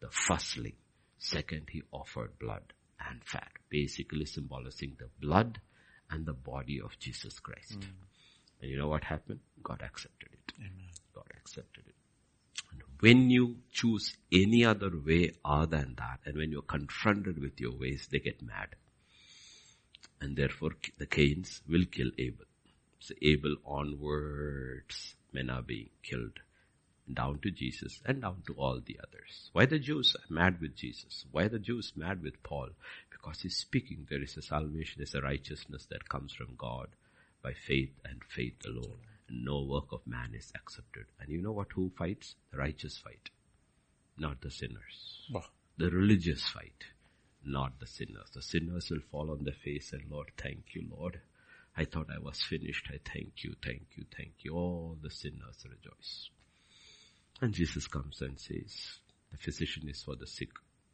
the 0.00 0.10
firstling. 0.10 0.76
Second, 1.18 1.68
he 1.70 1.82
offered 1.90 2.38
blood 2.38 2.74
and 3.08 3.24
fat, 3.24 3.50
basically 3.70 4.26
symbolizing 4.26 4.96
the 4.98 5.08
blood 5.20 5.60
and 6.10 6.26
the 6.26 6.34
body 6.34 6.80
of 6.80 6.98
Jesus 6.98 7.38
Christ. 7.40 7.80
Mm. 7.80 7.88
And 8.60 8.70
you 8.70 8.78
know 8.78 8.88
what 8.88 9.04
happened? 9.04 9.40
God 9.62 9.82
accepted 9.82 10.28
it. 10.32 10.52
Amen. 10.58 10.90
God 11.14 11.26
accepted 11.36 11.84
it. 11.86 11.95
When 13.00 13.30
you 13.30 13.56
choose 13.72 14.16
any 14.32 14.64
other 14.64 14.90
way 14.90 15.32
other 15.44 15.76
than 15.76 15.96
that, 15.98 16.20
and 16.24 16.36
when 16.36 16.50
you're 16.50 16.62
confronted 16.62 17.38
with 17.38 17.60
your 17.60 17.72
ways, 17.72 18.08
they 18.10 18.18
get 18.20 18.40
mad. 18.40 18.68
And 20.20 20.36
therefore 20.36 20.70
the 20.98 21.06
Cains 21.06 21.60
will 21.68 21.84
kill 21.84 22.10
Abel. 22.18 22.46
So 22.98 23.14
Abel 23.20 23.56
onwards, 23.66 25.14
men 25.32 25.50
are 25.50 25.62
being 25.62 25.90
killed 26.02 26.40
down 27.12 27.38
to 27.40 27.50
Jesus 27.50 28.00
and 28.06 28.22
down 28.22 28.42
to 28.46 28.54
all 28.54 28.80
the 28.84 28.98
others. 29.06 29.50
Why 29.52 29.66
the 29.66 29.78
Jews 29.78 30.16
are 30.16 30.34
mad 30.34 30.60
with 30.60 30.74
Jesus? 30.74 31.26
Why 31.30 31.48
the 31.48 31.58
Jews 31.58 31.92
mad 31.96 32.22
with 32.22 32.42
Paul? 32.42 32.70
Because 33.10 33.42
he's 33.42 33.56
speaking 33.56 34.06
there 34.08 34.22
is 34.22 34.36
a 34.38 34.42
salvation, 34.42 34.94
there's 34.98 35.14
a 35.14 35.20
righteousness 35.20 35.86
that 35.90 36.08
comes 36.08 36.32
from 36.32 36.54
God 36.56 36.88
by 37.42 37.52
faith 37.52 37.92
and 38.04 38.22
faith 38.24 38.56
alone 38.66 38.98
no 39.30 39.62
work 39.62 39.92
of 39.92 40.06
man 40.06 40.34
is 40.34 40.52
accepted. 40.54 41.06
And 41.20 41.28
you 41.30 41.42
know 41.42 41.52
what, 41.52 41.72
who 41.74 41.90
fights? 41.96 42.34
The 42.52 42.58
righteous 42.58 42.98
fight, 42.98 43.30
not 44.18 44.40
the 44.40 44.50
sinners. 44.50 45.26
Bah. 45.30 45.42
The 45.78 45.90
religious 45.90 46.42
fight, 46.42 46.84
not 47.44 47.78
the 47.80 47.86
sinners. 47.86 48.30
The 48.34 48.42
sinners 48.42 48.90
will 48.90 49.00
fall 49.10 49.30
on 49.30 49.44
their 49.44 49.54
face 49.54 49.92
and 49.92 50.02
Lord, 50.10 50.30
thank 50.36 50.74
you, 50.74 50.86
Lord. 50.90 51.20
I 51.76 51.84
thought 51.84 52.08
I 52.14 52.18
was 52.18 52.40
finished. 52.42 52.88
I 52.88 52.98
thank 53.04 53.44
you, 53.44 53.54
thank 53.62 53.82
you, 53.96 54.04
thank 54.16 54.32
you. 54.42 54.54
All 54.54 54.96
the 55.02 55.10
sinners 55.10 55.64
rejoice. 55.64 56.30
And 57.42 57.52
Jesus 57.52 57.86
comes 57.86 58.22
and 58.22 58.40
says, 58.40 58.98
the 59.30 59.36
physician 59.36 59.88
is 59.88 60.02
for 60.02 60.16
the 60.16 60.26
sick, 60.26 60.48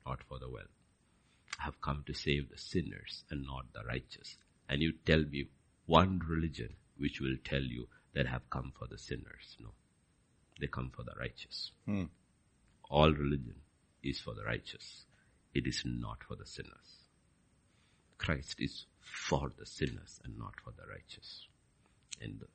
not 0.05 0.23
for 0.29 0.39
the 0.41 0.51
well. 0.51 0.65
I 1.61 1.65
have 1.65 1.81
come 1.81 2.03
to 2.07 2.15
save 2.15 2.51
the 2.51 2.59
sinners 2.59 3.25
and 3.31 3.45
not 3.45 3.67
the 3.73 3.85
righteous. 3.85 4.37
And 4.69 4.83
you 4.83 4.93
tell 5.07 5.23
me 5.23 5.47
one 5.87 6.21
religion 6.27 6.71
which 6.97 7.21
will 7.21 7.37
tell 7.45 7.63
you 7.63 7.87
that 8.15 8.27
have 8.27 8.49
come 8.51 8.73
for 8.79 8.87
the 8.87 8.99
sinners. 8.99 9.57
No. 9.61 9.71
They 10.61 10.67
come 10.67 10.91
for 10.95 11.03
the 11.03 11.13
righteous. 11.19 11.73
Hmm. 11.87 12.05
All 12.91 13.11
religion 13.13 13.57
is 14.03 14.21
for 14.21 14.35
the 14.35 14.45
righteous. 14.45 15.05
It 15.55 15.67
is 15.67 15.83
not 15.85 16.19
for 16.27 16.37
the 16.37 16.47
sinners. 16.47 17.07
Christ 18.19 18.57
is 18.59 18.87
for 19.01 19.51
the 19.59 19.67
sinners 19.67 20.21
and 20.25 20.39
not 20.39 20.55
for 20.63 20.71
the 20.71 20.87
righteous. 20.89 21.47
And 22.21 22.39
the 22.41 22.47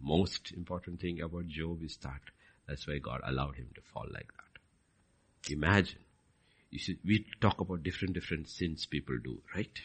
most 0.00 0.52
important 0.52 1.00
thing 1.00 1.20
about 1.20 1.48
Job 1.48 1.82
is 1.82 1.96
that 1.98 2.20
that's 2.66 2.86
why 2.86 2.98
God 2.98 3.20
allowed 3.24 3.56
him 3.56 3.68
to 3.74 3.80
fall 3.92 4.06
like 4.10 4.28
that. 4.28 5.52
Imagine, 5.52 5.98
you 6.70 6.78
see, 6.78 6.98
we 7.04 7.26
talk 7.40 7.60
about 7.60 7.82
different, 7.82 8.14
different 8.14 8.48
sins 8.48 8.86
people 8.86 9.18
do, 9.22 9.42
right? 9.54 9.78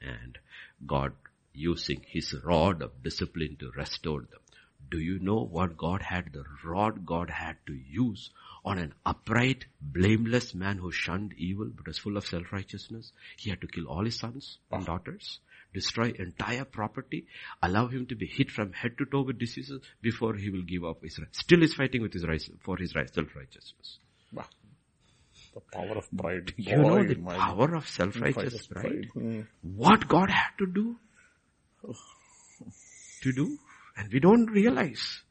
And 0.00 0.38
God 0.86 1.12
using 1.52 2.04
his 2.06 2.34
rod 2.44 2.82
of 2.82 3.02
discipline 3.02 3.56
to 3.60 3.70
restore 3.76 4.20
them. 4.20 4.40
Do 4.88 4.98
you 4.98 5.18
know 5.18 5.42
what 5.42 5.76
God 5.76 6.02
had, 6.02 6.32
the 6.32 6.44
rod 6.64 7.04
God 7.04 7.28
had 7.30 7.56
to 7.66 7.74
use 7.74 8.30
on 8.64 8.78
an 8.78 8.94
upright, 9.04 9.66
blameless 9.80 10.54
man 10.54 10.78
who 10.78 10.92
shunned 10.92 11.34
evil 11.36 11.70
but 11.74 11.86
was 11.86 11.98
full 11.98 12.16
of 12.16 12.26
self-righteousness? 12.26 13.12
He 13.36 13.50
had 13.50 13.60
to 13.62 13.66
kill 13.66 13.86
all 13.86 14.04
his 14.04 14.18
sons 14.18 14.58
and 14.70 14.86
daughters, 14.86 15.40
destroy 15.74 16.12
entire 16.18 16.64
property, 16.64 17.26
allow 17.62 17.88
him 17.88 18.06
to 18.06 18.14
be 18.14 18.26
hit 18.26 18.50
from 18.50 18.72
head 18.72 18.96
to 18.98 19.06
toe 19.06 19.22
with 19.22 19.38
diseases 19.38 19.80
before 20.02 20.34
he 20.34 20.50
will 20.50 20.62
give 20.62 20.84
up 20.84 21.02
his 21.02 21.18
right. 21.18 21.34
Still 21.34 21.62
is 21.62 21.74
fighting 21.74 22.02
with 22.02 22.12
his 22.12 22.26
right, 22.26 22.42
for 22.64 22.76
his 22.76 22.94
right, 22.94 23.12
self-righteousness. 23.12 23.98
Wow. 24.32 24.44
The 25.54 25.60
power 25.72 25.96
of 25.96 26.06
pride. 26.16 26.52
You 26.56 26.76
know 26.76 27.02
the 27.02 27.14
power 27.14 27.74
of 27.74 27.88
self-righteous 27.88 28.66
pride. 28.66 28.82
pride. 28.82 29.08
Mm. 29.16 29.46
What 29.62 30.06
God 30.06 30.30
had 30.30 30.50
to 30.58 30.66
do 30.66 30.96
to 33.22 33.32
do 33.32 33.58
and 33.96 34.12
we 34.12 34.20
don't 34.20 34.46
realize 34.46 35.22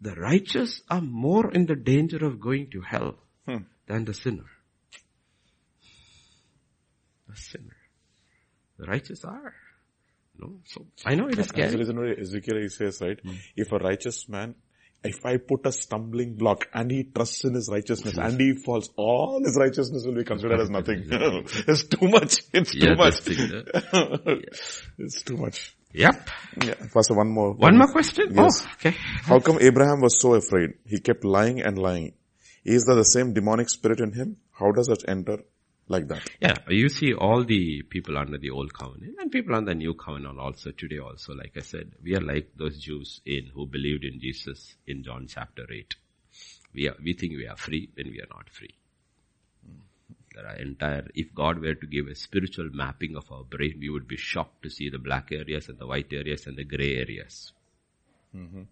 the 0.00 0.14
righteous 0.14 0.82
are 0.88 1.00
more 1.00 1.50
in 1.52 1.66
the 1.66 1.76
danger 1.76 2.24
of 2.24 2.40
going 2.40 2.70
to 2.70 2.80
hell 2.80 3.16
hmm. 3.46 3.64
than 3.86 4.04
the 4.04 4.14
sinner. 4.14 4.50
The 7.28 7.36
sinner. 7.36 7.76
The 8.78 8.86
righteous 8.86 9.24
are. 9.24 9.54
No, 10.36 10.60
so 10.64 10.86
I 11.06 11.14
know 11.14 11.28
it 11.28 11.38
is 11.38 11.46
scary. 11.46 11.62
That's 11.62 11.72
the 11.72 11.78
reason 11.78 11.96
why 11.96 12.14
Ezekiel 12.20 12.68
says, 12.68 13.00
right, 13.00 13.20
hmm. 13.20 13.34
if 13.56 13.70
a 13.72 13.78
righteous 13.78 14.28
man 14.28 14.54
if 15.04 15.24
I 15.26 15.36
put 15.36 15.66
a 15.66 15.72
stumbling 15.72 16.34
block 16.34 16.68
and 16.72 16.90
he 16.90 17.04
trusts 17.04 17.44
in 17.44 17.54
his 17.54 17.68
righteousness 17.70 18.16
and 18.16 18.40
he 18.40 18.54
falls, 18.54 18.90
all 18.96 19.42
his 19.44 19.56
righteousness 19.56 20.04
will 20.06 20.14
be 20.14 20.24
considered 20.24 20.60
as 20.60 20.70
nothing. 20.78 21.04
it's 21.10 21.84
too 21.84 22.08
much. 22.08 22.42
It's 22.52 22.72
too 22.72 22.78
yeah, 22.78 22.94
much. 22.94 23.20
It's 24.98 25.22
too 25.22 25.36
much. 25.36 25.76
Yep. 25.94 26.28
Yeah. 26.64 26.74
Pastor, 26.92 27.14
one 27.14 27.28
more. 27.28 27.52
One, 27.52 27.58
one 27.60 27.78
more 27.78 27.88
question? 27.88 28.26
Oh, 28.36 28.42
yes. 28.42 28.66
Oh, 28.66 28.70
okay. 28.74 28.96
How 29.22 29.38
come 29.38 29.58
Abraham 29.60 30.00
was 30.00 30.20
so 30.20 30.34
afraid? 30.34 30.74
He 30.84 30.98
kept 30.98 31.24
lying 31.24 31.62
and 31.62 31.78
lying. 31.78 32.14
Is 32.64 32.84
there 32.86 32.96
the 32.96 33.04
same 33.04 33.32
demonic 33.32 33.68
spirit 33.70 34.00
in 34.00 34.12
him? 34.12 34.36
How 34.52 34.72
does 34.72 34.88
it 34.88 35.04
enter 35.06 35.38
like 35.86 36.08
that? 36.08 36.28
Yeah. 36.40 36.54
You 36.68 36.88
see 36.88 37.14
all 37.14 37.44
the 37.44 37.82
people 37.82 38.18
under 38.18 38.38
the 38.38 38.50
old 38.50 38.74
covenant 38.74 39.16
and 39.20 39.30
people 39.30 39.54
under 39.54 39.70
the 39.70 39.76
new 39.76 39.94
covenant 39.94 40.38
also 40.38 40.72
today 40.72 40.98
also, 40.98 41.34
like 41.34 41.52
I 41.56 41.60
said, 41.60 41.92
we 42.02 42.16
are 42.16 42.20
like 42.20 42.50
those 42.56 42.78
Jews 42.78 43.20
in 43.24 43.50
who 43.54 43.66
believed 43.66 44.04
in 44.04 44.18
Jesus 44.20 44.74
in 44.86 45.04
John 45.04 45.26
chapter 45.28 45.64
8. 45.70 45.94
We 46.74 46.88
are, 46.88 46.96
we 47.04 47.12
think 47.12 47.34
we 47.36 47.46
are 47.46 47.56
free 47.56 47.88
when 47.94 48.08
we 48.10 48.20
are 48.20 48.28
not 48.34 48.50
free. 48.50 48.74
There 50.34 50.46
are 50.46 50.56
entire, 50.56 51.06
if 51.14 51.32
God 51.34 51.60
were 51.60 51.74
to 51.74 51.86
give 51.86 52.08
a 52.08 52.14
spiritual 52.14 52.70
mapping 52.72 53.16
of 53.16 53.30
our 53.30 53.44
brain, 53.44 53.76
we 53.80 53.88
would 53.88 54.08
be 54.08 54.16
shocked 54.16 54.62
to 54.64 54.70
see 54.70 54.90
the 54.90 54.98
black 54.98 55.30
areas 55.30 55.68
and 55.68 55.78
the 55.78 55.86
white 55.86 56.12
areas 56.12 56.46
and 56.46 56.56
the 56.56 56.64
gray 56.64 56.96
areas. 56.96 57.52
Mm-hmm. 58.34 58.62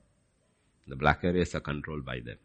The 0.89 0.97
black 0.97 1.22
areas 1.22 1.55
are 1.55 1.60
controlled 1.60 2.05
by 2.05 2.18
them. 2.18 2.39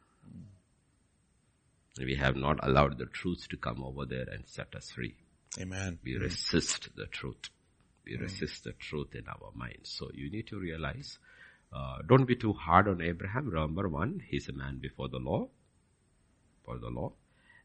We 1.97 2.13
have 2.15 2.35
not 2.35 2.59
allowed 2.61 2.99
the 2.99 3.07
truth 3.07 3.47
to 3.49 3.57
come 3.57 3.83
over 3.83 4.05
there 4.05 4.27
and 4.31 4.43
set 4.45 4.75
us 4.75 4.91
free. 4.91 5.15
Amen. 5.59 5.97
We 6.03 6.15
resist 6.17 6.89
the 6.95 7.07
truth. 7.07 7.49
We 8.05 8.17
resist 8.17 8.65
the 8.65 8.73
truth 8.73 9.15
in 9.15 9.27
our 9.27 9.51
minds. 9.55 9.89
So 9.89 10.11
you 10.13 10.29
need 10.29 10.45
to 10.47 10.59
realize, 10.59 11.17
uh, 11.73 12.03
don't 12.07 12.25
be 12.25 12.35
too 12.35 12.53
hard 12.53 12.87
on 12.87 13.01
Abraham. 13.01 13.49
Remember 13.49 13.89
one, 13.89 14.21
he's 14.27 14.47
a 14.47 14.53
man 14.53 14.77
before 14.77 15.09
the 15.09 15.17
law, 15.17 15.49
for 16.63 16.77
the 16.77 16.89
law. 16.89 17.13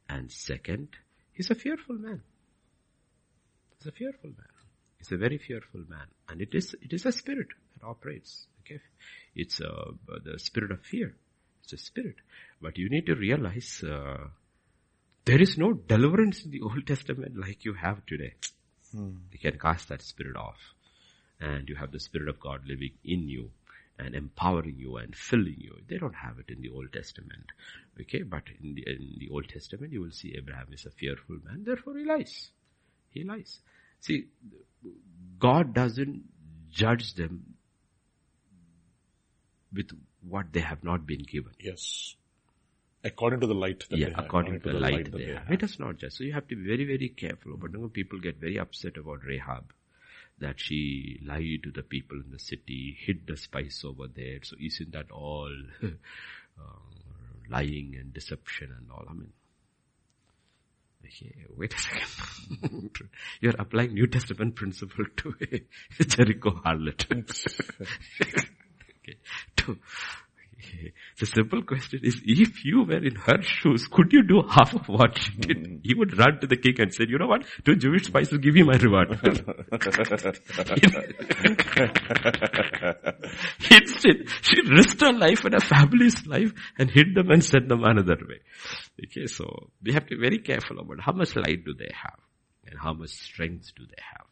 And 0.09 0.33
second, 0.33 0.89
he's 1.33 1.51
a 1.51 1.55
fearful 1.55 1.97
man. 1.97 2.23
He's 3.79 3.87
a 3.87 3.93
fearful 3.93 4.31
man. 4.31 4.47
He's 4.99 5.13
a 5.13 5.17
very 5.17 5.39
fearful 5.39 5.83
man. 5.89 6.07
And 6.29 6.41
it 6.41 6.55
is, 6.55 6.75
it 6.81 6.93
is 6.93 7.07
a 7.07 7.13
spirit 7.13 7.49
that 7.75 7.87
operates. 7.87 8.47
Okay. 8.61 8.81
It's 9.35 9.61
uh, 9.61 9.93
the 10.25 10.39
spirit 10.39 10.71
of 10.71 10.81
fear. 10.83 11.15
It's 11.65 11.73
a 11.73 11.79
spirit. 11.79 12.17
But 12.61 12.79
you 12.79 12.89
need 12.89 13.07
to 13.07 13.15
realize, 13.15 13.83
uh, 13.83 14.29
there 15.25 15.41
is 15.41 15.59
no 15.59 15.73
deliverance 15.73 16.45
in 16.45 16.51
the 16.51 16.61
Old 16.63 16.87
Testament 16.87 17.37
like 17.37 17.65
you 17.65 17.75
have 17.75 18.05
today. 18.07 18.35
Hmm. 18.93 19.17
You 19.33 19.39
can 19.39 19.59
cast 19.59 19.89
that 19.89 20.03
spirit 20.03 20.37
off. 20.37 20.59
And 21.41 21.69
you 21.69 21.75
have 21.75 21.91
the 21.91 21.99
Spirit 21.99 22.29
of 22.29 22.39
God 22.39 22.61
living 22.69 22.93
in 23.05 23.29
you 23.29 23.51
and 23.98 24.14
empowering 24.14 24.77
you 24.78 24.97
and 24.97 25.14
filling 25.14 25.56
you. 25.59 25.77
They 25.89 25.98
don't 25.98 26.14
have 26.14 26.39
it 26.39 26.52
in 26.52 26.60
the 26.60 26.70
Old 26.70 26.93
Testament. 26.93 27.44
Okay, 28.01 28.23
but 28.23 28.44
in 28.62 28.74
the, 28.74 28.85
in 28.86 29.16
the 29.19 29.28
Old 29.31 29.48
Testament 29.48 29.93
you 29.93 30.01
will 30.01 30.10
see 30.10 30.35
Abraham 30.36 30.69
is 30.73 30.86
a 30.86 30.90
fearful 30.90 31.36
man, 31.44 31.64
therefore 31.64 31.97
he 31.97 32.05
lies. 32.05 32.51
He 33.10 33.24
lies. 33.24 33.60
See, 34.01 34.27
God 35.39 35.74
doesn't 35.74 36.24
judge 36.70 37.14
them 37.14 37.55
with 39.73 39.90
what 40.27 40.52
they 40.52 40.60
have 40.60 40.82
not 40.82 41.06
been 41.06 41.23
given. 41.23 41.52
Yes. 41.60 42.16
According 43.05 43.40
to 43.40 43.47
the 43.47 43.55
light 43.55 43.85
yeah, 43.90 44.09
according, 44.16 44.27
according, 44.27 44.60
to, 44.60 44.69
the, 44.69 44.73
the 44.74 44.81
light, 44.81 44.93
light 44.93 45.12
they, 45.12 45.24
they 45.27 45.32
have. 45.32 45.51
It 45.51 45.62
is 45.62 45.78
not 45.78 45.97
just. 45.97 46.19
So 46.19 46.24
you 46.24 46.32
have 46.32 46.47
to 46.48 46.56
be 46.56 46.62
very, 46.62 46.85
very 46.85 47.09
careful. 47.09 47.56
But 47.56 47.73
you 47.73 47.78
know, 47.78 47.89
people 47.89 48.20
get 48.20 48.36
very 48.36 48.59
upset 48.59 48.97
about 48.97 49.24
Rahab. 49.27 49.73
That 50.43 50.60
she 50.60 51.20
lied 51.24 51.62
to 51.62 51.70
the 51.70 51.82
people 51.85 52.19
in 52.19 52.31
the 52.32 52.39
city, 52.39 52.97
hid 52.98 53.27
the 53.27 53.36
spice 53.36 53.85
over 53.85 54.09
there. 54.09 54.40
So 54.43 54.56
isn't 54.60 54.93
that 54.93 55.10
all 55.12 55.52
uh, 55.82 55.89
lying 57.48 57.94
and 57.98 58.12
deception 58.12 58.74
and 58.77 58.90
all? 58.90 59.05
I 59.09 59.12
mean, 59.12 59.32
okay, 61.06 61.35
wait 61.56 61.74
a 61.74 61.78
second. 61.78 62.90
You're 63.40 63.55
applying 63.59 63.94
New 63.94 64.09
Testament 64.09 64.56
principle 64.56 65.05
to 65.19 65.35
a 65.40 66.05
Jericho 66.05 66.51
harlot. 66.64 67.06
okay. 68.20 69.16
To, 69.59 69.78
the 71.18 71.26
simple 71.26 71.62
question 71.62 72.01
is, 72.02 72.20
if 72.24 72.64
you 72.64 72.84
were 72.84 73.05
in 73.05 73.14
her 73.14 73.43
shoes, 73.43 73.86
could 73.90 74.12
you 74.12 74.22
do 74.22 74.43
half 74.48 74.74
of 74.74 74.89
what 74.89 75.18
she 75.18 75.32
did? 75.36 75.56
Mm. 75.59 75.80
He 75.84 75.94
would 75.94 76.18
run 76.18 76.40
to 76.40 76.47
the 76.47 76.56
king 76.56 76.74
and 76.78 76.93
say, 76.93 77.06
you 77.09 77.18
know 77.18 77.26
what, 77.26 77.44
two 77.64 77.76
Jewish 77.76 78.06
spies 78.06 78.30
will 78.30 78.39
give 78.39 78.56
you 78.56 78.64
my 78.64 78.76
reward. 78.76 79.10
Instead, 83.70 84.28
she 84.43 84.62
risked 84.70 85.01
her 85.01 85.12
life 85.12 85.44
and 85.44 85.55
her 85.55 85.60
family's 85.60 86.26
life 86.26 86.52
and 86.78 86.90
hid 86.90 87.14
them 87.14 87.30
and 87.30 87.44
sent 87.44 87.68
them 87.68 87.84
another 87.84 88.18
way. 88.28 88.40
Okay, 89.05 89.26
so 89.26 89.70
we 89.82 89.93
have 89.93 90.06
to 90.06 90.16
be 90.16 90.20
very 90.20 90.39
careful 90.39 90.78
about 90.78 91.01
how 91.01 91.12
much 91.12 91.36
light 91.36 91.64
do 91.64 91.74
they 91.74 91.90
have 91.93 92.18
and 92.66 92.78
how 92.78 92.93
much 92.93 93.10
strength 93.10 93.72
do 93.76 93.84
they 93.86 94.02
have. 94.16 94.26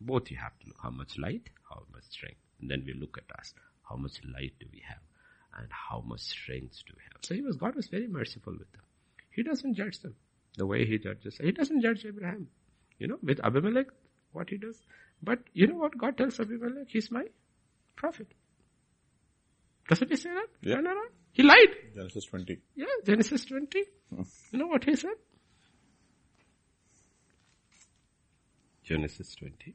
Both 0.00 0.30
you 0.30 0.36
have 0.36 0.58
to 0.60 0.66
look, 0.68 0.78
how 0.82 0.90
much 0.90 1.18
light, 1.18 1.48
how 1.68 1.82
much 1.92 2.04
strength. 2.10 2.40
And 2.60 2.70
then 2.70 2.84
we 2.86 2.94
look 2.94 3.18
at 3.18 3.38
us, 3.38 3.54
how 3.88 3.96
much 3.96 4.20
light 4.24 4.52
do 4.60 4.66
we 4.72 4.82
have? 4.86 5.05
And 5.56 5.68
how 5.70 6.02
much 6.06 6.20
strength 6.20 6.78
do 6.86 6.92
we 6.96 7.02
have. 7.04 7.22
So 7.22 7.34
he 7.34 7.42
was, 7.42 7.56
God 7.56 7.74
was 7.74 7.88
very 7.88 8.06
merciful 8.06 8.52
with 8.58 8.70
them. 8.72 8.82
He 9.30 9.42
doesn't 9.42 9.74
judge 9.74 10.00
them 10.00 10.14
the 10.56 10.66
way 10.66 10.86
he 10.86 10.98
judges. 10.98 11.38
He 11.40 11.52
doesn't 11.52 11.82
judge 11.82 12.04
Abraham. 12.04 12.48
You 12.98 13.08
know, 13.08 13.18
with 13.22 13.40
Abimelech, 13.44 13.86
what 14.32 14.48
he 14.48 14.56
does. 14.56 14.76
But 15.22 15.40
you 15.52 15.66
know 15.66 15.76
what 15.76 15.96
God 15.96 16.16
tells 16.16 16.40
Abimelech? 16.40 16.88
He's 16.88 17.10
my 17.10 17.24
prophet. 17.94 18.28
Doesn't 19.88 20.08
he 20.08 20.16
say 20.16 20.30
that? 20.30 20.46
Yeah. 20.62 20.76
No, 20.76 20.80
no, 20.80 20.94
no. 20.94 21.04
He 21.32 21.42
lied. 21.42 21.68
Genesis 21.94 22.24
20. 22.24 22.58
Yeah, 22.74 22.86
Genesis 23.04 23.44
20. 23.44 23.84
Hmm. 24.14 24.22
You 24.52 24.58
know 24.58 24.66
what 24.66 24.84
he 24.84 24.96
said? 24.96 25.10
Genesis 28.84 29.34
20. 29.34 29.74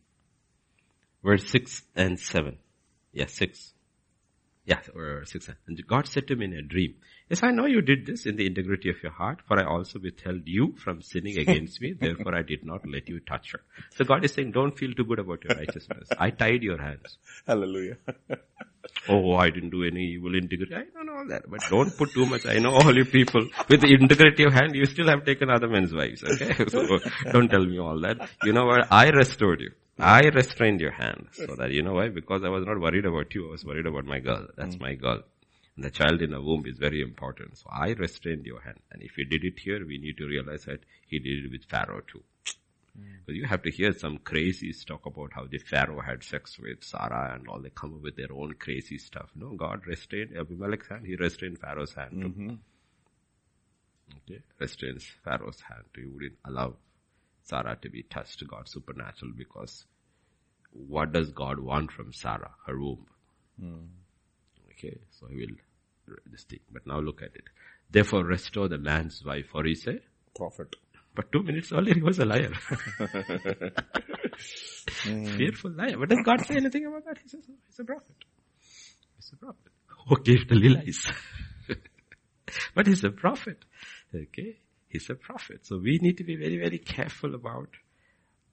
Verse 1.24 1.48
6 1.50 1.84
and 1.96 2.20
7. 2.20 2.58
Yeah, 3.14 3.28
6. 3.28 3.74
Yeah, 4.64 4.80
or 4.96 5.26
six. 5.26 5.50
And 5.68 5.88
God 5.88 6.08
said 6.08 6.28
to 6.28 6.36
me 6.36 6.46
in 6.46 6.54
a 6.54 6.62
dream, 6.62 6.96
Yes, 7.30 7.42
I 7.44 7.52
know 7.52 7.66
you 7.66 7.82
did 7.82 8.06
this 8.06 8.26
in 8.26 8.36
the 8.36 8.46
integrity 8.46 8.90
of 8.90 9.02
your 9.02 9.12
heart, 9.12 9.40
for 9.48 9.60
I 9.60 9.64
also 9.64 10.00
withheld 10.00 10.42
you 10.46 10.76
from 10.78 11.02
sinning 11.02 11.38
against 11.40 11.82
me, 11.82 11.94
therefore 12.00 12.36
I 12.36 12.44
did 12.44 12.64
not 12.64 12.82
let 12.88 13.10
you 13.10 13.20
touch 13.22 13.54
her. 13.54 13.62
So 13.96 14.06
God 14.06 14.24
is 14.24 14.34
saying, 14.34 14.52
don't 14.52 14.78
feel 14.78 14.94
too 14.94 15.06
good 15.06 15.18
about 15.18 15.44
your 15.46 15.58
righteousness. 15.58 16.10
I 16.20 16.30
tied 16.30 16.62
your 16.62 16.80
hands. 16.80 17.18
Hallelujah. 17.48 17.98
oh, 19.10 19.36
I 19.36 19.50
didn't 19.50 19.72
do 19.72 19.84
any 19.84 20.14
evil 20.14 20.36
integrity. 20.36 20.76
I 20.76 20.84
don't 20.94 21.08
know 21.08 21.14
all 21.14 21.28
that, 21.30 21.50
but 21.50 21.62
don't 21.70 21.98
put 21.98 22.12
too 22.12 22.28
much. 22.28 22.46
I 22.46 22.60
know 22.60 22.74
all 22.74 22.96
you 22.96 23.06
people. 23.06 23.48
With 23.68 23.82
the 23.82 23.94
integrity 23.94 24.44
of 24.44 24.54
hand, 24.54 24.76
you 24.76 24.86
still 24.86 25.08
have 25.08 25.26
taken 25.26 25.50
other 25.50 25.70
men's 25.70 25.94
wives, 25.94 26.24
okay? 26.24 26.66
So 26.68 27.00
don't 27.32 27.50
tell 27.50 27.66
me 27.66 27.80
all 27.80 28.00
that. 28.02 28.30
You 28.44 28.54
know 28.54 28.66
what? 28.66 28.92
I 28.92 29.10
restored 29.10 29.62
you. 29.62 29.72
I 30.02 30.22
restrained 30.30 30.82
your 30.82 30.92
hand 30.92 31.28
so 31.34 31.56
that, 31.56 31.72
you 31.72 31.82
know 31.82 31.94
why? 31.94 32.10
Because 32.10 32.44
I 32.44 32.50
was 32.50 32.66
not 32.66 32.80
worried 32.80 33.06
about 33.06 33.34
you. 33.34 33.48
I 33.48 33.52
was 33.52 33.66
worried 33.66 33.86
about 33.86 34.06
my 34.06 34.20
girl. 34.20 34.48
That's 34.58 34.76
mm. 34.76 34.82
my 34.82 34.96
girl. 34.96 35.22
And 35.76 35.86
the 35.86 35.92
child 35.92 36.22
in 36.22 36.32
the 36.32 36.42
womb 36.42 36.66
is 36.66 36.78
very 36.78 37.02
important. 37.02 37.58
So 37.58 37.70
I 37.72 37.90
restrained 37.92 38.46
your 38.46 38.62
hand. 38.62 38.80
And 38.92 39.02
if 39.02 39.12
he 39.16 39.24
did 39.26 39.44
it 39.44 39.60
here, 39.60 39.86
we 39.86 39.98
need 39.98 40.18
to 40.18 40.26
realize 40.26 40.66
that 40.66 40.80
he 41.08 41.20
did 41.20 41.46
it 41.46 41.52
with 41.52 41.66
Pharaoh 41.66 42.02
too. 42.12 42.24
Mm. 43.00 43.20
Because 43.20 43.38
you 43.38 43.46
have 43.46 43.62
to 43.64 43.72
hear 43.72 43.94
some 43.94 44.18
crazies 44.18 44.86
talk 44.86 45.06
about 45.06 45.32
how 45.34 45.46
the 45.46 45.60
Pharaoh 45.60 46.02
had 46.02 46.24
sex 46.24 46.60
with 46.60 46.84
Sarah 46.84 47.34
and 47.36 47.48
all. 47.48 47.62
They 47.62 47.70
come 47.70 47.94
up 47.94 48.02
with 48.02 48.18
their 48.18 48.34
own 48.34 48.54
crazy 48.60 48.98
stuff. 48.98 49.30
No, 49.36 49.54
God 49.56 49.88
restrained 49.88 50.36
Abimelech's 50.38 50.90
hand. 50.90 51.06
He 51.06 51.16
restrained 51.16 51.60
Pharaoh's 51.60 51.94
hand 51.94 52.22
too. 52.22 52.28
Mm-hmm. 52.28 52.56
Okay, 54.30 54.42
restrains 54.60 55.06
Pharaoh's 55.24 55.62
hand. 55.62 55.86
He 55.96 56.06
wouldn't 56.06 56.38
allow 56.46 56.76
Sarah 57.44 57.78
to 57.82 57.90
be 57.90 58.04
touched. 58.04 58.46
God 58.46 58.68
supernatural 58.68 59.32
because 59.38 59.86
what 60.74 61.12
does 61.12 61.32
God 61.32 61.60
want 61.60 61.92
from 61.92 62.14
Sarah, 62.14 62.52
her 62.66 62.80
womb? 62.80 63.06
Mm. 63.62 63.88
Okay, 64.72 64.98
so 65.12 65.28
he 65.28 65.38
will 65.38 65.56
read 66.08 66.20
this 66.32 66.44
thing. 66.44 66.60
But 66.72 66.88
now 66.88 67.00
look 67.00 67.22
at 67.22 67.36
it. 67.36 67.44
Therefore 67.90 68.24
restore 68.24 68.68
the 68.68 68.78
man's 68.78 69.24
wife, 69.24 69.48
for 69.52 69.64
he 69.64 69.76
said, 69.76 70.02
prophet. 70.36 70.76
But 71.14 71.32
two 71.32 71.44
minutes 71.44 71.74
earlier 71.74 71.94
he 71.96 72.02
was 72.02 72.20
a 72.20 72.26
liar. 72.26 72.54
mm. 75.04 75.28
Fearful 75.38 75.72
liar. 75.72 75.98
But 75.98 76.10
does 76.10 76.20
God 76.26 76.46
say 76.46 76.56
anything 76.56 76.86
about 76.86 77.06
that? 77.06 77.18
He 77.22 77.28
says, 77.28 77.44
he's 77.68 77.80
a 77.80 77.84
prophet. 77.84 78.16
He's 79.18 79.32
a 79.34 79.36
prophet. 79.36 79.72
Occasionally 80.10 80.70
lies. 80.70 81.06
but 82.76 82.88
he's 82.88 83.04
a 83.04 83.12
prophet. 83.12 83.58
Okay? 84.16 84.58
He's 84.88 85.10
a 85.10 85.16
prophet. 85.16 85.66
So 85.66 85.78
we 85.78 86.00
need 86.02 86.18
to 86.18 86.24
be 86.24 86.36
very, 86.36 86.58
very 86.58 86.78
careful 86.80 87.36
about 87.36 87.70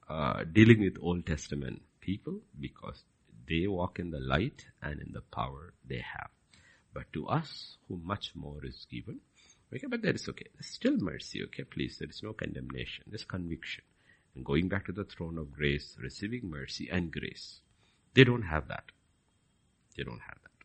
uh, 0.08 0.44
dealing 0.52 0.80
with 0.80 0.96
Old 1.00 1.26
Testament 1.26 1.82
people 2.08 2.40
because 2.58 3.04
they 3.48 3.66
walk 3.66 3.98
in 3.98 4.10
the 4.10 4.20
light 4.34 4.64
and 4.82 5.00
in 5.00 5.12
the 5.12 5.26
power 5.38 5.74
they 5.86 6.02
have. 6.16 6.30
But 6.94 7.12
to 7.12 7.26
us, 7.28 7.76
who 7.86 8.00
much 8.02 8.32
more 8.34 8.64
is 8.64 8.86
given, 8.90 9.20
okay, 9.74 9.86
but 9.86 10.02
that 10.02 10.14
is 10.14 10.28
okay. 10.28 10.46
There's 10.54 10.72
still 10.80 10.96
mercy, 10.96 11.42
okay, 11.44 11.64
please. 11.64 11.98
There 11.98 12.08
is 12.08 12.22
no 12.22 12.32
condemnation. 12.32 13.04
There's 13.06 13.24
conviction. 13.24 13.84
And 14.34 14.44
going 14.44 14.68
back 14.68 14.86
to 14.86 14.92
the 14.92 15.04
throne 15.04 15.36
of 15.38 15.52
grace, 15.52 15.96
receiving 16.02 16.48
mercy 16.48 16.88
and 16.90 17.12
grace. 17.12 17.60
They 18.14 18.24
don't 18.24 18.42
have 18.54 18.68
that. 18.68 18.84
They 19.96 20.04
don't 20.04 20.24
have 20.30 20.38
that. 20.42 20.58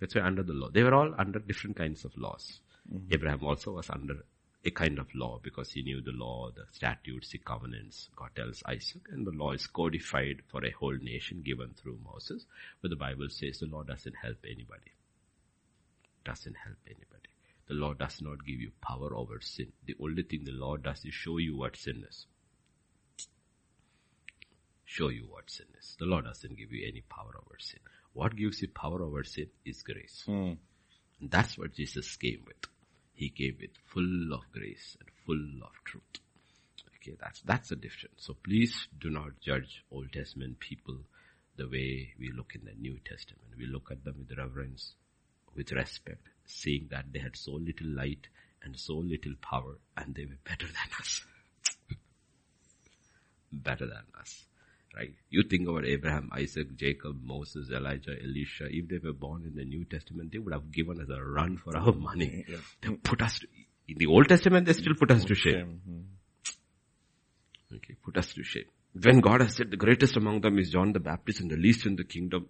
That's 0.00 0.14
why 0.14 0.22
under 0.22 0.42
the 0.42 0.52
law. 0.52 0.68
They 0.70 0.82
were 0.82 0.94
all 0.94 1.14
under 1.18 1.38
different 1.38 1.76
kinds 1.76 2.04
of 2.04 2.16
laws. 2.16 2.60
Mm-hmm. 2.92 3.14
Abraham 3.14 3.44
also 3.44 3.72
was 3.72 3.88
under 3.90 4.16
a 4.64 4.70
kind 4.70 4.98
of 4.98 5.14
law 5.14 5.38
because 5.42 5.70
he 5.70 5.82
knew 5.82 6.00
the 6.00 6.12
law, 6.12 6.50
the 6.54 6.64
statutes, 6.72 7.30
the 7.30 7.38
covenants. 7.38 8.08
God 8.16 8.30
tells 8.34 8.62
Isaac 8.66 9.02
and 9.10 9.26
the 9.26 9.30
law 9.30 9.52
is 9.52 9.66
codified 9.66 10.42
for 10.50 10.64
a 10.64 10.70
whole 10.70 10.98
nation 11.00 11.42
given 11.44 11.74
through 11.74 11.98
Moses. 12.04 12.44
But 12.82 12.90
the 12.90 12.96
Bible 12.96 13.28
says 13.28 13.60
the 13.60 13.66
law 13.66 13.84
doesn't 13.84 14.16
help 14.20 14.38
anybody. 14.44 14.92
Doesn't 16.24 16.56
help 16.56 16.78
anybody. 16.86 17.28
The 17.68 17.74
law 17.74 17.94
does 17.94 18.20
not 18.20 18.44
give 18.44 18.60
you 18.60 18.72
power 18.80 19.14
over 19.14 19.40
sin. 19.40 19.72
The 19.86 19.94
only 20.02 20.22
thing 20.22 20.44
the 20.44 20.52
law 20.52 20.76
does 20.76 21.04
is 21.04 21.14
show 21.14 21.36
you 21.38 21.56
what 21.56 21.76
sin 21.76 22.04
is. 22.08 22.26
Show 24.84 25.08
you 25.08 25.26
what 25.28 25.50
sin 25.50 25.66
is. 25.78 25.96
The 25.98 26.06
law 26.06 26.22
doesn't 26.22 26.58
give 26.58 26.72
you 26.72 26.88
any 26.88 27.02
power 27.02 27.34
over 27.36 27.56
sin. 27.58 27.80
What 28.14 28.34
gives 28.34 28.62
you 28.62 28.68
power 28.68 29.02
over 29.02 29.22
sin 29.22 29.48
is 29.64 29.82
grace. 29.82 30.24
Mm. 30.26 30.56
And 31.20 31.30
that's 31.30 31.58
what 31.58 31.74
Jesus 31.74 32.16
came 32.16 32.42
with. 32.46 32.56
He 33.18 33.30
gave 33.30 33.60
it 33.60 33.72
full 33.84 34.32
of 34.32 34.42
grace 34.52 34.96
and 35.00 35.08
full 35.26 35.66
of 35.66 35.72
truth. 35.84 36.20
Okay, 36.98 37.16
that's, 37.20 37.40
that's 37.42 37.70
the 37.70 37.74
difference. 37.74 38.14
So 38.18 38.36
please 38.44 38.86
do 38.96 39.10
not 39.10 39.40
judge 39.40 39.82
Old 39.90 40.12
Testament 40.12 40.60
people 40.60 40.98
the 41.56 41.66
way 41.66 42.14
we 42.16 42.30
look 42.30 42.52
in 42.54 42.64
the 42.64 42.80
New 42.80 43.00
Testament. 43.04 43.48
We 43.58 43.66
look 43.66 43.90
at 43.90 44.04
them 44.04 44.14
with 44.20 44.38
reverence, 44.38 44.94
with 45.56 45.72
respect, 45.72 46.28
seeing 46.46 46.86
that 46.92 47.06
they 47.12 47.18
had 47.18 47.36
so 47.36 47.54
little 47.54 47.88
light 47.88 48.28
and 48.62 48.78
so 48.78 48.94
little 48.94 49.34
power 49.42 49.78
and 49.96 50.14
they 50.14 50.24
were 50.24 50.38
better 50.44 50.66
than 50.66 50.92
us. 51.00 51.24
better 53.52 53.86
than 53.86 54.04
us. 54.20 54.44
Right? 54.96 55.14
You 55.30 55.42
think 55.44 55.68
about 55.68 55.84
Abraham, 55.84 56.30
Isaac, 56.32 56.74
Jacob, 56.76 57.22
Moses, 57.22 57.70
Elijah, 57.70 58.16
Elisha. 58.20 58.66
If 58.68 58.88
they 58.88 58.98
were 58.98 59.12
born 59.12 59.44
in 59.44 59.54
the 59.54 59.64
New 59.64 59.84
Testament, 59.84 60.32
they 60.32 60.38
would 60.38 60.52
have 60.52 60.72
given 60.72 61.00
us 61.00 61.08
a 61.08 61.22
run 61.22 61.56
for 61.56 61.76
our 61.76 61.92
mm-hmm. 61.92 62.02
money. 62.02 62.44
They 62.82 62.88
put 62.94 63.22
us 63.22 63.38
to, 63.40 63.46
in 63.86 63.98
the 63.98 64.06
Old 64.06 64.28
Testament, 64.28 64.66
they 64.66 64.72
still 64.72 64.94
put 64.98 65.10
us 65.10 65.24
to 65.26 65.34
shame. 65.34 65.80
Hmm. 65.86 67.76
Okay, 67.76 67.94
put 68.02 68.16
us 68.16 68.32
to 68.32 68.42
shame. 68.42 68.64
When 69.00 69.20
God 69.20 69.42
has 69.42 69.54
said 69.54 69.70
the 69.70 69.76
greatest 69.76 70.16
among 70.16 70.40
them 70.40 70.58
is 70.58 70.70
John 70.70 70.92
the 70.92 71.00
Baptist 71.00 71.40
and 71.40 71.50
the 71.50 71.56
least 71.56 71.86
in 71.86 71.96
the 71.96 72.04
kingdom, 72.04 72.48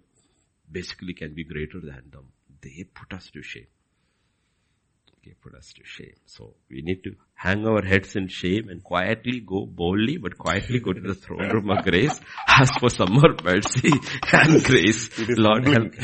basically 0.71 1.13
can 1.13 1.33
be 1.33 1.43
greater 1.43 1.79
than 1.79 2.09
them. 2.11 2.31
They 2.61 2.85
put 2.93 3.13
us 3.15 3.29
to 3.31 3.43
shame. 3.43 3.67
Okay, 5.29 5.35
put 5.43 5.53
us 5.53 5.73
to 5.73 5.81
shame. 5.83 6.15
So 6.25 6.55
we 6.71 6.81
need 6.81 7.03
to 7.03 7.11
hang 7.35 7.67
our 7.67 7.83
heads 7.83 8.15
in 8.15 8.27
shame 8.29 8.67
and 8.69 8.83
quietly 8.83 9.41
go 9.41 9.67
boldly, 9.67 10.17
but 10.17 10.37
quietly 10.39 10.79
go 10.79 10.91
to 10.91 10.99
the 10.99 11.13
throne 11.13 11.49
room 11.49 11.69
of 11.69 11.83
grace, 11.85 12.19
ask 12.47 12.79
for 12.79 12.89
some 12.89 13.11
more 13.11 13.35
mercy 13.43 13.91
and 14.33 14.63
grace. 14.63 15.09
Lord, 15.37 15.67
help. 15.67 15.93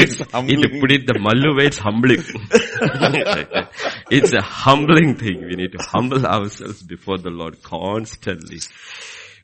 It's, 0.00 0.18
It's 0.20 0.32
humbling. 0.32 0.64
it, 0.64 0.80
put 0.80 0.92
it 0.92 1.06
the 1.06 1.18
Mallu 1.26 1.58
way, 1.58 1.66
it's 1.66 1.76
humbling. 1.78 2.22
it's 4.10 4.32
a 4.32 4.40
humbling 4.42 5.16
thing. 5.16 5.42
We 5.42 5.56
need 5.56 5.72
to 5.72 5.82
humble 5.82 6.24
ourselves 6.24 6.82
before 6.82 7.18
the 7.18 7.30
Lord 7.30 7.62
constantly 7.62 8.60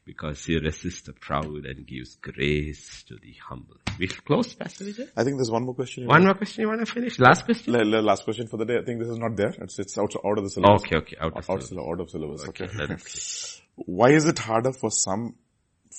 because 0.06 0.44
he 0.44 0.56
resists 0.58 1.02
the 1.02 1.12
proud 1.12 1.66
and 1.66 1.84
gives 1.86 2.14
grace 2.16 3.02
to 3.08 3.16
the 3.16 3.34
humble. 3.46 3.76
We 3.98 4.06
close, 4.06 4.54
Pastor 4.54 4.84
Vijay? 4.84 5.10
I 5.16 5.24
think 5.24 5.36
there's 5.36 5.50
one 5.50 5.64
more 5.64 5.74
question. 5.74 6.06
One 6.06 6.24
more 6.24 6.34
question 6.34 6.62
you 6.62 6.68
want 6.68 6.86
to 6.86 6.90
finish? 6.90 7.18
Last 7.18 7.44
question? 7.44 7.72
La- 7.74 7.82
la- 7.82 8.00
last 8.00 8.24
question 8.24 8.46
for 8.46 8.56
the 8.56 8.64
day. 8.64 8.78
I 8.80 8.84
think 8.84 9.00
this 9.00 9.08
is 9.08 9.18
not 9.18 9.36
there. 9.36 9.52
It's, 9.60 9.78
it's 9.80 9.98
out, 9.98 10.14
out 10.24 10.38
of 10.38 10.44
the 10.44 10.50
syllabus. 10.50 10.82
Okay, 10.82 10.96
okay, 10.98 11.16
out 11.20 11.36
of 11.36 11.50
Out, 11.50 11.62
syllabus. 11.64 11.88
out 11.92 12.00
of 12.00 12.10
syllabus. 12.10 12.48
Okay. 12.48 12.64
us 12.66 13.60
Why 13.74 14.10
is 14.10 14.26
it 14.26 14.38
harder 14.38 14.72
for 14.72 14.90
some 14.90 15.34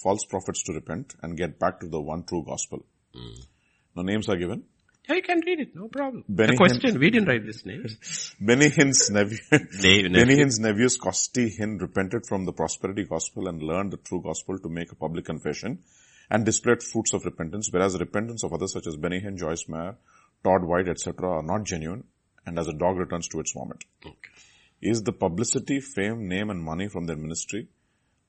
false 0.02 0.24
prophets 0.26 0.64
to 0.64 0.74
repent 0.74 1.16
and 1.22 1.38
get 1.38 1.60
back 1.60 1.82
to 1.82 1.88
the 1.88 2.00
one 2.00 2.24
true 2.24 2.44
gospel? 2.48 2.86
Hmm. 3.14 3.42
No 3.96 4.04
names 4.04 4.30
are 4.30 4.38
given. 4.38 4.64
Yeah, 5.08 5.16
you 5.16 5.22
can 5.22 5.42
read 5.46 5.60
it, 5.60 5.76
no 5.76 5.88
problem. 5.88 6.24
Benny 6.28 6.52
the 6.52 6.58
question, 6.58 7.00
we 7.00 7.10
didn't 7.10 7.30
write 7.30 7.46
this 7.46 7.66
name. 7.66 7.86
Benny 8.42 8.70
Hinn's 8.70 9.10
nephew, 9.12 9.40
Benny 9.50 10.36
Hinn's 10.36 10.60
nephew 10.60 10.90
Scotty 10.90 11.56
Hinn 11.58 11.80
repented 11.80 12.26
from 12.28 12.46
the 12.46 12.52
prosperity 12.52 13.06
gospel 13.06 13.48
and 13.48 13.62
learned 13.64 13.92
the 13.92 13.98
true 13.98 14.22
gospel 14.22 14.60
to 14.60 14.70
make 14.70 14.92
a 14.92 14.96
public 14.96 15.26
confession 15.26 15.80
and 16.30 16.46
displayed 16.46 16.84
fruits 16.84 17.14
of 17.14 17.24
repentance, 17.24 17.70
whereas 17.72 17.94
the 17.94 18.00
repentance 18.00 18.44
of 18.44 18.52
others 18.52 18.74
such 18.74 18.86
as 18.88 18.98
Benny 18.98 19.22
Hinn, 19.22 19.38
Joyce 19.38 19.70
Meyer, 19.70 19.96
Todd 20.44 20.64
White, 20.64 20.90
etc. 20.90 21.30
are 21.30 21.44
not 21.44 21.64
genuine 21.64 22.04
and 22.46 22.58
as 22.58 22.68
a 22.68 22.74
dog 22.74 22.98
returns 22.98 23.28
to 23.30 23.40
its 23.40 23.54
vomit. 23.54 23.84
Okay. 24.06 24.16
Is 24.82 25.04
the 25.04 25.14
publicity, 25.14 25.80
fame, 25.80 26.28
name 26.28 26.50
and 26.50 26.62
money 26.62 26.88
from 26.88 27.06
their 27.06 27.16
ministry 27.16 27.68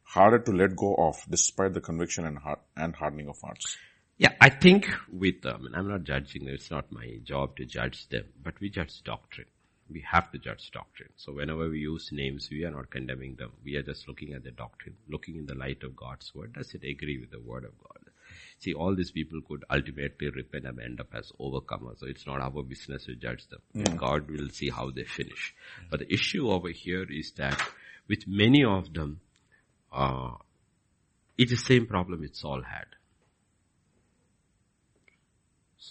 harder 0.02 0.38
to 0.38 0.52
let 0.52 0.74
go 0.74 0.94
of 0.94 1.16
despite 1.28 1.74
the 1.74 1.80
conviction 1.80 2.24
and, 2.24 2.38
heart, 2.38 2.60
and 2.76 2.96
hardening 2.96 3.28
of 3.28 3.36
hearts? 3.42 3.76
Yeah, 4.18 4.32
I 4.40 4.48
think 4.48 4.90
with 5.12 5.42
them, 5.42 5.66
and 5.66 5.76
I'm 5.76 5.88
not 5.88 6.02
judging 6.02 6.44
them, 6.44 6.54
it's 6.54 6.72
not 6.72 6.90
my 6.90 7.18
job 7.22 7.56
to 7.56 7.64
judge 7.64 8.08
them, 8.08 8.24
but 8.42 8.58
we 8.60 8.68
judge 8.68 9.02
doctrine. 9.04 9.46
We 9.90 10.04
have 10.10 10.30
to 10.32 10.38
judge 10.38 10.70
doctrine. 10.72 11.10
So 11.16 11.32
whenever 11.32 11.70
we 11.70 11.78
use 11.78 12.10
names, 12.12 12.48
we 12.50 12.64
are 12.64 12.70
not 12.72 12.90
condemning 12.90 13.36
them. 13.36 13.52
We 13.64 13.76
are 13.76 13.82
just 13.82 14.08
looking 14.08 14.34
at 14.34 14.42
the 14.42 14.50
doctrine, 14.50 14.96
looking 15.08 15.36
in 15.36 15.46
the 15.46 15.54
light 15.54 15.82
of 15.84 15.96
God's 15.96 16.34
word. 16.34 16.54
Does 16.54 16.74
it 16.74 16.82
agree 16.84 17.18
with 17.18 17.30
the 17.30 17.40
word 17.40 17.64
of 17.64 17.78
God? 17.78 18.10
See, 18.58 18.74
all 18.74 18.94
these 18.96 19.12
people 19.12 19.40
could 19.48 19.64
ultimately 19.70 20.30
repent 20.30 20.66
and 20.66 20.80
end 20.80 21.00
up 21.00 21.14
as 21.14 21.32
overcomers. 21.40 22.00
So 22.00 22.06
it's 22.06 22.26
not 22.26 22.40
our 22.40 22.62
business 22.62 23.04
to 23.04 23.14
judge 23.14 23.46
them. 23.48 23.60
God 23.96 24.28
will 24.28 24.48
see 24.50 24.68
how 24.68 24.90
they 24.90 25.04
finish. 25.04 25.54
But 25.90 26.00
the 26.00 26.12
issue 26.12 26.50
over 26.50 26.68
here 26.70 27.06
is 27.08 27.30
that 27.32 27.62
with 28.08 28.26
many 28.26 28.64
of 28.64 28.92
them, 28.92 29.20
uh, 29.92 30.32
it's 31.38 31.52
the 31.52 31.56
same 31.56 31.86
problem 31.86 32.24
it's 32.24 32.44
all 32.44 32.62
had. 32.62 32.86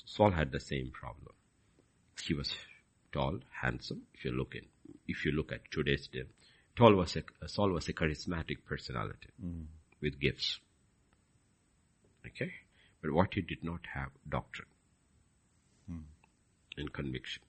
Saul 0.05 0.31
had 0.31 0.51
the 0.51 0.59
same 0.59 0.91
problem. 0.91 1.33
He 2.23 2.33
was 2.33 2.53
tall, 3.11 3.39
handsome. 3.61 4.03
If 4.13 4.25
you 4.25 4.31
look 4.31 4.55
in, 4.55 4.65
if 5.07 5.25
you 5.25 5.31
look 5.31 5.51
at 5.51 5.71
today's 5.71 6.07
day, 6.07 6.23
tall 6.75 6.95
was 6.95 7.15
a, 7.15 7.23
Saul 7.47 7.71
was 7.71 7.87
a 7.87 7.93
charismatic 7.93 8.65
personality 8.65 9.29
with 10.01 10.19
gifts. 10.19 10.59
Okay, 12.25 12.51
but 13.01 13.11
what 13.11 13.33
he 13.33 13.41
did 13.41 13.63
not 13.63 13.81
have 13.93 14.09
doctrine 14.27 14.67
and 16.77 16.93
conviction. 16.93 17.43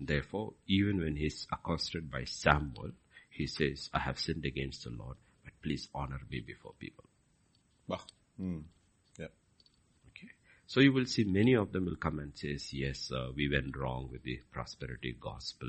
Therefore, 0.00 0.54
even 0.66 0.98
when 0.98 1.16
he's 1.16 1.46
accosted 1.52 2.10
by 2.10 2.24
Samuel, 2.24 2.92
he 3.30 3.46
says, 3.46 3.90
"I 3.92 4.00
have 4.00 4.18
sinned 4.18 4.44
against 4.44 4.84
the 4.84 4.90
Lord, 4.90 5.16
but 5.42 5.52
please 5.62 5.88
honor 5.94 6.20
me 6.30 6.40
before 6.40 6.74
people." 6.78 7.04
Bah. 7.88 8.00
Hmm. 8.36 8.60
So 10.66 10.80
you 10.80 10.92
will 10.92 11.06
see 11.06 11.24
many 11.24 11.54
of 11.54 11.72
them 11.72 11.84
will 11.84 11.96
come 11.96 12.18
and 12.18 12.32
says, 12.34 12.72
yes, 12.72 13.12
uh, 13.12 13.28
we 13.34 13.48
went 13.48 13.76
wrong 13.76 14.08
with 14.10 14.22
the 14.22 14.40
prosperity 14.50 15.16
gospel. 15.20 15.68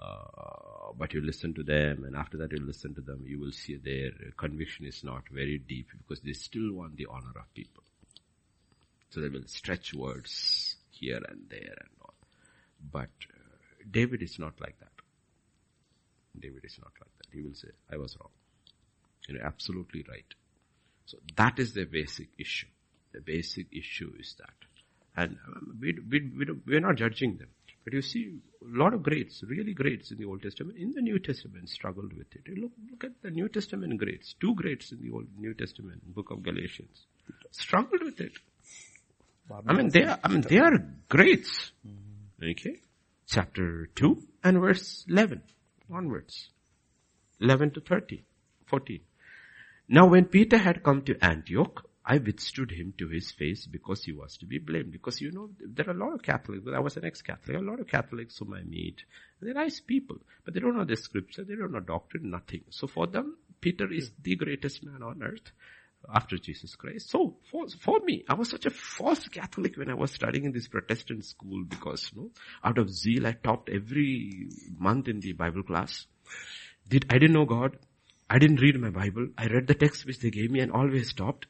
Uh, 0.00 0.92
but 0.96 1.12
you 1.12 1.20
listen 1.20 1.54
to 1.54 1.62
them 1.62 2.04
and 2.04 2.16
after 2.16 2.36
that 2.38 2.50
you 2.50 2.58
listen 2.58 2.94
to 2.94 3.00
them, 3.00 3.22
you 3.26 3.38
will 3.38 3.52
see 3.52 3.76
their 3.76 4.10
conviction 4.36 4.86
is 4.86 5.04
not 5.04 5.22
very 5.30 5.58
deep 5.58 5.88
because 5.98 6.22
they 6.22 6.32
still 6.32 6.72
want 6.72 6.96
the 6.96 7.06
honor 7.10 7.32
of 7.36 7.54
people. 7.54 7.82
So 9.10 9.20
they 9.20 9.28
will 9.28 9.46
stretch 9.46 9.94
words 9.94 10.76
here 10.90 11.20
and 11.28 11.46
there 11.48 11.76
and 11.78 11.90
all. 12.00 12.14
But 12.90 13.10
uh, 13.30 13.84
David 13.90 14.22
is 14.22 14.38
not 14.38 14.60
like 14.60 14.78
that. 14.80 14.92
David 16.38 16.64
is 16.64 16.78
not 16.80 16.92
like 17.00 17.10
that. 17.18 17.26
He 17.32 17.42
will 17.42 17.54
say, 17.54 17.68
I 17.92 17.98
was 17.98 18.16
wrong. 18.18 18.30
You're 19.28 19.44
absolutely 19.44 20.04
right. 20.08 20.34
So 21.06 21.18
that 21.36 21.58
is 21.58 21.74
the 21.74 21.84
basic 21.84 22.28
issue. 22.38 22.66
The 23.12 23.20
basic 23.20 23.66
issue 23.72 24.12
is 24.18 24.34
that. 24.38 24.54
And 25.16 25.36
we, 25.80 25.98
we, 26.10 26.30
we 26.36 26.44
don't, 26.44 26.62
we're 26.66 26.80
not 26.80 26.96
judging 26.96 27.36
them. 27.36 27.48
But 27.84 27.92
you 27.94 28.02
see, 28.02 28.38
a 28.62 28.78
lot 28.78 28.94
of 28.94 29.02
greats, 29.02 29.42
really 29.42 29.74
greats 29.74 30.12
in 30.12 30.18
the 30.18 30.24
Old 30.24 30.42
Testament, 30.42 30.78
in 30.78 30.92
the 30.92 31.02
New 31.02 31.18
Testament 31.18 31.68
struggled 31.68 32.12
with 32.12 32.28
it. 32.34 32.42
You 32.46 32.62
look, 32.62 32.72
look 32.90 33.04
at 33.04 33.22
the 33.22 33.30
New 33.30 33.48
Testament 33.48 33.98
greats. 33.98 34.34
Two 34.40 34.54
greats 34.54 34.92
in 34.92 35.02
the 35.02 35.10
Old 35.10 35.26
New 35.36 35.52
Testament, 35.54 36.02
book 36.14 36.30
of 36.30 36.42
Galatians. 36.42 37.06
Struggled 37.50 38.02
with 38.02 38.20
it. 38.20 38.32
I 39.66 39.72
mean, 39.74 39.88
they 39.88 40.04
are, 40.04 40.18
I 40.22 40.28
mean, 40.28 40.42
they 40.42 40.58
are 40.58 40.78
greats. 41.08 41.72
Okay? 42.42 42.80
Chapter 43.26 43.88
2 43.96 44.22
and 44.44 44.60
verse 44.60 45.04
11 45.08 45.42
onwards. 45.92 46.50
11 47.40 47.72
to 47.72 47.80
30, 47.80 48.22
14. 48.66 49.00
Now 49.88 50.06
when 50.06 50.26
Peter 50.26 50.58
had 50.58 50.82
come 50.82 51.02
to 51.02 51.16
Antioch, 51.22 51.84
I 52.04 52.18
withstood 52.18 52.72
him 52.72 52.94
to 52.98 53.08
his 53.08 53.30
face 53.30 53.66
because 53.66 54.04
he 54.04 54.12
was 54.12 54.36
to 54.38 54.46
be 54.46 54.58
blamed. 54.58 54.92
Because 54.92 55.20
you 55.20 55.30
know, 55.30 55.50
there 55.60 55.88
are 55.88 55.92
a 55.92 55.98
lot 55.98 56.12
of 56.12 56.22
Catholics, 56.22 56.62
but 56.64 56.74
I 56.74 56.80
was 56.80 56.96
an 56.96 57.04
ex-Catholic, 57.04 57.56
a 57.56 57.60
lot 57.60 57.80
of 57.80 57.86
Catholics 57.86 58.38
whom 58.38 58.54
I 58.54 58.62
meet. 58.62 59.04
They're 59.40 59.54
nice 59.54 59.80
people, 59.80 60.16
but 60.44 60.54
they 60.54 60.60
don't 60.60 60.76
know 60.76 60.84
the 60.84 60.96
scripture, 60.96 61.44
they 61.44 61.54
don't 61.54 61.72
know 61.72 61.80
doctrine, 61.80 62.30
nothing. 62.30 62.62
So 62.70 62.86
for 62.86 63.06
them, 63.06 63.36
Peter 63.60 63.90
is 63.92 64.08
hmm. 64.08 64.14
the 64.22 64.36
greatest 64.36 64.84
man 64.84 65.02
on 65.02 65.22
earth 65.22 65.52
after 66.12 66.36
Jesus 66.36 66.74
Christ. 66.74 67.10
So 67.10 67.36
for, 67.50 67.68
for 67.68 68.00
me, 68.00 68.24
I 68.28 68.34
was 68.34 68.50
such 68.50 68.66
a 68.66 68.70
false 68.70 69.28
Catholic 69.28 69.76
when 69.76 69.88
I 69.88 69.94
was 69.94 70.10
studying 70.10 70.44
in 70.44 70.52
this 70.52 70.68
Protestant 70.68 71.24
school 71.24 71.64
because, 71.64 72.10
you 72.12 72.22
know, 72.22 72.30
out 72.64 72.78
of 72.78 72.90
zeal, 72.90 73.26
I 73.26 73.32
topped 73.32 73.68
every 73.68 74.48
month 74.76 75.08
in 75.08 75.20
the 75.20 75.32
Bible 75.32 75.62
class. 75.62 76.06
Did, 76.88 77.06
I 77.10 77.18
didn't 77.18 77.34
know 77.34 77.44
God. 77.44 77.78
I 78.28 78.38
didn't 78.38 78.60
read 78.60 78.80
my 78.80 78.90
Bible. 78.90 79.28
I 79.38 79.46
read 79.46 79.66
the 79.66 79.74
text 79.74 80.06
which 80.06 80.18
they 80.18 80.30
gave 80.30 80.50
me 80.50 80.60
and 80.60 80.72
always 80.72 81.10
stopped. 81.10 81.46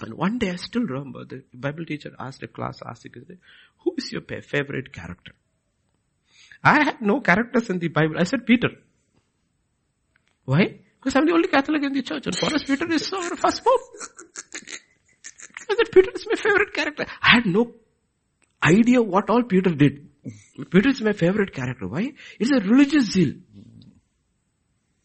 And 0.00 0.14
one 0.14 0.38
day 0.38 0.50
I 0.50 0.56
still 0.56 0.82
remember 0.82 1.24
the 1.24 1.42
Bible 1.52 1.84
teacher 1.84 2.14
asked 2.18 2.42
a 2.42 2.48
class, 2.48 2.80
asked 2.86 3.08
who 3.78 3.94
is 3.96 4.12
your 4.12 4.22
favorite 4.22 4.92
character? 4.92 5.32
I 6.62 6.84
had 6.84 7.00
no 7.00 7.20
characters 7.20 7.70
in 7.70 7.78
the 7.78 7.88
Bible. 7.88 8.16
I 8.18 8.24
said 8.24 8.46
Peter. 8.46 8.68
Why? 10.44 10.80
Because 10.98 11.16
I'm 11.16 11.26
the 11.26 11.32
only 11.32 11.48
Catholic 11.48 11.82
in 11.82 11.92
the 11.92 12.02
church 12.02 12.26
and 12.26 12.36
for 12.36 12.54
us 12.54 12.64
Peter 12.64 12.90
is 12.92 13.12
our 13.12 13.36
first 13.36 13.64
pope. 13.64 13.80
I 15.70 15.74
said 15.74 15.92
Peter 15.92 16.10
is 16.14 16.26
my 16.26 16.36
favorite 16.36 16.72
character. 16.72 17.06
I 17.22 17.34
had 17.36 17.46
no 17.46 17.72
idea 18.62 19.02
what 19.02 19.30
all 19.30 19.42
Peter 19.42 19.70
did. 19.70 20.08
Peter 20.70 20.88
is 20.88 21.00
my 21.02 21.12
favorite 21.12 21.52
character. 21.52 21.86
Why? 21.86 22.12
It's 22.38 22.50
a 22.50 22.60
religious 22.60 23.12
zeal. 23.12 23.34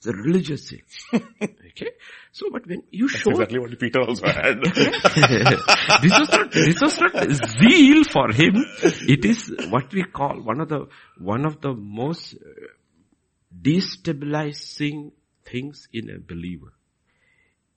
It's 0.04 0.14
a 0.14 0.22
religious 0.22 0.70
thing. 0.70 0.82
okay? 1.42 1.92
So, 2.34 2.50
but 2.52 2.68
when 2.68 2.84
you 2.92 3.08
show 3.08 3.32
Exactly 3.32 3.60
what 3.60 3.80
Peter 3.80 4.02
also 4.02 4.28
had. 4.28 4.62
this 6.02 6.20
was 6.20 6.30
not 6.30 6.52
this 6.52 6.82
was 6.82 7.00
not 7.00 7.14
zeal 7.32 8.04
for 8.04 8.30
him. 8.34 8.66
It 9.08 9.24
is 9.24 9.50
what 9.70 9.94
we 9.94 10.04
call 10.04 10.42
one 10.42 10.60
of 10.60 10.68
the 10.68 10.88
one 11.18 11.46
of 11.46 11.62
the 11.62 11.74
most 11.74 12.34
uh, 12.34 12.50
destabilizing 13.62 15.14
things 15.46 15.88
in 15.94 16.10
a 16.10 16.20
believer 16.20 16.74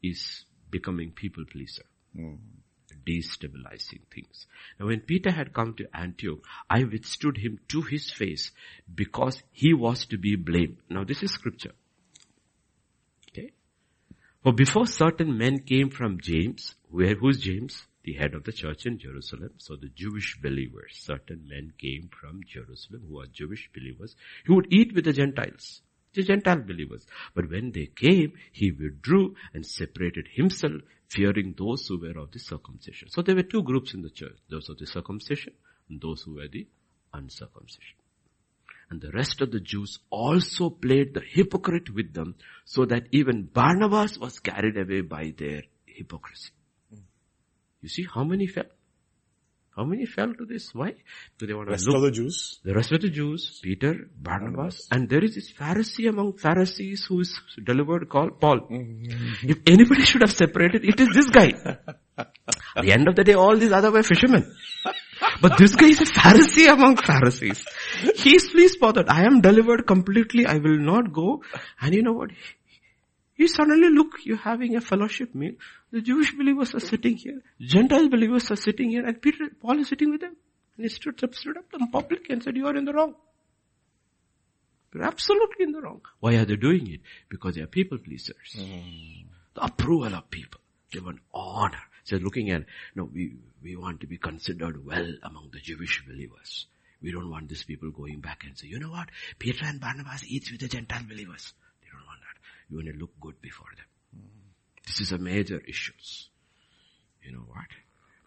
is 0.03 0.47
becoming 0.69 1.13
people 1.13 1.45
pleaser. 1.49 1.85
Destabilizing 3.07 4.01
things. 4.13 4.49
Now 4.81 4.87
when 4.87 4.99
Peter 4.99 5.31
had 5.31 5.53
come 5.53 5.75
to 5.75 5.87
Antioch, 5.95 6.41
I 6.69 6.83
withstood 6.83 7.37
him 7.37 7.61
to 7.69 7.83
his 7.83 8.11
face 8.11 8.51
because 8.93 9.45
he 9.53 9.75
was 9.75 10.07
to 10.07 10.19
be 10.19 10.35
blamed. 10.35 10.79
Now 10.91 11.05
this 11.05 11.23
is 11.23 11.31
scripture. 11.31 11.71
For 14.47 14.53
before 14.53 14.87
certain 14.87 15.37
men 15.37 15.59
came 15.59 15.91
from 15.91 16.21
James, 16.21 16.77
where, 16.89 17.17
who's 17.17 17.41
James? 17.41 17.85
The 18.05 18.13
head 18.13 18.33
of 18.33 18.45
the 18.45 18.53
church 18.53 18.87
in 18.87 18.97
Jerusalem. 18.97 19.51
So 19.57 19.75
the 19.75 19.89
Jewish 19.89 20.39
believers, 20.41 20.93
certain 20.93 21.49
men 21.49 21.73
came 21.77 22.11
from 22.13 22.43
Jerusalem 22.47 23.07
who 23.09 23.19
are 23.19 23.27
Jewish 23.27 23.69
believers, 23.75 24.15
who 24.45 24.55
would 24.55 24.69
eat 24.73 24.95
with 24.95 25.05
the 25.05 25.13
Gentiles, 25.13 25.83
the 26.15 26.23
Gentile 26.23 26.61
believers. 26.61 27.05
But 27.35 27.51
when 27.51 27.73
they 27.73 27.87
came, 27.87 28.35
he 28.53 28.71
withdrew 28.71 29.35
and 29.53 29.67
separated 29.67 30.29
himself, 30.33 30.81
fearing 31.09 31.57
those 31.59 31.85
who 31.89 31.99
were 31.99 32.17
of 32.17 32.31
the 32.31 32.39
circumcision. 32.39 33.09
So 33.11 33.23
there 33.23 33.35
were 33.35 33.43
two 33.43 33.65
groups 33.65 33.95
in 33.95 34.03
the 34.03 34.11
church, 34.11 34.39
those 34.49 34.69
of 34.69 34.79
the 34.79 34.87
circumcision 34.87 35.55
and 35.89 36.01
those 36.01 36.23
who 36.23 36.37
were 36.37 36.47
the 36.47 36.69
uncircumcision. 37.13 37.97
And 38.89 39.01
the 39.01 39.11
rest 39.11 39.41
of 39.41 39.51
the 39.51 39.61
Jews 39.61 39.99
also 40.11 40.71
played 40.71 41.15
the 41.15 41.23
hypocrite 41.29 41.93
with 41.93 42.15
them 42.15 42.37
so 42.65 42.85
that 42.85 43.09
even 43.11 43.45
Barnabas 43.45 44.19
was 44.19 44.39
carried 44.39 44.77
away 44.77 45.01
by 45.01 45.35
their 45.37 45.63
hypocrisy. 45.87 46.51
You 47.83 47.89
see 47.89 48.07
how 48.13 48.25
many 48.25 48.47
fell? 48.47 48.65
How 49.77 49.85
many 49.85 50.07
fell 50.07 50.33
to 50.33 50.47
this? 50.47 50.71
Why? 50.73 50.95
Do 51.39 51.47
they 51.47 51.53
want 51.53 51.69
to 51.69 51.73
Rest 51.73 51.87
look 51.87 51.97
of 51.97 52.03
the 52.03 52.11
Jews. 52.11 52.61
the 52.65 52.73
rest 52.73 52.93
of 52.93 53.03
the 53.03 53.11
Jews, 53.11 53.61
Peter, 53.63 54.09
Barnabas, 54.17 54.89
and 54.91 55.07
there 55.07 55.23
is 55.23 55.35
this 55.35 55.53
Pharisee 55.53 56.09
among 56.09 56.39
Pharisees 56.39 57.05
who 57.05 57.21
is 57.21 57.39
delivered 57.63 58.09
called 58.09 58.41
Paul. 58.41 58.61
Mm-hmm. 58.61 59.51
If 59.51 59.59
anybody 59.67 60.03
should 60.03 60.23
have 60.23 60.33
separated, 60.33 60.83
it 60.83 60.99
is 60.99 61.09
this 61.13 61.29
guy. 61.29 61.53
At 62.17 62.85
the 62.85 62.93
end 62.93 63.07
of 63.07 63.17
the 63.17 63.25
day, 63.25 63.35
all 63.35 63.57
these 63.57 63.73
other 63.73 63.91
were 63.91 64.03
fishermen. 64.03 64.51
But 65.41 65.59
this 65.59 65.75
guy 65.75 65.87
is 65.87 66.01
a 66.01 66.05
Pharisee 66.05 66.73
among 66.73 66.97
Pharisees. 66.97 67.65
He 68.17 68.37
is 68.37 68.49
please 68.49 68.77
bothered. 68.77 69.09
I 69.09 69.25
am 69.25 69.41
delivered 69.41 69.87
completely. 69.87 70.47
I 70.47 70.59
will 70.59 70.79
not 70.79 71.13
go. 71.13 71.43
And 71.81 71.95
you 71.95 72.03
know 72.03 72.13
what? 72.13 72.31
You 73.37 73.49
suddenly 73.49 73.91
look, 73.91 74.25
you're 74.25 74.39
having 74.39 74.77
a 74.77 74.81
fellowship 74.81 75.35
meal. 75.35 75.53
The 75.93 76.01
Jewish 76.01 76.33
believers 76.35 76.75
are 76.75 76.81
sitting 76.81 77.17
here. 77.17 77.43
Gentile 77.61 78.09
believers 78.09 78.51
are 78.51 78.57
sitting 78.57 78.91
here. 78.91 79.05
And 79.05 79.21
Peter, 79.21 79.51
Paul 79.61 79.79
is 79.81 79.89
sitting 79.89 80.11
with 80.11 80.23
them. 80.23 80.37
And 80.77 80.85
he 80.85 80.89
stood 80.89 81.23
up, 81.23 81.35
stood 81.35 81.57
up 81.59 81.67
in 81.79 81.89
public 81.89 82.31
and 82.31 82.43
said, 82.43 82.57
you 82.57 82.67
are 82.67 82.77
in 82.77 82.85
the 82.85 82.95
wrong. 82.95 83.15
You're 84.95 85.05
absolutely 85.05 85.65
in 85.65 85.73
the 85.73 85.83
wrong. 85.83 86.01
Why 86.21 86.37
are 86.37 86.47
they 86.47 86.57
doing 86.57 86.91
it? 86.91 87.01
Because 87.29 87.57
they 87.57 87.61
are 87.61 87.67
people 87.67 87.99
pleasers. 87.99 88.57
Mm. 88.57 89.27
The 89.55 89.65
approval 89.65 90.15
of 90.15 90.31
people. 90.31 90.61
They 90.93 91.01
want 91.01 91.19
honor. 91.35 91.83
So 92.07 92.17
looking 92.19 92.51
at, 92.51 92.63
no, 92.95 93.11
we, 93.13 93.35
we 93.65 93.75
want 93.75 94.01
to 94.01 94.07
be 94.07 94.17
considered 94.17 94.87
well 94.87 95.13
among 95.25 95.51
the 95.53 95.59
Jewish 95.59 96.05
believers. 96.07 96.67
We 97.03 97.11
don't 97.11 97.29
want 97.29 97.49
these 97.49 97.65
people 97.65 97.91
going 97.91 98.21
back 98.21 98.45
and 98.47 98.57
say, 98.57 98.69
you 98.69 98.79
know 98.79 98.91
what? 98.91 99.09
Peter 99.41 99.67
and 99.67 99.81
Barnabas 99.81 100.23
eats 100.25 100.53
with 100.53 100.61
the 100.61 100.69
Gentile 100.69 101.03
believers. 101.03 101.53
They 101.83 101.89
don't 101.91 102.07
want 102.07 102.21
that. 102.21 102.39
You 102.71 102.77
want 102.77 102.89
to 102.89 103.01
look 103.01 103.11
good 103.21 103.43
before 103.43 103.67
them. 103.77 104.23
This 104.87 105.01
is 105.01 105.11
a 105.11 105.19
major 105.19 105.61
issue. 105.67 105.95
You 107.25 107.33
know 107.33 107.45
what? 107.49 107.67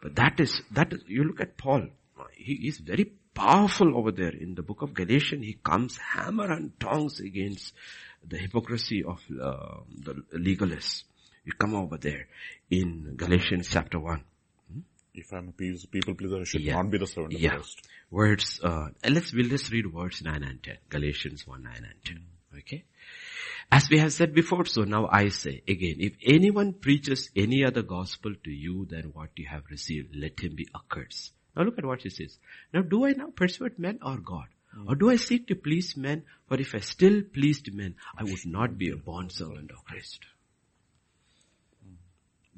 But 0.01 0.15
that 0.17 0.41
is, 0.41 0.61
that 0.71 0.91
is, 0.91 0.99
you 1.07 1.23
look 1.23 1.39
at 1.39 1.55
Paul. 1.55 1.87
He 2.33 2.67
is 2.67 2.79
very 2.79 3.13
powerful 3.33 3.97
over 3.97 4.11
there. 4.11 4.35
In 4.35 4.55
the 4.55 4.61
book 4.61 4.81
of 4.81 4.93
Galatians, 4.93 5.45
he 5.45 5.53
comes 5.53 5.95
hammer 5.95 6.51
and 6.51 6.77
tongs 6.81 7.21
against 7.21 7.73
the 8.27 8.37
hypocrisy 8.37 9.05
of 9.05 9.19
uh, 9.41 9.77
the 10.03 10.15
legalists. 10.35 11.03
You 11.49 11.53
come 11.57 11.73
over 11.73 11.97
there 11.97 12.27
in 12.69 13.15
Galatians 13.15 13.69
chapter 13.71 13.99
1. 13.99 14.23
If 15.15 15.33
I'm 15.33 15.47
a 15.49 15.51
pe- 15.51 15.73
people 15.89 16.13
pleaser, 16.13 16.41
I 16.41 16.43
should 16.43 16.61
Yeah. 16.61 16.75
not 16.75 16.91
be 16.91 16.99
the 16.99 17.07
servant 17.07 17.33
of 17.33 17.41
Yeah. 17.41 17.55
Christ. 17.55 17.87
Words, 18.11 18.59
uh, 18.63 18.89
let's, 19.09 19.33
we'll 19.33 19.49
just 19.49 19.71
read 19.71 19.87
words 19.91 20.21
9 20.21 20.43
and 20.43 20.61
10. 20.61 20.77
Galatians 20.89 21.47
1, 21.47 21.63
9 21.63 21.73
and 21.89 22.03
10. 22.05 22.19
Okay? 22.59 22.83
As 23.71 23.89
we 23.89 23.97
have 23.97 24.13
said 24.13 24.35
before, 24.35 24.65
so 24.65 24.83
now 24.83 25.07
I 25.11 25.29
say 25.29 25.63
again, 25.67 25.95
if 25.99 26.13
anyone 26.23 26.73
preaches 26.73 27.31
any 27.35 27.65
other 27.65 27.81
gospel 27.81 28.35
to 28.43 28.51
you 28.51 28.85
than 28.85 29.05
what 29.05 29.31
you 29.35 29.47
have 29.47 29.63
received, 29.71 30.15
let 30.15 30.39
him 30.39 30.53
be 30.53 30.67
accursed. 30.75 31.33
Now 31.55 31.63
look 31.63 31.79
at 31.79 31.85
what 31.85 32.03
he 32.03 32.11
says. 32.11 32.37
Now 32.71 32.83
do 32.83 33.05
I 33.07 33.13
now 33.13 33.31
persuade 33.35 33.79
men 33.79 33.97
or 34.03 34.17
God? 34.17 34.49
Or 34.87 34.93
do 34.93 35.09
I 35.09 35.15
seek 35.15 35.47
to 35.47 35.55
please 35.55 35.97
men? 35.97 36.25
For 36.47 36.59
if 36.61 36.75
I 36.75 36.79
still 36.81 37.23
pleased 37.23 37.73
men, 37.73 37.95
I 38.15 38.23
would 38.23 38.45
not 38.45 38.77
be 38.77 38.91
a 38.91 38.97
bondservant 38.97 39.71
of 39.71 39.83
Christ. 39.83 40.25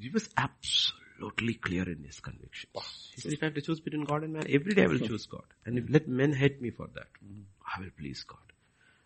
He 0.02 0.10
was 0.10 0.28
absolutely 0.36 1.54
clear 1.54 1.88
in 1.88 2.02
his 2.02 2.18
conviction. 2.18 2.70
He 3.14 3.20
said, 3.20 3.32
if 3.32 3.42
I 3.42 3.46
have 3.46 3.54
to 3.54 3.62
choose 3.62 3.78
between 3.80 4.04
God 4.04 4.24
and 4.24 4.32
man, 4.32 4.46
every 4.48 4.74
day 4.74 4.82
I 4.82 4.86
will 4.88 4.98
hmm. 4.98 5.06
choose 5.06 5.26
God. 5.26 5.44
And 5.64 5.78
if 5.78 5.84
let 5.88 6.08
men 6.08 6.32
hate 6.32 6.60
me 6.60 6.70
for 6.70 6.88
that, 6.94 7.06
hmm. 7.24 7.42
I 7.64 7.80
will 7.80 7.90
please 7.96 8.24
God. 8.24 8.38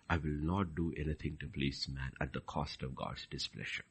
I 0.08 0.16
will 0.16 0.38
not 0.40 0.74
do 0.74 0.94
anything 0.96 1.36
to 1.40 1.46
please 1.48 1.86
man 1.92 2.12
at 2.20 2.32
the 2.32 2.40
cost 2.40 2.82
of 2.82 2.94
God's 2.94 3.26
displeasure. 3.30 3.84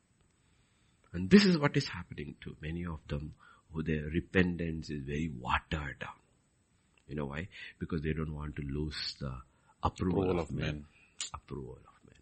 And 1.14 1.30
this 1.30 1.46
is 1.46 1.58
what 1.58 1.78
is 1.78 1.88
happening 1.88 2.36
to 2.42 2.56
many 2.62 2.86
of 2.86 3.00
them 3.08 3.34
who 3.72 3.84
their 3.84 4.04
repentance 4.04 4.90
is 4.90 5.04
very 5.04 5.32
watered 5.40 6.00
down. 6.00 6.20
You 7.08 7.16
know 7.16 7.26
why? 7.26 7.50
Because 7.80 8.02
they 8.02 8.14
don't 8.14 8.34
want 8.34 8.56
to 8.56 8.64
lose 8.64 9.16
the 9.20 9.34
approval, 9.84 10.24
approval 10.24 10.40
of, 10.40 10.50
of 10.50 10.56
men. 10.56 10.66
men. 10.66 10.86
Approval 11.34 11.78
of 11.78 12.10
men. 12.10 12.20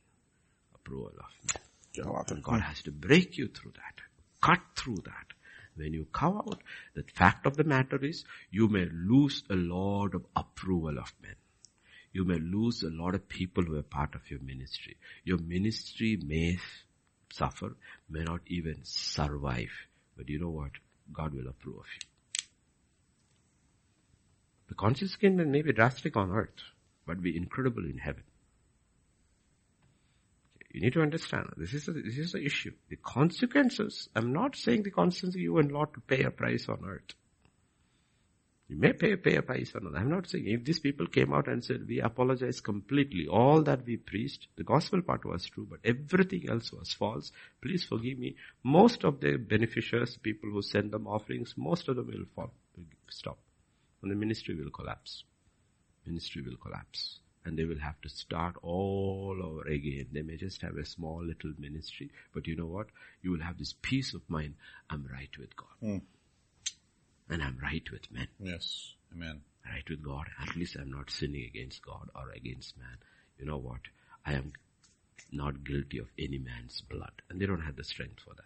Approval 0.75 1.13
of 1.19 1.55
men. 1.55 2.25
And 2.27 2.43
God 2.43 2.61
has 2.61 2.81
to 2.83 2.91
break 2.91 3.37
you 3.37 3.47
through 3.47 3.71
that. 3.75 4.01
Cut 4.43 4.59
through 4.75 5.03
that. 5.05 5.27
When 5.75 5.93
you 5.93 6.05
come 6.11 6.37
out, 6.37 6.61
the 6.95 7.03
fact 7.15 7.45
of 7.45 7.55
the 7.55 7.63
matter 7.63 8.03
is, 8.03 8.25
you 8.51 8.67
may 8.67 8.85
lose 8.91 9.43
a 9.49 9.55
lot 9.55 10.13
of 10.13 10.25
approval 10.35 10.99
of 10.99 11.13
men. 11.21 11.35
You 12.11 12.25
may 12.25 12.37
lose 12.37 12.83
a 12.83 12.89
lot 12.89 13.15
of 13.15 13.27
people 13.27 13.63
who 13.63 13.77
are 13.77 13.83
part 13.83 14.13
of 14.15 14.29
your 14.29 14.41
ministry. 14.41 14.97
Your 15.23 15.39
ministry 15.39 16.19
may 16.23 16.59
suffer, 17.31 17.75
may 18.09 18.23
not 18.23 18.41
even 18.47 18.81
survive. 18.83 19.71
But 20.15 20.29
you 20.29 20.39
know 20.39 20.49
what? 20.49 20.71
God 21.11 21.33
will 21.33 21.47
approve 21.47 21.77
of 21.77 21.85
you. 21.95 22.07
The 24.67 24.75
consequence 24.75 25.41
may 25.47 25.61
be 25.61 25.73
drastic 25.73 26.17
on 26.17 26.31
earth, 26.31 26.61
but 27.07 27.21
be 27.21 27.35
incredible 27.35 27.85
in 27.85 27.97
heaven. 27.97 28.23
You 30.73 30.81
need 30.81 30.93
to 30.93 31.01
understand 31.01 31.51
this 31.55 31.73
is 31.75 31.87
a, 31.87 31.91
this 31.91 32.17
is 32.17 32.31
the 32.31 32.43
issue. 32.43 32.71
The 32.89 32.95
consequences. 32.95 34.09
I'm 34.15 34.33
not 34.33 34.55
saying 34.55 34.81
the 34.81 34.89
consequences 34.89 35.39
you 35.39 35.55
are 35.57 35.63
not 35.63 35.93
to 35.93 36.01
pay 36.01 36.23
a 36.23 36.31
price 36.31 36.67
on 36.67 36.83
earth. 36.83 37.13
You 38.67 38.77
may 38.77 38.93
pay 38.93 39.15
pay 39.17 39.35
a 39.35 39.43
price 39.43 39.71
on 39.75 39.85
earth. 39.85 39.93
I'm 39.95 40.09
not 40.09 40.27
saying 40.27 40.47
if 40.47 40.65
these 40.65 40.79
people 40.79 41.05
came 41.05 41.31
out 41.31 41.47
and 41.47 41.63
said 41.63 41.87
we 41.87 41.99
apologize 42.01 42.59
completely, 42.59 43.27
all 43.27 43.61
that 43.63 43.85
we 43.85 43.97
preached, 43.97 44.47
the 44.55 44.63
gospel 44.63 45.03
part 45.03 45.25
was 45.25 45.45
true, 45.45 45.67
but 45.69 45.79
everything 45.85 46.49
else 46.49 46.71
was 46.71 46.91
false. 46.91 47.31
Please 47.61 47.83
forgive 47.83 48.17
me. 48.17 48.35
Most 48.63 49.03
of 49.03 49.19
the 49.19 49.37
beneficiaries, 49.37 50.17
people 50.17 50.49
who 50.49 50.63
send 50.63 50.91
them 50.91 51.05
offerings, 51.05 51.53
most 51.55 51.87
of 51.87 51.97
them 51.97 52.07
will 52.07 52.25
fall, 52.35 52.51
will 52.75 52.85
stop, 53.11 53.37
and 54.01 54.09
the 54.09 54.15
ministry 54.15 54.55
will 54.55 54.71
collapse. 54.71 55.23
Ministry 56.07 56.41
will 56.41 56.57
collapse 56.57 57.19
and 57.45 57.57
they 57.57 57.65
will 57.65 57.79
have 57.79 57.99
to 58.01 58.09
start 58.09 58.55
all 58.61 59.37
over 59.43 59.67
again. 59.67 60.07
They 60.11 60.21
may 60.21 60.37
just 60.37 60.61
have 60.61 60.77
a 60.77 60.85
small 60.85 61.23
little 61.23 61.53
ministry, 61.57 62.11
but 62.33 62.47
you 62.47 62.55
know 62.55 62.67
what? 62.67 62.87
You 63.21 63.31
will 63.31 63.41
have 63.41 63.57
this 63.57 63.73
peace 63.81 64.13
of 64.13 64.21
mind. 64.29 64.55
I'm 64.89 65.07
right 65.11 65.29
with 65.37 65.55
God. 65.55 65.67
Hmm. 65.81 65.97
And 67.29 67.41
I'm 67.41 67.57
right 67.61 67.83
with 67.91 68.11
men. 68.11 68.27
Yes. 68.39 68.93
Amen. 69.13 69.41
Right 69.65 69.87
with 69.89 70.03
God. 70.03 70.27
At 70.41 70.55
least 70.55 70.75
I'm 70.79 70.91
not 70.91 71.09
sinning 71.09 71.45
against 71.45 71.85
God 71.85 72.09
or 72.15 72.31
against 72.35 72.77
man. 72.77 72.97
You 73.37 73.45
know 73.45 73.57
what? 73.57 73.81
I 74.25 74.33
am 74.33 74.53
not 75.31 75.63
guilty 75.63 75.97
of 75.97 76.07
any 76.17 76.37
man's 76.37 76.81
blood. 76.81 77.21
And 77.29 77.39
they 77.39 77.45
don't 77.45 77.61
have 77.61 77.75
the 77.75 77.83
strength 77.83 78.19
for 78.23 78.33
that. 78.35 78.43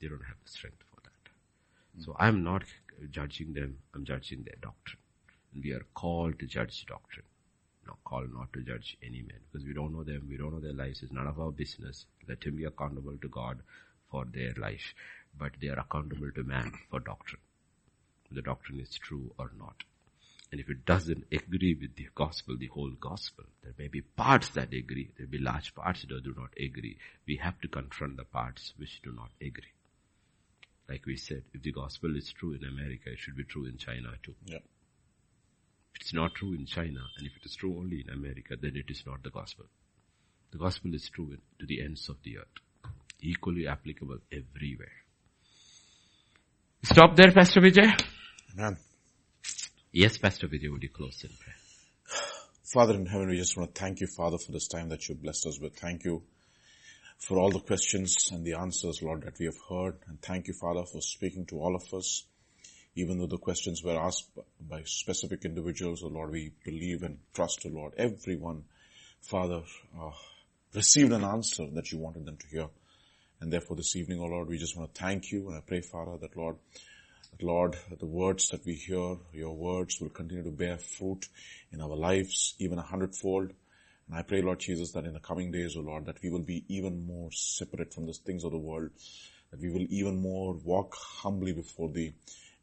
They 0.00 0.08
don't 0.08 0.24
have 0.26 0.36
the 0.42 0.50
strength 0.50 0.82
for 0.92 1.00
that. 1.02 2.04
So 2.04 2.16
I'm 2.18 2.42
not 2.42 2.62
judging 3.10 3.52
them. 3.52 3.78
I'm 3.94 4.04
judging 4.04 4.44
their 4.44 4.56
doctrine. 4.60 5.00
And 5.54 5.62
we 5.62 5.72
are 5.72 5.84
called 5.94 6.38
to 6.38 6.46
judge 6.46 6.86
doctrine. 6.86 7.26
No, 7.90 7.96
called 8.04 8.32
not 8.32 8.52
to 8.52 8.62
judge 8.62 8.96
any 9.02 9.22
man 9.22 9.40
because 9.50 9.66
we 9.66 9.74
don't 9.74 9.92
know 9.92 10.04
them. 10.04 10.28
We 10.28 10.36
don't 10.36 10.52
know 10.52 10.60
their 10.60 10.72
lives. 10.72 11.02
It's 11.02 11.10
none 11.10 11.26
of 11.26 11.40
our 11.40 11.50
business. 11.50 12.06
Let 12.28 12.44
him 12.44 12.56
be 12.56 12.64
accountable 12.64 13.16
to 13.20 13.28
God 13.28 13.58
for 14.10 14.24
their 14.32 14.54
life. 14.56 14.94
But 15.36 15.52
they 15.60 15.68
are 15.68 15.80
accountable 15.80 16.30
to 16.30 16.44
man 16.44 16.72
for 16.88 17.00
doctrine. 17.00 17.40
The 18.30 18.42
doctrine 18.42 18.78
is 18.78 18.96
true 18.96 19.34
or 19.38 19.50
not. 19.58 19.82
And 20.52 20.60
if 20.60 20.70
it 20.70 20.84
doesn't 20.84 21.24
agree 21.32 21.76
with 21.80 21.96
the 21.96 22.08
gospel, 22.14 22.56
the 22.56 22.68
whole 22.68 22.92
gospel, 22.92 23.44
there 23.64 23.74
may 23.76 23.88
be 23.88 24.02
parts 24.02 24.50
that 24.50 24.72
agree. 24.72 25.10
There 25.16 25.26
may 25.26 25.38
be 25.38 25.42
large 25.42 25.74
parts 25.74 26.02
that 26.02 26.22
do 26.22 26.34
not 26.36 26.50
agree. 26.56 26.96
We 27.26 27.36
have 27.36 27.60
to 27.62 27.68
confront 27.68 28.18
the 28.18 28.24
parts 28.24 28.72
which 28.76 29.02
do 29.02 29.10
not 29.12 29.30
agree. 29.40 29.72
Like 30.88 31.06
we 31.06 31.16
said, 31.16 31.42
if 31.54 31.62
the 31.62 31.72
gospel 31.72 32.16
is 32.16 32.32
true 32.32 32.52
in 32.52 32.64
America, 32.64 33.10
it 33.10 33.18
should 33.18 33.36
be 33.36 33.44
true 33.44 33.66
in 33.66 33.78
China 33.78 34.12
too. 34.22 34.34
Yeah. 34.44 34.58
If 35.94 36.02
it's 36.02 36.14
not 36.14 36.34
true 36.34 36.54
in 36.54 36.66
China, 36.66 37.00
and 37.18 37.26
if 37.26 37.36
it 37.36 37.44
is 37.44 37.56
true 37.56 37.76
only 37.76 38.04
in 38.06 38.12
America, 38.12 38.56
then 38.60 38.72
it 38.74 38.90
is 38.90 39.02
not 39.06 39.22
the 39.22 39.30
gospel. 39.30 39.66
The 40.52 40.58
gospel 40.58 40.94
is 40.94 41.08
true 41.08 41.36
to 41.58 41.66
the 41.66 41.82
ends 41.82 42.08
of 42.08 42.16
the 42.22 42.38
earth. 42.38 42.92
Equally 43.20 43.66
applicable 43.66 44.18
everywhere. 44.32 44.88
Stop 46.82 47.14
there, 47.16 47.30
Pastor 47.32 47.60
Vijay. 47.60 47.92
Amen. 48.54 48.76
Yes, 49.92 50.18
Pastor 50.18 50.48
Vijay, 50.48 50.70
would 50.70 50.82
you 50.82 50.88
close 50.88 51.22
in 51.24 51.30
prayer? 51.30 51.56
Father 52.64 52.94
in 52.94 53.06
heaven, 53.06 53.28
we 53.28 53.36
just 53.36 53.56
want 53.56 53.74
to 53.74 53.80
thank 53.80 54.00
you, 54.00 54.06
Father, 54.06 54.38
for 54.38 54.52
this 54.52 54.68
time 54.68 54.88
that 54.88 55.08
you 55.08 55.16
blessed 55.16 55.46
us 55.46 55.60
with. 55.60 55.76
Thank 55.76 56.04
you 56.04 56.22
for 57.18 57.38
all 57.38 57.50
the 57.50 57.60
questions 57.60 58.30
and 58.32 58.44
the 58.44 58.54
answers, 58.54 59.02
Lord, 59.02 59.22
that 59.22 59.38
we 59.38 59.46
have 59.46 59.58
heard. 59.68 59.96
And 60.06 60.22
thank 60.22 60.46
you, 60.46 60.54
Father, 60.54 60.84
for 60.84 61.00
speaking 61.00 61.46
to 61.46 61.60
all 61.60 61.74
of 61.74 61.82
us. 61.92 62.24
Even 62.94 63.18
though 63.18 63.26
the 63.26 63.38
questions 63.38 63.82
were 63.82 63.98
asked 63.98 64.28
by 64.60 64.82
specific 64.84 65.44
individuals, 65.44 66.02
oh 66.02 66.08
Lord, 66.08 66.32
we 66.32 66.52
believe 66.64 67.02
and 67.02 67.18
trust, 67.32 67.64
oh 67.66 67.70
Lord, 67.70 67.94
everyone, 67.96 68.64
Father, 69.20 69.62
uh, 69.98 70.10
received 70.74 71.12
an 71.12 71.24
answer 71.24 71.66
that 71.74 71.92
you 71.92 71.98
wanted 71.98 72.26
them 72.26 72.36
to 72.36 72.46
hear. 72.48 72.68
And 73.40 73.52
therefore 73.52 73.76
this 73.76 73.96
evening, 73.96 74.20
oh 74.20 74.26
Lord, 74.26 74.48
we 74.48 74.58
just 74.58 74.76
want 74.76 74.92
to 74.94 75.00
thank 75.00 75.30
you 75.30 75.48
and 75.48 75.56
I 75.56 75.60
pray, 75.60 75.80
Father, 75.80 76.16
that 76.20 76.36
Lord, 76.36 76.56
that 77.30 77.42
Lord, 77.42 77.76
the 77.98 78.06
words 78.06 78.48
that 78.48 78.66
we 78.66 78.74
hear, 78.74 79.16
your 79.32 79.54
words 79.54 80.00
will 80.00 80.10
continue 80.10 80.44
to 80.44 80.50
bear 80.50 80.76
fruit 80.76 81.28
in 81.72 81.80
our 81.80 81.96
lives, 81.96 82.54
even 82.58 82.78
a 82.78 82.82
hundredfold. 82.82 83.52
And 84.08 84.18
I 84.18 84.22
pray, 84.22 84.42
Lord 84.42 84.58
Jesus, 84.58 84.90
that 84.92 85.04
in 85.04 85.14
the 85.14 85.20
coming 85.20 85.52
days, 85.52 85.76
O 85.76 85.80
Lord, 85.80 86.06
that 86.06 86.20
we 86.20 86.30
will 86.30 86.42
be 86.42 86.64
even 86.66 87.06
more 87.06 87.30
separate 87.30 87.94
from 87.94 88.06
the 88.06 88.12
things 88.12 88.42
of 88.42 88.50
the 88.50 88.58
world, 88.58 88.90
that 89.52 89.60
we 89.60 89.70
will 89.70 89.86
even 89.88 90.20
more 90.20 90.54
walk 90.54 90.96
humbly 90.96 91.52
before 91.52 91.88
Thee. 91.90 92.14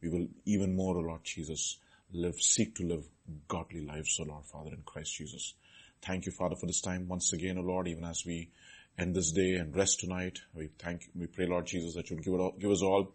We 0.01 0.09
will 0.09 0.27
even 0.45 0.75
more, 0.75 0.97
O 0.97 1.01
Lord 1.01 1.23
Jesus, 1.23 1.77
live, 2.11 2.39
seek 2.39 2.75
to 2.75 2.83
live 2.83 3.05
godly 3.47 3.85
lives, 3.85 4.19
O 4.19 4.23
Lord, 4.23 4.45
Father, 4.45 4.71
in 4.73 4.83
Christ 4.85 5.15
Jesus. 5.15 5.53
Thank 6.01 6.25
you, 6.25 6.31
Father, 6.31 6.55
for 6.55 6.67
this 6.67 6.81
time 6.81 7.07
once 7.07 7.33
again, 7.33 7.57
O 7.57 7.61
Lord, 7.61 7.87
even 7.87 8.03
as 8.03 8.23
we 8.25 8.49
end 8.97 9.15
this 9.15 9.31
day 9.31 9.55
and 9.55 9.75
rest 9.75 9.99
tonight. 9.99 10.39
We 10.53 10.69
thank, 10.79 11.09
we 11.15 11.27
pray, 11.27 11.47
Lord 11.47 11.65
Jesus, 11.65 11.95
that 11.95 12.09
you'll 12.09 12.19
give, 12.19 12.33
all, 12.33 12.55
give 12.59 12.71
us 12.71 12.81
all 12.81 13.13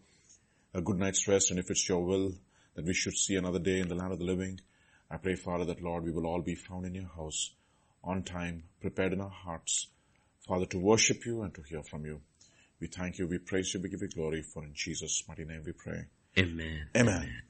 a 0.73 0.81
good 0.81 0.97
night's 0.97 1.27
rest, 1.27 1.51
and 1.51 1.59
if 1.59 1.69
it's 1.69 1.87
your 1.87 2.03
will, 2.03 2.33
that 2.75 2.85
we 2.85 2.93
should 2.93 3.17
see 3.17 3.35
another 3.35 3.59
day 3.59 3.79
in 3.79 3.87
the 3.87 3.95
land 3.95 4.11
of 4.11 4.19
the 4.19 4.25
living. 4.25 4.59
I 5.09 5.17
pray, 5.17 5.35
Father, 5.35 5.65
that 5.65 5.81
Lord, 5.81 6.03
we 6.03 6.11
will 6.11 6.25
all 6.25 6.41
be 6.41 6.55
found 6.55 6.85
in 6.85 6.95
your 6.95 7.09
house 7.15 7.51
on 8.03 8.23
time, 8.23 8.63
prepared 8.81 9.13
in 9.13 9.21
our 9.21 9.29
hearts, 9.29 9.87
Father, 10.47 10.65
to 10.67 10.77
worship 10.77 11.25
you 11.25 11.43
and 11.43 11.53
to 11.53 11.61
hear 11.61 11.83
from 11.83 12.05
you. 12.05 12.21
We 12.79 12.87
thank 12.87 13.17
you, 13.17 13.27
we 13.27 13.37
praise 13.37 13.73
you, 13.73 13.79
we 13.79 13.89
give 13.89 14.01
you 14.01 14.09
glory, 14.09 14.41
for 14.41 14.63
in 14.63 14.73
Jesus' 14.73 15.23
mighty 15.27 15.45
name 15.45 15.63
we 15.65 15.71
pray. 15.71 16.05
Amen. 16.37 16.87
Amen. 16.95 17.43